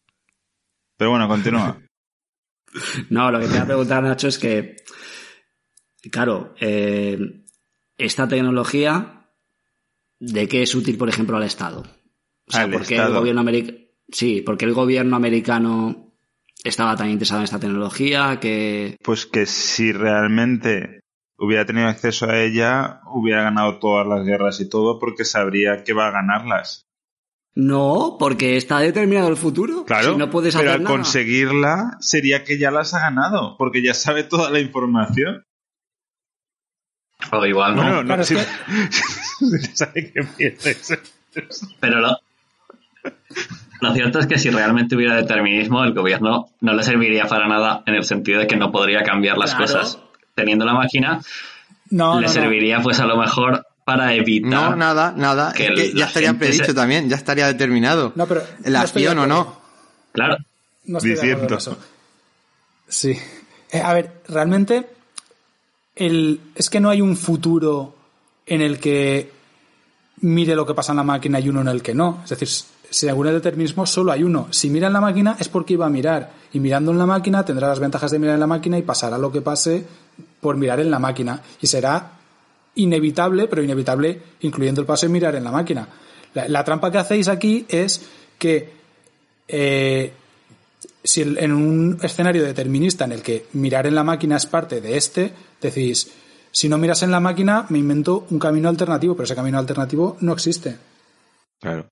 Pero 0.97 1.11
bueno, 1.11 1.27
continúa. 1.27 1.79
No, 3.09 3.31
lo 3.31 3.39
que 3.39 3.45
te 3.45 3.51
voy 3.51 3.59
a 3.61 3.65
preguntar, 3.65 4.01
Nacho, 4.03 4.27
es 4.29 4.37
que, 4.39 4.77
claro, 6.11 6.53
eh, 6.59 7.43
esta 7.97 8.27
tecnología, 8.27 9.27
¿de 10.19 10.47
qué 10.47 10.61
es 10.63 10.73
útil, 10.73 10.97
por 10.97 11.09
ejemplo, 11.09 11.35
al 11.37 11.43
Estado? 11.43 11.83
O 12.51 12.53
sea, 12.53 12.63
Al 12.63 12.71
¿por 12.71 12.85
qué 12.85 12.95
Estado. 12.95 13.13
el 13.13 13.19
gobierno 13.19 13.41
americano... 13.41 13.77
Sí, 14.11 14.41
porque 14.45 14.65
el 14.65 14.73
gobierno 14.73 15.15
americano 15.15 16.13
estaba 16.63 16.95
tan 16.97 17.09
interesado 17.09 17.39
en 17.39 17.45
esta 17.45 17.59
tecnología 17.59 18.39
que... 18.41 18.97
Pues 19.03 19.25
que 19.25 19.45
si 19.45 19.91
realmente 19.93 20.99
hubiera 21.37 21.65
tenido 21.65 21.87
acceso 21.87 22.29
a 22.29 22.37
ella, 22.39 22.99
hubiera 23.13 23.41
ganado 23.43 23.79
todas 23.79 24.05
las 24.05 24.25
guerras 24.25 24.59
y 24.59 24.69
todo 24.69 24.99
porque 24.99 25.23
sabría 25.23 25.83
que 25.83 25.93
va 25.93 26.07
a 26.07 26.11
ganarlas. 26.11 26.83
No, 27.55 28.17
porque 28.19 28.57
está 28.57 28.79
determinado 28.79 29.27
el 29.29 29.37
futuro. 29.37 29.83
Claro, 29.85 30.11
Si 30.13 30.17
no 30.17 30.29
puedes 30.29 30.55
pero 30.55 30.69
hacer 30.69 30.79
al 30.79 30.83
nada. 30.83 30.95
conseguirla 30.95 31.97
sería 31.99 32.43
que 32.43 32.57
ya 32.57 32.69
las 32.71 32.93
ha 32.93 32.99
ganado, 32.99 33.55
porque 33.57 33.81
ya 33.81 33.93
sabe 33.93 34.23
toda 34.23 34.49
la 34.51 34.59
información. 34.59 35.43
O 37.31 37.45
igual 37.45 37.75
no. 37.75 37.81
Bueno, 37.83 38.03
no, 38.03 38.07
Claro, 38.07 38.21
es 38.23 38.27
si- 38.27 38.35
que- 38.35 39.61
si 39.67 39.75
sabe 39.75 40.11
que 40.11 40.23
pierdes. 40.37 40.99
Pero 41.79 41.99
lo, 42.01 42.17
lo 43.81 43.93
cierto 43.93 44.19
es 44.19 44.27
que 44.27 44.37
si 44.37 44.49
realmente 44.49 44.95
hubiera 44.95 45.15
determinismo, 45.15 45.83
el 45.83 45.93
gobierno 45.93 46.49
no 46.61 46.73
le 46.73 46.83
serviría 46.83 47.25
para 47.25 47.47
nada 47.47 47.83
en 47.85 47.95
el 47.95 48.03
sentido 48.03 48.39
de 48.39 48.47
que 48.47 48.55
no 48.57 48.71
podría 48.71 49.03
cambiar 49.03 49.37
las 49.37 49.55
Claro. 49.55 49.65
cosas. 49.73 49.97
Teniendo 50.35 50.65
la 50.65 50.73
máquina, 50.73 51.21
No, 51.89 52.15
le 52.15 52.21
no, 52.21 52.27
no. 52.27 52.33
serviría 52.33 52.79
pues 52.81 52.99
a 52.99 53.05
lo 53.05 53.17
mejor 53.17 53.65
para 53.83 54.13
evitar... 54.13 54.49
No, 54.49 54.75
nada, 54.75 55.13
nada, 55.17 55.51
que 55.53 55.65
es 55.65 55.69
que 55.71 55.87
la 55.93 55.99
ya 55.99 56.05
estaría 56.05 56.33
predicho 56.35 56.65
se- 56.65 56.73
también, 56.73 57.09
ya 57.09 57.15
estaría 57.17 57.47
determinado. 57.47 58.13
No, 58.15 58.27
pero 58.27 58.43
La 58.65 58.81
acción 58.81 59.17
o 59.19 59.25
no. 59.27 59.59
Claro, 60.13 60.37
No 60.85 60.97
estoy 60.99 61.15
de 61.15 61.21
Diciendo. 61.21 61.57
eso. 61.57 61.77
Sí. 62.87 63.17
Eh, 63.71 63.81
a 63.81 63.93
ver, 63.93 64.21
realmente 64.27 64.87
el, 65.95 66.39
es 66.55 66.69
que 66.69 66.79
no 66.79 66.89
hay 66.89 67.01
un 67.01 67.17
futuro 67.17 67.95
en 68.45 68.61
el 68.61 68.79
que 68.79 69.31
mire 70.21 70.55
lo 70.55 70.65
que 70.65 70.73
pasa 70.73 70.91
en 70.93 70.97
la 70.97 71.03
máquina 71.03 71.39
y 71.39 71.49
uno 71.49 71.61
en 71.61 71.67
el 71.67 71.81
que 71.81 71.93
no. 71.93 72.21
Es 72.23 72.29
decir, 72.31 72.47
según 72.91 73.27
el 73.27 73.33
determinismo 73.33 73.85
solo 73.85 74.11
hay 74.11 74.23
uno. 74.23 74.47
Si 74.51 74.69
mira 74.69 74.87
en 74.87 74.93
la 74.93 75.01
máquina 75.01 75.37
es 75.39 75.47
porque 75.47 75.73
iba 75.73 75.85
a 75.85 75.89
mirar. 75.89 76.33
Y 76.51 76.59
mirando 76.59 76.91
en 76.91 76.97
la 76.97 77.05
máquina 77.05 77.43
tendrá 77.45 77.69
las 77.69 77.79
ventajas 77.79 78.11
de 78.11 78.19
mirar 78.19 78.35
en 78.35 78.41
la 78.41 78.47
máquina 78.47 78.77
y 78.77 78.81
pasará 78.81 79.17
lo 79.17 79.31
que 79.31 79.41
pase 79.41 79.85
por 80.41 80.57
mirar 80.57 80.81
en 80.81 80.91
la 80.91 80.99
máquina. 80.99 81.41
Y 81.61 81.67
será 81.67 82.11
inevitable, 82.75 83.47
pero 83.47 83.63
inevitable 83.63 84.21
incluyendo 84.41 84.81
el 84.81 84.87
paso 84.87 85.05
de 85.05 85.13
mirar 85.13 85.35
en 85.35 85.45
la 85.45 85.51
máquina. 85.51 85.87
La, 86.33 86.63
trampa 86.63 86.91
que 86.91 86.97
hacéis 86.97 87.29
aquí 87.29 87.65
es 87.69 88.01
que 88.37 88.73
eh, 89.47 90.13
si 91.03 91.21
en 91.21 91.51
un 91.53 91.97
escenario 92.01 92.43
determinista 92.43 93.05
en 93.05 93.13
el 93.13 93.21
que 93.21 93.47
mirar 93.53 93.87
en 93.87 93.95
la 93.95 94.03
máquina 94.03 94.35
es 94.35 94.45
parte 94.45 94.81
de 94.81 94.97
este, 94.97 95.33
decís, 95.61 96.11
si 96.51 96.67
no 96.67 96.77
miras 96.77 97.03
en 97.03 97.11
la 97.11 97.21
máquina, 97.21 97.65
me 97.69 97.79
invento 97.79 98.27
un 98.29 98.39
camino 98.39 98.67
alternativo, 98.67 99.15
pero 99.15 99.23
ese 99.23 99.35
camino 99.35 99.57
alternativo 99.57 100.17
no 100.19 100.33
existe. 100.33 100.77
Claro. 101.59 101.87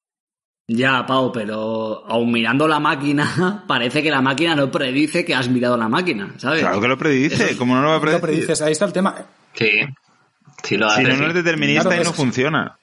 Ya, 0.72 1.04
Pau, 1.08 1.32
pero 1.32 2.06
aun 2.08 2.32
mirando 2.32 2.68
la 2.68 2.80
máquina, 2.80 3.64
parece 3.68 4.04
que 4.04 4.12
la 4.12 4.22
máquina 4.22 4.56
no 4.56 4.70
predice 4.70 5.26
que 5.26 5.34
has 5.34 5.50
mirado 5.50 5.76
la 5.78 5.90
máquina, 5.90 6.36
¿sabes? 6.38 6.60
Claro 6.62 6.80
que 6.80 6.88
lo 6.88 6.96
predice, 6.98 7.58
como 7.58 7.74
no 7.76 7.82
lo 7.82 7.88
va 7.90 7.94
a 7.96 7.98
Lo 7.98 8.02
predecir? 8.02 8.22
predices, 8.22 8.62
ahí 8.62 8.72
está 8.74 8.86
el 8.86 8.94
tema. 8.94 9.16
sí. 9.54 9.70
Sí 10.64 10.76
lo 10.78 10.90
Si 10.92 11.04
no, 11.04 11.12
sí. 11.16 11.22
no 11.22 11.28
es 11.28 11.34
determinista 11.34 11.84
Claro, 11.84 12.02
y 12.02 12.04
no 12.04 12.10
es- 12.12 12.16
funciona. 12.16 12.78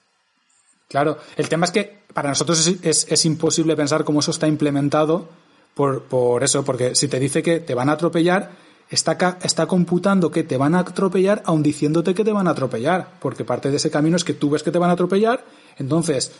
Claro, 0.89 1.19
el 1.37 1.49
tema 1.49 1.67
es 1.67 1.73
que 1.73 1.99
para 2.15 2.31
nosotros 2.31 2.67
es, 2.67 2.79
es- 2.83 3.07
es 3.13 3.25
imposible 3.27 3.77
pensar 3.77 4.03
cómo 4.05 4.21
eso 4.21 4.31
está 4.31 4.49
implementado 4.49 5.29
por, 5.75 6.03
por 6.05 6.43
eso, 6.43 6.65
porque 6.65 6.95
si 6.95 7.07
te 7.07 7.21
dice 7.21 7.43
que 7.43 7.61
te 7.61 7.75
van 7.75 7.89
a 7.91 7.93
atropellar, 7.93 8.51
está, 8.89 9.19
ca- 9.19 9.39
está 9.43 9.67
computando 9.67 10.31
que 10.31 10.43
te 10.43 10.57
van 10.57 10.75
a 10.75 10.81
atropellar 10.81 11.43
aun 11.45 11.63
diciéndote 11.63 12.15
que 12.15 12.25
te 12.25 12.33
van 12.33 12.49
a 12.49 12.53
atropellar, 12.53 13.09
porque 13.21 13.45
parte 13.45 13.71
de 13.71 13.77
ese 13.77 13.91
camino 13.91 14.17
es 14.17 14.25
que 14.25 14.33
tú 14.35 14.49
ves 14.51 14.63
que 14.63 14.71
te 14.73 14.79
van 14.79 14.89
a 14.91 14.95
atropellar, 14.95 15.45
entonces 15.77 16.33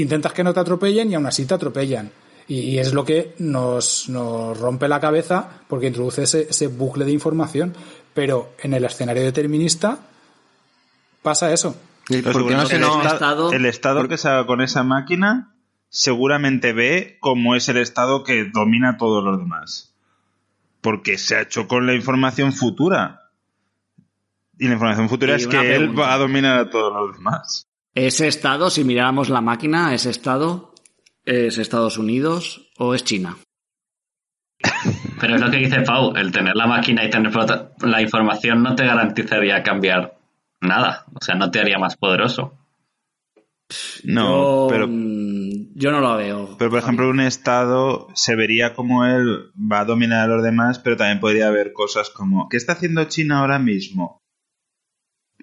intentas 0.00 0.32
que 0.32 0.44
no 0.44 0.52
te 0.54 0.60
atropellen 0.60 1.10
y 1.10 1.14
aún 1.14 1.26
así 1.26 1.44
te 1.46 1.54
atropellan. 1.54 2.10
Y, 2.48 2.60
y 2.60 2.78
es 2.78 2.92
lo 2.92 3.04
que 3.04 3.34
nos, 3.38 4.08
nos 4.08 4.58
rompe 4.58 4.86
la 4.88 5.00
cabeza 5.00 5.48
porque 5.68 5.88
introduce 5.88 6.22
ese, 6.22 6.46
ese 6.50 6.68
bucle 6.68 7.04
de 7.04 7.12
información. 7.12 7.74
Pero 8.14 8.52
en 8.62 8.72
el 8.74 8.84
escenario 8.84 9.22
determinista 9.22 9.98
pasa 11.22 11.52
eso. 11.52 11.76
¿Y 12.08 12.22
Pero 12.22 12.32
¿Por 12.32 12.48
qué 12.48 12.54
no 12.54 12.66
se 12.66 12.76
el, 12.76 12.82
esta- 12.84 13.12
Estado- 13.14 13.52
el 13.52 13.66
estado 13.66 14.08
que 14.08 14.16
se 14.16 14.28
haga 14.28 14.46
con 14.46 14.60
esa 14.60 14.82
máquina 14.84 15.52
seguramente 15.88 16.72
ve 16.72 17.16
cómo 17.20 17.54
es 17.56 17.68
el 17.68 17.78
estado 17.78 18.22
que 18.22 18.44
domina 18.44 18.90
a 18.90 18.96
todos 18.96 19.24
los 19.24 19.38
demás. 19.38 19.92
Porque 20.80 21.18
se 21.18 21.34
ha 21.36 21.40
hecho 21.42 21.66
con 21.66 21.86
la 21.86 21.94
información 21.94 22.52
futura. 22.52 23.22
Y 24.58 24.66
la 24.68 24.74
información 24.74 25.08
futura 25.08 25.32
Y 25.32 25.36
es 25.42 25.46
que 25.48 25.74
él 25.74 25.98
va 25.98 26.14
a 26.14 26.18
dominar 26.18 26.58
a 26.58 26.70
todos 26.70 26.92
los 26.92 27.16
demás. 27.16 27.65
¿Ese 27.96 28.28
estado, 28.28 28.68
si 28.68 28.84
miráramos 28.84 29.30
la 29.30 29.40
máquina, 29.40 29.94
ese 29.94 30.10
estado 30.10 30.74
es 31.24 31.56
Estados 31.56 31.96
Unidos 31.96 32.70
o 32.76 32.94
es 32.94 33.02
China? 33.04 33.38
Pero 35.18 35.36
es 35.36 35.40
lo 35.40 35.50
que 35.50 35.56
dice 35.56 35.80
Pau, 35.80 36.14
el 36.14 36.30
tener 36.30 36.54
la 36.56 36.66
máquina 36.66 37.02
y 37.06 37.08
tener 37.08 37.32
la 37.80 38.02
información 38.02 38.62
no 38.62 38.76
te 38.76 38.84
garantizaría 38.84 39.62
cambiar 39.62 40.18
nada. 40.60 41.06
O 41.14 41.24
sea, 41.24 41.36
no 41.36 41.50
te 41.50 41.58
haría 41.58 41.78
más 41.78 41.96
poderoso. 41.96 42.52
No, 44.04 44.28
yo, 44.28 44.66
pero, 44.68 44.88
mm, 44.88 45.72
yo 45.74 45.90
no 45.90 46.00
lo 46.00 46.18
veo. 46.18 46.54
pero 46.58 46.70
por 46.70 46.80
ejemplo 46.80 47.08
un 47.08 47.20
estado 47.20 48.08
se 48.14 48.36
vería 48.36 48.74
como 48.74 49.06
él 49.06 49.52
va 49.56 49.80
a 49.80 49.84
dominar 49.86 50.20
a 50.20 50.34
los 50.34 50.44
demás, 50.44 50.78
pero 50.80 50.98
también 50.98 51.18
podría 51.18 51.48
haber 51.48 51.72
cosas 51.72 52.10
como 52.10 52.50
¿qué 52.50 52.58
está 52.58 52.74
haciendo 52.74 53.04
China 53.04 53.40
ahora 53.40 53.58
mismo? 53.58 54.20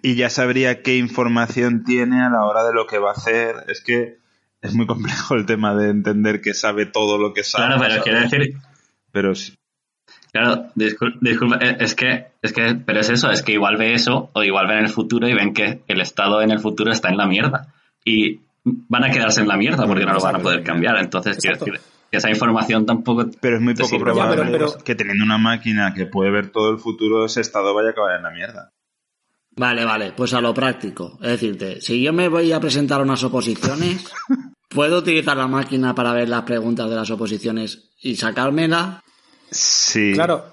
Y 0.06 0.16
ya 0.16 0.30
sabría 0.30 0.82
qué 0.84 0.98
información 0.98 1.84
tiene 1.86 2.22
a 2.22 2.30
la 2.30 2.44
hora 2.46 2.64
de 2.66 2.74
lo 2.74 2.86
que 2.88 3.00
va 3.00 3.12
a 3.12 3.14
hacer. 3.14 3.56
Es 3.70 3.82
que 3.82 4.18
es 4.62 4.76
muy 4.76 4.86
complejo 4.86 5.34
el 5.36 5.46
tema 5.46 5.74
de 5.76 5.90
entender 5.90 6.42
que 6.42 6.54
sabe 6.54 6.86
todo 6.86 7.18
lo 7.18 7.34
que 7.34 7.44
sabe. 7.44 7.66
Claro, 7.68 7.80
pero 7.82 7.90
¿sabes? 7.92 8.04
quiero 8.04 8.20
decir, 8.20 8.58
Pero 9.14 9.34
sí. 9.34 9.56
claro, 10.34 10.68
discul- 10.76 11.18
disculpa, 11.22 11.58
eh, 11.62 11.78
es 11.80 11.96
que, 11.96 12.28
es 12.42 12.52
que, 12.52 12.76
pero 12.86 13.00
es 13.00 13.10
eso, 13.10 13.32
es 13.32 13.42
que 13.42 13.54
igual 13.54 13.78
ve 13.78 13.94
eso, 13.94 14.30
o 14.34 14.44
igual 14.44 14.68
ven 14.68 14.80
el 14.80 14.90
futuro 14.90 15.28
y 15.28 15.34
ven 15.34 15.54
que 15.54 15.82
el 15.88 16.02
Estado 16.02 16.42
en 16.42 16.52
el 16.52 16.60
futuro 16.60 16.92
está 16.92 17.10
en 17.10 17.18
la 17.18 17.26
mierda. 17.26 17.74
Y 18.04 18.42
van 18.66 19.06
a 19.06 19.10
quedarse 19.10 19.40
en 19.40 19.48
la 19.48 19.56
mierda 19.56 19.88
porque 19.88 20.06
no 20.06 20.14
lo 20.14 20.20
van 20.20 20.36
a 20.36 20.40
poder 20.40 20.64
cambiar. 20.64 20.98
Entonces, 20.98 21.38
quiero 21.38 21.58
decir, 21.60 21.80
que 22.12 22.18
esa 22.18 22.30
información 22.30 22.86
tampoco 22.86 23.26
Pero 23.40 23.56
es 23.56 23.62
muy 23.62 23.74
poco 23.74 23.98
probable 24.00 24.36
Ya, 24.36 24.44
pero- 24.52 24.52
pero- 24.74 24.84
que 24.84 24.96
teniendo 24.96 25.24
una 25.24 25.38
máquina 25.38 25.94
que 25.94 26.06
puede 26.08 26.30
ver 26.30 26.50
todo 26.50 26.72
el 26.72 26.78
futuro, 26.78 27.26
ese 27.26 27.40
estado 27.40 27.74
vaya 27.74 27.90
a 27.90 27.92
acabar 27.92 28.18
en 28.18 28.24
la 28.24 28.32
mierda. 28.32 28.70
Vale, 29.56 29.86
vale, 29.86 30.14
pues 30.14 30.34
a 30.34 30.42
lo 30.42 30.54
práctico. 30.54 31.18
Es 31.22 31.30
decirte, 31.30 31.82
si 31.82 32.02
yo 32.02 32.12
me 32.14 32.28
voy 32.28 32.52
a 32.52 32.60
presentar 32.60 33.02
unas 33.02 33.24
oposiciones, 33.24 34.04
¿puedo 34.70 34.98
utilizar 35.00 35.38
la 35.38 35.48
máquina 35.48 35.94
para 35.94 36.14
ver 36.14 36.30
las 36.30 36.42
preguntas 36.44 36.90
de 36.90 36.96
las 36.96 37.10
oposiciones 37.12 37.92
y 38.02 38.16
sacármela? 38.16 39.02
Sí. 39.52 40.14
Claro, 40.14 40.46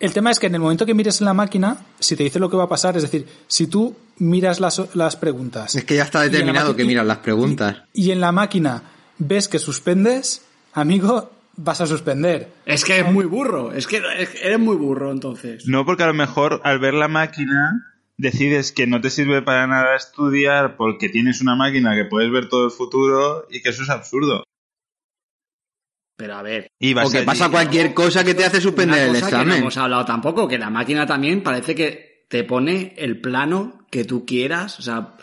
el 0.00 0.12
tema 0.12 0.30
es 0.30 0.38
que 0.40 0.46
en 0.48 0.54
el 0.56 0.60
momento 0.60 0.84
que 0.86 0.94
mires 0.94 1.20
en 1.20 1.26
la 1.26 1.34
máquina, 1.34 1.76
si 1.98 2.16
te 2.16 2.24
dice 2.24 2.40
lo 2.40 2.50
que 2.50 2.56
va 2.56 2.64
a 2.64 2.68
pasar, 2.68 2.96
es 2.96 3.02
decir, 3.02 3.26
si 3.46 3.66
tú 3.68 3.96
miras 4.18 4.60
las, 4.60 4.82
las 4.94 5.16
preguntas 5.16 5.74
Es 5.74 5.84
que 5.84 5.96
ya 5.96 6.02
está 6.04 6.26
Y 6.26 6.30
determinado 6.30 6.74
que 6.76 6.84
miran 6.84 7.06
las 7.06 7.18
preguntas. 7.18 7.76
y 7.92 8.10
en 8.10 8.20
la 8.20 8.32
máquina 8.32 8.82
ves 9.18 9.46
que 9.48 9.58
suspendes, 9.58 10.42
amigo, 10.72 11.30
vas 11.56 11.80
a 11.80 11.86
suspender. 11.86 12.50
Es 12.66 12.84
que 12.84 12.98
es 13.00 13.12
muy 13.12 13.26
burro, 13.26 13.72
es 13.72 13.86
que 13.86 14.02
es 14.18 14.30
que 14.30 14.38
eres 14.46 14.58
muy 14.58 14.76
burro 14.76 15.12
entonces. 15.12 15.66
No, 15.68 15.84
porque 15.84 16.02
a 16.02 16.06
lo 16.08 16.14
mejor 16.14 16.60
al 16.64 16.78
ver 16.80 16.94
la 16.94 17.08
máquina 17.08 17.89
decides 18.20 18.72
que 18.72 18.86
no 18.86 19.00
te 19.00 19.10
sirve 19.10 19.40
para 19.42 19.66
nada 19.66 19.96
estudiar 19.96 20.76
porque 20.76 21.08
tienes 21.08 21.40
una 21.40 21.56
máquina 21.56 21.94
que 21.94 22.04
puedes 22.04 22.30
ver 22.30 22.48
todo 22.48 22.66
el 22.66 22.70
futuro 22.70 23.46
y 23.50 23.62
que 23.62 23.70
eso 23.70 23.82
es 23.82 23.90
absurdo. 23.90 24.44
Pero 26.16 26.34
a 26.34 26.42
ver, 26.42 26.68
Y 26.78 26.94
O 26.98 27.10
que 27.10 27.22
pasa 27.22 27.48
cualquier 27.48 27.94
cosa 27.94 28.22
que 28.22 28.34
te 28.34 28.44
hace 28.44 28.60
suspender 28.60 29.08
el 29.08 29.14
que 29.14 29.20
no 29.20 29.26
examen. 29.26 29.54
hemos 29.54 29.76
hablado 29.78 30.04
tampoco, 30.04 30.46
que 30.46 30.58
la 30.58 30.68
máquina 30.68 31.06
también 31.06 31.42
parece 31.42 31.74
que 31.74 32.26
te 32.28 32.44
pone 32.44 32.94
el 32.98 33.20
plano 33.20 33.86
que 33.90 34.04
tú 34.04 34.26
quieras, 34.26 34.78
o 34.78 34.82
sea... 34.82 35.16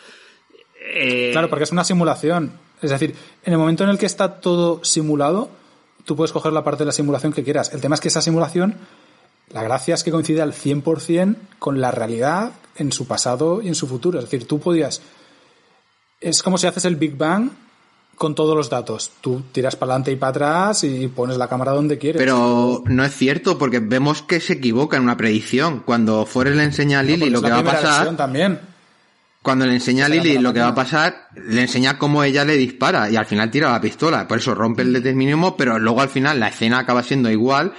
eh, 0.92 1.30
Claro, 1.32 1.48
porque 1.48 1.64
es 1.64 1.72
una 1.72 1.84
simulación. 1.84 2.52
Es 2.82 2.90
decir, 2.90 3.14
en 3.44 3.52
el 3.52 3.58
momento 3.58 3.84
en 3.84 3.90
el 3.90 3.98
que 3.98 4.06
está 4.06 4.40
todo 4.40 4.82
simulado, 4.84 5.50
tú 6.04 6.16
puedes 6.16 6.32
coger 6.32 6.52
la 6.52 6.64
parte 6.64 6.80
de 6.82 6.86
la 6.86 6.92
simulación 6.92 7.32
que 7.32 7.44
quieras. 7.44 7.72
El 7.72 7.80
tema 7.80 7.94
es 7.94 8.00
que 8.00 8.08
esa 8.08 8.20
simulación, 8.20 8.74
la 9.50 9.62
gracia 9.62 9.94
es 9.94 10.04
que 10.04 10.10
coincide 10.10 10.42
al 10.42 10.52
100% 10.52 11.36
con 11.58 11.80
la 11.80 11.90
realidad 11.90 12.52
en 12.76 12.92
su 12.92 13.06
pasado 13.06 13.62
y 13.62 13.68
en 13.68 13.74
su 13.74 13.86
futuro. 13.86 14.18
Es 14.18 14.24
decir, 14.26 14.46
tú 14.46 14.60
podías... 14.60 15.00
Es 16.20 16.42
como 16.42 16.58
si 16.58 16.66
haces 16.66 16.84
el 16.84 16.96
Big 16.96 17.16
Bang 17.16 17.50
con 18.16 18.34
todos 18.34 18.54
los 18.56 18.68
datos. 18.68 19.12
Tú 19.20 19.42
tiras 19.52 19.76
para 19.76 19.92
adelante 19.92 20.12
y 20.12 20.16
para 20.16 20.30
atrás 20.30 20.84
y 20.84 21.06
pones 21.08 21.36
la 21.38 21.48
cámara 21.48 21.72
donde 21.72 21.96
quieres. 21.96 22.20
Pero 22.20 22.82
no 22.86 23.04
es 23.04 23.14
cierto, 23.14 23.56
porque 23.56 23.78
vemos 23.78 24.22
que 24.22 24.40
se 24.40 24.54
equivoca 24.54 24.96
en 24.96 25.04
una 25.04 25.16
predicción. 25.16 25.80
Cuando 25.80 26.26
Forrest 26.26 26.56
le 26.56 26.64
enseña 26.64 26.98
a 26.98 27.02
Lily 27.02 27.18
porque 27.18 27.30
lo 27.30 27.42
que 27.42 27.50
va 27.50 27.58
a 27.58 27.64
pasar, 27.64 28.16
también. 28.16 28.60
cuando 29.42 29.64
le 29.64 29.74
enseña 29.74 30.06
a 30.06 30.08
Lily 30.08 30.38
lo 30.38 30.52
que 30.52 30.60
va 30.60 30.68
a 30.68 30.74
pasar, 30.74 31.28
le 31.36 31.62
enseña 31.62 31.98
cómo 31.98 32.24
ella 32.24 32.44
le 32.44 32.56
dispara 32.56 33.08
y 33.08 33.16
al 33.16 33.26
final 33.26 33.50
tira 33.50 33.70
la 33.70 33.80
pistola. 33.80 34.26
Por 34.26 34.38
eso 34.38 34.54
rompe 34.54 34.82
el 34.82 34.92
determinismo, 34.92 35.56
pero 35.56 35.78
luego 35.78 36.00
al 36.00 36.08
final 36.08 36.40
la 36.40 36.48
escena 36.48 36.80
acaba 36.80 37.04
siendo 37.04 37.30
igual 37.30 37.72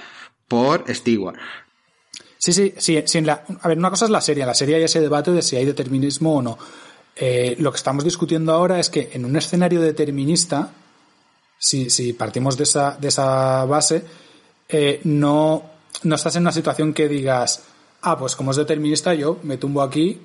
por 0.50 0.84
Stewart. 0.92 1.38
Sí, 2.38 2.52
sí, 2.52 2.74
sí, 2.76 3.00
sí, 3.06 3.18
en 3.18 3.26
la- 3.26 3.44
a 3.62 3.68
ver, 3.68 3.78
una 3.78 3.90
cosa 3.90 4.06
es 4.06 4.10
la 4.10 4.20
serie. 4.20 4.42
En 4.42 4.48
la 4.48 4.54
serie 4.54 4.74
hay 4.76 4.82
ese 4.82 5.00
debate 5.00 5.30
de 5.30 5.42
si 5.42 5.54
hay 5.56 5.64
determinismo 5.64 6.36
o 6.38 6.42
no. 6.42 6.58
Eh, 7.14 7.54
lo 7.60 7.70
que 7.70 7.76
estamos 7.76 8.02
discutiendo 8.02 8.52
ahora 8.52 8.80
es 8.80 8.90
que 8.90 9.10
en 9.12 9.24
un 9.24 9.36
escenario 9.36 9.80
determinista, 9.80 10.72
si, 11.58 11.88
si 11.90 12.12
partimos 12.14 12.56
de 12.56 12.64
esa, 12.64 12.96
de 13.00 13.08
esa 13.08 13.64
base, 13.66 14.02
eh, 14.68 15.00
no, 15.04 15.62
no 16.02 16.14
estás 16.16 16.34
en 16.36 16.42
una 16.42 16.52
situación 16.52 16.94
que 16.94 17.08
digas, 17.08 17.62
ah, 18.02 18.18
pues 18.18 18.34
como 18.34 18.50
es 18.50 18.56
determinista, 18.56 19.14
yo 19.14 19.38
me 19.44 19.56
tumbo 19.58 19.82
aquí 19.82 20.18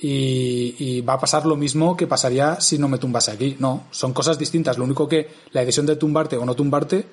y, 0.00 0.74
y 0.78 1.00
va 1.02 1.14
a 1.14 1.20
pasar 1.20 1.46
lo 1.46 1.56
mismo 1.56 1.96
que 1.96 2.06
pasaría 2.08 2.60
si 2.60 2.76
no 2.76 2.88
me 2.88 2.98
tumbase 2.98 3.30
aquí. 3.30 3.56
No, 3.60 3.84
son 3.92 4.12
cosas 4.12 4.36
distintas. 4.38 4.76
Lo 4.76 4.84
único 4.84 5.08
que 5.08 5.28
la 5.52 5.60
decisión 5.60 5.86
de 5.86 5.96
tumbarte 5.96 6.36
o 6.36 6.44
no 6.44 6.54
tumbarte 6.56 7.06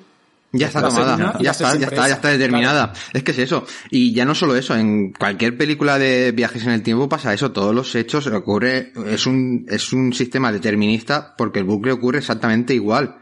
Ya 0.52 0.68
está 0.68 0.82
tomada, 0.82 1.38
ya 1.40 1.52
está, 1.52 1.76
ya 1.76 1.88
está, 1.88 2.08
ya 2.08 2.16
está 2.16 2.30
determinada. 2.30 2.94
Es 3.14 3.24
que 3.24 3.32
es 3.32 3.38
eso. 3.38 3.66
Y 3.92 4.14
ya 4.14 4.26
no 4.26 4.34
solo 4.34 4.56
eso, 4.56 4.76
en 4.76 5.14
cualquier 5.14 5.56
película 5.56 6.00
de 6.00 6.32
viajes 6.32 6.64
en 6.64 6.72
el 6.72 6.82
tiempo 6.82 7.08
pasa 7.08 7.34
eso. 7.34 7.52
Todos 7.52 7.76
los 7.76 7.94
hechos 7.94 8.26
ocurre, 8.28 8.92
es 9.08 9.28
un, 9.28 9.66
es 9.70 9.94
un 9.94 10.12
sistema 10.12 10.52
determinista 10.52 11.36
porque 11.38 11.60
el 11.60 11.66
bucle 11.66 11.92
ocurre 11.92 12.20
exactamente 12.20 12.74
igual. 12.74 13.18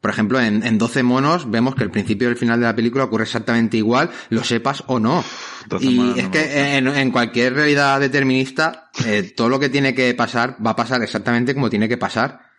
Por 0.00 0.10
ejemplo, 0.10 0.40
en, 0.40 0.64
en 0.64 0.78
12 0.78 1.02
monos 1.04 1.50
vemos 1.50 1.74
que 1.74 1.84
el 1.84 1.90
principio 1.90 2.28
y 2.28 2.32
el 2.32 2.36
final 2.36 2.58
de 2.58 2.66
la 2.66 2.74
película 2.74 3.04
ocurre 3.04 3.22
exactamente 3.22 3.76
igual, 3.76 4.10
lo 4.30 4.42
sepas 4.42 4.82
o 4.86 4.98
no. 4.98 5.24
12 5.68 5.84
Y 5.84 5.94
monos 5.94 6.18
es 6.18 6.28
que 6.28 6.76
en 6.76 7.10
cualquier 7.10 7.54
realidad 7.54 8.00
determinista, 8.00 8.90
eh, 9.06 9.32
todo 9.36 9.48
lo 9.48 9.60
que 9.60 9.68
tiene 9.68 9.94
que 9.94 10.12
pasar 10.14 10.56
va 10.64 10.72
a 10.72 10.76
pasar 10.76 11.02
exactamente 11.02 11.54
como 11.54 11.70
tiene 11.70 11.88
que 11.88 11.98
pasar. 11.98 12.51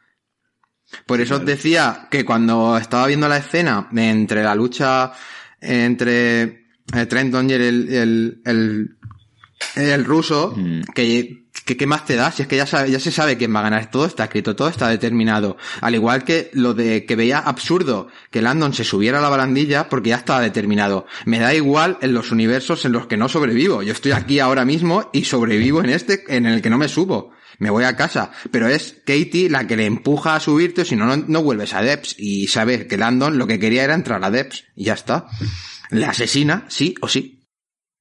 Por 1.05 1.21
eso 1.21 1.35
os 1.35 1.45
decía 1.45 2.07
que 2.11 2.23
cuando 2.25 2.77
estaba 2.77 3.07
viendo 3.07 3.27
la 3.27 3.37
escena 3.37 3.87
entre 3.95 4.43
la 4.43 4.55
lucha 4.55 5.11
entre 5.61 6.41
eh, 6.93 7.05
Trenton 7.07 7.49
y 7.49 7.53
el, 7.53 7.61
el, 7.93 8.41
el, 8.45 8.97
el 9.75 10.05
ruso, 10.05 10.53
Mm. 10.55 10.81
que, 10.93 11.43
que 11.65 11.77
qué 11.77 11.87
más 11.87 12.05
te 12.05 12.15
da, 12.17 12.29
si 12.31 12.41
es 12.41 12.47
que 12.49 12.57
ya, 12.57 12.65
sabe- 12.65 12.91
ya 12.91 12.99
se 12.99 13.11
sabe 13.11 13.37
quién 13.37 13.55
va 13.55 13.59
a 13.61 13.63
ganar, 13.63 13.89
todo 13.89 14.05
está 14.05 14.25
escrito, 14.25 14.55
todo 14.55 14.67
está 14.67 14.89
determinado. 14.89 15.55
Al 15.79 15.95
igual 15.95 16.25
que 16.25 16.49
lo 16.53 16.73
de 16.73 17.05
que 17.05 17.15
veía 17.15 17.39
absurdo 17.39 18.09
que 18.31 18.41
Landon 18.41 18.73
se 18.73 18.83
subiera 18.83 19.19
a 19.19 19.21
la 19.21 19.29
barandilla 19.29 19.87
porque 19.87 20.09
ya 20.09 20.17
estaba 20.17 20.41
determinado. 20.41 21.05
Me 21.25 21.39
da 21.39 21.53
igual 21.53 21.97
en 22.01 22.13
los 22.13 22.31
universos 22.31 22.83
en 22.85 22.91
los 22.91 23.07
que 23.07 23.15
no 23.17 23.29
sobrevivo. 23.29 23.81
Yo 23.81 23.93
estoy 23.93 24.11
aquí 24.11 24.39
ahora 24.39 24.65
mismo 24.65 25.09
y 25.13 25.23
sobrevivo 25.23 25.81
en 25.81 25.89
este 25.91 26.23
en 26.35 26.45
el 26.45 26.61
que 26.61 26.69
no 26.69 26.77
me 26.77 26.89
subo. 26.89 27.31
Me 27.59 27.69
voy 27.69 27.83
a 27.83 27.95
casa. 27.95 28.31
Pero 28.51 28.67
es 28.67 29.01
Katie 29.05 29.49
la 29.49 29.67
que 29.67 29.77
le 29.77 29.85
empuja 29.85 30.35
a 30.35 30.39
subirte, 30.39 30.81
o 30.81 30.85
si 30.85 30.95
no, 30.95 31.05
no, 31.05 31.17
no 31.17 31.43
vuelves 31.43 31.73
a 31.73 31.81
Depps. 31.81 32.15
Y 32.17 32.47
sabes 32.47 32.85
que 32.85 32.97
Landon 32.97 33.37
lo 33.37 33.47
que 33.47 33.59
quería 33.59 33.83
era 33.83 33.95
entrar 33.95 34.23
a 34.23 34.31
Depps. 34.31 34.65
Y 34.75 34.85
ya 34.85 34.93
está. 34.93 35.27
Le 35.89 36.05
asesina, 36.05 36.65
sí 36.69 36.95
o 37.01 37.07
sí. 37.07 37.47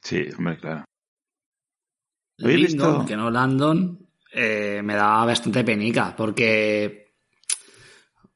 Sí, 0.03 0.25
hombre, 0.37 0.59
claro. 0.59 0.85
¿Habéis 2.43 2.71
Lindon, 2.71 2.93
visto? 2.93 3.07
que 3.07 3.17
no 3.17 3.31
Landon, 3.31 4.09
eh, 4.33 4.81
me 4.83 4.95
daba 4.95 5.27
bastante 5.27 5.63
penica, 5.63 6.17
porque 6.17 7.03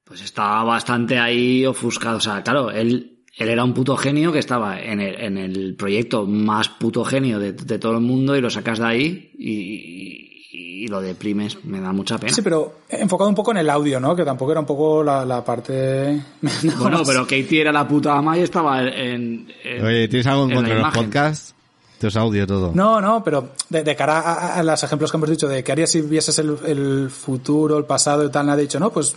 pues 0.05 0.23
estaba 0.23 0.63
bastante 0.63 1.19
ahí 1.19 1.67
ofuscado. 1.67 2.19
O 2.19 2.21
sea, 2.21 2.43
claro, 2.43 2.71
él, 2.71 3.25
él 3.37 3.49
era 3.49 3.65
un 3.65 3.75
puto 3.75 3.97
genio 3.97 4.33
que 4.33 4.39
estaba 4.39 4.81
en 4.81 5.01
el, 5.01 5.21
en 5.21 5.39
el 5.39 5.75
proyecto 5.75 6.27
más 6.27 6.69
puto 6.69 7.05
genio 7.05 7.41
de, 7.41 7.53
de 7.53 7.79
todo 7.79 7.97
el 7.97 8.03
mundo 8.03 8.37
y 8.37 8.41
lo 8.41 8.49
sacas 8.49 8.79
de 8.79 8.87
ahí 8.87 9.33
y, 9.37 10.36
y- 10.57 10.87
lo 10.89 11.01
deprimes. 11.01 11.65
Me 11.65 11.81
da 11.81 11.93
mucha 11.93 12.17
pena. 12.19 12.33
Sí, 12.33 12.43
pero 12.43 12.81
enfocado 12.89 13.29
un 13.29 13.35
poco 13.35 13.51
en 13.51 13.57
el 13.59 13.69
audio, 13.71 13.99
¿no? 13.99 14.15
Que 14.15 14.25
tampoco 14.25 14.53
era 14.53 14.61
un 14.61 14.67
poco 14.67 15.03
la, 15.03 15.25
la 15.25 15.45
parte... 15.45 16.23
Bueno, 16.79 17.03
pero 17.05 17.23
Katie 17.25 17.61
era 17.63 17.73
la 17.73 17.87
puta 17.89 18.17
ama 18.17 18.39
y 18.39 18.43
estaba 18.43 18.83
en... 18.83 19.49
en- 19.65 19.85
Oye, 19.85 20.07
¿tienes 20.09 20.27
algo 20.27 20.45
en 20.45 20.51
en 20.51 20.57
contra 20.57 20.75
de 20.75 20.81
los 20.83 20.95
podcasts? 20.95 21.55
Esto 21.95 22.09
es 22.09 22.17
audio 22.17 22.47
todo. 22.47 22.73
No, 22.75 23.01
no, 23.01 23.25
pero 23.25 23.51
de, 23.71 23.83
de 23.83 23.97
cara 23.97 24.21
a, 24.21 24.55
a 24.59 24.63
los 24.63 24.83
ejemplos 24.83 25.11
que 25.11 25.17
hemos 25.17 25.31
dicho 25.31 25.49
de 25.49 25.65
qué 25.65 25.73
harías 25.73 25.91
si 25.91 26.03
vieses 26.03 26.39
el, 26.39 26.57
el 26.67 27.11
futuro, 27.11 27.79
el 27.79 27.85
pasado 27.85 28.23
y 28.25 28.31
tal, 28.31 28.45
me 28.47 28.53
ha 28.53 28.57
dicho, 28.57 28.79
no, 28.79 28.91
pues 28.91 29.17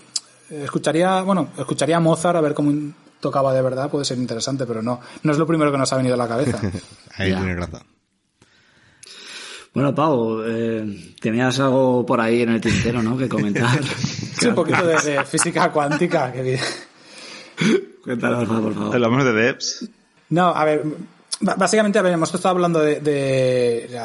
eh, 0.50 0.62
escucharía, 0.64 1.22
bueno, 1.24 1.50
escucharía 1.58 1.98
a 1.98 2.00
Mozart 2.00 2.38
a 2.38 2.42
ver 2.42 2.54
cómo 2.54 2.72
tocaba 3.20 3.54
de 3.54 3.62
verdad, 3.62 3.90
puede 3.92 4.06
ser 4.06 4.18
interesante, 4.18 4.66
pero 4.66 4.82
no, 4.82 5.02
no 5.24 5.32
es 5.34 5.38
lo 5.38 5.46
primero 5.46 5.74
que 5.74 5.78
nos 5.78 5.92
ha 5.92 5.98
venido 5.98 6.14
a 6.16 6.18
la 6.18 6.28
cabeza. 6.30 6.58
Ahí 7.18 7.34
tienes 7.34 7.58
razón. 7.58 7.82
Bueno, 9.74 9.94
Pau, 9.94 10.42
eh, 10.46 11.14
tenías 11.22 11.60
algo 11.60 12.06
por 12.06 12.20
ahí 12.20 12.42
en 12.42 12.50
el 12.50 12.62
tintero, 12.62 13.02
¿no? 13.02 13.18
Que 13.18 13.30
comentar. 13.30 13.80
Sí, 14.40 14.48
un 14.48 14.56
poquito 14.56 14.88
de, 14.88 14.96
de 15.02 15.26
física 15.26 15.70
cuántica. 15.70 16.32
Que... 16.32 16.58
Cuéntanos, 18.02 18.48
por 18.48 18.74
favor. 18.74 18.96
Hablamos 18.96 19.26
de 19.26 19.34
Debs. 19.34 19.90
No, 20.30 20.48
a 20.48 20.64
ver, 20.64 20.86
básicamente, 21.42 22.00
a 22.00 22.02
ver, 22.02 22.14
hemos 22.14 22.34
estado 22.34 22.56
hablando 22.56 22.80
de, 22.80 23.02
de, 23.02 24.00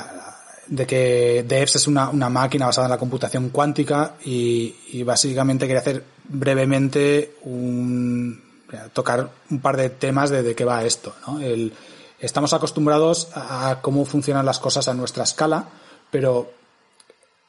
de 0.66 0.86
que 0.88 1.44
DEFS 1.46 1.76
es 1.76 1.86
una, 1.86 2.10
una 2.10 2.28
máquina 2.30 2.66
basada 2.66 2.88
en 2.88 2.90
la 2.90 2.98
computación 2.98 3.50
cuántica 3.50 4.14
y, 4.24 4.74
y 4.92 5.04
básicamente 5.04 5.68
quería 5.68 5.82
hacer 5.82 6.02
brevemente 6.28 7.34
un 7.42 8.42
tocar 8.92 9.30
un 9.50 9.60
par 9.60 9.76
de 9.76 9.90
temas 9.90 10.30
de, 10.30 10.42
de 10.42 10.54
qué 10.54 10.64
va 10.64 10.84
esto. 10.84 11.14
¿no? 11.26 11.40
El, 11.40 11.72
estamos 12.20 12.52
acostumbrados 12.52 13.28
a 13.34 13.78
cómo 13.82 14.04
funcionan 14.04 14.46
las 14.46 14.58
cosas 14.58 14.88
a 14.88 14.94
nuestra 14.94 15.24
escala, 15.24 15.68
pero 16.10 16.50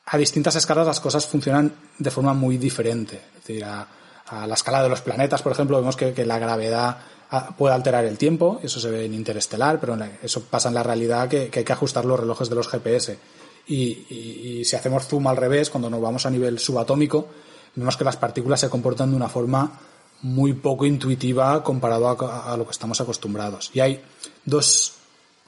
a 0.06 0.18
distintas 0.18 0.56
escalas 0.56 0.86
las 0.86 1.00
cosas 1.00 1.26
funcionan 1.26 1.74
de 1.98 2.12
forma 2.12 2.34
muy 2.34 2.58
diferente. 2.58 3.22
Es 3.36 3.46
decir, 3.46 3.64
a, 3.64 3.88
la 4.48 4.54
escala 4.54 4.82
de 4.82 4.90
los 4.90 5.02
planetas, 5.02 5.42
por 5.42 5.52
ejemplo, 5.52 5.78
vemos 5.78 5.96
que, 5.96 6.26
la 6.26 6.40
gravedad 6.40 6.98
ah, 7.30 7.56
puede 7.56 7.76
alterar 7.76 8.06
el 8.06 8.18
tiempo, 8.18 8.60
eso 8.64 8.80
se 8.80 8.90
ve 8.90 9.06
en 9.06 9.14
Interestelar, 9.14 9.80
pero 9.80 9.98
eso 10.24 10.42
pasa 10.44 10.70
en 10.70 10.76
la 10.76 10.82
realidad 10.82 11.30
que, 11.30 11.52
hay 11.54 11.64
que 11.64 11.74
ajustar 11.74 12.06
los 12.06 12.20
relojes 12.20 12.50
de 12.50 12.56
los 12.56 12.68
GPS. 12.68 13.20
Y, 13.68 14.06
y, 14.60 14.66
si 14.66 14.76
hacemos 14.76 15.08
zoom 15.08 15.28
al 15.28 15.38
revés, 15.38 15.70
cuando 15.70 15.90
nos 15.90 16.02
vamos 16.02 16.26
a 16.26 16.30
nivel 16.30 16.60
subatómico, 16.60 17.28
vemos 17.76 17.98
que 17.98 18.04
las 18.04 18.18
partículas 18.18 18.60
se 18.60 18.70
comportan 18.70 19.12
de 19.12 19.16
una 19.16 19.30
forma 19.30 19.80
muy 20.22 20.54
poco 20.54 20.86
intuitiva 20.86 21.64
comparado 21.64 22.08
a, 22.08 22.54
a 22.54 22.58
lo 22.58 22.66
que 22.66 22.72
estamos 22.72 23.00
acostumbrados. 23.02 23.72
Y 23.74 23.80
hay 23.80 24.02
dos 24.46 24.94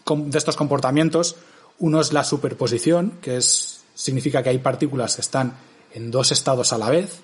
de 0.08 0.38
estos 0.38 0.56
comportamientos. 0.56 1.36
Uno 1.80 2.00
es 2.00 2.14
la 2.14 2.24
superposición, 2.24 3.14
que 3.22 3.38
es, 3.38 3.82
significa 3.94 4.42
que 4.44 4.50
hay 4.50 4.60
partículas 4.60 5.16
que 5.16 5.22
están 5.22 5.58
en 5.94 6.12
dos 6.12 6.32
estados 6.32 6.74
a 6.74 6.78
la 6.78 6.90
vez 6.90 7.22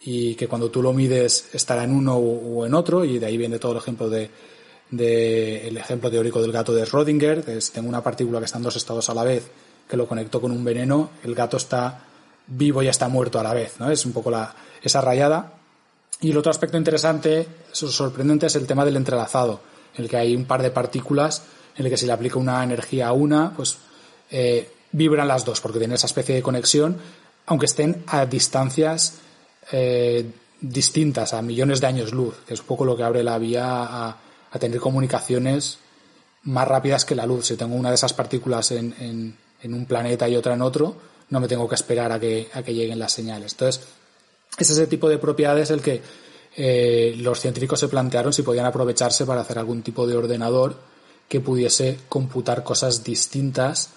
y 0.00 0.34
que 0.36 0.46
cuando 0.46 0.70
tú 0.70 0.82
lo 0.82 0.92
mides 0.92 1.48
estará 1.52 1.84
en 1.84 1.92
uno 1.92 2.16
o 2.16 2.64
en 2.64 2.74
otro 2.74 3.04
y 3.04 3.18
de 3.18 3.26
ahí 3.26 3.36
viene 3.36 3.58
todo 3.58 3.72
el 3.72 3.78
ejemplo 3.78 4.08
de, 4.08 4.30
de 4.90 5.68
el 5.68 5.76
ejemplo 5.76 6.10
teórico 6.10 6.40
del 6.40 6.52
gato 6.52 6.72
de 6.72 6.84
Schrödinger, 6.84 7.48
es 7.48 7.72
tengo 7.72 7.88
una 7.88 8.02
partícula 8.02 8.38
que 8.38 8.44
está 8.44 8.58
en 8.58 8.64
dos 8.64 8.76
estados 8.76 9.08
a 9.10 9.14
la 9.14 9.24
vez 9.24 9.50
que 9.88 9.96
lo 9.96 10.06
conecto 10.06 10.40
con 10.40 10.52
un 10.52 10.62
veneno, 10.64 11.10
el 11.24 11.34
gato 11.34 11.56
está 11.56 12.04
vivo 12.46 12.82
y 12.82 12.88
está 12.88 13.08
muerto 13.08 13.40
a 13.40 13.42
la 13.42 13.54
vez, 13.54 13.76
¿no? 13.78 13.90
Es 13.90 14.04
un 14.04 14.12
poco 14.12 14.30
la, 14.30 14.54
esa 14.82 15.00
rayada. 15.00 15.54
Y 16.20 16.30
el 16.30 16.36
otro 16.36 16.50
aspecto 16.50 16.76
interesante, 16.76 17.46
sorprendente, 17.72 18.46
es 18.46 18.56
el 18.56 18.66
tema 18.66 18.84
del 18.84 18.96
entrelazado, 18.96 19.60
en 19.94 20.04
el 20.04 20.10
que 20.10 20.16
hay 20.16 20.34
un 20.34 20.46
par 20.46 20.62
de 20.62 20.70
partículas 20.70 21.42
en 21.76 21.84
el 21.84 21.90
que 21.90 21.96
se 21.96 22.06
le 22.06 22.12
aplica 22.12 22.38
una 22.38 22.64
energía 22.64 23.08
a 23.08 23.12
una, 23.12 23.54
pues 23.54 23.78
eh, 24.30 24.68
vibran 24.90 25.28
las 25.28 25.44
dos, 25.44 25.60
porque 25.60 25.78
tienen 25.78 25.94
esa 25.94 26.06
especie 26.06 26.34
de 26.34 26.42
conexión, 26.42 26.96
aunque 27.46 27.66
estén 27.66 28.02
a 28.08 28.26
distancias 28.26 29.18
eh, 29.70 30.28
distintas, 30.60 31.34
a 31.34 31.42
millones 31.42 31.80
de 31.80 31.86
años 31.86 32.12
luz, 32.12 32.34
que 32.46 32.54
es 32.54 32.60
un 32.60 32.66
poco 32.66 32.84
lo 32.84 32.96
que 32.96 33.04
abre 33.04 33.22
la 33.22 33.38
vía 33.38 33.64
a, 33.66 34.16
a 34.50 34.58
tener 34.58 34.80
comunicaciones 34.80 35.78
más 36.42 36.66
rápidas 36.66 37.04
que 37.04 37.14
la 37.14 37.26
luz. 37.26 37.46
Si 37.46 37.56
tengo 37.56 37.76
una 37.76 37.90
de 37.90 37.94
esas 37.94 38.12
partículas 38.12 38.72
en, 38.72 38.94
en, 38.98 39.36
en 39.62 39.74
un 39.74 39.86
planeta 39.86 40.28
y 40.28 40.34
otra 40.34 40.54
en 40.54 40.62
otro, 40.62 40.96
no 41.30 41.38
me 41.38 41.46
tengo 41.46 41.68
que 41.68 41.76
esperar 41.76 42.10
a 42.10 42.18
que, 42.18 42.48
a 42.52 42.62
que 42.62 42.74
lleguen 42.74 42.98
las 42.98 43.12
señales. 43.12 43.52
Entonces, 43.52 43.86
es 44.58 44.70
ese 44.70 44.86
tipo 44.86 45.08
de 45.08 45.18
propiedades 45.18 45.70
el 45.70 45.80
que 45.80 46.02
eh, 46.56 47.14
los 47.18 47.40
científicos 47.40 47.78
se 47.78 47.88
plantearon 47.88 48.32
si 48.32 48.42
podían 48.42 48.66
aprovecharse 48.66 49.24
para 49.24 49.42
hacer 49.42 49.58
algún 49.58 49.82
tipo 49.82 50.06
de 50.06 50.16
ordenador 50.16 50.76
que 51.28 51.40
pudiese 51.40 51.98
computar 52.08 52.64
cosas 52.64 53.04
distintas 53.04 53.90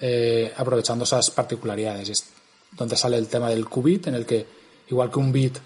eh, 0.00 0.52
aprovechando 0.56 1.04
esas 1.04 1.30
particularidades. 1.30 2.08
Es 2.08 2.24
donde 2.72 2.96
sale 2.96 3.16
el 3.16 3.28
tema 3.28 3.48
del 3.48 3.68
qubit, 3.68 4.08
en 4.08 4.14
el 4.14 4.26
que, 4.26 4.46
igual 4.90 5.10
que 5.10 5.18
un 5.18 5.32
bit 5.32 5.58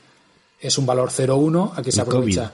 es 0.61 0.79
un 0.79 0.87
valor 0.87 1.11
0,1, 1.11 1.73
aquí 1.75 1.91
se 1.91 2.01
aprovecha. 2.03 2.53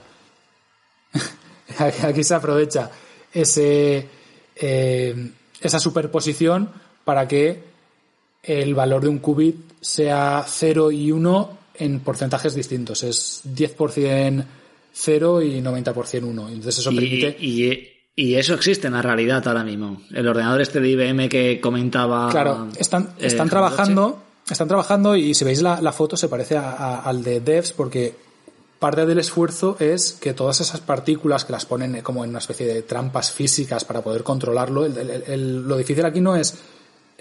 aquí 1.77 2.23
se 2.23 2.33
aprovecha 2.33 2.89
ese, 3.31 4.07
eh, 4.55 5.31
esa 5.59 5.79
superposición 5.79 6.69
para 7.03 7.27
que 7.27 7.63
el 8.43 8.73
valor 8.75 9.03
de 9.03 9.09
un 9.09 9.19
qubit 9.19 9.57
sea 9.81 10.45
0 10.47 10.91
y 10.91 11.11
1 11.11 11.62
en 11.75 11.99
porcentajes 11.99 12.55
distintos. 12.55 13.03
Es 13.03 13.41
10% 13.45 14.45
0 14.93 15.41
y 15.41 15.61
90% 15.61 16.23
1. 16.23 16.49
Entonces 16.49 16.79
eso 16.79 16.91
permite... 16.91 17.35
Y, 17.39 17.63
y, 17.63 17.89
y, 18.15 18.35
eso 18.35 18.53
existe 18.53 18.87
en 18.87 18.93
la 18.93 19.01
realidad 19.01 19.47
ahora 19.47 19.63
mismo. 19.63 20.03
El 20.11 20.27
ordenador 20.27 20.61
este 20.61 20.79
de 20.79 20.89
IBM 20.89 21.29
que 21.29 21.59
comentaba... 21.59 22.29
Claro, 22.29 22.69
están, 22.77 23.13
están 23.19 23.47
eh, 23.47 23.49
trabajando... 23.49 24.23
Están 24.49 24.67
trabajando 24.67 25.15
y 25.15 25.33
si 25.33 25.45
veis 25.45 25.61
la, 25.61 25.81
la 25.81 25.93
foto 25.93 26.17
se 26.17 26.27
parece 26.27 26.57
a, 26.57 26.71
a, 26.71 26.99
al 27.03 27.23
de 27.23 27.39
Devs 27.39 27.71
porque 27.71 28.13
parte 28.77 29.05
del 29.05 29.19
esfuerzo 29.19 29.77
es 29.79 30.17
que 30.19 30.33
todas 30.33 30.59
esas 30.59 30.81
partículas 30.81 31.45
que 31.45 31.53
las 31.53 31.65
ponen 31.65 32.01
como 32.01 32.25
en 32.25 32.31
una 32.31 32.39
especie 32.39 32.67
de 32.67 32.81
trampas 32.81 33.31
físicas 33.31 33.85
para 33.85 34.01
poder 34.01 34.21
controlarlo, 34.23 34.83
el, 34.83 34.97
el, 34.97 35.23
el, 35.27 35.61
lo 35.65 35.77
difícil 35.77 36.03
aquí 36.03 36.19
no 36.19 36.35
es 36.35 36.55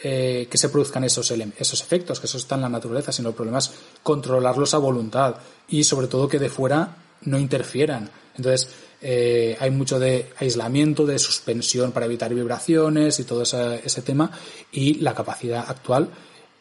eh, 0.05 0.49
que 0.51 0.59
se 0.59 0.69
produzcan 0.69 1.05
esos, 1.05 1.31
esos 1.31 1.81
efectos, 1.81 2.19
que 2.19 2.27
eso 2.27 2.37
está 2.37 2.57
en 2.57 2.63
la 2.63 2.69
naturaleza, 2.69 3.13
sino 3.13 3.29
el 3.29 3.37
problema 3.37 3.59
es 3.59 3.71
controlarlos 4.03 4.75
a 4.75 4.79
voluntad 4.79 5.37
y 5.69 5.85
sobre 5.85 6.09
todo 6.09 6.29
que 6.29 6.41
de 6.41 6.49
fuera 6.49 6.97
no 7.23 7.39
interfieran. 7.39 8.11
Entonces, 8.37 8.69
eh, 9.01 9.57
hay 9.61 9.71
mucho 9.71 10.01
de 10.01 10.31
aislamiento, 10.39 11.07
de 11.07 11.21
suspensión 11.21 11.93
para 11.93 12.07
evitar 12.07 12.35
vibraciones 12.35 13.21
y 13.21 13.25
todo 13.25 13.43
ese, 13.43 14.03
tema 14.03 14.31
y 14.73 14.95
la 14.95 15.15
capacidad 15.15 15.65
actual 15.69 16.09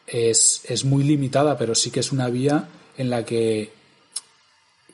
es, 0.05 0.61
es, 0.65 0.85
muy 0.85 1.03
limitada, 1.03 1.57
pero 1.57 1.73
sí 1.73 1.89
que 1.89 2.01
es 2.01 2.11
una 2.11 2.29
vía 2.29 2.67
en 2.97 3.09
la 3.09 3.25
que 3.25 3.73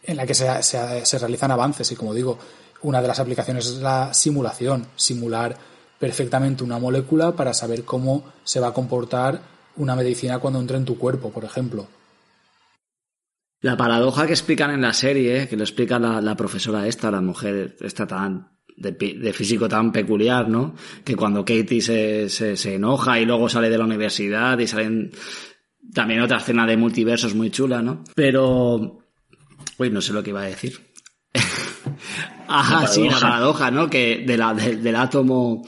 en 0.03 0.15
la 0.15 0.25
que 0.25 0.33
se, 0.33 0.63
se, 0.63 1.05
se 1.05 1.19
realizan 1.19 1.51
avances 1.51 1.91
y 1.91 1.95
como 1.95 2.13
digo, 2.13 2.39
una 2.83 3.01
de 3.01 3.09
las 3.09 3.19
aplicaciones 3.19 3.65
es 3.65 3.77
la 3.79 4.13
simulación, 4.13 4.87
simular 4.95 5.57
perfectamente 5.99 6.63
una 6.63 6.79
molécula 6.79 7.31
para 7.33 7.53
saber 7.53 7.83
cómo 7.83 8.23
se 8.43 8.59
va 8.59 8.67
a 8.67 8.73
comportar 8.73 9.41
una 9.77 9.95
medicina 9.95 10.39
cuando 10.39 10.59
entre 10.59 10.77
en 10.77 10.85
tu 10.85 10.97
cuerpo, 10.97 11.31
por 11.31 11.43
ejemplo. 11.43 11.87
La 13.61 13.75
paradoja 13.75 14.27
que 14.27 14.33
explican 14.33 14.71
en 14.71 14.81
la 14.81 14.93
serie, 14.93 15.47
que 15.47 15.57
lo 15.57 15.63
explica 15.63 15.97
la, 15.97 16.21
la 16.21 16.35
profesora 16.35 16.87
esta, 16.87 17.09
la 17.09 17.21
mujer 17.21 17.75
esta 17.79 18.05
tan 18.05 18.57
de, 18.75 18.91
de, 18.91 19.33
físico 19.33 19.67
tan 19.67 19.91
peculiar, 19.91 20.47
¿no? 20.47 20.75
Que 21.03 21.15
cuando 21.15 21.43
Katie 21.43 21.81
se, 21.81 22.29
se, 22.29 22.55
se, 22.55 22.75
enoja 22.75 23.19
y 23.19 23.25
luego 23.25 23.49
sale 23.49 23.71
de 23.71 23.77
la 23.77 23.85
universidad 23.85 24.59
y 24.59 24.67
salen 24.67 25.11
también 25.93 26.21
otra 26.21 26.37
escena 26.37 26.67
de 26.67 26.77
multiversos 26.77 27.33
muy 27.33 27.49
chula, 27.49 27.81
¿no? 27.81 28.03
Pero, 28.13 28.99
uy, 29.79 29.89
no 29.89 30.01
sé 30.01 30.13
lo 30.13 30.21
que 30.21 30.29
iba 30.29 30.41
a 30.41 30.45
decir. 30.45 30.79
Ajá, 32.47 32.81
la 32.81 32.87
sí, 32.87 33.09
la 33.09 33.19
paradoja, 33.19 33.71
¿no? 33.71 33.89
Que 33.89 34.23
de 34.25 34.37
la, 34.37 34.53
de, 34.53 34.75
del 34.75 34.95
átomo 34.95 35.65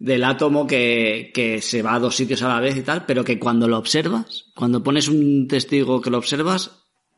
del 0.00 0.24
átomo 0.24 0.66
que, 0.66 1.30
que 1.32 1.60
se 1.60 1.82
va 1.82 1.94
a 1.94 2.00
dos 2.00 2.16
sitios 2.16 2.42
a 2.42 2.48
la 2.48 2.58
vez 2.58 2.76
y 2.76 2.82
tal, 2.82 3.04
pero 3.04 3.22
que 3.22 3.38
cuando 3.38 3.68
lo 3.68 3.76
observas, 3.78 4.46
cuando 4.56 4.82
pones 4.82 5.08
un 5.08 5.46
testigo 5.46 6.00
que 6.00 6.10
lo 6.10 6.16
observas, 6.18 6.70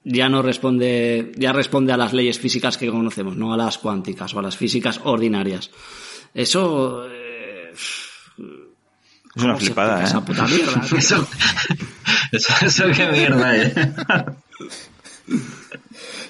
ya 0.05 0.29
no 0.29 0.43
responde, 0.43 1.31
ya 1.37 1.53
responde 1.53 1.93
a 1.93 1.97
las 1.97 2.13
leyes 2.13 2.41
físicas 2.41 2.77
que 2.77 2.91
conocemos, 2.91 3.37
no 3.37 3.55
a 3.55 3.57
las 3.57 3.79
cuánticas 3.79 4.35
o 4.35 4.41
a 4.41 4.43
las 4.43 4.57
físicas 4.57 5.01
ordinarias. 5.05 5.71
Eso, 6.35 7.07
eh, 7.09 7.71
es 7.73 9.43
una 9.43 9.57
flipada, 9.57 10.01
¿eh? 10.01 10.05
Esa 10.05 10.25
puta 10.25 10.45
mierda. 10.49 10.83
eso, 10.99 11.25
eso, 12.33 12.53
eso 12.67 12.85
qué 12.97 13.07
mierda, 13.13 13.57
eh. 13.57 13.73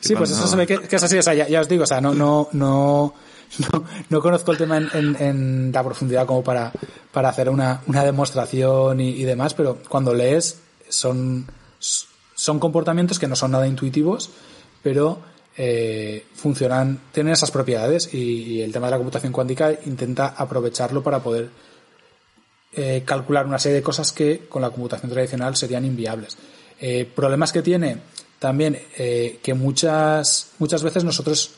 Sí, 0.00 0.14
pues 0.14 0.30
eso 0.32 0.46
se 0.46 0.56
ve 0.56 0.66
que, 0.66 0.80
que 0.80 0.96
es 0.96 1.02
así, 1.02 1.16
o 1.16 1.22
sea, 1.22 1.32
ya, 1.32 1.48
ya, 1.48 1.62
os 1.62 1.68
digo, 1.68 1.84
o 1.84 1.86
sea, 1.86 2.02
no, 2.02 2.12
no, 2.12 2.48
no, 2.52 3.14
no, 3.72 3.84
no 4.08 4.20
conozco 4.20 4.52
el 4.52 4.58
tema 4.58 4.78
en, 4.78 5.72
la 5.72 5.84
profundidad 5.84 6.26
como 6.26 6.42
para, 6.42 6.72
para 7.12 7.28
hacer 7.28 7.48
una, 7.48 7.82
una 7.86 8.04
demostración 8.04 9.00
y, 9.00 9.24
demás, 9.24 9.54
pero 9.54 9.78
cuando 9.88 10.14
lees 10.14 10.60
son, 10.88 11.46
son 11.78 12.58
comportamientos 12.58 13.18
que 13.18 13.28
no 13.28 13.36
son 13.36 13.52
nada 13.52 13.66
intuitivos, 13.66 14.30
pero 14.82 15.18
eh, 15.56 16.26
funcionan, 16.34 16.98
tienen 17.12 17.34
esas 17.34 17.50
propiedades 17.50 18.12
y, 18.12 18.18
y, 18.18 18.62
el 18.62 18.72
tema 18.72 18.86
de 18.86 18.92
la 18.92 18.96
computación 18.98 19.32
cuántica 19.32 19.72
intenta 19.84 20.28
aprovecharlo 20.28 21.02
para 21.02 21.20
poder 21.20 21.50
eh, 22.74 23.02
calcular 23.04 23.44
una 23.44 23.58
serie 23.58 23.76
de 23.76 23.82
cosas 23.82 24.12
que 24.12 24.46
con 24.48 24.62
la 24.62 24.70
computación 24.70 25.10
tradicional 25.10 25.54
serían 25.56 25.84
inviables. 25.84 26.38
Eh, 26.80 27.04
problemas 27.04 27.52
que 27.52 27.60
tiene 27.60 27.98
también 28.38 28.80
eh, 28.96 29.40
que 29.42 29.52
muchas, 29.52 30.52
muchas 30.58 30.82
veces 30.82 31.04
nosotros 31.04 31.50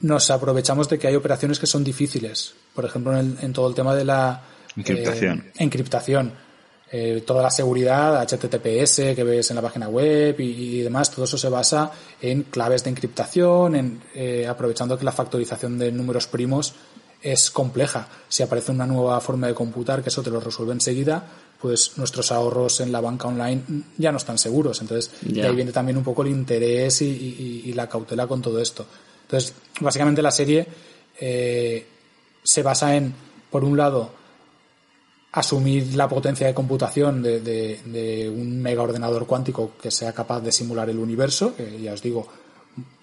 nos 0.00 0.30
aprovechamos 0.30 0.88
de 0.88 0.98
que 0.98 1.08
hay 1.08 1.16
operaciones 1.16 1.58
que 1.58 1.66
son 1.66 1.84
difíciles. 1.84 2.54
Por 2.74 2.84
ejemplo, 2.84 3.12
en, 3.18 3.36
el, 3.38 3.44
en 3.44 3.52
todo 3.52 3.68
el 3.68 3.74
tema 3.74 3.94
de 3.94 4.04
la 4.04 4.42
encriptación. 4.76 5.44
Eh, 5.46 5.52
encriptación. 5.58 6.32
Eh, 6.90 7.22
toda 7.26 7.42
la 7.42 7.50
seguridad, 7.50 8.22
HTTPS 8.22 9.14
que 9.14 9.22
ves 9.22 9.50
en 9.50 9.56
la 9.56 9.62
página 9.62 9.88
web 9.88 10.40
y, 10.40 10.78
y 10.78 10.80
demás, 10.80 11.10
todo 11.10 11.26
eso 11.26 11.36
se 11.36 11.50
basa 11.50 11.90
en 12.22 12.44
claves 12.44 12.82
de 12.82 12.90
encriptación, 12.90 13.76
en, 13.76 14.00
eh, 14.14 14.46
aprovechando 14.46 14.98
que 14.98 15.04
la 15.04 15.12
factorización 15.12 15.78
de 15.78 15.92
números 15.92 16.26
primos 16.26 16.74
es 17.20 17.50
compleja. 17.50 18.08
Si 18.28 18.42
aparece 18.42 18.72
una 18.72 18.86
nueva 18.86 19.20
forma 19.20 19.48
de 19.48 19.54
computar, 19.54 20.02
que 20.02 20.08
eso 20.08 20.22
te 20.22 20.30
lo 20.30 20.40
resuelve 20.40 20.72
enseguida, 20.72 21.26
pues 21.60 21.98
nuestros 21.98 22.32
ahorros 22.32 22.80
en 22.80 22.92
la 22.92 23.00
banca 23.00 23.28
online 23.28 23.62
ya 23.98 24.10
no 24.10 24.18
están 24.18 24.38
seguros. 24.38 24.80
Entonces, 24.80 25.10
yeah. 25.22 25.42
de 25.42 25.48
ahí 25.50 25.56
viene 25.56 25.72
también 25.72 25.98
un 25.98 26.04
poco 26.04 26.22
el 26.22 26.28
interés 26.28 27.02
y, 27.02 27.06
y, 27.06 27.62
y, 27.66 27.72
la 27.72 27.88
cautela 27.88 28.26
con 28.26 28.40
todo 28.40 28.60
esto. 28.60 28.86
Entonces, 29.28 29.52
básicamente 29.80 30.22
la 30.22 30.30
serie 30.30 30.66
eh, 31.20 31.86
se 32.42 32.62
basa 32.62 32.96
en, 32.96 33.12
por 33.50 33.62
un 33.62 33.76
lado, 33.76 34.10
asumir 35.32 35.94
la 35.94 36.08
potencia 36.08 36.46
de 36.46 36.54
computación 36.54 37.22
de, 37.22 37.40
de, 37.40 37.78
de 37.84 38.30
un 38.30 38.62
mega 38.62 38.82
ordenador 38.82 39.26
cuántico 39.26 39.72
que 39.80 39.90
sea 39.90 40.14
capaz 40.14 40.40
de 40.40 40.50
simular 40.50 40.88
el 40.88 40.98
universo, 40.98 41.54
que 41.54 41.78
ya 41.78 41.92
os 41.92 42.00
digo, 42.00 42.26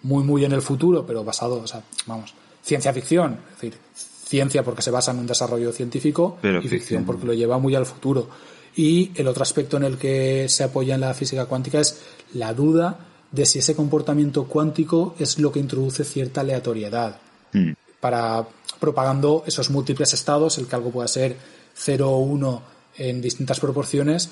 muy, 0.01 0.23
muy 0.23 0.43
en 0.45 0.51
el 0.53 0.63
futuro, 0.63 1.05
pero 1.05 1.23
basado, 1.23 1.61
o 1.61 1.67
sea, 1.67 1.83
vamos, 2.07 2.33
ciencia 2.63 2.91
ficción, 2.91 3.39
es 3.53 3.61
decir, 3.61 3.79
ciencia 3.93 4.63
porque 4.63 4.81
se 4.81 4.89
basa 4.89 5.11
en 5.11 5.19
un 5.19 5.27
desarrollo 5.27 5.71
científico 5.71 6.39
Pero 6.41 6.57
y 6.57 6.61
ficción 6.63 6.79
ficción. 6.79 7.05
porque 7.05 7.27
lo 7.27 7.33
lleva 7.33 7.59
muy 7.59 7.75
al 7.75 7.85
futuro. 7.85 8.27
Y 8.75 9.11
el 9.15 9.27
otro 9.27 9.43
aspecto 9.43 9.77
en 9.77 9.83
el 9.83 9.97
que 9.97 10.49
se 10.49 10.63
apoya 10.63 10.95
en 10.95 11.01
la 11.01 11.13
física 11.13 11.45
cuántica 11.45 11.79
es 11.79 12.01
la 12.33 12.53
duda 12.53 12.97
de 13.31 13.45
si 13.45 13.59
ese 13.59 13.75
comportamiento 13.75 14.45
cuántico 14.45 15.15
es 15.19 15.39
lo 15.39 15.51
que 15.51 15.59
introduce 15.59 16.03
cierta 16.03 16.41
aleatoriedad 16.41 17.19
Mm. 17.53 17.71
para 17.99 18.45
propagando 18.79 19.43
esos 19.47 19.69
múltiples 19.69 20.13
estados, 20.13 20.57
el 20.57 20.67
que 20.67 20.75
algo 20.75 20.91
pueda 20.91 21.07
ser 21.07 21.37
0 21.75 22.09
o 22.09 22.19
1 22.19 22.61
en 22.97 23.21
distintas 23.21 23.59
proporciones, 23.59 24.29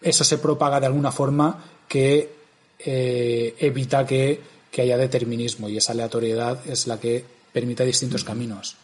eso 0.00 0.24
se 0.24 0.38
propaga 0.38 0.80
de 0.80 0.86
alguna 0.86 1.12
forma 1.12 1.62
que 1.88 2.32
eh, 2.78 3.54
evita 3.58 4.06
que, 4.06 4.40
que 4.70 4.82
haya 4.82 4.96
determinismo 4.96 5.68
y 5.68 5.76
esa 5.76 5.92
aleatoriedad 5.92 6.66
es 6.66 6.86
la 6.86 6.98
que 6.98 7.24
permite 7.52 7.84
distintos 7.84 8.24
caminos. 8.24 8.76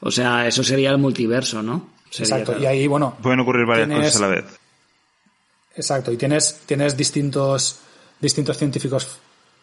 O 0.00 0.10
sea, 0.10 0.46
eso 0.46 0.62
sería 0.64 0.90
el 0.90 0.98
multiverso, 0.98 1.62
¿no? 1.62 1.90
Sería, 2.10 2.36
Exacto. 2.36 2.52
claro. 2.52 2.62
Y 2.62 2.66
ahí, 2.66 2.86
bueno, 2.86 3.16
Pueden 3.22 3.40
ocurrir 3.40 3.66
varias 3.66 3.88
Tienes- 3.88 4.04
cosas 4.06 4.16
a 4.22 4.26
la 4.28 4.34
vez. 4.36 4.44
Exacto, 5.76 6.10
y 6.12 6.16
tienes, 6.16 6.60
tienes 6.66 6.96
distintos, 6.96 7.80
distintos 8.20 8.58
científicos 8.58 9.08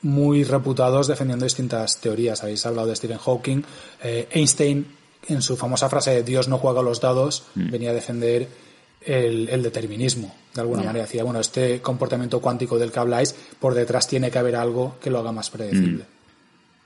muy 0.02 0.44
reputados 0.44 1.08
defendiendo 1.08 1.46
distintas 1.46 2.00
teorías. 2.00 2.44
Habéis 2.44 2.66
hablado 2.66 2.90
de 2.90 2.96
Stephen 2.96 3.18
Hawking. 3.18 3.64
Eh, 4.04 4.28
Einstein, 4.32 4.86
en 5.28 5.42
su 5.42 5.58
famosa 5.58 5.90
frase 5.90 6.12
de 6.12 6.24
Dios 6.24 6.48
no 6.48 6.58
juega 6.58 6.82
los 6.82 7.02
dados, 7.02 7.46
venía 7.56 7.90
a 7.90 7.94
defender 7.94 8.48
el, 9.02 9.50
el 9.50 9.64
determinismo. 9.64 10.36
De 10.54 10.62
alguna 10.62 10.84
manera 10.84 11.06
decía, 11.06 11.24
bueno, 11.24 11.40
este 11.40 11.82
comportamiento 11.82 12.40
cuántico 12.40 12.78
del 12.78 12.92
que 12.92 13.00
habláis, 13.00 13.36
por 13.60 13.74
detrás 13.74 14.08
tiene 14.08 14.30
que 14.30 14.38
haber 14.38 14.56
algo 14.56 14.98
que 15.02 15.10
lo 15.10 15.20
haga 15.20 15.32
más 15.32 15.50
predecible. 15.50 16.06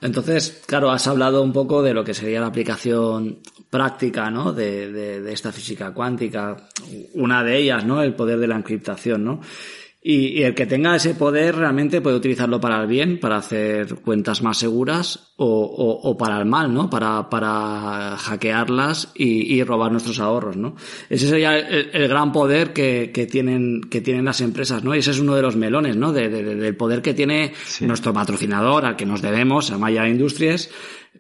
Entonces, 0.02 0.62
claro, 0.66 0.92
has 0.92 1.06
hablado 1.08 1.42
un 1.42 1.52
poco 1.52 1.84
de 1.84 1.94
lo 1.94 2.06
que 2.06 2.14
sería 2.14 2.40
la 2.40 2.48
aplicación 2.48 3.40
práctica, 3.70 4.32
¿no? 4.32 4.54
De, 4.54 4.90
de, 4.90 5.22
de 5.22 5.34
esta 5.34 5.52
física 5.52 5.94
cuántica. 5.94 6.70
Una 7.16 7.44
de 7.44 7.58
ellas, 7.58 7.84
¿no? 7.84 8.02
El 8.02 8.16
poder 8.16 8.40
de 8.40 8.48
la 8.48 8.56
encriptación, 8.56 9.26
¿no? 9.26 9.42
Y, 10.12 10.40
y 10.40 10.44
el 10.44 10.56
que 10.56 10.66
tenga 10.66 10.96
ese 10.96 11.14
poder 11.14 11.56
realmente 11.56 12.02
puede 12.02 12.16
utilizarlo 12.16 12.60
para 12.60 12.82
el 12.82 12.88
bien, 12.88 13.20
para 13.20 13.38
hacer 13.38 13.94
cuentas 13.98 14.42
más 14.42 14.58
seguras, 14.58 15.34
o, 15.36 15.46
o, 15.46 16.10
o 16.10 16.18
para 16.18 16.40
el 16.40 16.46
mal, 16.46 16.74
¿no? 16.74 16.90
Para, 16.90 17.30
para 17.30 18.18
hackearlas 18.18 19.12
y, 19.16 19.54
y 19.54 19.64
robar 19.64 19.92
nuestros 19.92 20.20
ahorros, 20.20 20.58
¿no? 20.58 20.76
Ese 21.12 21.28
sería 21.28 21.58
el, 21.60 21.90
el 21.94 22.08
gran 22.08 22.32
poder 22.32 22.74
que, 22.74 23.12
que 23.14 23.28
tienen, 23.28 23.82
que 23.90 24.02
tienen 24.02 24.26
las 24.26 24.42
empresas, 24.42 24.84
¿no? 24.84 24.96
Y 24.96 25.00
ese 25.00 25.12
es 25.12 25.20
uno 25.20 25.36
de 25.36 25.42
los 25.44 25.56
melones, 25.56 25.96
¿no? 25.96 26.12
De, 26.12 26.28
de- 26.30 26.44
de- 26.44 26.56
del 26.56 26.76
poder 26.76 27.02
que 27.02 27.14
tiene 27.14 27.54
Sí. 27.66 27.86
nuestro 27.86 28.12
patrocinador, 28.12 28.86
al 28.86 28.96
que 28.96 29.06
nos 29.06 29.22
debemos, 29.22 29.70
a 29.72 29.78
Maya 29.78 30.08
Industries. 30.08 30.72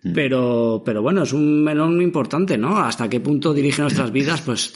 Pero, 0.01 0.81
pero 0.85 1.01
bueno, 1.01 1.23
es 1.23 1.34
un 1.34 1.63
melón 1.63 2.01
importante, 2.01 2.57
¿no? 2.57 2.77
Hasta 2.77 3.09
qué 3.09 3.19
punto 3.19 3.53
dirige 3.53 3.81
nuestras 3.81 4.11
vidas, 4.11 4.41
pues, 4.41 4.71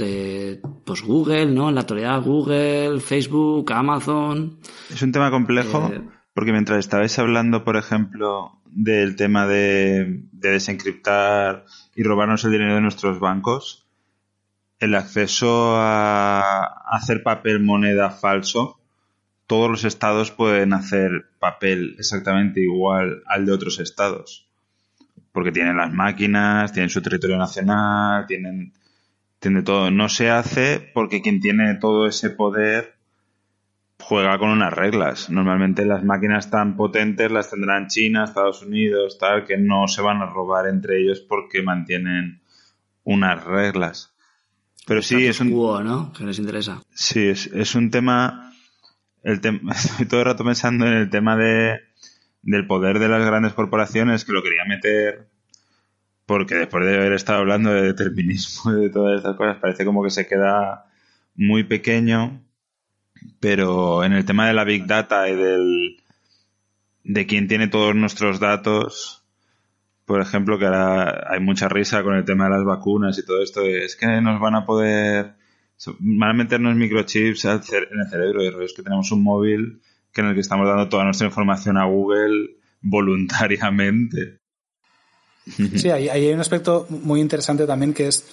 pues 0.83 1.01
Google, 1.01 1.45
¿no? 1.47 1.69
En 1.69 1.75
la 1.75 1.81
actualidad 1.81 2.21
Google, 2.21 2.99
Facebook, 2.99 3.71
Amazon. 3.71 4.59
Es 4.89 5.01
un 5.01 5.11
tema 5.11 5.31
complejo 5.31 5.89
Eh, 5.93 6.01
porque 6.33 6.51
mientras 6.51 6.79
estabais 6.79 7.17
hablando, 7.19 7.63
por 7.63 7.77
ejemplo, 7.77 8.59
del 8.65 9.15
tema 9.15 9.47
de, 9.47 10.23
de 10.31 10.49
desencriptar 10.49 11.65
y 11.95 12.03
robarnos 12.03 12.43
el 12.43 12.51
dinero 12.51 12.75
de 12.75 12.81
nuestros 12.81 13.19
bancos, 13.19 13.87
el 14.79 14.95
acceso 14.95 15.75
a 15.77 16.83
hacer 16.89 17.23
papel 17.23 17.61
moneda 17.61 18.09
falso, 18.09 18.79
todos 19.47 19.69
los 19.69 19.83
estados 19.85 20.31
pueden 20.31 20.73
hacer 20.73 21.27
papel 21.39 21.95
exactamente 21.99 22.61
igual 22.61 23.23
al 23.27 23.45
de 23.45 23.51
otros 23.51 23.79
estados. 23.79 24.49
Porque 25.33 25.51
tienen 25.51 25.75
las 25.75 25.91
máquinas, 25.91 26.71
tienen 26.71 26.89
su 26.89 27.01
territorio 27.01 27.37
nacional, 27.37 28.25
tienen, 28.27 28.71
tienen 29.39 29.59
de 29.61 29.65
todo. 29.65 29.91
No 29.91 30.07
se 30.07 30.29
hace 30.29 30.79
porque 30.93 31.21
quien 31.21 31.41
tiene 31.41 31.75
todo 31.75 32.07
ese 32.07 32.29
poder 32.29 32.93
juega 33.99 34.37
con 34.37 34.49
unas 34.49 34.71
reglas. 34.73 35.29
Normalmente 35.29 35.85
las 35.85 36.03
máquinas 36.03 36.49
tan 36.49 36.75
potentes 36.77 37.31
las 37.31 37.49
tendrán 37.49 37.87
China, 37.87 38.25
Estados 38.25 38.61
Unidos, 38.61 39.17
tal, 39.19 39.45
que 39.45 39.57
no 39.57 39.87
se 39.87 40.01
van 40.01 40.21
a 40.21 40.25
robar 40.27 40.67
entre 40.67 41.01
ellos 41.01 41.19
porque 41.21 41.61
mantienen 41.63 42.41
unas 43.03 43.43
reglas. 43.43 44.13
Pero 44.85 45.01
sí, 45.01 45.25
es 45.25 45.39
un. 45.39 45.49
Que 46.15 46.25
les 46.25 46.39
interesa. 46.39 46.81
Sí, 46.93 47.27
es, 47.27 47.47
es 47.47 47.73
un 47.75 47.89
tema. 47.89 48.53
El 49.23 49.41
tem- 49.41 49.61
estoy 49.71 50.05
todo 50.05 50.19
el 50.19 50.25
rato 50.27 50.43
pensando 50.43 50.85
en 50.85 50.93
el 50.93 51.09
tema 51.09 51.37
de, 51.37 51.79
del 52.43 52.67
poder 52.67 52.99
de 52.99 53.09
las 53.09 53.25
grandes 53.25 53.53
corporaciones, 53.53 54.25
que 54.25 54.33
lo 54.33 54.43
quería 54.43 54.65
meter 54.65 55.27
porque 56.25 56.55
después 56.55 56.85
de 56.85 56.95
haber 56.95 57.13
estado 57.13 57.39
hablando 57.39 57.71
de 57.71 57.81
determinismo 57.81 58.71
y 58.71 58.81
de 58.83 58.89
todas 58.89 59.17
estas 59.17 59.35
cosas, 59.35 59.57
parece 59.57 59.85
como 59.85 60.03
que 60.03 60.09
se 60.09 60.27
queda 60.27 60.85
muy 61.35 61.63
pequeño. 61.63 62.41
Pero 63.39 64.03
en 64.03 64.13
el 64.13 64.25
tema 64.25 64.47
de 64.47 64.53
la 64.53 64.63
Big 64.63 64.85
Data 64.85 65.29
y 65.29 65.35
del 65.35 65.97
de 67.03 67.25
quién 67.25 67.47
tiene 67.47 67.67
todos 67.67 67.95
nuestros 67.95 68.39
datos, 68.39 69.23
por 70.05 70.21
ejemplo, 70.21 70.57
que 70.57 70.65
ahora 70.65 71.27
hay 71.29 71.39
mucha 71.39 71.69
risa 71.69 72.03
con 72.03 72.15
el 72.15 72.25
tema 72.25 72.45
de 72.45 72.51
las 72.51 72.63
vacunas 72.63 73.17
y 73.17 73.25
todo 73.25 73.41
esto, 73.41 73.61
es 73.61 73.95
que 73.95 74.07
nos 74.21 74.39
van 74.39 74.55
a 74.55 74.65
poder 74.65 75.35
van 75.99 76.29
a 76.29 76.33
meternos 76.33 76.75
microchips 76.75 77.45
en 77.45 77.51
el 77.99 78.09
cerebro 78.09 78.41
y 78.41 78.47
es 78.63 78.73
que 78.73 78.83
tenemos 78.83 79.11
un 79.11 79.23
móvil 79.23 79.81
que 80.13 80.21
en 80.21 80.27
el 80.27 80.33
que 80.35 80.41
estamos 80.41 80.67
dando 80.67 80.89
toda 80.89 81.03
nuestra 81.03 81.27
información 81.27 81.77
a 81.77 81.85
Google 81.85 82.57
voluntariamente. 82.81 84.39
Sí, 85.75 85.89
ahí, 85.89 86.07
hay 86.07 86.31
un 86.31 86.39
aspecto 86.39 86.85
muy 86.89 87.19
interesante 87.19 87.65
también 87.65 87.93
que 87.93 88.07
es 88.07 88.25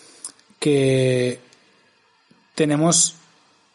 que 0.58 1.40
tenemos 2.54 3.16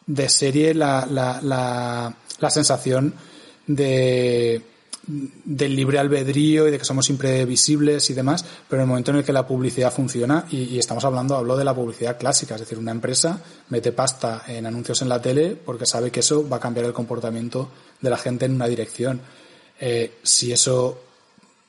de 0.06 0.30
serie 0.30 0.74
la, 0.74 1.06
la, 1.10 1.42
la, 1.42 2.16
la 2.40 2.50
sensación 2.50 3.14
de 3.68 4.62
del 5.08 5.76
libre 5.76 6.00
albedrío 6.00 6.68
y 6.68 6.72
de 6.72 6.80
que 6.80 6.86
somos 6.86 7.10
imprevisibles 7.10 8.10
y 8.10 8.14
demás, 8.14 8.46
pero 8.68 8.82
en 8.82 8.86
el 8.86 8.90
momento 8.90 9.12
en 9.12 9.18
el 9.18 9.24
que 9.24 9.34
la 9.34 9.46
publicidad 9.46 9.94
funciona, 9.94 10.46
y, 10.50 10.78
estamos 10.80 11.06
hablando, 11.06 11.36
hablo 11.36 11.56
de 11.56 11.64
la 11.64 11.76
publicidad 11.76 12.18
clásica, 12.18 12.56
es 12.56 12.62
decir, 12.62 12.78
una 12.78 12.92
empresa 12.92 13.42
mete 13.70 13.92
pasta 13.92 14.44
en 14.48 14.66
anuncios 14.66 15.02
en 15.02 15.10
la 15.10 15.22
tele 15.22 15.56
porque 15.56 15.86
sabe 15.86 16.12
que 16.12 16.22
eso 16.22 16.48
va 16.48 16.58
a 16.58 16.60
cambiar 16.60 16.86
el 16.86 16.94
comportamiento 16.94 17.70
de 18.02 18.10
la 18.10 18.18
gente 18.18 18.46
en 18.46 18.56
una 18.56 18.68
dirección. 18.68 19.22
Eh, 19.80 20.20
si 20.24 20.52
eso 20.52 21.00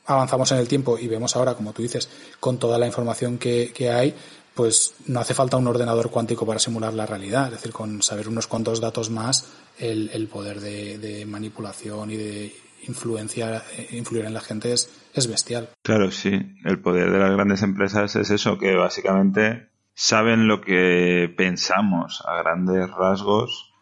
avanzamos 0.06 0.52
en 0.52 0.58
el 0.58 0.68
tiempo 0.68 0.98
y 0.98 1.08
vemos 1.08 1.36
ahora, 1.36 1.54
como 1.54 1.72
tú 1.72 1.82
dices, 1.82 2.08
con 2.40 2.58
toda 2.58 2.78
la 2.78 2.86
información 2.86 3.38
que, 3.38 3.90
hay, 3.92 4.14
pues 4.54 4.94
no 5.06 5.20
hace 5.20 5.34
falta 5.34 5.58
un 5.58 5.66
ordenador 5.66 6.10
cuántico 6.10 6.46
para 6.46 6.58
simular 6.58 6.94
la 6.94 7.04
realidad. 7.04 7.46
Es 7.46 7.52
decir, 7.52 7.72
con 7.72 8.02
saber 8.02 8.28
unos 8.28 8.46
cuantos 8.46 8.80
datos 8.80 9.10
más, 9.10 9.44
el, 9.78 10.28
poder 10.32 10.60
de, 10.60 10.96
de 10.98 11.26
manipulación 11.26 12.10
y 12.10 12.16
de 12.16 12.65
influencia, 12.88 13.62
eh, 13.76 13.88
influir 13.92 14.24
en 14.24 14.34
la 14.34 14.40
gente 14.40 14.72
es, 14.72 14.90
es 15.14 15.26
bestial. 15.28 15.68
Claro, 15.82 16.10
sí. 16.10 16.54
El 16.64 16.78
poder 16.80 17.10
de 17.10 17.18
las 17.18 17.30
grandes 17.32 17.62
empresas 17.62 18.16
es 18.16 18.30
eso, 18.30 18.58
que 18.58 18.74
básicamente 18.74 19.68
saben 19.94 20.46
lo 20.48 20.60
que 20.60 21.32
pensamos 21.36 22.22
a 22.26 22.36
grandes 22.42 22.90
rasgos 22.90 23.72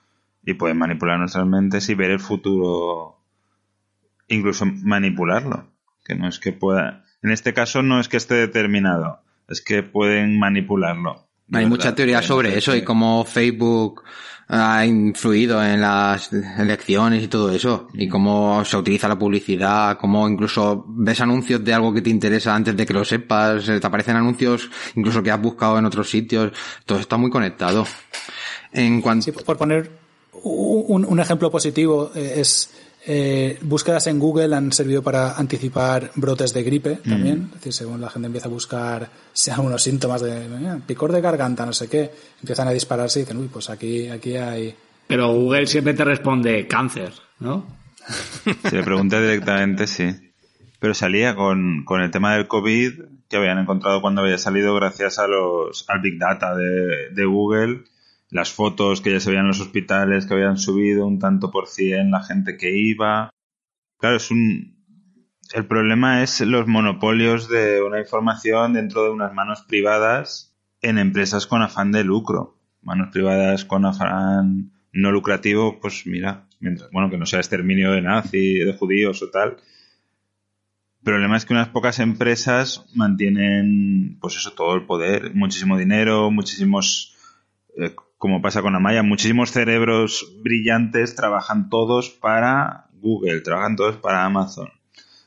y 0.45 0.55
pueden 0.55 0.79
manipular 0.79 1.19
nuestras 1.19 1.47
mentes 1.47 1.89
y 1.89 1.95
ver 1.95 2.11
el 2.11 2.21
futuro, 2.21 3.19
incluso 4.29 4.67
manipularlo. 4.67 5.73
Que 6.05 6.15
no 6.15 6.29
es 6.29 6.39
que 6.39 6.53
pueda. 6.53 7.05
En 7.23 7.31
este 7.31 7.55
caso 7.55 7.83
no 7.83 7.99
es 7.99 8.09
que 8.09 8.19
esté 8.19 8.35
determinado, 8.35 9.21
es 9.49 9.63
que 9.63 9.83
pueden 9.83 10.39
manipularlo. 10.39 11.27
Hay 11.53 11.65
verdad, 11.65 11.69
mucha 11.69 11.95
teoría 11.95 12.21
sobre 12.23 12.57
eso 12.59 12.73
que- 12.73 12.79
y 12.79 12.85
cómo 12.85 13.25
Facebook 13.25 14.03
ha 14.49 14.85
influido 14.85 15.65
en 15.65 15.81
las 15.81 16.33
elecciones 16.33 17.23
y 17.23 17.29
todo 17.29 17.51
eso. 17.51 17.89
Y 17.95 18.09
cómo 18.09 18.65
se 18.65 18.77
utiliza 18.77 19.09
la 19.09 19.19
publicidad, 19.19 19.99
cómo 19.99 20.29
incluso 20.29 20.85
ves 20.89 21.21
anuncios 21.21 21.65
de 21.65 21.75
algo 21.75 21.93
que 21.93 22.03
te 22.03 22.11
interesa 22.11 22.55
antes 22.55 22.77
de 22.77 22.87
que 22.87 22.93
lo 22.93 23.05
sepas, 23.05 23.65
te 23.65 23.87
aparecen 23.87 24.17
anuncios 24.17 24.69
incluso 24.95 25.23
que 25.23 25.31
has 25.31 25.41
buscado 25.41 25.79
en 25.79 25.87
otros 25.87 26.09
sitios. 26.11 26.53
Todo 26.85 26.99
está 26.99 27.17
muy 27.17 27.31
conectado. 27.31 27.87
En 28.73 29.01
cuanto... 29.01 29.25
Sí, 29.25 29.33
por 29.33 29.57
poner 29.57 29.91
un, 30.43 31.05
un 31.05 31.21
ejemplo 31.21 31.51
positivo, 31.51 32.11
eh, 32.15 32.35
es 32.37 32.71
eh, 33.07 33.59
búsquedas 33.61 34.07
en 34.07 34.19
Google 34.19 34.55
han 34.55 34.73
servido 34.73 35.03
para 35.03 35.35
anticipar 35.35 36.11
brotes 36.15 36.55
de 36.55 36.63
gripe 36.63 36.97
también. 36.97 37.49
Es 37.49 37.55
decir, 37.55 37.73
según 37.73 38.01
la 38.01 38.09
gente 38.09 38.27
empieza 38.27 38.49
a 38.49 38.51
buscar 38.51 39.11
si 39.33 39.51
hay 39.51 39.57
algunos 39.57 39.83
síntomas 39.83 40.23
de 40.23 40.47
eh, 40.47 40.81
picor 40.87 41.13
de 41.13 41.21
garganta, 41.21 41.67
no 41.67 41.73
sé 41.73 41.89
qué, 41.89 42.11
empiezan 42.41 42.69
a 42.69 42.71
dispararse 42.71 43.21
y 43.21 43.23
dicen, 43.23 43.37
uy, 43.37 43.49
pues 43.49 43.69
aquí, 43.69 44.09
aquí 44.09 44.37
hay. 44.37 44.75
Pero 45.07 45.33
Google 45.33 45.67
siempre 45.67 45.93
te 45.95 46.05
responde 46.05 46.67
cáncer, 46.67 47.13
¿no? 47.41 47.67
Si 48.69 48.77
le 48.77 48.83
preguntas 48.83 49.21
directamente, 49.21 49.87
sí. 49.87 50.33
Pero 50.79 50.95
salía 50.95 51.35
con, 51.35 51.85
con 51.85 52.03
el 52.03 52.11
tema 52.11 52.35
del 52.35 52.47
COVID 52.47 52.93
que 53.29 53.37
habían 53.37 53.59
encontrado 53.59 54.03
cuando 54.03 54.21
había 54.21 54.39
salido 54.39 54.75
gracias 54.75 55.19
a 55.19 55.27
los, 55.27 55.85
al 55.89 56.01
Big 56.01 56.19
Data 56.19 56.55
de, 56.55 57.11
de 57.11 57.25
Google, 57.25 57.85
las 58.35 58.53
fotos 58.53 59.01
que 59.01 59.13
ya 59.13 59.21
se 59.21 59.31
veían 59.31 59.45
en 59.45 59.49
los 59.51 59.61
hospitales 59.61 60.27
que 60.27 60.35
habían 60.35 60.59
subido 60.59 61.07
un 61.07 61.21
tanto 61.21 61.53
por 61.53 61.69
cien 61.69 62.11
la 62.11 62.21
gente 62.21 62.57
que 62.57 62.77
iba. 62.77 63.31
Claro, 63.97 64.17
es 64.17 64.29
un. 64.33 64.75
El 65.53 65.67
problema 65.67 66.21
es 66.25 66.41
los 66.41 66.67
monopolios 66.67 67.49
de 67.49 67.81
una 67.81 68.01
información 68.01 68.73
dentro 68.73 69.05
de 69.05 69.11
unas 69.11 69.33
manos 69.33 69.63
privadas 69.63 70.53
en 70.83 70.99
empresas 70.99 71.47
con 71.47 71.63
afán 71.63 71.93
de 71.93 72.03
lucro. 72.03 72.59
Manos 72.83 73.11
privadas 73.13 73.65
con 73.65 73.85
afán 73.85 74.73
no 74.93 75.13
lucrativo, 75.13 75.79
pues 75.79 76.05
mira, 76.05 76.49
bueno, 76.91 77.11
que 77.11 77.19
no 77.19 77.27
sea 77.27 77.39
exterminio 77.39 77.93
de 77.93 78.03
nazi, 78.03 78.55
de 78.55 78.73
judíos 78.73 79.23
o 79.23 79.31
tal. 79.31 79.51
El 79.51 81.05
problema 81.05 81.37
es 81.37 81.45
que 81.45 81.53
unas 81.53 81.69
pocas 81.69 82.01
empresas 82.01 82.85
mantienen, 82.95 84.19
pues 84.21 84.35
eso, 84.37 84.55
todo 84.55 84.75
el 84.75 84.87
poder, 84.87 85.35
muchísimo 85.37 85.79
dinero, 85.79 86.33
muchísimos, 86.33 87.17
eh, 87.77 87.95
como 88.25 88.41
pasa 88.41 88.63
con 88.63 88.75
Amaya, 88.75 89.03
muchísimos 89.03 89.53
cerebros 89.53 90.33
brillantes 90.41 91.15
trabajan 91.15 91.69
todos 91.69 92.09
para 92.09 92.89
Google, 92.95 93.43
trabajan 93.43 93.77
todos 93.77 93.99
para 93.99 94.25
Amazon, 94.25 94.71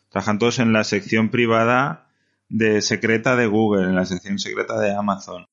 trabajan 0.10 0.40
todos 0.40 0.58
en 0.58 0.74
la 0.74 0.84
sección 0.84 1.30
privada 1.30 2.10
de 2.50 2.82
secreta 2.82 3.36
de 3.36 3.46
Google, 3.46 3.84
en 3.84 3.94
la 3.94 4.06
sección 4.06 4.40
secreta 4.40 4.80
de 4.80 4.96
Amazon. 4.96 5.46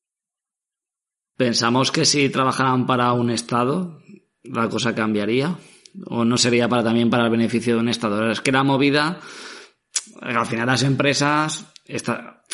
Pensamos 1.37 1.93
que 1.93 2.07
si 2.07 2.31
trabajaran 2.31 2.87
para 2.87 3.12
un 3.12 3.29
Estado, 3.29 4.01
la 4.43 4.71
cosa 4.71 4.95
cambiaría. 4.95 5.59
O 6.07 6.25
no 6.25 6.39
sería 6.39 6.66
para 6.66 6.83
también 6.83 7.11
para 7.11 7.25
el 7.27 7.31
beneficio 7.31 7.75
de 7.75 7.81
un 7.81 7.91
Estado. 7.91 8.31
Es 8.31 8.41
que 8.41 8.53
la 8.53 8.65
movida, 8.65 9.21
al 10.23 10.47
final 10.47 10.65
las 10.65 10.83
empresas, 10.83 11.66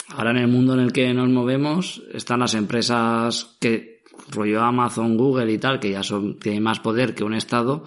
ahora 0.09 0.33
en 0.33 0.39
el 0.39 0.49
mundo 0.49 0.75
en 0.75 0.81
el 0.81 0.93
que 0.93 1.15
nos 1.15 1.29
movemos, 1.29 2.03
están 2.13 2.41
las 2.41 2.55
empresas 2.55 3.57
que 3.61 3.90
rollo 4.31 4.63
Amazon, 4.63 5.17
Google 5.17 5.53
y 5.53 5.59
tal, 5.59 5.81
que 5.81 5.91
ya 5.91 6.03
son, 6.03 6.39
tienen 6.39 6.63
más 6.63 6.81
poder 6.81 7.15
que 7.15 7.25
un 7.25 7.35
Estado, 7.35 7.85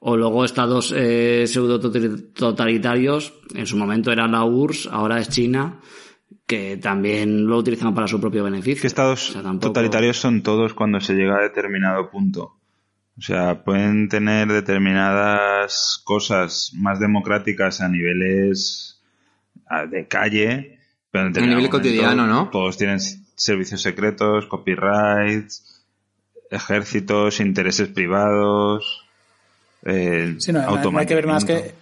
o 0.00 0.16
luego 0.16 0.44
estados 0.44 0.92
eh, 0.96 1.44
pseudo 1.46 1.78
totalitarios, 1.78 3.34
en 3.54 3.66
su 3.66 3.76
momento 3.76 4.10
era 4.10 4.26
la 4.26 4.44
URSS, 4.44 4.88
ahora 4.90 5.20
es 5.20 5.28
China, 5.28 5.80
que 6.46 6.76
también 6.76 7.46
lo 7.46 7.58
utilizan 7.58 7.94
para 7.94 8.08
su 8.08 8.20
propio 8.20 8.44
beneficio. 8.44 8.80
Que 8.80 8.88
estados 8.88 9.36
totalitarios 9.60 10.16
son 10.16 10.42
todos 10.42 10.74
cuando 10.74 11.00
se 11.00 11.14
llega 11.14 11.38
a 11.38 11.42
determinado 11.42 12.10
punto. 12.10 12.58
O 13.16 13.20
sea, 13.20 13.62
pueden 13.62 14.08
tener 14.08 14.48
determinadas 14.48 16.00
cosas 16.04 16.72
más 16.74 16.98
democráticas 16.98 17.80
a 17.80 17.88
niveles 17.88 19.02
de 19.90 20.06
calle, 20.08 20.78
pero 21.10 21.28
en 21.28 21.38
a 21.38 21.46
nivel 21.46 21.68
cotidiano, 21.68 22.26
¿no? 22.26 22.50
Todos 22.50 22.76
tienen 22.76 22.98
servicios 23.00 23.82
secretos, 23.82 24.46
copyrights, 24.46 25.71
ejércitos, 26.52 27.40
intereses 27.40 27.88
privados. 27.88 29.04
Eh, 29.84 30.36
sí, 30.38 30.52
no, 30.52 30.98
hay 30.98 31.06
que 31.06 31.14
ver 31.14 31.26
más 31.26 31.44
que 31.44 31.74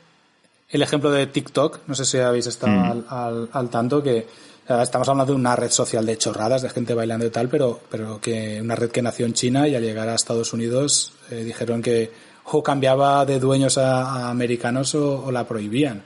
el 0.71 0.83
ejemplo 0.83 1.11
de 1.11 1.27
TikTok, 1.27 1.81
no 1.87 1.95
sé 1.95 2.05
si 2.05 2.19
habéis 2.19 2.47
estado 2.47 2.73
mm. 2.73 3.05
al, 3.09 3.49
al, 3.53 3.69
tanto, 3.69 4.03
que 4.03 4.27
estamos 4.69 5.09
hablando 5.09 5.33
de 5.33 5.41
una 5.41 5.57
red 5.57 5.71
social 5.71 6.07
de 6.07 6.17
chorradas, 6.17 6.63
de 6.63 6.71
gente 6.71 6.95
bailando 6.95 7.27
y 7.27 7.31
tal, 7.31 7.49
pero, 7.49 7.81
pero 7.91 8.21
que 8.21 8.61
una 8.63 8.77
red 8.77 8.91
que 8.91 9.03
nació 9.03 9.27
en 9.27 9.35
China 9.35 9.67
y 9.67 9.75
al 9.75 9.83
llegar 9.83 10.09
a 10.09 10.15
Estados 10.15 10.53
Unidos 10.53 11.13
eh, 11.31 11.43
dijeron 11.43 11.83
que 11.83 12.11
o 12.53 12.63
cambiaba 12.63 13.25
de 13.27 13.39
dueños 13.39 13.79
a, 13.79 14.31
americanos 14.31 14.95
o, 14.95 15.31
la 15.31 15.47
prohibían. 15.47 16.03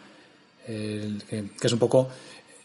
que, 0.66 1.45
es 1.62 1.73
un 1.73 1.78
poco 1.78 2.09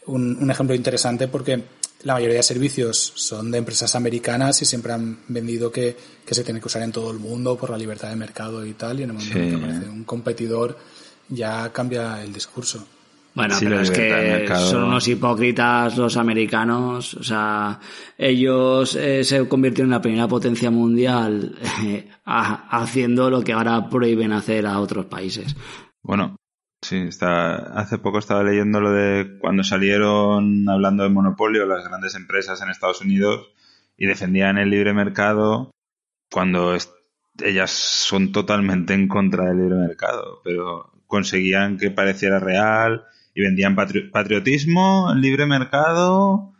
un, 0.06 0.38
un, 0.40 0.50
ejemplo 0.50 0.74
interesante 0.74 1.28
porque 1.28 1.62
la 2.02 2.14
mayoría 2.14 2.36
de 2.36 2.42
servicios 2.42 3.12
son 3.14 3.50
de 3.50 3.58
empresas 3.58 3.94
americanas 3.94 4.60
y 4.62 4.64
siempre 4.64 4.92
han 4.92 5.18
vendido 5.28 5.70
que, 5.70 5.96
que 6.24 6.34
se 6.34 6.44
tiene 6.44 6.60
que 6.60 6.66
usar 6.66 6.82
en 6.82 6.92
todo 6.92 7.10
el 7.10 7.18
mundo 7.18 7.56
por 7.56 7.70
la 7.70 7.78
libertad 7.78 8.08
de 8.08 8.16
mercado 8.16 8.64
y 8.64 8.72
tal, 8.74 9.00
y 9.00 9.02
en 9.02 9.10
el 9.10 9.16
momento 9.16 9.38
en 9.38 9.50
que 9.50 9.56
aparece 9.56 9.88
un 9.88 10.04
competidor 10.04 10.78
ya 11.28 11.70
cambia 11.72 12.22
el 12.22 12.32
discurso. 12.32 12.86
Bueno, 13.32 13.54
pero 13.60 13.80
es 13.80 13.90
que 13.90 14.48
son 14.56 14.84
unos 14.84 15.06
hipócritas 15.06 15.96
los 15.96 16.16
americanos. 16.16 17.14
O 17.14 17.22
sea, 17.22 17.78
ellos 18.18 18.96
eh, 18.96 19.22
se 19.22 19.46
convirtieron 19.46 19.88
en 19.88 19.96
la 19.96 20.02
primera 20.02 20.26
potencia 20.26 20.70
mundial 20.70 21.56
eh, 21.84 22.08
haciendo 22.24 23.30
lo 23.30 23.42
que 23.42 23.52
ahora 23.52 23.88
prohíben 23.88 24.32
hacer 24.32 24.66
a 24.66 24.80
otros 24.80 25.06
países. 25.06 25.54
Bueno, 26.02 26.36
sí, 26.82 26.96
está, 27.08 27.56
hace 27.78 27.98
poco 27.98 28.18
estaba 28.18 28.42
leyendo 28.42 28.80
lo 28.80 28.92
de 28.92 29.38
cuando 29.38 29.64
salieron 29.64 30.68
hablando 30.68 31.02
de 31.02 31.10
monopolio 31.10 31.66
las 31.66 31.86
grandes 31.86 32.14
empresas 32.14 32.60
en 32.62 32.70
Estados 32.70 33.00
Unidos 33.00 33.50
y 33.96 34.06
defendían 34.06 34.58
el 34.58 34.70
libre 34.70 34.92
mercado 34.94 35.70
cuando 36.30 36.76
ellas 37.42 37.70
son 37.70 38.32
totalmente 38.32 38.94
en 38.94 39.08
contra 39.08 39.46
del 39.46 39.58
libre 39.58 39.76
mercado, 39.76 40.40
pero 40.44 40.92
conseguían 41.06 41.76
que 41.76 41.90
pareciera 41.90 42.38
real 42.38 43.04
y 43.34 43.42
vendían 43.42 43.76
patriotismo, 43.76 45.12
libre 45.14 45.46
mercado 45.46 46.52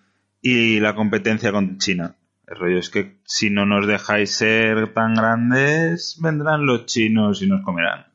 y 0.42 0.80
la 0.80 0.94
competencia 0.94 1.52
con 1.52 1.78
China. 1.78 2.16
El 2.46 2.56
rollo 2.56 2.78
es 2.78 2.90
que 2.90 3.20
si 3.24 3.48
no 3.48 3.64
nos 3.64 3.86
dejáis 3.86 4.34
ser 4.34 4.92
tan 4.92 5.14
grandes, 5.14 6.18
vendrán 6.20 6.66
los 6.66 6.86
chinos 6.86 7.42
y 7.42 7.46
nos 7.46 7.62
comerán. 7.62 8.06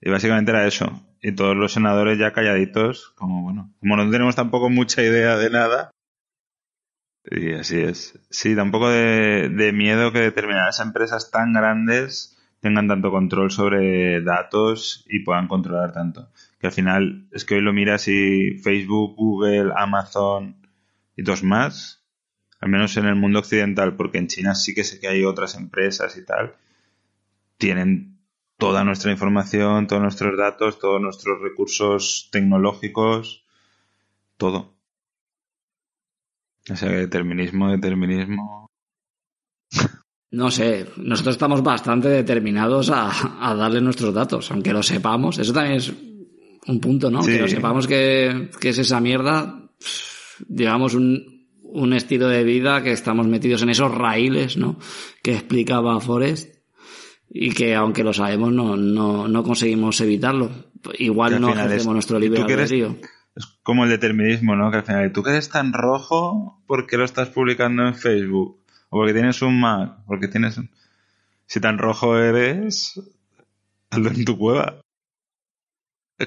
Y 0.00 0.10
básicamente 0.10 0.50
era 0.50 0.66
eso. 0.66 1.05
Y 1.26 1.32
todos 1.32 1.56
los 1.56 1.72
senadores 1.72 2.20
ya 2.20 2.32
calladitos, 2.32 3.12
como 3.16 3.42
bueno, 3.42 3.74
como 3.80 3.96
no 3.96 4.08
tenemos 4.08 4.36
tampoco 4.36 4.70
mucha 4.70 5.02
idea 5.02 5.36
de 5.36 5.50
nada. 5.50 5.90
Y 7.24 7.52
así 7.54 7.80
es. 7.80 8.16
Sí, 8.30 8.54
da 8.54 8.62
un 8.62 8.70
poco 8.70 8.88
de, 8.90 9.48
de 9.48 9.72
miedo 9.72 10.12
que 10.12 10.20
determinadas 10.20 10.78
empresas 10.78 11.32
tan 11.32 11.52
grandes 11.52 12.38
tengan 12.60 12.86
tanto 12.86 13.10
control 13.10 13.50
sobre 13.50 14.22
datos 14.22 15.04
y 15.08 15.24
puedan 15.24 15.48
controlar 15.48 15.92
tanto. 15.92 16.30
Que 16.60 16.68
al 16.68 16.72
final 16.72 17.26
es 17.32 17.44
que 17.44 17.56
hoy 17.56 17.60
lo 17.60 17.72
miras 17.72 18.06
y 18.06 18.58
Facebook, 18.58 19.16
Google, 19.16 19.72
Amazon 19.76 20.64
y 21.16 21.22
dos 21.24 21.42
más, 21.42 22.06
al 22.60 22.68
menos 22.68 22.96
en 22.98 23.06
el 23.06 23.16
mundo 23.16 23.40
occidental, 23.40 23.96
porque 23.96 24.18
en 24.18 24.28
China 24.28 24.54
sí 24.54 24.76
que 24.76 24.84
sé 24.84 25.00
que 25.00 25.08
hay 25.08 25.24
otras 25.24 25.56
empresas 25.56 26.16
y 26.16 26.24
tal, 26.24 26.54
tienen 27.58 28.15
toda 28.58 28.84
nuestra 28.84 29.12
información, 29.12 29.86
todos 29.86 30.02
nuestros 30.02 30.36
datos, 30.36 30.78
todos 30.78 31.00
nuestros 31.00 31.40
recursos 31.40 32.28
tecnológicos, 32.30 33.44
todo. 34.36 34.74
O 36.70 36.76
sea 36.76 36.88
que 36.88 36.96
determinismo, 36.96 37.70
determinismo. 37.70 38.70
No 40.32 40.50
sé, 40.50 40.86
nosotros 40.96 41.36
estamos 41.36 41.62
bastante 41.62 42.08
determinados 42.08 42.90
a, 42.90 43.54
darle 43.54 43.80
nuestros 43.80 44.12
datos, 44.12 44.50
aunque 44.50 44.72
lo 44.72 44.82
sepamos. 44.82 45.38
Eso 45.38 45.52
también 45.52 45.76
es 45.76 45.92
un 46.66 46.80
punto, 46.80 47.10
¿no? 47.10 47.24
Que 47.24 47.38
lo 47.38 47.48
sepamos 47.48 47.86
que, 47.86 48.50
es 48.60 48.78
esa 48.78 49.00
mierda, 49.00 49.70
digamos, 50.48 50.94
un, 50.94 51.48
un 51.62 51.92
estilo 51.92 52.28
de 52.28 52.42
vida 52.42 52.82
que 52.82 52.90
estamos 52.90 53.28
metidos 53.28 53.62
en 53.62 53.70
esos 53.70 53.94
raíles, 53.94 54.56
¿no? 54.56 54.78
Que 55.22 55.34
explicaba 55.34 56.00
Forrest 56.00 56.55
y 57.28 57.50
que 57.50 57.74
aunque 57.74 58.04
lo 58.04 58.12
sabemos 58.12 58.52
no, 58.52 58.76
no, 58.76 59.28
no 59.28 59.42
conseguimos 59.42 60.00
evitarlo. 60.00 60.50
Igual 60.98 61.40
no 61.40 61.50
ejercemos 61.50 61.94
nuestro 61.94 62.18
libre 62.18 62.42
albedrío. 62.42 62.96
Es 63.34 63.46
como 63.62 63.84
el 63.84 63.90
determinismo, 63.90 64.56
¿no? 64.56 64.70
Que 64.70 64.78
al 64.78 64.84
final, 64.84 65.12
tú 65.12 65.22
que 65.22 65.30
eres 65.30 65.50
tan 65.50 65.72
rojo, 65.72 66.62
¿por 66.66 66.86
qué 66.86 66.96
lo 66.96 67.04
estás 67.04 67.28
publicando 67.28 67.86
en 67.86 67.94
Facebook? 67.94 68.60
O 68.88 68.98
porque 68.98 69.12
tienes 69.12 69.42
un 69.42 69.60
Mac, 69.60 69.98
porque 70.06 70.28
tienes 70.28 70.56
un... 70.56 70.70
Si 71.46 71.60
tan 71.60 71.78
rojo 71.78 72.18
eres, 72.18 73.00
hazlo 73.90 74.10
en 74.10 74.24
tu 74.24 74.38
cueva. 74.38 74.80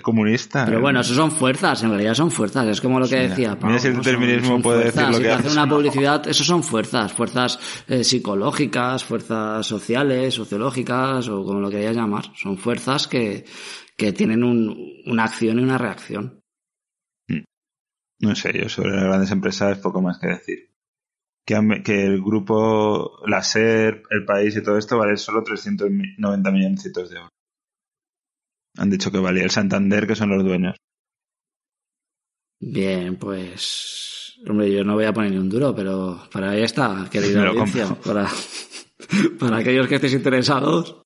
Comunista. 0.02 0.66
Pero 0.66 0.82
bueno, 0.82 1.02
eso 1.02 1.16
son 1.16 1.32
fuerzas, 1.32 1.82
en 1.82 1.90
realidad 1.90 2.14
son 2.14 2.30
fuerzas. 2.30 2.68
Es 2.68 2.80
como 2.80 3.00
lo 3.00 3.08
que 3.08 3.28
decía. 3.28 3.58
Mira 3.62 3.80
si 3.80 3.88
el 3.88 3.96
determinismo 3.98 4.62
puede 4.62 4.86
decir 4.86 5.02
lo 5.10 5.20
que 5.20 5.32
hace 5.32 5.50
una 5.50 5.68
publicidad, 5.68 6.28
eso 6.28 6.44
son 6.44 6.64
fuerzas, 6.64 7.12
fuerzas 7.12 7.60
eh, 7.88 8.04
psicológicas, 8.04 9.04
fuerzas 9.04 9.66
sociales, 9.66 10.36
sociológicas, 10.36 11.28
o 11.30 11.44
como 11.44 11.60
lo 11.60 11.72
queráis 11.72 11.98
llamar. 11.98 12.26
Son 12.36 12.58
fuerzas 12.58 13.08
que, 13.08 13.46
que 13.98 14.14
tienen 14.14 14.44
un, 14.44 15.02
una 15.08 15.24
acción 15.24 15.58
y 15.60 15.64
una 15.64 15.80
reacción. 15.80 16.44
Mm. 17.28 17.44
No 18.20 18.36
sé, 18.36 18.56
yo 18.56 18.70
sobre 18.70 18.92
las 18.92 19.06
grandes 19.06 19.32
empresas 19.32 19.80
poco 19.80 20.02
más 20.04 20.20
que 20.20 20.28
decir 20.28 20.70
que, 21.84 22.06
el 22.06 22.22
grupo, 22.22 23.20
la 23.26 23.42
SER, 23.42 24.04
el 24.12 24.26
país 24.26 24.56
y 24.56 24.64
todo 24.64 24.78
esto 24.78 24.98
vale 24.98 25.18
solo 25.18 25.44
390 25.44 26.52
millones 26.52 26.84
de 26.84 26.92
euros. 27.00 27.30
Han 28.78 28.90
dicho 28.90 29.12
que 29.12 29.20
valía 29.20 29.44
el 29.44 29.52
Santander, 29.52 30.08
que 30.08 30.16
son 30.16 30.30
los 30.30 30.44
dueños. 30.44 30.76
Bien, 32.60 33.18
pues. 33.18 34.40
Hombre, 34.48 34.72
yo 34.72 34.84
no 34.84 34.94
voy 34.94 35.06
a 35.06 35.14
poner 35.14 35.32
ni 35.32 35.38
un 35.38 35.50
duro, 35.50 35.76
pero 35.76 36.28
para 36.32 36.52
ahí 36.52 36.62
está, 36.62 37.08
querida 37.12 37.48
audiencia. 37.48 37.88
Para, 37.96 38.28
para 39.40 39.58
aquellos 39.58 39.88
que 39.88 39.96
estéis 39.96 40.14
interesados. 40.14 41.02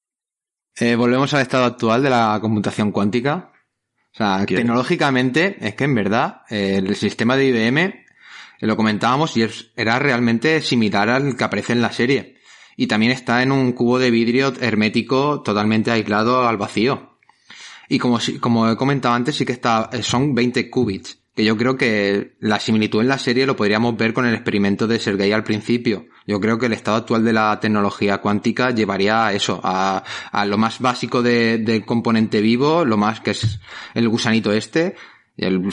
Eh, 0.75 0.95
volvemos 0.95 1.33
al 1.33 1.41
estado 1.41 1.65
actual 1.65 2.03
de 2.03 2.09
la 2.09 2.37
computación 2.41 2.91
cuántica. 2.91 3.51
O 4.13 4.17
sea, 4.17 4.45
tecnológicamente, 4.45 5.57
es 5.59 5.75
que 5.75 5.85
en 5.85 5.95
verdad, 5.95 6.41
eh, 6.49 6.75
el 6.77 6.95
sistema 6.95 7.35
de 7.35 7.47
IBM 7.47 8.03
lo 8.59 8.77
comentábamos 8.77 9.35
y 9.35 9.45
era 9.75 9.99
realmente 9.99 10.61
similar 10.61 11.09
al 11.09 11.35
que 11.35 11.43
aparece 11.43 11.73
en 11.73 11.81
la 11.81 11.91
serie. 11.91 12.37
Y 12.77 12.87
también 12.87 13.11
está 13.11 13.43
en 13.43 13.51
un 13.51 13.73
cubo 13.73 13.99
de 13.99 14.09
vidrio 14.09 14.53
hermético 14.59 15.41
totalmente 15.41 15.91
aislado 15.91 16.47
al 16.47 16.57
vacío. 16.57 17.12
Y 17.89 17.99
como, 17.99 18.19
como 18.39 18.69
he 18.69 18.75
comentado 18.77 19.13
antes, 19.15 19.35
sí 19.35 19.45
que 19.45 19.51
está, 19.53 19.89
son 20.01 20.33
20 20.35 20.69
qubits. 20.69 21.19
Que 21.35 21.43
yo 21.43 21.57
creo 21.57 21.75
que 21.77 22.35
la 22.41 22.59
similitud 22.59 23.01
en 23.01 23.07
la 23.07 23.17
serie 23.17 23.47
lo 23.47 23.55
podríamos 23.55 23.97
ver 23.97 24.13
con 24.13 24.25
el 24.27 24.35
experimento 24.35 24.85
de 24.87 24.99
Sergei 24.99 25.31
al 25.31 25.43
principio. 25.43 26.05
Yo 26.27 26.39
creo 26.39 26.59
que 26.59 26.67
el 26.67 26.73
estado 26.73 26.97
actual 26.97 27.25
de 27.25 27.33
la 27.33 27.59
tecnología 27.59 28.19
cuántica 28.19 28.69
llevaría 28.69 29.25
a 29.25 29.33
eso, 29.33 29.59
a, 29.63 30.03
lo 30.45 30.57
más 30.59 30.79
básico 30.79 31.23
de- 31.23 31.57
del 31.57 31.85
componente 31.85 32.39
vivo, 32.39 32.85
lo 32.85 32.97
más 32.97 33.19
que 33.19 33.31
es 33.31 33.59
el 33.95 34.07
gusanito 34.09 34.51
este. 34.53 34.95
el- 35.35 35.63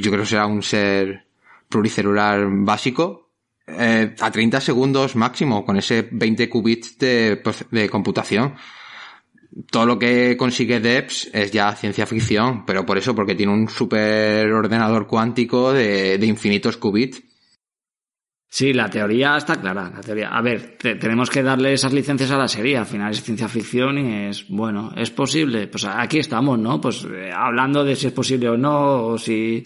yo 0.00 0.10
creo 0.10 0.22
que 0.22 0.26
será 0.26 0.46
un 0.46 0.62
ser 0.62 1.26
pluricelular 1.68 2.46
básico, 2.50 3.28
eh, 3.66 4.14
a 4.18 4.30
30 4.30 4.60
segundos 4.60 5.14
máximo, 5.16 5.64
con 5.64 5.76
ese 5.76 6.08
20 6.10 6.48
qubits 6.48 6.98
de, 6.98 7.40
de 7.70 7.88
computación. 7.90 8.54
Todo 9.70 9.84
lo 9.86 9.98
que 9.98 10.36
consigue 10.36 10.78
DEPS 10.80 11.30
es 11.32 11.50
ya 11.50 11.72
ciencia 11.74 12.06
ficción, 12.06 12.64
pero 12.64 12.86
por 12.86 12.98
eso, 12.98 13.14
porque 13.14 13.34
tiene 13.34 13.52
un 13.52 13.68
super 13.68 14.50
ordenador 14.52 15.06
cuántico 15.08 15.72
de, 15.72 16.18
de 16.18 16.26
infinitos 16.26 16.76
qubits. 16.76 17.22
Sí, 18.52 18.72
la 18.72 18.88
teoría 18.90 19.36
está 19.36 19.60
clara. 19.60 19.90
La 19.94 20.00
teoría. 20.00 20.28
A 20.30 20.42
ver, 20.42 20.76
te- 20.76 20.96
tenemos 20.96 21.30
que 21.30 21.42
darle 21.42 21.72
esas 21.72 21.92
licencias 21.92 22.30
a 22.32 22.36
la 22.38 22.48
serie. 22.48 22.76
Al 22.76 22.86
final 22.86 23.12
es 23.12 23.22
ciencia 23.22 23.46
ficción 23.48 23.96
y 23.98 24.26
es, 24.28 24.48
bueno, 24.48 24.92
¿es 24.96 25.10
posible? 25.10 25.68
Pues 25.68 25.84
aquí 25.84 26.18
estamos, 26.18 26.58
¿no? 26.58 26.80
Pues 26.80 27.04
eh, 27.04 27.30
hablando 27.32 27.84
de 27.84 27.94
si 27.94 28.08
es 28.08 28.12
posible 28.12 28.48
o 28.48 28.56
no, 28.56 29.04
o 29.06 29.18
si. 29.18 29.64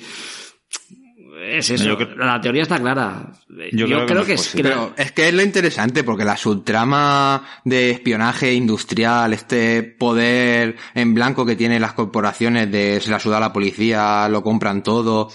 Es 1.43 1.71
eso. 1.71 1.85
Yo 1.85 1.97
creo- 1.97 2.17
La 2.17 2.41
teoría 2.41 2.63
está 2.63 2.79
clara. 2.79 3.33
Yo, 3.73 3.87
creo 3.87 3.87
creo, 3.87 4.07
que 4.07 4.15
no 4.15 4.25
que, 4.25 4.35
es 4.35 4.55
es. 4.55 4.63
Pero 4.63 4.93
es 4.97 5.13
que 5.13 5.29
es 5.29 5.35
lo 5.35 5.43
interesante, 5.43 6.05
porque 6.05 6.25
la 6.25 6.37
subtrama 6.37 7.45
de 7.65 7.91
espionaje 7.91 8.53
industrial, 8.53 9.33
este 9.33 9.83
poder 9.83 10.77
en 10.95 11.15
blanco 11.15 11.45
que 11.47 11.57
tienen 11.57 11.81
las 11.83 11.93
corporaciones 11.95 12.71
de 12.71 13.01
se 13.01 13.11
la 13.11 13.19
suda 13.21 13.37
a 13.39 13.41
la 13.41 13.53
policía, 13.53 14.29
lo 14.29 14.43
compran 14.43 14.83
todo, 14.83 15.31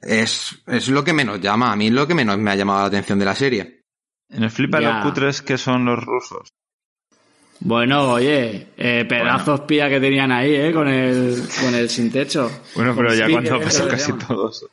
es, 0.00 0.58
es 0.66 0.88
lo 0.88 1.04
que 1.04 1.12
menos 1.12 1.40
llama. 1.40 1.72
A 1.72 1.76
mí 1.76 1.86
es 1.86 1.92
lo 1.92 2.06
que 2.06 2.14
menos 2.14 2.38
me 2.38 2.50
ha 2.50 2.56
llamado 2.56 2.80
la 2.80 2.86
atención 2.86 3.18
de 3.18 3.24
la 3.24 3.34
serie. 3.34 3.80
En 4.28 4.42
el 4.44 4.50
flipa 4.50 4.80
Ya. 4.80 4.98
lo 4.98 5.02
cutres 5.04 5.42
que 5.42 5.58
son 5.58 5.84
los 5.84 6.02
rusos. 6.02 6.48
Bueno, 7.60 8.10
oye, 8.10 8.68
eh, 8.76 9.04
pedazos 9.08 9.60
pía 9.60 9.88
que 9.88 10.00
tenían 10.00 10.32
ahí, 10.32 10.52
¿eh? 10.52 10.72
Con 10.72 10.88
el, 10.88 11.40
con 11.60 11.72
el 11.74 11.88
sin 11.88 12.10
techo. 12.10 12.50
Bueno, 12.74 12.92
pero 12.96 13.14
ya 13.14 13.28
cuando 13.30 13.60
pasó 13.60 13.86
casi 13.86 14.12
todos. 14.14 14.66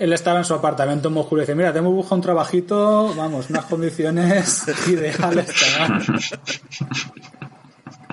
Él 0.00 0.14
estaba 0.14 0.38
en 0.38 0.46
su 0.46 0.54
apartamento 0.54 1.08
en 1.08 1.14
Moscú 1.14 1.36
y 1.36 1.40
dice, 1.40 1.54
mira, 1.54 1.74
te 1.74 1.78
hemos 1.78 1.92
buscado 1.92 2.16
un 2.16 2.22
trabajito, 2.22 3.14
vamos, 3.14 3.50
unas 3.50 3.66
condiciones 3.66 4.64
ideales. 4.88 5.54
chaval". 5.54 6.02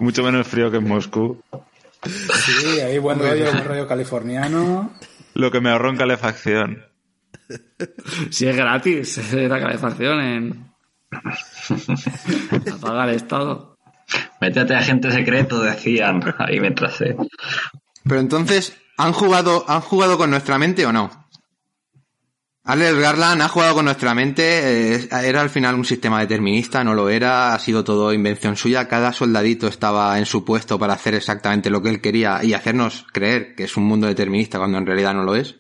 Mucho 0.02 0.22
menos 0.22 0.46
frío 0.46 0.70
que 0.70 0.78
en 0.78 0.88
Moscú. 0.88 1.42
Sí, 2.04 2.82
ahí 2.82 3.00
buen 3.00 3.20
rollo, 3.20 3.52
buen 3.54 3.64
rollo 3.64 3.88
californiano. 3.88 4.92
Lo 5.34 5.50
que 5.50 5.62
me 5.62 5.70
ahorró 5.70 5.90
en 5.92 5.96
calefacción. 5.96 6.86
Si 8.32 8.46
es 8.48 8.56
gratis, 8.58 9.34
la 9.34 9.60
calefacción 9.60 10.20
en. 10.20 10.72
Apaga 12.74 13.06
el 13.06 13.16
estado. 13.16 13.78
Métete 14.42 14.76
a 14.76 14.80
agente 14.80 15.10
secreto, 15.10 15.62
decían 15.62 16.22
ahí 16.38 16.60
mientras 16.60 16.96
se... 16.96 17.16
Pero 18.04 18.20
entonces, 18.20 18.78
¿han 18.98 19.14
jugado, 19.14 19.64
¿han 19.70 19.82
jugado 19.82 20.18
con 20.18 20.30
nuestra 20.30 20.58
mente 20.58 20.86
o 20.86 20.92
no? 20.92 21.27
Alex 22.68 23.00
Garland 23.00 23.42
ha 23.42 23.48
jugado 23.48 23.76
con 23.76 23.86
nuestra 23.86 24.14
mente, 24.14 24.96
eh, 24.96 25.10
era 25.24 25.40
al 25.40 25.50
final 25.50 25.76
un 25.76 25.86
sistema 25.86 26.20
determinista, 26.20 26.84
no 26.84 26.94
lo 26.94 27.10
era, 27.10 27.54
ha 27.56 27.60
sido 27.60 27.86
todo 27.86 28.12
invención 28.12 28.58
suya, 28.58 28.90
cada 28.90 29.14
soldadito 29.14 29.68
estaba 29.68 30.20
en 30.20 30.26
su 30.26 30.44
puesto 30.44 30.78
para 30.78 30.94
hacer 30.94 31.16
exactamente 31.16 31.70
lo 31.70 31.82
que 31.82 31.90
él 31.90 32.02
quería 32.02 32.44
y 32.44 32.54
hacernos 32.54 33.06
creer 33.14 33.56
que 33.56 33.64
es 33.64 33.78
un 33.78 33.86
mundo 33.86 34.06
determinista 34.06 34.58
cuando 34.58 34.78
en 34.80 34.86
realidad 34.86 35.14
no 35.14 35.24
lo 35.24 35.36
es. 35.36 35.56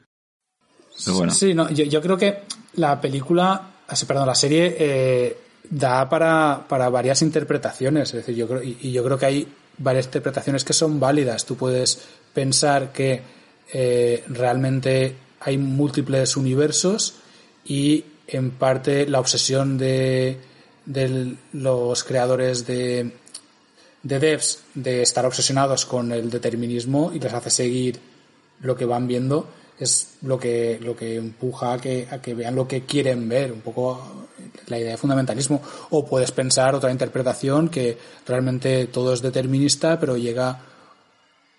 Bueno. 1.08 1.32
Sí, 1.32 1.54
no, 1.54 1.70
yo, 1.70 2.02
creo 2.02 2.18
que 2.18 2.40
la 2.74 3.00
película, 3.00 3.62
así, 3.88 4.06
perdón, 4.06 4.28
la 4.28 4.36
serie 4.36 4.76
eh, 4.78 5.38
da 5.70 6.10
para, 6.10 6.66
para 6.68 6.90
varias 6.90 7.22
interpretaciones. 7.22 8.10
Es 8.10 8.16
decir, 8.16 8.36
yo 8.36 8.48
creo, 8.48 8.64
y, 8.64 8.78
y 8.82 8.92
yo 8.92 9.04
creo 9.04 9.18
que 9.18 9.26
hay 9.28 9.48
varias 9.78 10.08
interpretaciones 10.08 10.66
que 10.66 10.74
son 10.74 11.00
válidas. 11.00 11.46
Tú 11.46 11.56
puedes 11.56 12.04
pensar 12.34 12.92
que 12.92 13.22
eh, 13.72 14.24
realmente 14.28 15.16
hay 15.40 15.58
múltiples 15.58 16.38
universos 16.38 17.16
y 17.66 18.06
en 18.28 18.52
parte 18.52 19.08
la 19.08 19.20
obsesión 19.20 19.78
de, 19.78 20.38
de 20.86 21.36
los 21.54 22.04
creadores 22.04 22.66
de, 22.66 23.12
de 24.04 24.20
devs 24.20 24.64
de 24.74 25.02
estar 25.02 25.26
obsesionados 25.26 25.86
con 25.86 26.12
el 26.12 26.30
determinismo 26.30 27.12
y 27.14 27.20
les 27.20 27.34
hace 27.34 27.50
seguir 27.50 28.00
lo 28.62 28.76
que 28.76 28.86
van 28.86 29.08
viendo 29.08 29.48
es 29.80 30.18
lo 30.24 30.40
que 30.40 30.80
lo 30.82 30.96
que 30.96 31.16
empuja 31.16 31.74
a 31.74 31.78
que, 31.78 32.08
a 32.10 32.20
que 32.20 32.34
vean 32.34 32.56
lo 32.56 32.68
que 32.68 32.86
quieren 32.86 33.30
ver 33.30 33.52
un 33.52 33.62
poco 33.62 34.28
la 34.68 34.80
idea 34.80 34.92
de 34.92 34.98
fundamentalismo. 34.98 35.62
O 35.92 36.06
puedes 36.06 36.32
pensar 36.32 36.74
otra 36.74 36.92
interpretación 36.92 37.70
que 37.70 37.98
realmente 38.26 38.88
todo 38.88 39.14
es 39.14 39.22
determinista 39.22 40.00
pero 40.00 40.18
llega 40.18 40.60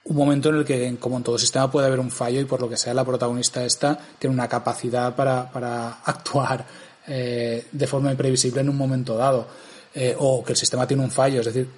un 0.09 0.17
momento 0.17 0.49
en 0.51 0.57
el 0.57 0.65
que 0.65 0.97
como 0.99 1.17
en 1.17 1.23
todo 1.23 1.39
sistema 1.39 1.71
puede 1.71 1.87
haber 1.87 2.01
un 2.01 2.11
fallo 2.11 2.41
y 2.41 2.45
por 2.45 2.61
lo 2.61 2.69
que 2.69 2.77
sea 2.77 2.93
la 2.95 3.05
protagonista 3.05 3.65
esta 3.65 3.99
tiene 4.19 4.35
una 4.35 4.49
capacidad 4.49 5.15
para, 5.15 5.51
para 5.51 6.01
actuar 6.05 6.67
eh, 7.07 7.67
de 7.71 7.87
forma 7.87 8.11
imprevisible 8.11 8.61
en 8.61 8.69
un 8.69 8.77
momento 8.77 9.17
dado 9.17 9.47
eh, 9.95 10.15
o 10.19 10.43
que 10.45 10.53
el 10.53 10.57
sistema 10.59 10.87
tiene 10.87 11.03
un 11.03 11.11
fallo 11.11 11.41
es 11.41 11.47
decir 11.47 11.69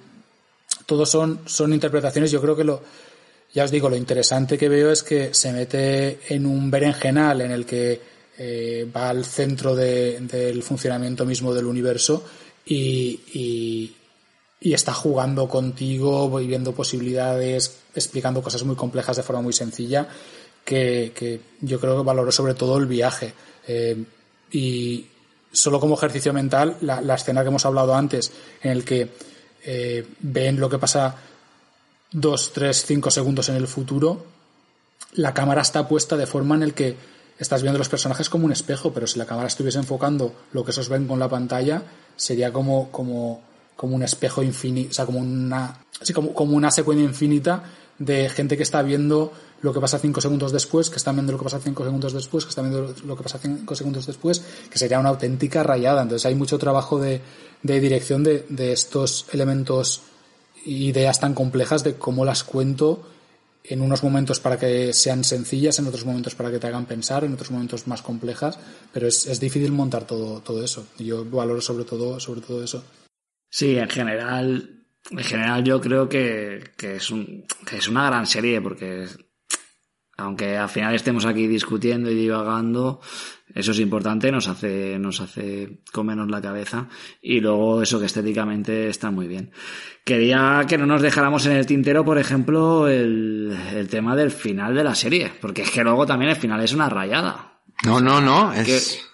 todos 0.85 1.09
son, 1.09 1.41
son 1.45 1.71
interpretaciones. 1.73 2.31
Yo 2.31 2.41
creo 2.41 2.55
que 2.55 2.63
lo, 2.65 2.81
ya 3.53 3.63
os 3.63 3.71
digo, 3.71 3.89
lo 3.89 3.95
interesante 3.95 4.57
que 4.57 4.67
veo 4.67 4.91
es 4.91 5.03
que 5.03 5.33
se 5.33 5.53
mete 5.53 6.19
en 6.33 6.45
un 6.45 6.69
berenjenal 6.71 7.39
en 7.41 7.51
el 7.51 7.65
que 7.65 8.01
eh, 8.37 8.89
va 8.93 9.09
al 9.09 9.23
centro 9.23 9.73
de- 9.75 10.19
del 10.21 10.63
funcionamiento 10.63 11.23
mismo 11.25 11.53
del 11.53 11.65
universo 11.65 12.25
y- 12.65 13.95
y 14.63 14.73
está 14.73 14.93
jugando 14.93 15.49
contigo, 15.49 16.29
viendo 16.37 16.71
posibilidades, 16.71 17.79
explicando 17.95 18.43
cosas 18.43 18.63
muy 18.63 18.75
complejas 18.75 19.17
de 19.17 19.23
forma 19.23 19.41
muy 19.41 19.53
sencilla, 19.53 20.07
que, 20.63 21.41
yo 21.61 21.79
creo 21.79 21.97
que 21.97 22.03
valoro 22.03 22.31
sobre 22.31 22.53
todo 22.53 22.77
el 22.77 22.85
viaje. 22.85 23.33
Eh, 23.67 24.03
y 24.51 25.07
solo 25.51 25.79
como 25.79 25.95
ejercicio 25.95 26.31
mental, 26.31 26.77
la, 26.81 27.01
la 27.01 27.15
escena 27.15 27.41
que 27.41 27.47
hemos 27.47 27.65
hablado 27.65 27.95
antes, 27.95 28.31
en 28.61 28.71
el 28.71 28.85
que 28.85 29.09
eh, 29.63 30.07
ven 30.19 30.59
lo 30.59 30.69
que 30.69 30.77
pasa 30.77 31.15
dos, 32.11 32.53
tres, 32.53 32.85
cinco 32.85 33.09
segundos 33.09 33.49
en 33.49 33.55
el 33.55 33.67
futuro, 33.67 34.25
la 35.13 35.33
cámara 35.33 35.61
está 35.61 35.87
puesta 35.87 36.15
de 36.17 36.27
forma 36.27 36.55
en 36.55 36.63
el 36.63 36.73
que 36.75 36.95
estás 37.39 37.63
viendo 37.63 37.79
los 37.79 37.89
personajes 37.89 38.29
como 38.29 38.45
un 38.45 38.51
espejo, 38.51 38.93
pero 38.93 39.07
si 39.07 39.17
la 39.17 39.25
cámara 39.25 39.47
estuviese 39.47 39.79
enfocando 39.79 40.35
lo 40.51 40.63
que 40.63 40.71
esos 40.71 40.87
ven 40.87 41.07
con 41.07 41.17
la 41.17 41.29
pantalla, 41.29 41.81
sería 42.15 42.53
como, 42.53 42.91
como, 42.91 43.41
como 43.81 43.95
un 43.95 44.03
espejo 44.03 44.43
infinito, 44.43 44.91
o 44.91 44.93
sea, 44.93 45.07
como 45.07 45.17
una, 45.17 45.75
así 45.99 46.13
como, 46.13 46.35
como 46.35 46.55
una 46.55 46.69
secuencia 46.69 47.03
infinita 47.03 47.63
de 47.97 48.29
gente 48.29 48.55
que 48.55 48.61
está 48.61 48.83
viendo 48.83 49.33
lo 49.63 49.73
que 49.73 49.79
pasa 49.79 49.97
cinco 49.97 50.21
segundos 50.21 50.51
después, 50.51 50.91
que 50.91 50.97
están 50.97 51.15
viendo 51.15 51.31
lo 51.31 51.39
que 51.39 51.45
pasa 51.45 51.59
cinco 51.59 51.83
segundos 51.83 52.13
después, 52.13 52.45
que 52.45 52.49
están 52.49 52.69
viendo 52.69 52.93
lo 53.03 53.17
que 53.17 53.23
pasa 53.23 53.39
cinco 53.39 53.73
segundos 53.73 54.05
después, 54.05 54.43
que 54.69 54.77
sería 54.77 54.99
una 54.99 55.09
auténtica 55.09 55.63
rayada. 55.63 56.03
Entonces 56.03 56.27
hay 56.27 56.35
mucho 56.35 56.59
trabajo 56.59 56.99
de, 56.99 57.21
de 57.63 57.79
dirección 57.79 58.23
de, 58.23 58.45
de 58.49 58.71
estos 58.71 59.25
elementos 59.33 60.01
ideas 60.63 61.19
tan 61.19 61.33
complejas 61.33 61.83
de 61.83 61.95
cómo 61.95 62.23
las 62.23 62.43
cuento 62.43 63.01
en 63.63 63.81
unos 63.81 64.03
momentos 64.03 64.39
para 64.39 64.59
que 64.59 64.93
sean 64.93 65.23
sencillas, 65.23 65.79
en 65.79 65.87
otros 65.87 66.05
momentos 66.05 66.35
para 66.35 66.51
que 66.51 66.59
te 66.59 66.67
hagan 66.67 66.85
pensar, 66.85 67.23
en 67.23 67.33
otros 67.33 67.49
momentos 67.49 67.87
más 67.87 68.03
complejas, 68.03 68.59
pero 68.93 69.07
es, 69.07 69.25
es 69.25 69.39
difícil 69.39 69.71
montar 69.71 70.05
todo, 70.05 70.39
todo 70.41 70.63
eso. 70.63 70.85
Yo 70.99 71.25
valoro 71.25 71.61
sobre 71.61 71.83
todo, 71.83 72.19
sobre 72.19 72.41
todo 72.41 72.63
eso. 72.63 72.83
Sí, 73.53 73.77
en 73.77 73.89
general, 73.89 74.85
en 75.11 75.17
general 75.19 75.63
yo 75.65 75.79
creo 75.81 76.07
que, 76.09 76.71
que 76.77 76.95
es 76.95 77.11
un, 77.11 77.45
que 77.67 77.77
es 77.77 77.87
una 77.89 78.05
gran 78.07 78.25
serie 78.25 78.61
porque 78.61 79.05
aunque 80.17 80.55
al 80.57 80.69
final 80.69 80.93
estemos 80.95 81.25
aquí 81.25 81.47
discutiendo 81.47 82.09
y 82.11 82.15
divagando, 82.15 83.01
eso 83.55 83.71
es 83.71 83.79
importante, 83.79 84.31
nos 84.31 84.47
hace, 84.47 84.97
nos 84.99 85.19
hace 85.19 85.81
comernos 85.91 86.29
la 86.29 86.39
cabeza 86.41 86.87
y 87.21 87.39
luego 87.41 87.81
eso 87.81 87.99
que 87.99 88.05
estéticamente 88.05 88.87
está 88.87 89.09
muy 89.11 89.27
bien. 89.27 89.51
Quería 90.05 90.63
que 90.67 90.77
no 90.77 90.85
nos 90.85 91.01
dejáramos 91.01 91.45
en 91.47 91.53
el 91.53 91.65
tintero, 91.65 92.05
por 92.05 92.17
ejemplo, 92.19 92.87
el, 92.87 93.57
el 93.73 93.89
tema 93.89 94.15
del 94.15 94.31
final 94.31 94.75
de 94.75 94.83
la 94.83 94.95
serie, 94.95 95.31
porque 95.41 95.63
es 95.63 95.71
que 95.71 95.83
luego 95.83 96.05
también 96.05 96.31
el 96.31 96.37
final 96.37 96.61
es 96.63 96.71
una 96.73 96.87
rayada. 96.87 97.59
No, 97.83 97.99
no, 97.99 98.21
no, 98.21 98.53
es... 98.53 98.65
que- 98.67 99.10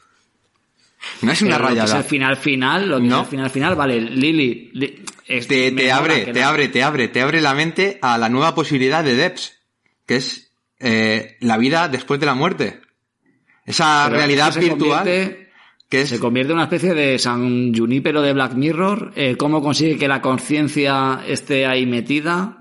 no 1.21 1.31
es 1.31 1.41
una 1.41 1.57
rayada. 1.57 1.97
el 1.97 2.03
final 2.03 2.37
final, 2.37 2.89
lo 2.89 2.97
que 2.99 3.07
No. 3.07 3.17
es 3.17 3.23
el 3.23 3.29
final 3.31 3.49
final, 3.49 3.75
vale, 3.75 4.01
Lili, 4.01 4.71
Li- 4.73 5.03
es- 5.27 5.47
Te, 5.47 5.71
te 5.71 5.91
abre, 5.91 6.25
te 6.25 6.39
no- 6.41 6.47
abre, 6.47 6.67
te 6.69 6.83
abre, 6.83 7.07
te 7.07 7.21
abre 7.21 7.41
la 7.41 7.53
mente 7.53 7.99
a 8.01 8.17
la 8.17 8.29
nueva 8.29 8.55
posibilidad 8.55 9.03
de 9.03 9.15
Debs, 9.15 9.59
que 10.05 10.15
es 10.17 10.53
eh, 10.79 11.37
la 11.41 11.57
vida 11.57 11.87
después 11.89 12.19
de 12.19 12.25
la 12.27 12.35
muerte. 12.35 12.81
Esa 13.65 14.03
pero 14.07 14.17
realidad 14.17 14.55
virtual 14.59 15.03
que 15.89 16.01
es 16.01 16.09
Se 16.09 16.19
convierte 16.19 16.51
en 16.51 16.55
una 16.57 16.65
especie 16.65 16.93
de 16.93 17.17
San 17.17 17.73
Junípero 17.73 18.21
de 18.21 18.33
Black 18.33 18.53
Mirror. 18.53 19.13
eh, 19.15 19.35
¿Cómo 19.37 19.61
consigue 19.61 19.97
que 19.97 20.07
la 20.07 20.21
conciencia 20.21 21.21
esté 21.27 21.65
ahí 21.65 21.85
metida? 21.85 22.56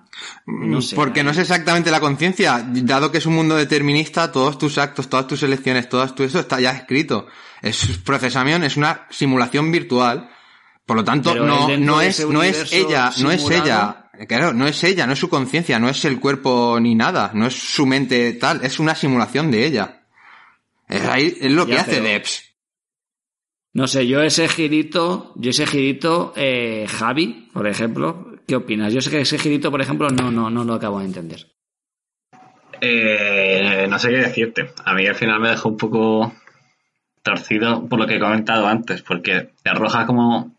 No 0.47 0.81
sé, 0.81 0.97
Porque 0.97 1.23
no 1.23 1.31
es 1.31 1.39
exactamente 1.39 1.91
la 1.91 2.01
conciencia. 2.01 2.65
Dado 2.67 3.11
que 3.11 3.19
es 3.19 3.27
un 3.27 3.35
mundo 3.35 3.57
determinista, 3.57 4.33
todos 4.33 4.59
tus 4.59 4.79
actos, 4.79 5.09
todas 5.09 5.27
tus 5.27 5.43
elecciones, 5.43 5.89
todas 5.89 6.15
tu 6.15 6.23
eso 6.23 6.39
está 6.39 6.61
ya 6.61 6.71
escrito. 6.71 7.27
Es 7.63 7.99
procesamiento, 8.05 8.67
es 8.67 8.77
una 8.77 9.07
simulación 9.11 9.71
virtual. 9.73 10.31
Por 10.85 10.97
lo 10.97 11.05
tanto, 11.05 11.33
Pero 11.33 11.47
no, 11.47 11.69
es 11.69 11.81
no 12.21 12.33
no 12.33 12.43
ella, 12.43 13.11
no 13.19 13.31
es 13.33 13.51
ella. 13.51 14.11
Claro, 14.29 14.53
no 14.53 14.67
es 14.67 14.83
ella, 14.85 15.07
no 15.07 15.13
es 15.13 15.19
su 15.19 15.29
conciencia, 15.29 15.79
no 15.79 15.89
es 15.89 16.05
el 16.05 16.21
cuerpo 16.21 16.79
ni 16.81 16.95
nada, 16.95 17.33
no 17.35 17.47
es 17.47 17.55
su 17.55 17.85
mente 17.85 18.33
tal, 18.35 18.65
es 18.65 18.79
una 18.79 18.95
simulación 18.95 19.51
de 19.51 19.67
ella. 19.67 20.07
Es, 20.89 21.03
ahí, 21.03 21.37
es 21.41 21.51
lo 21.51 21.67
que 21.67 21.77
hace 21.77 22.01
Debs. 22.01 22.55
No 23.73 23.87
sé, 23.89 24.07
yo 24.07 24.23
ese 24.23 24.49
girito, 24.49 25.35
yo 25.37 25.51
ese 25.51 25.67
girito, 25.67 26.33
eh, 26.35 26.87
Javi, 26.89 27.51
por 27.53 27.67
ejemplo, 27.67 28.36
¿qué 28.47 28.57
opinas? 28.57 28.93
Yo 28.93 29.01
sé 29.01 29.11
que 29.11 29.21
ese 29.21 29.39
girito, 29.39 29.71
por 29.71 29.81
ejemplo, 29.81 30.09
no, 30.11 30.31
no, 30.31 30.51
no 30.51 30.65
lo 30.65 30.75
acabo 30.75 30.99
de 31.01 31.07
entender. 31.07 31.47
Eh, 32.81 33.87
no 33.89 33.99
sé 33.99 34.11
qué 34.11 34.17
decirte. 34.17 34.71
A 34.85 34.95
mí 34.95 35.07
al 35.07 35.15
final 35.15 35.41
me 35.41 35.49
dejó 35.51 35.69
un 35.71 35.77
poco 35.77 36.33
torcido 37.23 37.87
por 37.89 37.99
lo 37.99 38.07
que 38.07 38.17
he 38.17 38.21
comentado 38.21 38.67
antes, 38.67 39.03
porque 39.03 39.51
arroja 39.65 40.07
como 40.07 40.55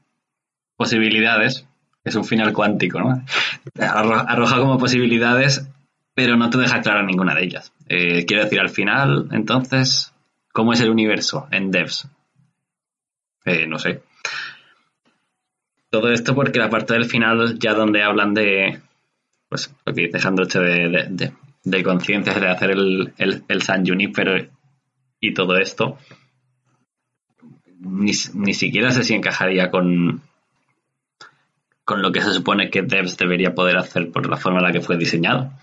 posibilidades. 0.75 1.65
Es 2.03 2.15
un 2.15 2.23
final 2.25 2.53
cuántico, 2.53 2.99
¿no? 3.01 3.21
Arro- 3.75 4.25
Arroja 4.27 4.59
como 4.59 4.77
posibilidades, 4.77 5.67
pero 6.13 6.37
no 6.37 6.49
te 6.49 6.57
deja 6.57 6.81
clara 6.81 7.03
ninguna 7.03 7.35
de 7.35 7.43
ellas. 7.43 7.73
Eh, 7.89 8.25
quiero 8.25 8.43
decir, 8.43 8.61
al 8.61 8.69
final, 8.69 9.27
entonces, 9.31 10.13
¿cómo 10.53 10.71
es 10.71 10.79
el 10.79 10.89
universo 10.89 11.47
en 11.51 11.69
Devs? 11.69 12.07
Eh, 13.43 13.67
no 13.67 13.77
sé. 13.77 14.01
Todo 15.89 16.11
esto 16.11 16.35
porque 16.35 16.59
la 16.59 16.69
parte 16.69 16.93
del 16.93 17.05
final, 17.05 17.57
ya 17.59 17.73
donde 17.73 18.03
hablan 18.03 18.33
de, 18.33 18.79
pues 19.47 19.73
lo 19.85 19.93
que 19.93 20.07
dice 20.07 20.59
de, 20.59 21.07
de, 21.09 21.33
de, 21.63 21.83
conciencias, 21.83 22.39
de 22.39 22.49
hacer 22.49 22.71
el, 22.71 23.13
el, 23.17 23.43
el 23.47 23.61
San 23.61 23.85
Junipero 23.85 24.35
y 25.21 25.33
todo 25.33 25.57
esto, 25.57 25.97
ni, 27.79 28.11
ni 28.33 28.53
siquiera 28.53 28.91
sé 28.91 29.03
si 29.03 29.13
encajaría 29.13 29.71
con, 29.71 30.21
con 31.85 32.01
lo 32.01 32.11
que 32.11 32.21
se 32.21 32.33
supone 32.33 32.69
que 32.69 32.81
Devs 32.81 33.17
debería 33.17 33.55
poder 33.55 33.77
hacer 33.77 34.11
por 34.11 34.29
la 34.29 34.35
forma 34.35 34.59
en 34.59 34.65
la 34.65 34.71
que 34.73 34.81
fue 34.81 34.97
diseñado. 34.97 35.53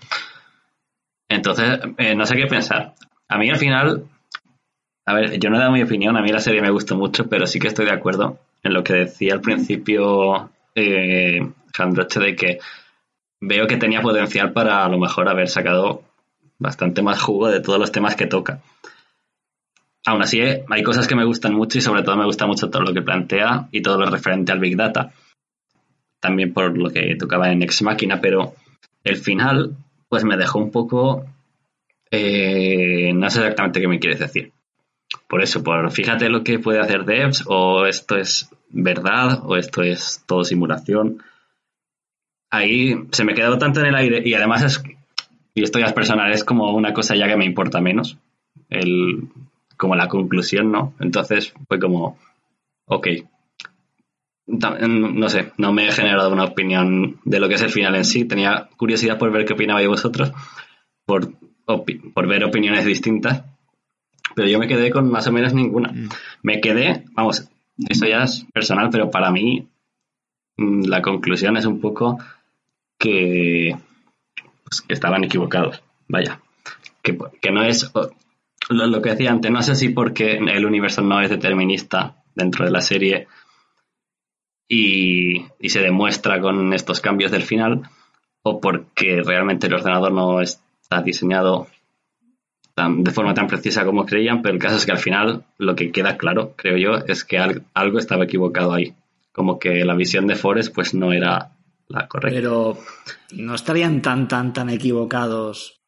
Entonces, 1.29 1.79
eh, 1.97 2.15
no 2.15 2.25
sé 2.25 2.35
qué 2.35 2.47
pensar. 2.47 2.95
A 3.27 3.37
mí 3.37 3.49
al 3.49 3.57
final, 3.57 4.05
a 5.05 5.13
ver, 5.13 5.39
yo 5.39 5.49
no 5.49 5.57
he 5.57 5.59
dado 5.59 5.71
mi 5.71 5.83
opinión, 5.83 6.17
a 6.17 6.21
mí 6.21 6.31
la 6.31 6.39
serie 6.39 6.61
me 6.61 6.71
gustó 6.71 6.95
mucho, 6.95 7.29
pero 7.29 7.45
sí 7.45 7.59
que 7.59 7.67
estoy 7.67 7.85
de 7.85 7.93
acuerdo 7.93 8.39
en 8.65 8.73
lo 8.73 8.83
que 8.83 8.93
decía 8.93 9.33
al 9.33 9.41
principio 9.41 10.49
eh, 10.73 11.39
Jandroche 11.73 12.19
de 12.19 12.35
que 12.35 12.59
veo 13.39 13.67
que 13.67 13.77
tenía 13.77 14.01
potencial 14.01 14.51
para 14.53 14.83
a 14.83 14.89
lo 14.89 14.97
mejor 14.97 15.29
haber 15.29 15.47
sacado 15.47 16.03
bastante 16.57 17.03
más 17.03 17.21
jugo 17.21 17.49
de 17.49 17.61
todos 17.61 17.79
los 17.79 17.91
temas 17.91 18.15
que 18.15 18.25
toca. 18.25 18.61
Aún 20.05 20.21
así, 20.21 20.39
eh, 20.39 20.65
hay 20.69 20.83
cosas 20.83 21.07
que 21.07 21.15
me 21.15 21.25
gustan 21.25 21.53
mucho 21.53 21.77
y 21.77 21.81
sobre 21.81 22.01
todo 22.01 22.17
me 22.17 22.25
gusta 22.25 22.47
mucho 22.47 22.69
todo 22.69 22.81
lo 22.81 22.93
que 22.93 23.03
plantea 23.03 23.69
y 23.71 23.81
todo 23.81 23.99
lo 23.99 24.09
referente 24.09 24.51
al 24.51 24.59
Big 24.59 24.75
Data. 24.75 25.13
También 26.19 26.51
por 26.51 26.75
lo 26.75 26.89
que 26.89 27.15
tocaba 27.17 27.51
en 27.51 27.61
Ex 27.61 27.83
Máquina, 27.83 28.19
pero 28.19 28.55
el 29.03 29.17
final, 29.17 29.77
pues 30.09 30.23
me 30.23 30.37
dejó 30.37 30.59
un 30.59 30.71
poco. 30.71 31.25
eh, 32.09 33.11
no 33.13 33.29
sé 33.29 33.39
exactamente 33.39 33.81
qué 33.81 33.87
me 33.87 33.99
quieres 33.99 34.19
decir. 34.19 34.51
Por 35.27 35.41
eso, 35.41 35.63
por 35.63 35.91
fíjate 35.91 36.29
lo 36.29 36.43
que 36.43 36.59
puede 36.59 36.79
hacer 36.79 37.03
Devs, 37.03 37.43
o 37.47 37.85
esto 37.85 38.15
es 38.15 38.49
verdad, 38.69 39.41
o 39.43 39.55
esto 39.57 39.81
es 39.81 40.23
todo 40.27 40.43
simulación. 40.43 41.23
Ahí 42.51 42.95
se 43.11 43.25
me 43.25 43.33
quedó 43.33 43.57
tanto 43.57 43.79
en 43.79 43.87
el 43.87 43.95
aire, 43.95 44.21
y 44.23 44.33
además 44.33 44.63
es, 44.63 44.83
y 45.53 45.63
esto 45.63 45.79
ya 45.79 45.87
es 45.87 45.93
personal, 45.93 46.31
es 46.31 46.43
como 46.43 46.71
una 46.73 46.93
cosa 46.93 47.15
ya 47.15 47.27
que 47.27 47.37
me 47.37 47.45
importa 47.45 47.81
menos, 47.81 48.17
el, 48.69 49.29
como 49.77 49.95
la 49.95 50.07
conclusión, 50.07 50.71
¿no? 50.71 50.93
Entonces 50.99 51.53
fue 51.67 51.79
como, 51.79 52.17
ok. 52.85 53.07
No 54.47 55.27
sé, 55.27 55.53
no 55.57 55.73
me 55.73 55.87
he 55.87 55.91
generado 55.91 56.31
una 56.31 56.43
opinión 56.43 57.19
de 57.25 57.39
lo 57.39 57.49
que 57.49 57.55
es 57.55 57.61
el 57.63 57.71
final 57.71 57.95
en 57.95 58.05
sí. 58.05 58.25
Tenía 58.25 58.69
curiosidad 58.77 59.17
por 59.17 59.31
ver 59.31 59.43
qué 59.43 59.53
opinabais 59.53 59.87
vosotros, 59.87 60.31
por, 61.03 61.33
por 61.65 62.27
ver 62.27 62.43
opiniones 62.43 62.85
distintas, 62.85 63.43
pero 64.35 64.47
yo 64.47 64.59
me 64.59 64.67
quedé 64.67 64.91
con 64.91 65.09
más 65.09 65.25
o 65.27 65.31
menos 65.31 65.53
ninguna. 65.53 65.93
Me 66.43 66.61
quedé, 66.61 67.05
vamos, 67.13 67.49
eso 67.89 68.05
ya 68.05 68.23
es 68.23 68.45
personal, 68.53 68.89
pero 68.91 69.09
para 69.09 69.31
mí 69.31 69.67
mm, 70.57 70.83
la 70.85 71.01
conclusión 71.01 71.57
es 71.57 71.65
un 71.65 71.79
poco 71.79 72.19
que, 72.99 73.75
pues, 74.63 74.81
que 74.81 74.93
estaban 74.93 75.23
equivocados. 75.23 75.81
Vaya, 76.07 76.41
que, 77.01 77.17
que 77.41 77.51
no 77.51 77.63
es 77.63 77.91
lo, 78.69 78.87
lo 78.87 79.01
que 79.01 79.11
decía 79.11 79.31
antes, 79.31 79.51
no 79.51 79.63
sé 79.63 79.75
si 79.75 79.89
porque 79.89 80.37
el 80.37 80.65
universo 80.65 81.01
no 81.01 81.21
es 81.21 81.29
determinista 81.29 82.23
dentro 82.35 82.65
de 82.65 82.71
la 82.71 82.81
serie 82.81 83.27
y, 84.67 85.45
y 85.59 85.69
se 85.69 85.81
demuestra 85.81 86.39
con 86.41 86.73
estos 86.73 86.99
cambios 86.99 87.31
del 87.31 87.43
final, 87.43 87.83
o 88.43 88.59
porque 88.59 89.21
realmente 89.23 89.67
el 89.67 89.73
ordenador 89.73 90.11
no 90.11 90.41
está 90.41 91.01
diseñado 91.03 91.67
de 92.75 93.11
forma 93.11 93.33
tan 93.33 93.47
precisa 93.47 93.85
como 93.85 94.05
creían, 94.05 94.41
pero 94.41 94.53
el 94.55 94.61
caso 94.61 94.75
es 94.77 94.85
que 94.85 94.91
al 94.91 94.97
final 94.97 95.45
lo 95.57 95.75
que 95.75 95.91
queda 95.91 96.17
claro, 96.17 96.53
creo 96.57 96.77
yo, 96.77 97.05
es 97.07 97.23
que 97.23 97.37
al- 97.37 97.63
algo 97.73 97.99
estaba 97.99 98.25
equivocado 98.25 98.73
ahí. 98.73 98.93
Como 99.31 99.59
que 99.59 99.85
la 99.85 99.95
visión 99.95 100.27
de 100.27 100.35
Forrest 100.35 100.73
pues 100.73 100.93
no 100.93 101.13
era 101.13 101.51
la 101.87 102.07
correcta. 102.07 102.35
Pero 102.35 102.77
no 103.33 103.55
estarían 103.55 104.01
tan, 104.01 104.27
tan, 104.27 104.51
tan 104.53 104.69
equivocados 104.69 105.81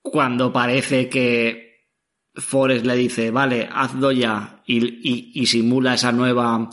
cuando 0.00 0.52
parece 0.52 1.08
que 1.08 1.86
Forrest 2.34 2.84
le 2.86 2.96
dice, 2.96 3.30
vale, 3.30 3.68
hazlo 3.72 4.10
ya, 4.12 4.62
y, 4.66 5.32
y- 5.40 5.46
simula 5.46 5.94
esa 5.94 6.12
nueva 6.12 6.70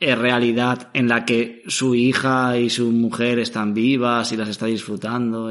eh, 0.00 0.14
realidad 0.16 0.90
en 0.94 1.08
la 1.08 1.24
que 1.24 1.62
su 1.68 1.94
hija 1.94 2.58
y 2.58 2.70
su 2.70 2.90
mujer 2.90 3.38
están 3.38 3.72
vivas 3.72 4.32
y 4.32 4.36
las 4.36 4.48
está 4.48 4.66
disfrutando. 4.66 5.50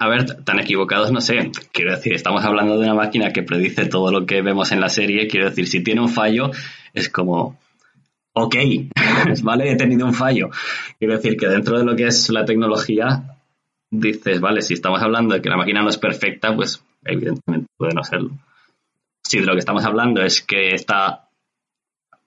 A 0.00 0.08
ver, 0.08 0.44
tan 0.44 0.60
equivocados 0.60 1.10
no 1.10 1.20
sé. 1.20 1.50
Quiero 1.72 1.90
decir, 1.90 2.12
estamos 2.12 2.44
hablando 2.44 2.78
de 2.78 2.84
una 2.84 2.94
máquina 2.94 3.32
que 3.32 3.42
predice 3.42 3.86
todo 3.86 4.12
lo 4.12 4.26
que 4.26 4.42
vemos 4.42 4.70
en 4.70 4.80
la 4.80 4.88
serie. 4.88 5.26
Quiero 5.26 5.48
decir, 5.50 5.66
si 5.66 5.82
tiene 5.82 6.00
un 6.00 6.08
fallo, 6.08 6.50
es 6.94 7.08
como, 7.08 7.58
ok, 8.32 8.54
vale, 9.42 9.72
he 9.72 9.76
tenido 9.76 10.06
un 10.06 10.14
fallo. 10.14 10.50
Quiero 10.98 11.14
decir 11.14 11.36
que 11.36 11.48
dentro 11.48 11.78
de 11.78 11.84
lo 11.84 11.96
que 11.96 12.06
es 12.06 12.28
la 12.30 12.44
tecnología, 12.44 13.38
dices, 13.90 14.40
vale, 14.40 14.62
si 14.62 14.74
estamos 14.74 15.02
hablando 15.02 15.34
de 15.34 15.42
que 15.42 15.48
la 15.48 15.56
máquina 15.56 15.82
no 15.82 15.88
es 15.88 15.98
perfecta, 15.98 16.54
pues 16.54 16.82
evidentemente 17.04 17.66
puede 17.76 17.94
no 17.94 18.04
serlo. 18.04 18.30
Si 19.24 19.40
de 19.40 19.46
lo 19.46 19.54
que 19.54 19.58
estamos 19.58 19.84
hablando 19.84 20.22
es 20.22 20.42
que 20.42 20.74
está, 20.74 21.28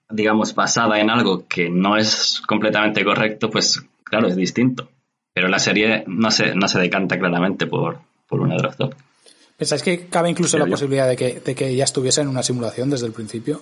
digamos, 0.09 0.53
basada 0.55 0.99
en 0.99 1.09
algo 1.09 1.47
que 1.47 1.69
no 1.69 1.95
es 1.95 2.41
completamente 2.45 3.05
correcto, 3.05 3.49
pues 3.49 3.81
claro, 4.03 4.27
es 4.27 4.35
distinto. 4.35 4.89
Pero 5.33 5.47
la 5.47 5.59
serie 5.59 6.03
no 6.07 6.29
se, 6.31 6.55
no 6.55 6.67
se 6.67 6.79
decanta 6.79 7.17
claramente 7.17 7.67
por, 7.67 7.99
por 8.27 8.41
una 8.41 8.55
de 8.55 8.63
las 8.63 8.77
dos. 8.77 8.91
¿Pensáis 9.57 9.83
que 9.83 10.07
cabe 10.07 10.29
incluso 10.29 10.57
Creo 10.57 10.65
la 10.65 10.69
yo. 10.69 10.73
posibilidad 10.73 11.07
de 11.07 11.15
que, 11.15 11.39
de 11.39 11.55
que 11.55 11.75
ya 11.75 11.83
estuviese 11.83 12.21
en 12.21 12.27
una 12.27 12.43
simulación 12.43 12.89
desde 12.89 13.05
el 13.05 13.13
principio? 13.13 13.61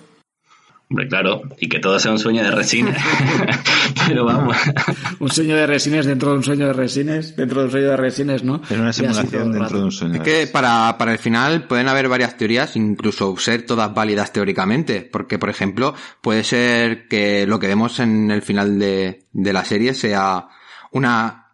Hombre, 0.88 1.06
claro, 1.06 1.42
y 1.60 1.68
que 1.68 1.78
todo 1.78 2.00
sea 2.00 2.10
un 2.10 2.18
sueño 2.18 2.42
de 2.42 2.50
resina. 2.50 2.96
Pero 4.08 4.24
vamos. 4.24 4.56
Un 5.20 5.30
sueño 5.30 5.54
de 5.54 5.64
resines 5.64 6.04
dentro 6.04 6.30
de 6.30 6.38
un 6.38 6.42
sueño 6.42 6.66
de 6.66 6.72
resines, 6.72 7.36
dentro 7.36 7.60
de 7.60 7.66
un 7.66 7.70
sueño 7.70 7.90
de 7.90 7.96
resines, 7.96 8.42
¿no? 8.42 8.60
Es 8.68 8.76
una 8.76 8.92
simulación 8.92 9.52
dentro 9.52 9.60
rato. 9.60 9.76
de 9.78 9.84
un 9.84 9.92
sueño. 9.92 10.14
Es 10.16 10.20
que 10.22 10.46
para, 10.48 10.96
para 10.98 11.12
el 11.12 11.18
final 11.18 11.68
pueden 11.68 11.86
haber 11.86 12.08
varias 12.08 12.36
teorías, 12.36 12.74
incluso 12.74 13.36
ser 13.36 13.66
todas 13.66 13.94
válidas 13.94 14.32
teóricamente, 14.32 15.02
porque 15.02 15.38
por 15.38 15.48
ejemplo 15.50 15.94
puede 16.22 16.42
ser 16.42 17.06
que 17.06 17.46
lo 17.46 17.60
que 17.60 17.68
vemos 17.68 18.00
en 18.00 18.32
el 18.32 18.42
final 18.42 18.80
de, 18.80 19.26
de 19.32 19.52
la 19.52 19.64
serie 19.64 19.94
sea 19.94 20.48
una, 20.90 21.49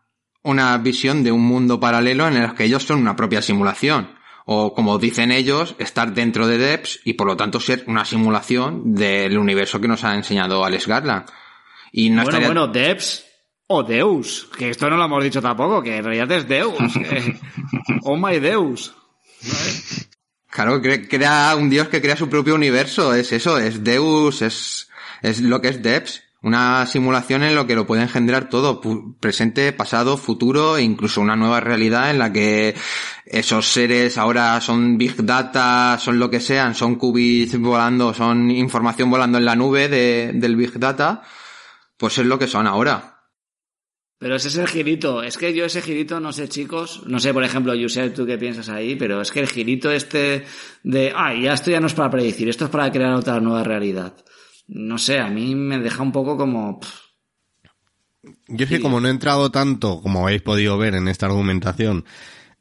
una 0.47 0.77
visión 0.79 1.23
de 1.23 1.33
un 1.33 1.43
mundo 1.45 1.79
paralelo 1.79 2.27
en 2.29 2.37
el 2.37 2.55
que 2.55 2.65
ellos 2.65 2.83
son 2.85 3.01
una 3.01 3.15
propia 3.17 3.43
simulación. 3.43 4.15
O 4.47 4.75
como 4.75 4.99
dicen 4.99 5.33
ellos, 5.33 5.75
estar 5.79 6.15
dentro 6.15 6.47
de 6.47 6.57
Debs 6.59 7.01
y 7.05 7.15
por 7.15 7.27
lo 7.27 7.37
tanto 7.37 7.59
ser 7.61 7.85
una 7.89 8.05
simulación 8.05 8.95
del 8.95 9.37
universo 9.39 9.81
que 9.81 9.89
nos 9.89 10.05
ha 10.05 10.15
enseñado 10.15 10.65
Alex 10.65 10.87
Garland. 10.87 11.27
Y 11.93 12.11
no 12.11 12.23
Bueno, 12.23 12.29
estaría... 12.31 12.47
bueno, 12.49 12.67
Debs 12.69 13.25
o 13.67 13.83
Deus, 13.83 14.49
que 14.57 14.71
esto 14.71 14.89
no 14.89 14.97
lo 14.97 15.05
hemos 15.05 15.25
dicho 15.25 15.43
tampoco, 15.43 15.83
que 15.83 15.97
en 15.97 16.05
realidad 16.05 16.31
es 16.31 16.47
Deus. 16.49 16.75
que- 16.95 17.41
oh 18.05 18.17
my 18.17 18.39
Deus. 18.39 18.95
Claro, 20.51 20.81
cre- 20.81 21.09
crea 21.09 21.55
un 21.59 21.69
dios 21.69 21.89
que 21.89 22.01
crea 22.01 22.17
su 22.17 22.29
propio 22.29 22.55
universo, 22.55 23.15
es 23.15 23.33
eso, 23.33 23.59
es 23.59 23.83
Deus, 23.85 24.43
es, 24.43 24.89
es 25.23 25.41
lo 25.41 25.61
que 25.61 25.69
es 25.69 25.83
Debs, 25.83 26.23
una 26.47 26.87
simulación 26.87 27.43
en 27.43 27.57
lo 27.57 27.67
que 27.67 27.75
lo 27.75 27.87
puede 27.87 28.03
engendrar 28.03 28.49
todo, 28.49 28.81
presente, 29.19 29.73
pasado, 29.73 30.17
futuro 30.17 30.77
e 30.77 30.83
incluso 30.83 31.21
una 31.21 31.35
nueva 31.35 31.59
realidad 31.59 32.09
en 32.11 32.21
la 32.21 32.33
que 32.33 32.75
esos 33.25 33.67
seres 33.67 34.17
ahora 34.17 34.61
son 34.61 34.97
big 34.97 35.17
data, 35.25 35.99
son 36.01 36.21
lo 36.21 36.31
que 36.31 36.39
sean, 36.39 36.77
son 36.77 36.95
qubits 36.95 37.59
volando, 37.59 38.15
son 38.15 38.51
información 38.53 39.11
volando 39.11 39.39
en 39.39 39.45
la 39.45 39.57
nube 39.57 39.89
de- 39.89 40.31
del 40.35 40.55
big 40.55 40.79
data, 40.79 41.23
pues 41.97 42.17
es 42.19 42.27
lo 42.27 42.39
que 42.39 42.47
son 42.47 42.69
ahora. 42.69 43.13
Pero 44.19 44.37
ese 44.37 44.49
es 44.49 44.57
el 44.57 44.69
girito. 44.69 45.23
Es 45.23 45.37
que 45.37 45.53
yo 45.53 45.67
ese 45.67 45.83
girito, 45.83 46.21
no 46.21 46.33
sé, 46.33 46.49
chicos. 46.49 47.03
No 47.07 47.19
sé, 47.19 47.35
por 47.35 47.45
ejemplo, 47.45 47.75
Yusef, 47.75 48.15
tú 48.15 48.25
qué 48.25 48.39
piensas 48.39 48.69
ahí, 48.71 48.97
pero 48.97 49.21
es 49.21 49.31
que 49.31 49.41
el 49.41 49.49
girito 49.49 49.91
este 49.91 50.45
de, 50.85 51.13
ah, 51.15 51.35
ya 51.35 51.53
esto 51.53 51.71
ya 51.71 51.81
no 51.81 51.87
es 51.87 51.93
para 51.95 52.09
predecir, 52.09 52.49
esto 52.49 52.65
es 52.65 52.71
para 52.71 52.91
crear 52.91 53.13
otra 53.15 53.41
nueva 53.41 53.63
realidad. 53.63 54.15
No 54.69 54.99
sé, 54.99 55.21
a 55.21 55.29
mí 55.29 55.55
me 55.55 55.79
deja 55.79 56.03
un 56.03 56.13
poco 56.13 56.37
como... 56.37 56.81
Yo 58.49 58.65
es 58.65 58.71
que 58.71 58.81
como 58.81 59.01
no 59.01 59.09
he 59.09 59.13
entrado 59.13 59.51
tanto, 59.51 60.01
como 60.03 60.27
habéis 60.27 60.43
podido 60.43 60.77
ver 60.79 60.95
en 60.95 61.07
esta 61.07 61.27
argumentación, 61.27 62.05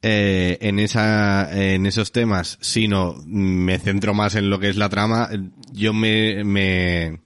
eh, 0.02 0.60
en 0.62 0.78
esa, 0.78 1.50
en 1.52 1.88
esos 1.88 2.12
temas, 2.12 2.60
sino 2.62 3.16
me 3.26 3.80
centro 3.80 4.14
más 4.14 4.36
en 4.36 4.52
lo 4.52 4.60
que 4.60 4.70
es 4.70 4.78
la 4.78 4.90
trama, 4.90 5.30
yo 5.72 5.94
me, 5.94 6.44
me, 6.44 7.22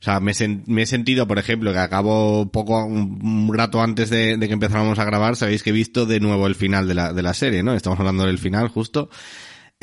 o 0.00 0.04
sea, 0.04 0.20
me, 0.20 0.32
me 0.66 0.82
he 0.82 0.86
sentido, 0.86 1.26
por 1.26 1.38
ejemplo, 1.38 1.72
que 1.72 1.78
acabo 1.78 2.50
poco, 2.50 2.84
un, 2.84 3.50
rato 3.54 3.82
antes 3.82 4.10
de, 4.10 4.36
de, 4.36 4.46
que 4.48 4.52
empezáramos 4.52 4.98
a 4.98 5.04
grabar, 5.04 5.34
sabéis 5.34 5.62
que 5.62 5.70
he 5.70 5.72
visto 5.72 6.04
de 6.04 6.20
nuevo 6.20 6.46
el 6.46 6.54
final 6.54 6.86
de 6.86 6.94
la, 6.94 7.14
de 7.14 7.22
la 7.22 7.32
serie, 7.32 7.62
¿no? 7.62 7.74
Estamos 7.74 7.98
hablando 7.98 8.26
del 8.26 8.38
final 8.38 8.68
justo. 8.68 9.08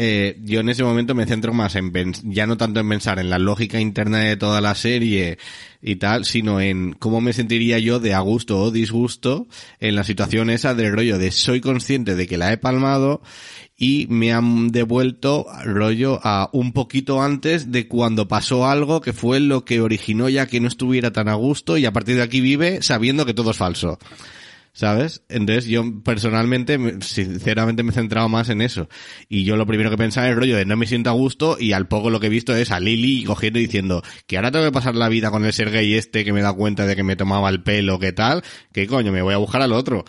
Eh, 0.04 0.40
yo 0.42 0.62
en 0.62 0.70
ese 0.70 0.84
momento 0.84 1.14
me 1.14 1.28
centro 1.28 1.54
más 1.54 1.76
en 1.76 1.94
ya 2.24 2.48
no 2.48 2.58
tanto 2.58 2.80
en 2.80 2.90
pensar 2.90 3.20
en 3.20 3.30
la 3.30 3.38
lógica 3.38 3.80
interna 3.80 4.18
de 4.18 4.36
toda 4.36 4.60
la 4.60 4.74
serie 4.74 5.38
y 5.80 5.98
tal, 5.98 6.26
sino 6.26 6.60
en 6.60 6.94
cómo 6.94 7.22
me 7.22 7.34
sentiría 7.34 7.78
yo 7.78 8.00
de 8.00 8.16
a 8.16 8.20
gusto 8.20 8.60
o 8.60 8.72
disgusto 8.72 9.48
en 9.80 9.94
la 9.94 10.04
situación 10.04 10.50
esa 10.50 10.74
del 10.74 10.92
rollo 10.92 11.20
de 11.20 11.30
soy 11.30 11.62
consciente 11.62 12.16
de 12.16 12.26
que 12.26 12.40
la 12.40 12.52
he 12.52 12.58
palmado 12.58 13.22
y 13.78 14.08
me 14.10 14.34
han 14.34 14.70
devuelto 14.70 15.46
rollo 15.66 16.20
a 16.24 16.50
un 16.52 16.74
poquito 16.74 17.22
antes 17.22 17.72
de 17.72 17.88
cuando 17.88 18.28
pasó 18.28 18.66
algo 18.66 19.02
que 19.02 19.14
fue 19.14 19.40
lo 19.40 19.66
que 19.66 19.82
originó 19.82 20.30
ya 20.30 20.48
que 20.48 20.60
no 20.60 20.68
estuviera 20.68 21.14
tan 21.14 21.30
a 21.30 21.36
gusto 21.36 21.78
y 21.78 21.86
a 21.86 21.94
partir 21.94 22.16
de 22.16 22.24
aquí 22.24 22.42
vive 22.42 22.82
sabiendo 22.82 23.24
que 23.24 23.36
todo 23.36 23.52
es 23.52 23.58
falso. 23.58 24.00
¿Sabes? 24.74 25.24
Entonces 25.30 25.66
yo 25.66 25.84
personalmente, 26.04 26.80
sinceramente 27.02 27.84
me 27.84 27.92
he 27.92 27.94
centrado 27.94 28.30
más 28.30 28.50
en 28.50 28.62
eso. 28.62 28.90
Y 29.28 29.44
yo 29.44 29.58
lo 29.58 29.66
primero 29.66 29.90
que 29.90 29.98
pensaba 29.98 30.28
es 30.28 30.32
el 30.32 30.38
rollo 30.38 30.58
de 30.58 30.66
no 30.66 30.78
me 30.78 30.88
siento 30.88 31.10
a 31.10 31.14
gusto 31.14 31.58
y 31.60 31.74
al 31.74 31.88
poco 31.88 32.10
lo 32.10 32.20
que 32.20 32.28
he 32.28 32.30
visto 32.30 32.56
es 32.56 32.72
a 32.72 32.80
Lily 32.80 33.24
cogiendo 33.26 33.60
y 33.60 33.64
diciendo 33.64 34.02
que 34.28 34.38
ahora 34.38 34.52
tengo 34.52 34.66
que 34.66 34.72
pasar 34.72 34.96
la 34.96 35.10
vida 35.10 35.32
con 35.32 35.46
el 35.46 35.54
ser 35.54 35.72
gay 35.72 35.94
este 35.94 36.24
que 36.24 36.34
me 36.34 36.42
da 36.42 36.54
cuenta 36.54 36.86
de 36.86 36.96
que 36.96 37.04
me 37.04 37.16
tomaba 37.16 37.50
el 37.50 37.64
pelo, 37.64 38.00
¿qué 38.00 38.12
tal? 38.12 38.44
¿Qué 38.72 38.88
coño? 38.88 39.12
Me 39.12 39.22
voy 39.22 39.34
a 39.34 39.38
buscar 39.38 39.62
al 39.62 39.74
otro. 39.74 40.06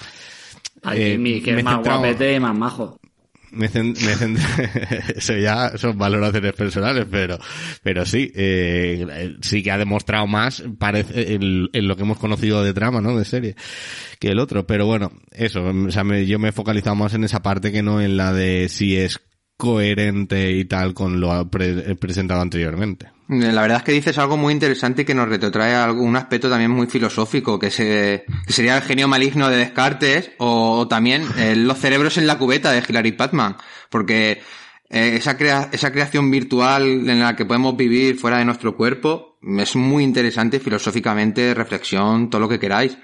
Ay, 0.82 1.02
eh, 1.02 1.42
que 1.44 1.58
es 1.58 1.64
más 1.64 1.78
guapete 1.78 2.34
y 2.34 2.40
más 2.40 2.56
majo 2.56 2.98
me, 3.52 3.68
me 3.68 3.92
eso 5.16 5.36
ya 5.36 5.76
son 5.76 5.96
valoraciones 5.96 6.52
personales, 6.54 7.06
pero, 7.10 7.38
pero 7.82 8.04
sí, 8.04 8.32
eh, 8.34 9.36
sí 9.40 9.62
que 9.62 9.70
ha 9.70 9.78
demostrado 9.78 10.26
más, 10.26 10.62
parece, 10.78 11.34
en, 11.34 11.68
lo 11.72 11.96
que 11.96 12.02
hemos 12.02 12.18
conocido 12.18 12.64
de 12.64 12.74
trama, 12.74 13.00
¿no? 13.00 13.16
De 13.16 13.24
serie, 13.24 13.54
que 14.18 14.28
el 14.28 14.38
otro. 14.38 14.66
Pero 14.66 14.86
bueno, 14.86 15.12
eso, 15.30 15.64
o 15.64 15.90
sea, 15.90 16.02
yo 16.22 16.38
me 16.38 16.48
he 16.48 16.52
focalizado 16.52 16.96
más 16.96 17.14
en 17.14 17.24
esa 17.24 17.42
parte 17.42 17.72
que 17.72 17.82
no 17.82 18.00
en 18.00 18.16
la 18.16 18.32
de 18.32 18.68
si 18.68 18.96
es 18.96 19.20
coherente 19.56 20.50
y 20.50 20.64
tal 20.64 20.94
con 20.94 21.20
lo 21.20 21.48
presentado 21.50 22.40
anteriormente. 22.40 23.10
La 23.32 23.62
verdad 23.62 23.78
es 23.78 23.82
que 23.84 23.92
dices 23.92 24.18
algo 24.18 24.36
muy 24.36 24.52
interesante 24.52 25.02
y 25.02 25.04
que 25.06 25.14
nos 25.14 25.26
retrotrae 25.26 25.74
a 25.74 25.90
un 25.90 26.16
aspecto 26.16 26.50
también 26.50 26.70
muy 26.70 26.86
filosófico, 26.86 27.58
que, 27.58 27.70
se, 27.70 28.26
sería 28.46 28.76
el 28.76 28.82
genio 28.82 29.08
maligno 29.08 29.48
de 29.48 29.56
Descartes 29.56 30.32
o 30.36 30.86
también 30.86 31.24
eh, 31.38 31.56
los 31.56 31.78
cerebros 31.78 32.18
en 32.18 32.26
la 32.26 32.36
cubeta 32.36 32.70
de 32.72 32.82
Hilary 32.86 33.12
Patman, 33.12 33.56
porque 33.88 34.42
eh, 34.90 35.16
esa, 35.16 35.30
esa 35.72 35.92
creación 35.92 36.30
virtual 36.30 37.08
en 37.08 37.20
la 37.20 37.34
que 37.34 37.46
podemos 37.46 37.74
vivir 37.74 38.18
fuera 38.18 38.36
de 38.36 38.44
nuestro 38.44 38.76
cuerpo 38.76 39.38
es 39.58 39.76
muy 39.76 40.04
interesante 40.04 40.60
filosóficamente, 40.60 41.54
reflexión, 41.54 42.28
todo 42.28 42.42
lo 42.42 42.48
que 42.50 42.60
queráis. 42.60 42.98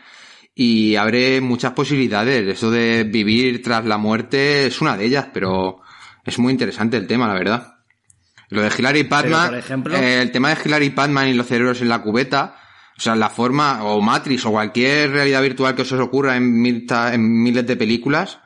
Y 0.55 0.97
abre 0.97 1.41
muchas 1.41 1.73
posibilidades. 1.73 2.47
Eso 2.47 2.71
de 2.71 3.05
vivir 3.05 3.63
tras 3.63 3.87
la 3.87 3.97
muerte 3.97 4.67
es 4.67 4.81
una 4.83 4.97
de 4.97 5.07
ellas, 5.07 5.29
pero 5.33 5.81
es 6.25 6.39
muy 6.39 6.53
interesante 6.53 6.97
el 6.99 7.07
tema, 7.07 7.29
la 7.29 7.35
verdad. 7.35 7.78
Lo 8.51 8.63
de 8.63 8.71
Hilary 8.77 9.05
Padman, 9.05 9.55
eh, 9.93 10.21
el 10.23 10.31
tema 10.31 10.55
de 10.55 10.59
Hilary 10.65 10.91
Padman 10.91 11.29
y 11.29 11.35
los 11.35 11.47
cerebros 11.47 11.83
en 11.83 11.89
la 11.89 12.01
cubeta, 12.01 12.57
o 12.97 13.01
sea, 13.01 13.15
la 13.15 13.31
forma, 13.31 13.85
o 13.85 14.01
Matrix, 14.01 14.47
o 14.47 14.51
cualquier 14.51 15.11
realidad 15.11 15.43
virtual 15.43 15.75
que 15.75 15.83
os 15.83 15.93
ocurra 15.93 16.37
en, 16.37 16.65
en 16.67 17.43
miles 17.43 17.67
de 17.67 17.77
películas, 17.77 18.41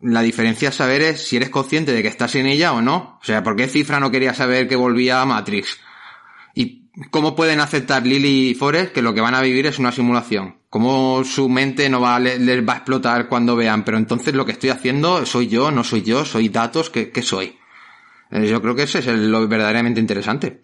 la 0.00 0.22
diferencia 0.22 0.68
es 0.68 0.74
saber 0.74 1.02
es 1.02 1.26
si 1.26 1.36
eres 1.36 1.50
consciente 1.50 1.92
de 1.92 2.02
que 2.02 2.08
estás 2.08 2.34
en 2.34 2.46
ella 2.46 2.72
o 2.72 2.82
no. 2.82 3.18
O 3.20 3.24
sea, 3.24 3.42
¿por 3.42 3.56
qué 3.56 3.66
Cifra 3.66 3.98
no 3.98 4.10
quería 4.10 4.34
saber 4.34 4.68
que 4.68 4.76
volvía 4.76 5.22
a 5.22 5.26
Matrix? 5.26 5.78
¿Y 6.54 6.90
cómo 7.10 7.34
pueden 7.34 7.60
aceptar 7.60 8.06
Lily 8.06 8.50
y 8.50 8.54
Forrest 8.54 8.92
que 8.92 9.02
lo 9.02 9.14
que 9.14 9.20
van 9.20 9.34
a 9.34 9.40
vivir 9.40 9.66
es 9.66 9.78
una 9.78 9.92
simulación? 9.92 10.58
¿Cómo 10.68 11.24
su 11.24 11.48
mente 11.48 11.88
no 11.88 12.00
va 12.00 12.16
a, 12.16 12.20
les, 12.20 12.68
va 12.68 12.74
a 12.74 12.76
explotar 12.76 13.28
cuando 13.28 13.56
vean? 13.56 13.84
Pero 13.84 13.96
entonces 13.96 14.34
lo 14.34 14.44
que 14.44 14.52
estoy 14.52 14.70
haciendo 14.70 15.24
soy 15.24 15.48
yo, 15.48 15.70
no 15.70 15.82
soy 15.84 16.02
yo, 16.02 16.24
soy 16.24 16.48
datos, 16.48 16.90
¿qué, 16.90 17.10
qué 17.10 17.22
soy? 17.22 17.56
Eh, 18.30 18.46
yo 18.48 18.60
creo 18.60 18.74
que 18.74 18.84
ese 18.84 18.98
es 18.98 19.06
lo 19.06 19.46
verdaderamente 19.48 20.00
interesante. 20.00 20.62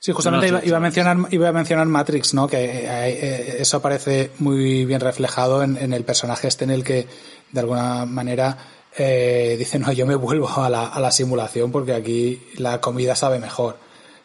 Sí, 0.00 0.12
justamente 0.12 0.48
iba, 0.64 0.76
a 0.76 0.80
mencionar, 0.80 1.18
iba 1.30 1.48
a 1.48 1.52
mencionar 1.52 1.86
Matrix, 1.86 2.32
¿no? 2.32 2.46
Que 2.46 2.64
eh, 2.64 2.86
eh, 2.86 3.56
eso 3.58 3.78
aparece 3.78 4.30
muy 4.38 4.84
bien 4.84 5.00
reflejado 5.00 5.62
en, 5.62 5.92
el 5.92 6.04
personaje 6.04 6.46
este 6.46 6.64
en 6.64 6.70
el 6.70 6.84
que, 6.84 7.06
de 7.50 7.60
alguna 7.60 8.06
manera, 8.06 8.56
eh, 8.96 9.56
dice, 9.58 9.78
no, 9.78 9.90
yo 9.90 10.06
me 10.06 10.14
vuelvo 10.14 10.48
a 10.48 10.70
la, 10.70 10.86
a 10.86 11.00
la 11.00 11.10
simulación 11.10 11.72
porque 11.72 11.94
aquí 11.94 12.40
la 12.58 12.80
comida 12.80 13.16
sabe 13.16 13.40
mejor, 13.40 13.76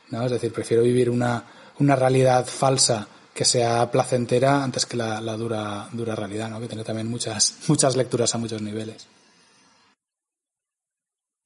¿no? 0.10 0.24
Es 0.24 0.32
decir, 0.32 0.54
prefiero 0.54 0.84
vivir 0.84 1.10
una, 1.10 1.44
una 1.80 1.96
realidad 1.96 2.46
falsa 2.46 3.08
que 3.34 3.44
sea 3.44 3.90
placentera 3.90 4.64
antes 4.64 4.86
que 4.86 4.96
la, 4.96 5.20
la 5.22 5.36
dura, 5.36 5.88
dura 5.92 6.16
realidad, 6.16 6.52
¿no? 6.52 6.60
Que 6.60 6.68
tiene 6.68 6.84
también 6.84 7.10
muchas, 7.10 7.56
muchas 7.68 7.96
lecturas 7.96 8.36
a 8.36 8.38
muchos 8.38 8.62
niveles. 8.62 9.08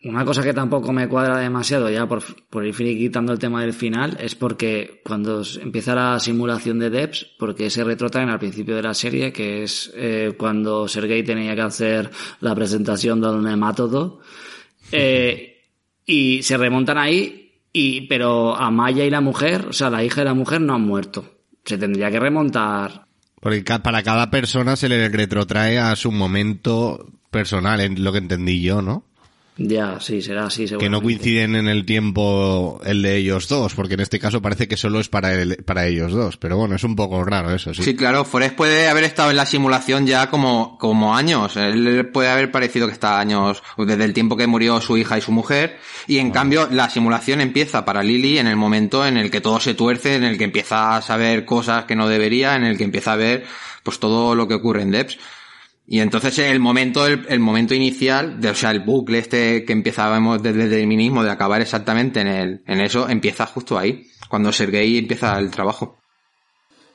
Una 0.04 0.24
cosa 0.24 0.44
que 0.44 0.54
tampoco 0.54 0.94
me 0.94 1.08
cuadra 1.08 1.40
demasiado, 1.40 1.90
ya 1.90 2.08
por, 2.08 2.24
por 2.50 2.66
ir 2.66 2.76
quitando 2.76 3.34
el 3.34 3.40
tema 3.40 3.62
del 3.62 3.74
final, 3.74 4.16
es 4.20 4.36
porque 4.36 5.02
cuando 5.04 5.42
empieza 5.60 5.96
la 5.96 6.20
simulación 6.20 6.78
de 6.78 6.92
Debs, 6.92 7.26
porque 7.40 7.72
se 7.72 7.84
retrotraen 7.84 8.30
al 8.30 8.38
principio 8.38 8.76
de 8.76 8.84
la 8.84 8.94
serie, 8.94 9.34
que 9.34 9.64
es 9.64 9.92
eh, 9.96 10.36
cuando 10.38 10.88
Sergei 10.88 11.24
tenía 11.24 11.56
que 11.56 11.62
hacer 11.62 12.12
la 12.42 12.54
presentación 12.54 13.20
del 13.22 13.42
nemátodo, 13.42 14.22
eh, 14.92 15.64
y 16.06 16.44
se 16.44 16.58
remontan 16.58 17.00
ahí, 17.00 17.62
y, 17.74 18.02
pero 18.02 18.56
Amaya 18.56 19.04
y 19.04 19.10
la 19.10 19.22
mujer, 19.22 19.66
o 19.70 19.74
sea, 19.74 19.90
la 19.90 20.04
hija 20.04 20.22
de 20.22 20.26
la 20.26 20.34
mujer 20.36 20.62
no 20.62 20.76
han 20.76 20.82
muerto. 20.82 21.26
Se 21.66 21.78
tendría 21.78 22.12
que 22.12 22.20
remontar. 22.20 23.08
Porque 23.42 23.64
para 23.80 24.04
cada 24.04 24.30
persona 24.30 24.76
se 24.76 24.90
le 24.90 25.10
retrotrae 25.10 25.80
a 25.80 25.96
su 25.96 26.12
momento 26.12 27.08
personal, 27.32 27.82
en 27.82 28.04
lo 28.04 28.12
que 28.12 28.20
entendí 28.20 28.62
yo, 28.62 28.82
¿no? 28.82 29.04
Ya, 29.58 30.00
sí, 30.00 30.22
será 30.22 30.46
así. 30.46 30.66
Que 30.66 30.90
no 30.90 31.02
coinciden 31.02 31.56
en 31.56 31.68
el 31.68 31.84
tiempo 31.84 32.80
el 32.86 33.02
de 33.02 33.18
ellos 33.18 33.48
dos, 33.48 33.74
porque 33.74 33.96
en 33.96 34.02
este 34.02 34.20
caso 34.20 34.40
parece 34.40 34.68
que 34.68 34.78
solo 34.78 35.00
es 35.00 35.10
para, 35.10 35.32
para 35.66 35.88
ellos 35.88 36.14
dos. 36.14 36.38
Pero 36.38 36.58
bueno, 36.58 36.76
es 36.76 36.84
un 36.84 36.96
poco 36.96 37.24
raro 37.24 37.54
eso, 37.54 37.74
sí. 37.74 37.84
Sí, 37.84 37.96
claro, 37.96 38.24
Forrest 38.24 38.56
puede 38.56 38.88
haber 38.88 39.04
estado 39.04 39.32
en 39.32 39.38
la 39.38 39.48
simulación 39.48 40.06
ya 40.06 40.30
como, 40.30 40.78
como 40.78 41.16
años. 41.16 41.58
Él 41.58 42.08
puede 42.14 42.30
haber 42.30 42.52
parecido 42.52 42.86
que 42.86 42.94
está 42.94 43.20
años, 43.20 43.64
desde 43.78 44.04
el 44.04 44.14
tiempo 44.14 44.38
que 44.38 44.46
murió 44.46 44.80
su 44.80 44.96
hija 44.96 45.18
y 45.18 45.22
su 45.22 45.32
mujer. 45.32 45.80
Y 46.06 46.20
en 46.20 46.30
cambio, 46.30 46.68
la 46.72 46.90
simulación 46.92 47.42
empieza 47.42 47.84
para 47.84 48.04
Lily 48.04 48.38
en 48.38 48.48
el 48.48 48.58
momento 48.58 49.08
en 49.08 49.18
el 49.18 49.32
que 49.32 49.42
todo 49.42 49.60
se 49.60 49.74
tuerce, 49.74 50.16
en 50.16 50.24
el 50.24 50.38
que 50.38 50.44
empieza 50.44 50.96
a 50.96 51.02
saber 51.02 51.46
cosas 51.46 51.86
que 51.86 51.96
no 51.96 52.08
debería, 52.08 52.56
en 52.56 52.64
el 52.64 52.78
que 52.78 52.84
empieza 52.84 53.14
a 53.14 53.18
ver 53.18 53.46
pues 53.82 54.00
todo 54.00 54.36
lo 54.36 54.48
que 54.48 54.54
ocurre 54.54 54.84
en 54.84 54.92
Debs. 54.92 55.18
Y 55.90 56.02
entonces 56.02 56.38
el 56.40 56.60
momento, 56.60 57.08
el, 57.08 57.40
momento 57.40 57.74
inicial, 57.74 58.42
de, 58.42 58.50
o 58.50 58.56
sea, 58.56 58.72
el 58.72 58.82
bucle 58.82 59.20
este 59.20 59.64
que 59.64 59.72
empezábamos 59.72 60.44
desde 60.44 60.64
el 60.64 60.70
determinismo 60.70 61.24
de 61.24 61.32
acabar 61.32 61.62
exactamente 61.62 62.20
en 62.20 62.28
el, 62.28 62.64
en 62.68 62.82
eso, 62.82 63.08
empieza 63.08 63.46
justo 63.46 63.80
ahí, 63.80 64.06
cuando 64.28 64.52
Sergei 64.52 64.98
empieza 64.98 65.40
el 65.40 65.50
trabajo. 65.50 65.98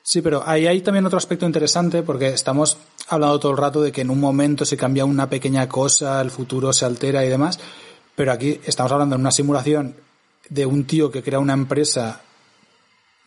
Sí, 0.03 0.21
pero 0.21 0.43
ahí 0.47 0.67
hay 0.67 0.83
también 0.83 1.07
otro 1.07 1.17
aspecto 1.17 1.47
interesante 1.47 2.03
porque 2.03 2.29
estamos 2.29 2.77
hablando 3.09 3.41
todo 3.41 3.53
el 3.53 3.59
rato 3.59 3.81
de 3.81 3.93
que 3.93 4.03
en 4.03 4.11
un 4.11 4.21
momento 4.21 4.67
se 4.67 4.77
cambia 4.77 5.07
una 5.07 5.31
pequeña 5.31 5.69
cosa, 5.71 6.21
el 6.21 6.31
futuro 6.31 6.71
se 6.75 6.85
altera 6.85 7.25
y 7.25 7.31
demás, 7.31 7.59
pero 8.15 8.33
aquí 8.33 8.61
estamos 8.67 8.93
hablando 8.93 9.15
en 9.15 9.23
una 9.23 9.31
simulación 9.31 9.97
de 10.51 10.67
un 10.67 10.85
tío 10.85 11.11
que 11.11 11.23
crea 11.23 11.39
una 11.39 11.55
empresa 11.55 12.21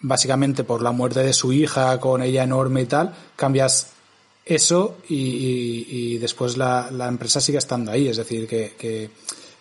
básicamente 0.01 0.63
por 0.63 0.83
la 0.83 0.91
muerte 0.91 1.23
de 1.23 1.33
su 1.33 1.53
hija 1.53 1.99
con 1.99 2.21
ella 2.21 2.43
enorme 2.43 2.81
y 2.81 2.85
tal, 2.85 3.15
cambias 3.35 3.94
eso 4.45 4.97
y, 5.09 6.17
después 6.19 6.57
la, 6.57 6.89
empresa 7.07 7.41
sigue 7.41 7.57
estando 7.57 7.91
ahí. 7.91 8.07
Es 8.07 8.17
decir, 8.17 8.47
que, 8.47 9.09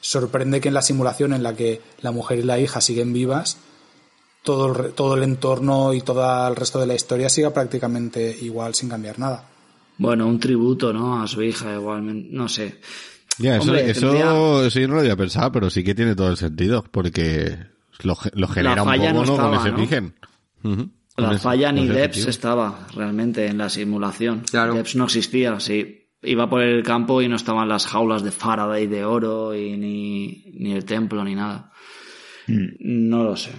sorprende 0.00 0.60
que 0.60 0.68
en 0.68 0.74
la 0.74 0.82
simulación 0.82 1.32
en 1.32 1.42
la 1.42 1.54
que 1.54 1.80
la 2.00 2.12
mujer 2.12 2.38
y 2.38 2.42
la 2.42 2.58
hija 2.58 2.80
siguen 2.80 3.12
vivas, 3.12 3.56
todo 4.42 4.86
el, 4.86 4.92
todo 4.92 5.16
el 5.16 5.22
entorno 5.22 5.94
y 5.94 6.02
todo 6.02 6.48
el 6.48 6.56
resto 6.56 6.78
de 6.78 6.86
la 6.86 6.94
historia 6.94 7.30
siga 7.30 7.54
prácticamente 7.54 8.36
igual 8.42 8.74
sin 8.74 8.90
cambiar 8.90 9.18
nada. 9.18 9.48
Bueno, 9.96 10.26
un 10.26 10.38
tributo, 10.38 10.92
¿no? 10.92 11.22
A 11.22 11.26
su 11.26 11.42
hija 11.42 11.74
igualmente, 11.74 12.28
no 12.32 12.48
sé. 12.48 12.80
Ya, 13.38 13.56
eso, 13.56 13.74
eso, 13.74 14.12
yo 14.12 14.88
no 14.88 14.94
lo 14.94 15.00
había 15.00 15.16
pensado, 15.16 15.50
pero 15.50 15.70
sí 15.70 15.82
que 15.82 15.94
tiene 15.94 16.14
todo 16.14 16.28
el 16.28 16.36
sentido, 16.36 16.84
porque 16.88 17.58
lo, 18.02 18.14
genera 18.16 18.82
un 18.82 19.24
poco, 19.24 19.36
Con 19.36 19.54
ese 19.54 19.70
origen. 19.70 20.14
La 20.62 20.70
Con 20.70 21.03
ese- 21.16 21.38
falla 21.38 21.70
ni 21.72 21.86
Debs 21.86 22.26
estaba 22.26 22.86
realmente 22.94 23.46
en 23.46 23.58
la 23.58 23.68
simulación. 23.68 24.42
Claro. 24.50 24.74
Debs 24.74 24.96
no 24.96 25.04
existía, 25.04 25.58
sí. 25.60 26.00
Iba 26.22 26.48
por 26.48 26.62
el 26.62 26.82
campo 26.82 27.20
y 27.20 27.28
no 27.28 27.36
estaban 27.36 27.68
las 27.68 27.86
jaulas 27.86 28.22
de 28.24 28.30
Faraday 28.30 28.86
de 28.86 29.04
oro 29.04 29.54
y 29.54 29.76
ni, 29.76 30.44
ni 30.58 30.72
el 30.72 30.84
templo 30.84 31.22
ni 31.24 31.34
nada. 31.34 31.70
No 32.46 33.24
lo 33.24 33.36
sé. 33.36 33.52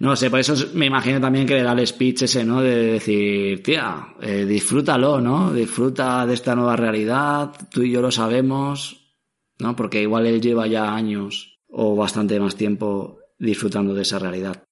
No 0.00 0.08
lo 0.10 0.16
sé, 0.16 0.30
por 0.30 0.40
eso 0.40 0.54
me 0.74 0.86
imagino 0.86 1.20
también 1.20 1.46
que 1.46 1.58
era 1.58 1.72
el 1.72 1.86
speech 1.86 2.22
ese, 2.22 2.42
¿no? 2.42 2.62
De 2.62 2.92
decir, 2.92 3.62
tía, 3.62 4.14
eh, 4.22 4.46
disfrútalo, 4.46 5.20
¿no? 5.20 5.52
Disfruta 5.52 6.26
de 6.26 6.34
esta 6.34 6.54
nueva 6.54 6.74
realidad, 6.74 7.50
tú 7.70 7.82
y 7.82 7.90
yo 7.92 8.00
lo 8.00 8.10
sabemos, 8.10 9.14
¿no? 9.58 9.76
Porque 9.76 10.00
igual 10.00 10.26
él 10.26 10.40
lleva 10.40 10.66
ya 10.66 10.94
años 10.94 11.58
o 11.68 11.94
bastante 11.96 12.40
más 12.40 12.56
tiempo 12.56 13.18
disfrutando 13.38 13.92
de 13.92 14.02
esa 14.02 14.18
realidad. 14.18 14.64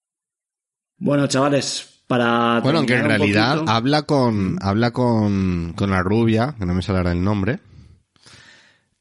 Bueno, 0.96 1.26
chavales, 1.26 1.87
para... 2.08 2.58
Bueno, 2.60 2.78
aunque 2.78 2.94
en 2.96 3.04
realidad 3.04 3.54
poquito- 3.58 3.70
habla 3.70 4.02
con 4.02 4.58
habla 4.60 4.90
con, 4.90 5.74
con 5.76 5.90
la 5.90 6.02
rubia, 6.02 6.56
que 6.58 6.66
no 6.66 6.74
me 6.74 6.82
saldrá 6.82 7.12
el 7.12 7.22
nombre. 7.22 7.60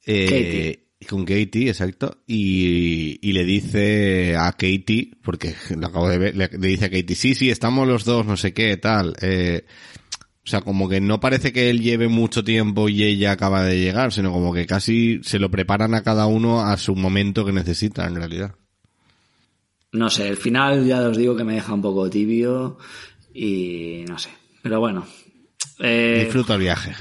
Eh, 0.05 0.83
Con 1.09 1.25
Katie, 1.25 1.69
exacto. 1.69 2.23
Y, 2.27 3.19
y 3.21 3.31
le 3.33 3.43
dice 3.45 4.35
a 4.37 4.51
Katie, 4.53 5.11
porque 5.23 5.53
lo 5.75 5.87
acabo 5.87 6.09
de 6.09 6.17
ver, 6.17 6.35
le, 6.35 6.47
le 6.49 6.67
dice 6.67 6.85
a 6.85 6.89
Katie, 6.89 7.15
sí, 7.15 7.35
sí, 7.35 7.49
estamos 7.49 7.87
los 7.87 8.05
dos, 8.05 8.25
no 8.25 8.37
sé 8.37 8.53
qué, 8.53 8.77
tal. 8.77 9.15
Eh, 9.21 9.65
o 10.45 10.49
sea, 10.49 10.61
como 10.61 10.87
que 10.87 11.01
no 11.01 11.19
parece 11.19 11.51
que 11.51 11.69
él 11.69 11.81
lleve 11.81 12.07
mucho 12.07 12.43
tiempo 12.43 12.87
y 12.87 13.03
ella 13.03 13.33
acaba 13.33 13.63
de 13.65 13.79
llegar, 13.79 14.13
sino 14.13 14.31
como 14.31 14.53
que 14.53 14.65
casi 14.65 15.19
se 15.23 15.39
lo 15.39 15.51
preparan 15.51 15.93
a 15.93 16.03
cada 16.03 16.25
uno 16.27 16.61
a 16.61 16.77
su 16.77 16.95
momento 16.95 17.45
que 17.45 17.51
necesita, 17.51 18.07
en 18.07 18.15
realidad. 18.15 18.55
No 19.93 20.09
sé, 20.09 20.27
el 20.27 20.37
final 20.37 20.85
ya 20.85 21.07
os 21.07 21.17
digo 21.17 21.35
que 21.35 21.43
me 21.43 21.53
deja 21.55 21.73
un 21.73 21.81
poco 21.81 22.09
tibio 22.09 22.77
y 23.33 24.03
no 24.07 24.17
sé. 24.19 24.29
Pero 24.61 24.79
bueno. 24.79 25.05
Eh, 25.79 26.23
Disfruta 26.25 26.55
el 26.55 26.59
viaje. 26.61 26.93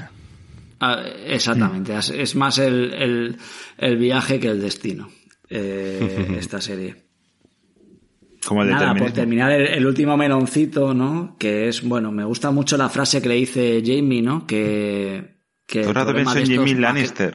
ah, 0.79 1.03
exactamente, 1.25 1.95
es, 1.97 2.09
es 2.11 2.35
más 2.35 2.57
el, 2.59 2.93
el, 2.93 3.37
el 3.77 3.97
viaje 3.97 4.39
que 4.39 4.47
el 4.47 4.61
destino. 4.61 5.09
eh, 5.49 6.35
esta 6.39 6.61
serie. 6.61 7.03
Como 8.45 8.63
el 8.63 8.69
Nada, 8.69 8.95
por 8.95 9.11
terminar 9.11 9.51
el, 9.51 9.67
el 9.67 9.85
último 9.85 10.15
meloncito, 10.15 10.93
¿no? 10.93 11.35
Que 11.37 11.67
es, 11.67 11.83
bueno, 11.83 12.11
me 12.13 12.23
gusta 12.23 12.51
mucho 12.51 12.77
la 12.77 12.87
frase 12.87 13.21
que 13.21 13.27
le 13.27 13.35
dice 13.35 13.83
Jamie, 13.85 14.21
¿no? 14.21 14.47
Que, 14.47 15.41
que 15.65 15.81
Todo 15.81 15.83
el 15.83 15.87
el 15.89 15.95
rato 15.95 16.05
problema 16.11 16.33
pienso 16.33 16.53
en 16.53 16.59
maquet- 16.61 16.79
Lannister. 16.79 17.33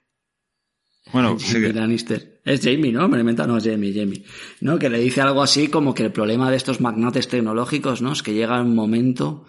Bueno. 1.12 1.36
Lannister. 1.74 2.40
Es 2.44 2.60
Jamie, 2.62 2.92
¿no? 2.92 3.08
Me 3.08 3.18
inventado. 3.20 3.48
No, 3.52 3.58
es 3.58 3.64
Jamie, 3.64 3.92
Jamie. 3.94 4.24
¿No? 4.60 4.78
Que 4.78 4.90
le 4.90 4.98
dice 4.98 5.20
algo 5.20 5.42
así 5.42 5.68
como 5.68 5.94
que 5.94 6.04
el 6.04 6.12
problema 6.12 6.50
de 6.50 6.56
estos 6.56 6.80
magnates 6.80 7.28
tecnológicos, 7.28 8.02
¿no? 8.02 8.12
Es 8.12 8.22
que 8.22 8.34
llega 8.34 8.60
un 8.60 8.74
momento 8.74 9.46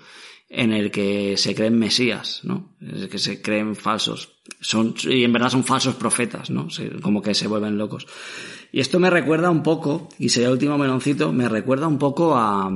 en 0.50 0.72
el 0.72 0.92
que 0.92 1.36
se 1.38 1.56
creen 1.56 1.80
mesías, 1.80 2.42
¿no? 2.44 2.76
Es 2.80 3.08
que 3.08 3.18
se 3.18 3.42
creen 3.42 3.76
falsos. 3.76 4.34
Son, 4.62 4.94
y 5.04 5.24
en 5.24 5.34
verdad 5.34 5.50
son 5.50 5.64
falsos 5.64 5.96
profetas, 5.96 6.50
¿no? 6.52 6.70
Se- 6.70 6.92
como 7.02 7.22
que 7.22 7.34
se 7.34 7.48
vuelven 7.48 7.78
locos. 7.78 8.06
Y 8.76 8.80
esto 8.80 9.00
me 9.00 9.12
recuerda 9.12 9.52
un 9.52 9.62
poco, 9.62 10.10
y 10.18 10.30
sería 10.30 10.48
el 10.48 10.54
último 10.54 10.80
meloncito, 10.80 11.32
me 11.32 11.48
recuerda 11.48 11.88
un 11.88 12.00
poco 12.00 12.36
a, 12.36 12.68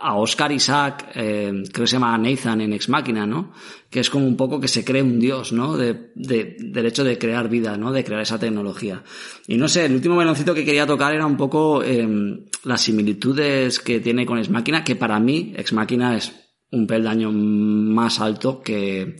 a 0.00 0.14
Oscar 0.16 0.50
Isaac, 0.50 1.10
eh, 1.14 1.52
creo 1.70 1.84
que 1.84 1.86
se 1.86 1.92
llama 1.96 2.16
Nathan 2.16 2.62
en 2.62 2.72
Ex 2.72 2.88
Máquina, 2.88 3.26
¿no? 3.26 3.52
Que 3.90 4.00
es 4.00 4.08
como 4.08 4.26
un 4.26 4.34
poco 4.34 4.58
que 4.58 4.66
se 4.66 4.82
cree 4.82 5.02
un 5.02 5.20
dios, 5.20 5.52
¿no? 5.52 5.76
De, 5.76 6.10
de- 6.14 6.56
del 6.58 6.86
hecho 6.86 7.04
de 7.04 7.18
crear 7.18 7.50
vida, 7.50 7.76
¿no? 7.76 7.92
De 7.92 8.02
crear 8.02 8.22
esa 8.22 8.38
tecnología. 8.38 9.04
Y 9.46 9.58
no 9.58 9.68
sé, 9.68 9.84
el 9.84 9.92
último 9.94 10.16
meloncito 10.16 10.54
que 10.54 10.64
quería 10.64 10.86
tocar 10.86 11.14
era 11.14 11.26
un 11.26 11.36
poco 11.36 11.82
eh, 11.84 12.08
las 12.64 12.80
similitudes 12.80 13.78
que 13.78 14.00
tiene 14.00 14.24
con 14.24 14.38
Ex 14.38 14.48
Máquina, 14.48 14.82
que 14.82 14.96
para 14.96 15.20
mí 15.20 15.52
Ex 15.54 15.74
Máquina 15.74 16.16
es 16.16 16.32
un 16.70 16.86
peldaño 16.86 17.30
más 17.30 18.20
alto 18.20 18.62
que, 18.62 19.16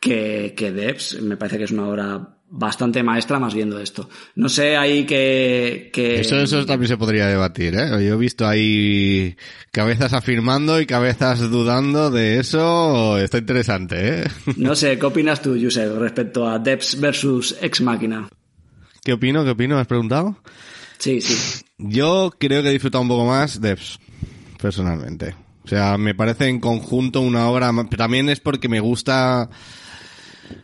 que, 0.00 0.54
que 0.56 0.72
Debs. 0.72 1.20
Me 1.20 1.36
parece 1.36 1.58
que 1.58 1.64
es 1.64 1.70
una 1.70 1.86
obra 1.86 2.30
bastante 2.56 3.02
maestra 3.02 3.40
más 3.40 3.52
viendo 3.52 3.80
esto. 3.80 4.08
No 4.36 4.48
sé 4.48 4.76
ahí 4.76 5.04
que... 5.04 5.90
que... 5.92 6.20
Eso, 6.20 6.38
eso 6.40 6.64
también 6.64 6.88
se 6.88 6.96
podría 6.96 7.26
debatir, 7.26 7.74
¿eh? 7.74 7.88
Yo 7.90 8.14
he 8.14 8.16
visto 8.16 8.46
ahí 8.46 9.36
cabezas 9.72 10.12
afirmando 10.12 10.80
y 10.80 10.86
cabezas 10.86 11.40
dudando 11.50 12.10
de 12.10 12.38
eso. 12.38 13.18
Está 13.18 13.38
interesante, 13.38 14.20
¿eh? 14.20 14.24
No 14.56 14.76
sé, 14.76 14.98
¿qué 14.98 15.06
opinas 15.06 15.42
tú, 15.42 15.58
Josep, 15.60 15.98
respecto 15.98 16.48
a 16.48 16.58
Debs 16.60 17.00
versus 17.00 17.56
Ex 17.60 17.80
Máquina? 17.80 18.28
¿Qué 19.02 19.12
opino? 19.12 19.44
¿Qué 19.44 19.50
opino? 19.50 19.74
¿Me 19.74 19.80
has 19.80 19.86
preguntado? 19.88 20.38
Sí, 20.98 21.20
sí. 21.20 21.64
Yo 21.76 22.32
creo 22.38 22.62
que 22.62 22.68
he 22.68 22.72
disfrutado 22.72 23.02
un 23.02 23.08
poco 23.08 23.26
más 23.26 23.60
Devs, 23.60 23.98
personalmente. 24.62 25.34
O 25.64 25.68
sea, 25.68 25.98
me 25.98 26.14
parece 26.14 26.46
en 26.46 26.60
conjunto 26.60 27.20
una 27.20 27.48
obra, 27.48 27.72
también 27.96 28.28
es 28.28 28.38
porque 28.38 28.68
me 28.68 28.80
gusta, 28.80 29.50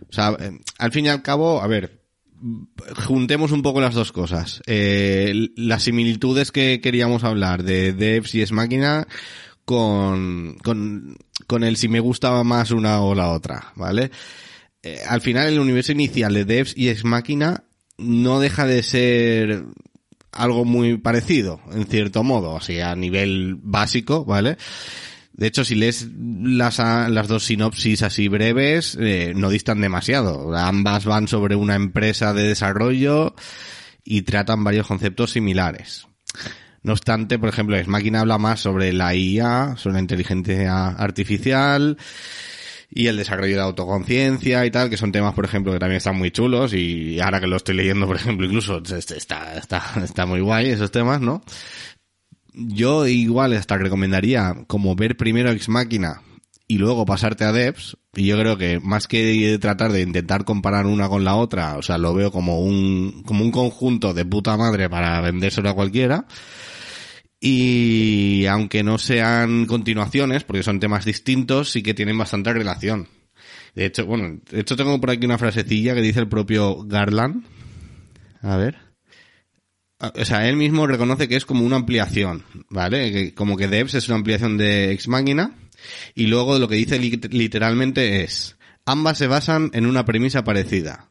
o 0.09 0.12
sea, 0.12 0.36
eh, 0.39 0.59
al 0.78 0.93
fin 0.93 1.07
y 1.07 1.09
al 1.09 1.23
cabo, 1.23 1.62
a 1.62 1.66
ver, 1.66 2.01
juntemos 3.07 3.52
un 3.52 3.62
poco 3.62 3.81
las 3.81 3.94
dos 3.94 4.12
cosas. 4.12 4.62
Eh, 4.66 5.48
las 5.57 5.85
similitudes 5.85 6.52
que 6.52 6.81
queríamos 6.81 7.24
hablar 7.24 7.62
de 7.62 7.93
Devs 7.93 8.35
y 8.35 8.43
Es 8.43 8.52
Máquina 8.52 9.07
con, 9.65 10.57
con, 10.62 11.16
con 11.47 11.65
el 11.65 11.77
si 11.77 11.89
me 11.89 12.01
gustaba 12.01 12.44
más 12.44 12.70
una 12.70 13.02
o 13.02 13.15
la 13.15 13.31
otra, 13.31 13.73
¿vale? 13.77 14.11
Eh, 14.82 15.01
al 15.07 15.20
final 15.20 15.48
el 15.48 15.61
universo 15.61 15.93
inicial 15.93 16.32
de 16.32 16.44
Devs 16.44 16.77
y 16.77 16.89
Ex 16.89 17.05
Máquina 17.05 17.65
no 17.98 18.40
deja 18.40 18.66
de 18.66 18.82
ser 18.82 19.65
algo 20.32 20.65
muy 20.65 20.97
parecido, 20.97 21.61
en 21.73 21.86
cierto 21.86 22.23
modo, 22.23 22.61
sea, 22.61 22.93
a 22.93 22.97
nivel 22.97 23.57
básico, 23.61 24.24
¿vale? 24.24 24.57
De 25.40 25.46
hecho, 25.46 25.64
si 25.64 25.74
lees 25.74 26.06
las, 26.42 26.80
a- 26.80 27.08
las 27.08 27.26
dos 27.26 27.44
sinopsis 27.46 28.02
así 28.02 28.28
breves, 28.28 28.94
eh, 29.00 29.32
no 29.34 29.48
distan 29.48 29.80
demasiado. 29.80 30.54
Ambas 30.54 31.06
van 31.06 31.28
sobre 31.28 31.56
una 31.56 31.76
empresa 31.76 32.34
de 32.34 32.42
desarrollo 32.46 33.34
y 34.04 34.20
tratan 34.22 34.62
varios 34.64 34.86
conceptos 34.86 35.30
similares. 35.32 36.06
No 36.82 36.92
obstante, 36.92 37.38
por 37.38 37.48
ejemplo, 37.48 37.76
Ex 37.78 37.88
Máquina 37.88 38.20
habla 38.20 38.36
más 38.36 38.60
sobre 38.60 38.92
la 38.92 39.14
IA, 39.14 39.76
sobre 39.78 39.94
la 39.94 40.00
inteligencia 40.00 40.88
artificial 40.88 41.96
y 42.90 43.06
el 43.06 43.16
desarrollo 43.16 43.54
de 43.56 43.62
autoconciencia 43.62 44.66
y 44.66 44.70
tal, 44.70 44.90
que 44.90 44.98
son 44.98 45.10
temas, 45.10 45.32
por 45.32 45.46
ejemplo, 45.46 45.72
que 45.72 45.78
también 45.78 45.96
están 45.98 46.16
muy 46.16 46.30
chulos 46.32 46.74
y 46.74 47.18
ahora 47.18 47.40
que 47.40 47.46
lo 47.46 47.56
estoy 47.56 47.76
leyendo, 47.76 48.06
por 48.06 48.16
ejemplo, 48.16 48.44
incluso 48.46 48.82
este- 48.94 49.16
está, 49.16 49.56
está, 49.56 49.82
está 50.04 50.26
muy 50.26 50.40
guay 50.40 50.68
esos 50.68 50.90
temas, 50.90 51.22
¿no? 51.22 51.42
Yo 52.52 53.06
igual 53.06 53.52
hasta 53.52 53.78
recomendaría 53.78 54.64
como 54.66 54.97
ver 54.97 55.16
primero 55.16 55.51
Ex 55.51 55.68
Máquina 55.68 56.22
y 56.66 56.78
luego 56.78 57.05
pasarte 57.05 57.44
a 57.44 57.52
Devs. 57.52 57.97
Y 58.14 58.27
yo 58.27 58.39
creo 58.39 58.56
que 58.56 58.81
más 58.81 59.06
que 59.06 59.59
tratar 59.60 59.93
de 59.93 60.02
intentar 60.02 60.44
comparar 60.44 60.86
una 60.86 61.09
con 61.09 61.24
la 61.24 61.36
otra, 61.36 61.77
o 61.77 61.82
sea, 61.82 61.98
lo 61.98 62.14
veo 62.14 62.31
como 62.31 62.60
un, 62.60 63.22
como 63.24 63.44
un 63.44 63.51
conjunto 63.51 64.14
de 64.14 64.24
puta 64.24 64.56
madre 64.56 64.89
para 64.89 65.20
vendérselo 65.20 65.70
a 65.70 65.74
cualquiera. 65.74 66.27
Y 67.40 68.47
aunque 68.47 68.82
no 68.82 68.98
sean 68.98 69.66
continuaciones, 69.66 70.44
porque 70.44 70.62
son 70.62 70.78
temas 70.78 71.05
distintos, 71.05 71.70
sí 71.70 71.82
que 71.82 71.94
tienen 71.94 72.18
bastante 72.18 72.52
relación. 72.52 73.09
De 73.74 73.86
hecho, 73.86 74.06
bueno, 74.06 74.40
de 74.51 74.60
hecho 74.60 74.77
tengo 74.77 75.01
por 75.01 75.10
aquí 75.10 75.24
una 75.24 75.39
frasecilla 75.39 75.94
que 75.94 76.02
dice 76.02 76.20
el 76.20 76.28
propio 76.28 76.85
Garland. 76.85 77.44
A 78.43 78.56
ver. 78.56 78.89
Ah, 80.01 80.12
O 80.16 80.24
sea, 80.24 80.48
él 80.48 80.56
mismo 80.56 80.86
reconoce 80.86 81.28
que 81.28 81.36
es 81.36 81.44
como 81.44 81.64
una 81.64 81.77
ampliación, 81.77 82.44
¿vale? 82.70 83.12
Que 83.12 83.35
como 83.35 83.56
que 83.56 83.68
Devs 83.68 83.94
es 83.94 84.09
una 84.09 84.16
ampliación 84.16 84.56
de 84.56 84.93
Ex 84.93 85.09
Machina. 85.09 85.55
Y 86.14 86.27
luego 86.27 86.59
lo 86.59 86.68
que 86.68 86.74
dice 86.77 86.98
li- 86.98 87.20
literalmente 87.31 88.22
es, 88.22 88.56
ambas 88.85 89.18
se 89.18 89.27
basan 89.27 89.70
en 89.72 89.86
una 89.86 90.05
premisa 90.05 90.44
parecida, 90.44 91.09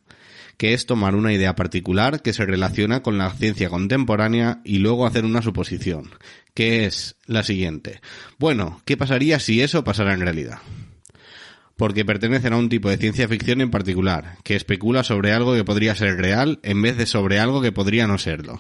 que 0.57 0.73
es 0.73 0.85
tomar 0.85 1.15
una 1.15 1.33
idea 1.33 1.55
particular 1.55 2.21
que 2.21 2.33
se 2.33 2.45
relaciona 2.45 3.01
con 3.01 3.17
la 3.17 3.31
ciencia 3.31 3.69
contemporánea 3.69 4.61
y 4.63 4.77
luego 4.79 5.07
hacer 5.07 5.25
una 5.25 5.41
suposición, 5.41 6.11
que 6.53 6.85
es 6.85 7.15
la 7.25 7.43
siguiente. 7.43 7.99
Bueno, 8.37 8.81
¿qué 8.85 8.95
pasaría 8.97 9.39
si 9.39 9.61
eso 9.61 9.83
pasara 9.83 10.13
en 10.13 10.21
realidad? 10.21 10.59
Porque 11.79 12.03
pertenecen 12.03 12.51
a 12.51 12.57
un 12.57 12.67
tipo 12.67 12.89
de 12.89 12.97
ciencia 12.97 13.29
ficción 13.29 13.61
en 13.61 13.71
particular, 13.71 14.35
que 14.43 14.57
especula 14.57 15.05
sobre 15.05 15.31
algo 15.31 15.55
que 15.55 15.63
podría 15.63 15.95
ser 15.95 16.17
real 16.17 16.59
en 16.61 16.81
vez 16.81 16.97
de 16.97 17.05
sobre 17.05 17.39
algo 17.39 17.61
que 17.61 17.71
podría 17.71 18.05
no 18.05 18.17
serlo. 18.17 18.59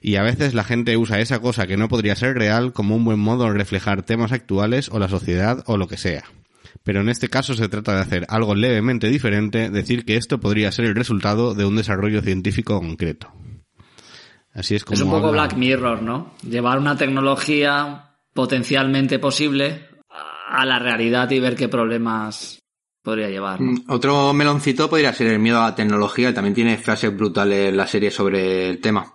Y 0.00 0.16
a 0.16 0.22
veces 0.22 0.54
la 0.54 0.64
gente 0.64 0.96
usa 0.96 1.20
esa 1.20 1.40
cosa 1.40 1.66
que 1.66 1.76
no 1.76 1.88
podría 1.88 2.16
ser 2.16 2.34
real 2.34 2.72
como 2.72 2.96
un 2.96 3.04
buen 3.04 3.20
modo 3.20 3.44
de 3.44 3.52
reflejar 3.52 4.02
temas 4.04 4.32
actuales 4.32 4.88
o 4.90 4.98
la 4.98 5.08
sociedad 5.08 5.62
o 5.66 5.76
lo 5.76 5.86
que 5.86 5.98
sea. 5.98 6.24
Pero 6.82 7.02
en 7.02 7.10
este 7.10 7.28
caso 7.28 7.52
se 7.52 7.68
trata 7.68 7.94
de 7.94 8.00
hacer 8.00 8.24
algo 8.30 8.54
levemente 8.54 9.08
diferente, 9.08 9.68
decir 9.68 10.06
que 10.06 10.16
esto 10.16 10.40
podría 10.40 10.72
ser 10.72 10.86
el 10.86 10.94
resultado 10.94 11.54
de 11.54 11.66
un 11.66 11.76
desarrollo 11.76 12.22
científico 12.22 12.80
concreto. 12.80 13.30
Así 14.54 14.74
es 14.74 14.84
como 14.84 14.94
Es 14.94 15.02
un 15.02 15.10
poco 15.10 15.26
habla- 15.28 15.42
Black 15.44 15.58
Mirror, 15.58 16.02
¿no? 16.02 16.32
Llevar 16.42 16.78
una 16.78 16.96
tecnología 16.96 18.14
potencialmente 18.32 19.18
posible 19.18 19.91
a 20.52 20.64
la 20.66 20.78
realidad 20.78 21.30
y 21.30 21.40
ver 21.40 21.56
qué 21.56 21.68
problemas 21.68 22.58
podría 23.02 23.28
llevar. 23.28 23.60
¿no? 23.60 23.72
Mm, 23.72 23.84
Otro 23.88 24.32
meloncito 24.32 24.88
podría 24.88 25.12
ser 25.12 25.28
el 25.28 25.38
miedo 25.38 25.60
a 25.60 25.70
la 25.70 25.74
tecnología, 25.74 26.32
también 26.34 26.54
tiene 26.54 26.76
frases 26.78 27.14
brutales 27.16 27.74
la 27.74 27.86
serie 27.86 28.10
sobre 28.10 28.68
el 28.70 28.80
tema. 28.80 29.14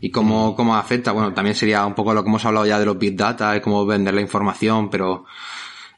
y 0.00 0.10
cómo, 0.10 0.54
cómo 0.56 0.76
afecta. 0.76 1.12
Bueno, 1.12 1.34
también 1.34 1.54
sería 1.54 1.84
un 1.84 1.94
poco 1.94 2.14
lo 2.14 2.22
que 2.22 2.28
hemos 2.30 2.44
hablado 2.44 2.64
ya 2.66 2.78
de 2.78 2.86
los 2.86 2.98
big 2.98 3.16
data, 3.16 3.52
de 3.52 3.60
cómo 3.60 3.84
vender 3.84 4.14
la 4.14 4.20
información, 4.22 4.88
pero 4.88 5.24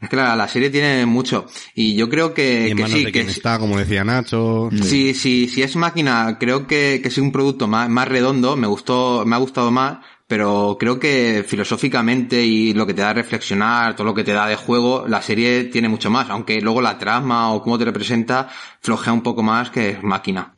es 0.00 0.08
que 0.08 0.16
la, 0.16 0.34
la 0.34 0.48
serie 0.48 0.70
tiene 0.70 1.06
mucho. 1.06 1.46
Y 1.74 1.94
yo 1.94 2.08
creo 2.08 2.34
que, 2.34 2.66
Y 2.68 2.70
en 2.72 2.76
que 2.76 2.82
manos 2.82 2.98
sí, 2.98 3.04
de 3.04 3.12
que 3.12 3.20
quien 3.20 3.30
sí- 3.30 3.36
está, 3.38 3.58
como 3.60 3.78
decía 3.78 4.02
Nacho. 4.02 4.70
Sí, 4.82 5.14
sí, 5.14 5.46
si 5.48 5.62
es 5.62 5.76
máquina, 5.76 6.36
creo 6.40 6.66
que, 6.66 6.98
que 7.00 7.08
es 7.08 7.18
un 7.18 7.30
producto 7.32 7.68
más, 7.68 7.88
más 7.88 8.08
redondo, 8.08 8.56
me 8.56 8.66
gustó, 8.66 9.24
me 9.24 9.36
ha 9.36 9.38
gustado 9.38 9.70
más, 9.70 9.98
pero 10.26 10.76
creo 10.78 10.98
que 10.98 11.44
filosóficamente 11.46 12.42
y 12.42 12.74
lo 12.74 12.86
que 12.86 12.94
te 12.94 13.02
da 13.02 13.10
a 13.10 13.14
reflexionar, 13.14 13.94
todo 13.94 14.06
lo 14.06 14.14
que 14.14 14.24
te 14.24 14.32
da 14.32 14.46
de 14.46 14.56
juego, 14.56 15.06
la 15.06 15.22
serie 15.22 15.64
tiene 15.64 15.88
mucho 15.88 16.10
más, 16.10 16.28
aunque 16.30 16.60
luego 16.60 16.80
la 16.80 16.98
trama 16.98 17.52
o 17.52 17.62
cómo 17.62 17.78
te 17.78 17.84
representa 17.84 18.48
flojea 18.80 19.12
un 19.12 19.22
poco 19.22 19.42
más 19.42 19.70
que 19.70 19.98
máquina. 20.02 20.54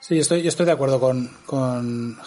Sí, 0.00 0.18
estoy, 0.18 0.42
yo 0.42 0.48
estoy 0.48 0.66
de 0.66 0.72
acuerdo 0.72 1.00
con, 1.00 1.30
con. 1.44 2.18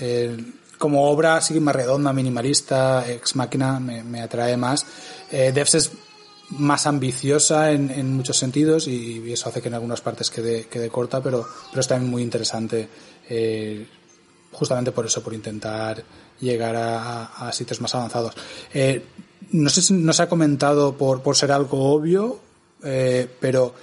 Eh, 0.00 0.36
como 0.78 1.08
obra 1.10 1.40
sí 1.40 1.58
más 1.60 1.76
redonda, 1.76 2.12
minimalista, 2.12 3.08
ex 3.10 3.36
máquina, 3.36 3.80
me, 3.80 4.02
me 4.02 4.20
atrae 4.20 4.56
más. 4.56 4.86
Eh, 5.30 5.52
Devs 5.52 5.74
es 5.74 5.92
más 6.50 6.86
ambiciosa 6.86 7.70
en, 7.72 7.90
en 7.90 8.14
muchos 8.14 8.36
sentidos 8.36 8.86
y, 8.86 9.22
y 9.24 9.32
eso 9.32 9.48
hace 9.48 9.62
que 9.62 9.68
en 9.68 9.74
algunas 9.74 10.00
partes 10.02 10.30
quede, 10.30 10.66
quede 10.66 10.90
corta, 10.90 11.22
pero, 11.22 11.46
pero 11.70 11.80
es 11.80 11.88
también 11.88 12.10
muy 12.10 12.22
interesante. 12.22 12.88
eh, 13.28 13.86
justamente 14.52 14.92
por 14.92 15.06
eso, 15.06 15.22
por 15.22 15.34
intentar 15.34 16.02
llegar 16.40 16.74
a, 16.76 17.50
sitios 17.52 17.80
más 17.80 17.94
avanzados. 17.94 18.34
Eh, 18.72 19.04
no 19.52 19.68
sé 19.70 19.82
si 19.82 19.94
no 19.94 20.12
se 20.12 20.22
ha 20.22 20.28
comentado 20.28 20.96
por, 20.96 21.22
por 21.22 21.36
ser 21.36 21.52
algo 21.52 21.92
obvio, 21.92 22.40
eh, 22.84 23.28
pero 23.40 23.74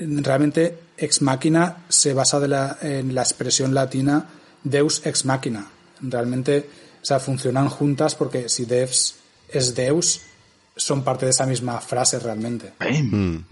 realmente 0.00 0.78
ex 0.96 1.22
máquina 1.22 1.84
se 1.88 2.14
basa 2.14 2.40
de 2.40 2.48
la- 2.48 2.78
en 2.80 3.14
la 3.14 3.22
expresión 3.22 3.74
latina 3.74 4.28
deus 4.62 5.02
ex 5.04 5.24
máquina. 5.24 5.66
Realmente, 6.00 6.68
o 7.02 7.04
sea, 7.04 7.20
funcionan 7.20 7.68
juntas 7.68 8.14
porque 8.14 8.48
si 8.48 8.64
devs 8.64 9.16
es 9.48 9.74
deus, 9.74 10.20
son 10.76 11.04
parte 11.04 11.26
de 11.26 11.30
esa 11.30 11.46
misma 11.46 11.80
frase 11.80 12.18
realmente. 12.18 12.72
Mm. 12.80 13.44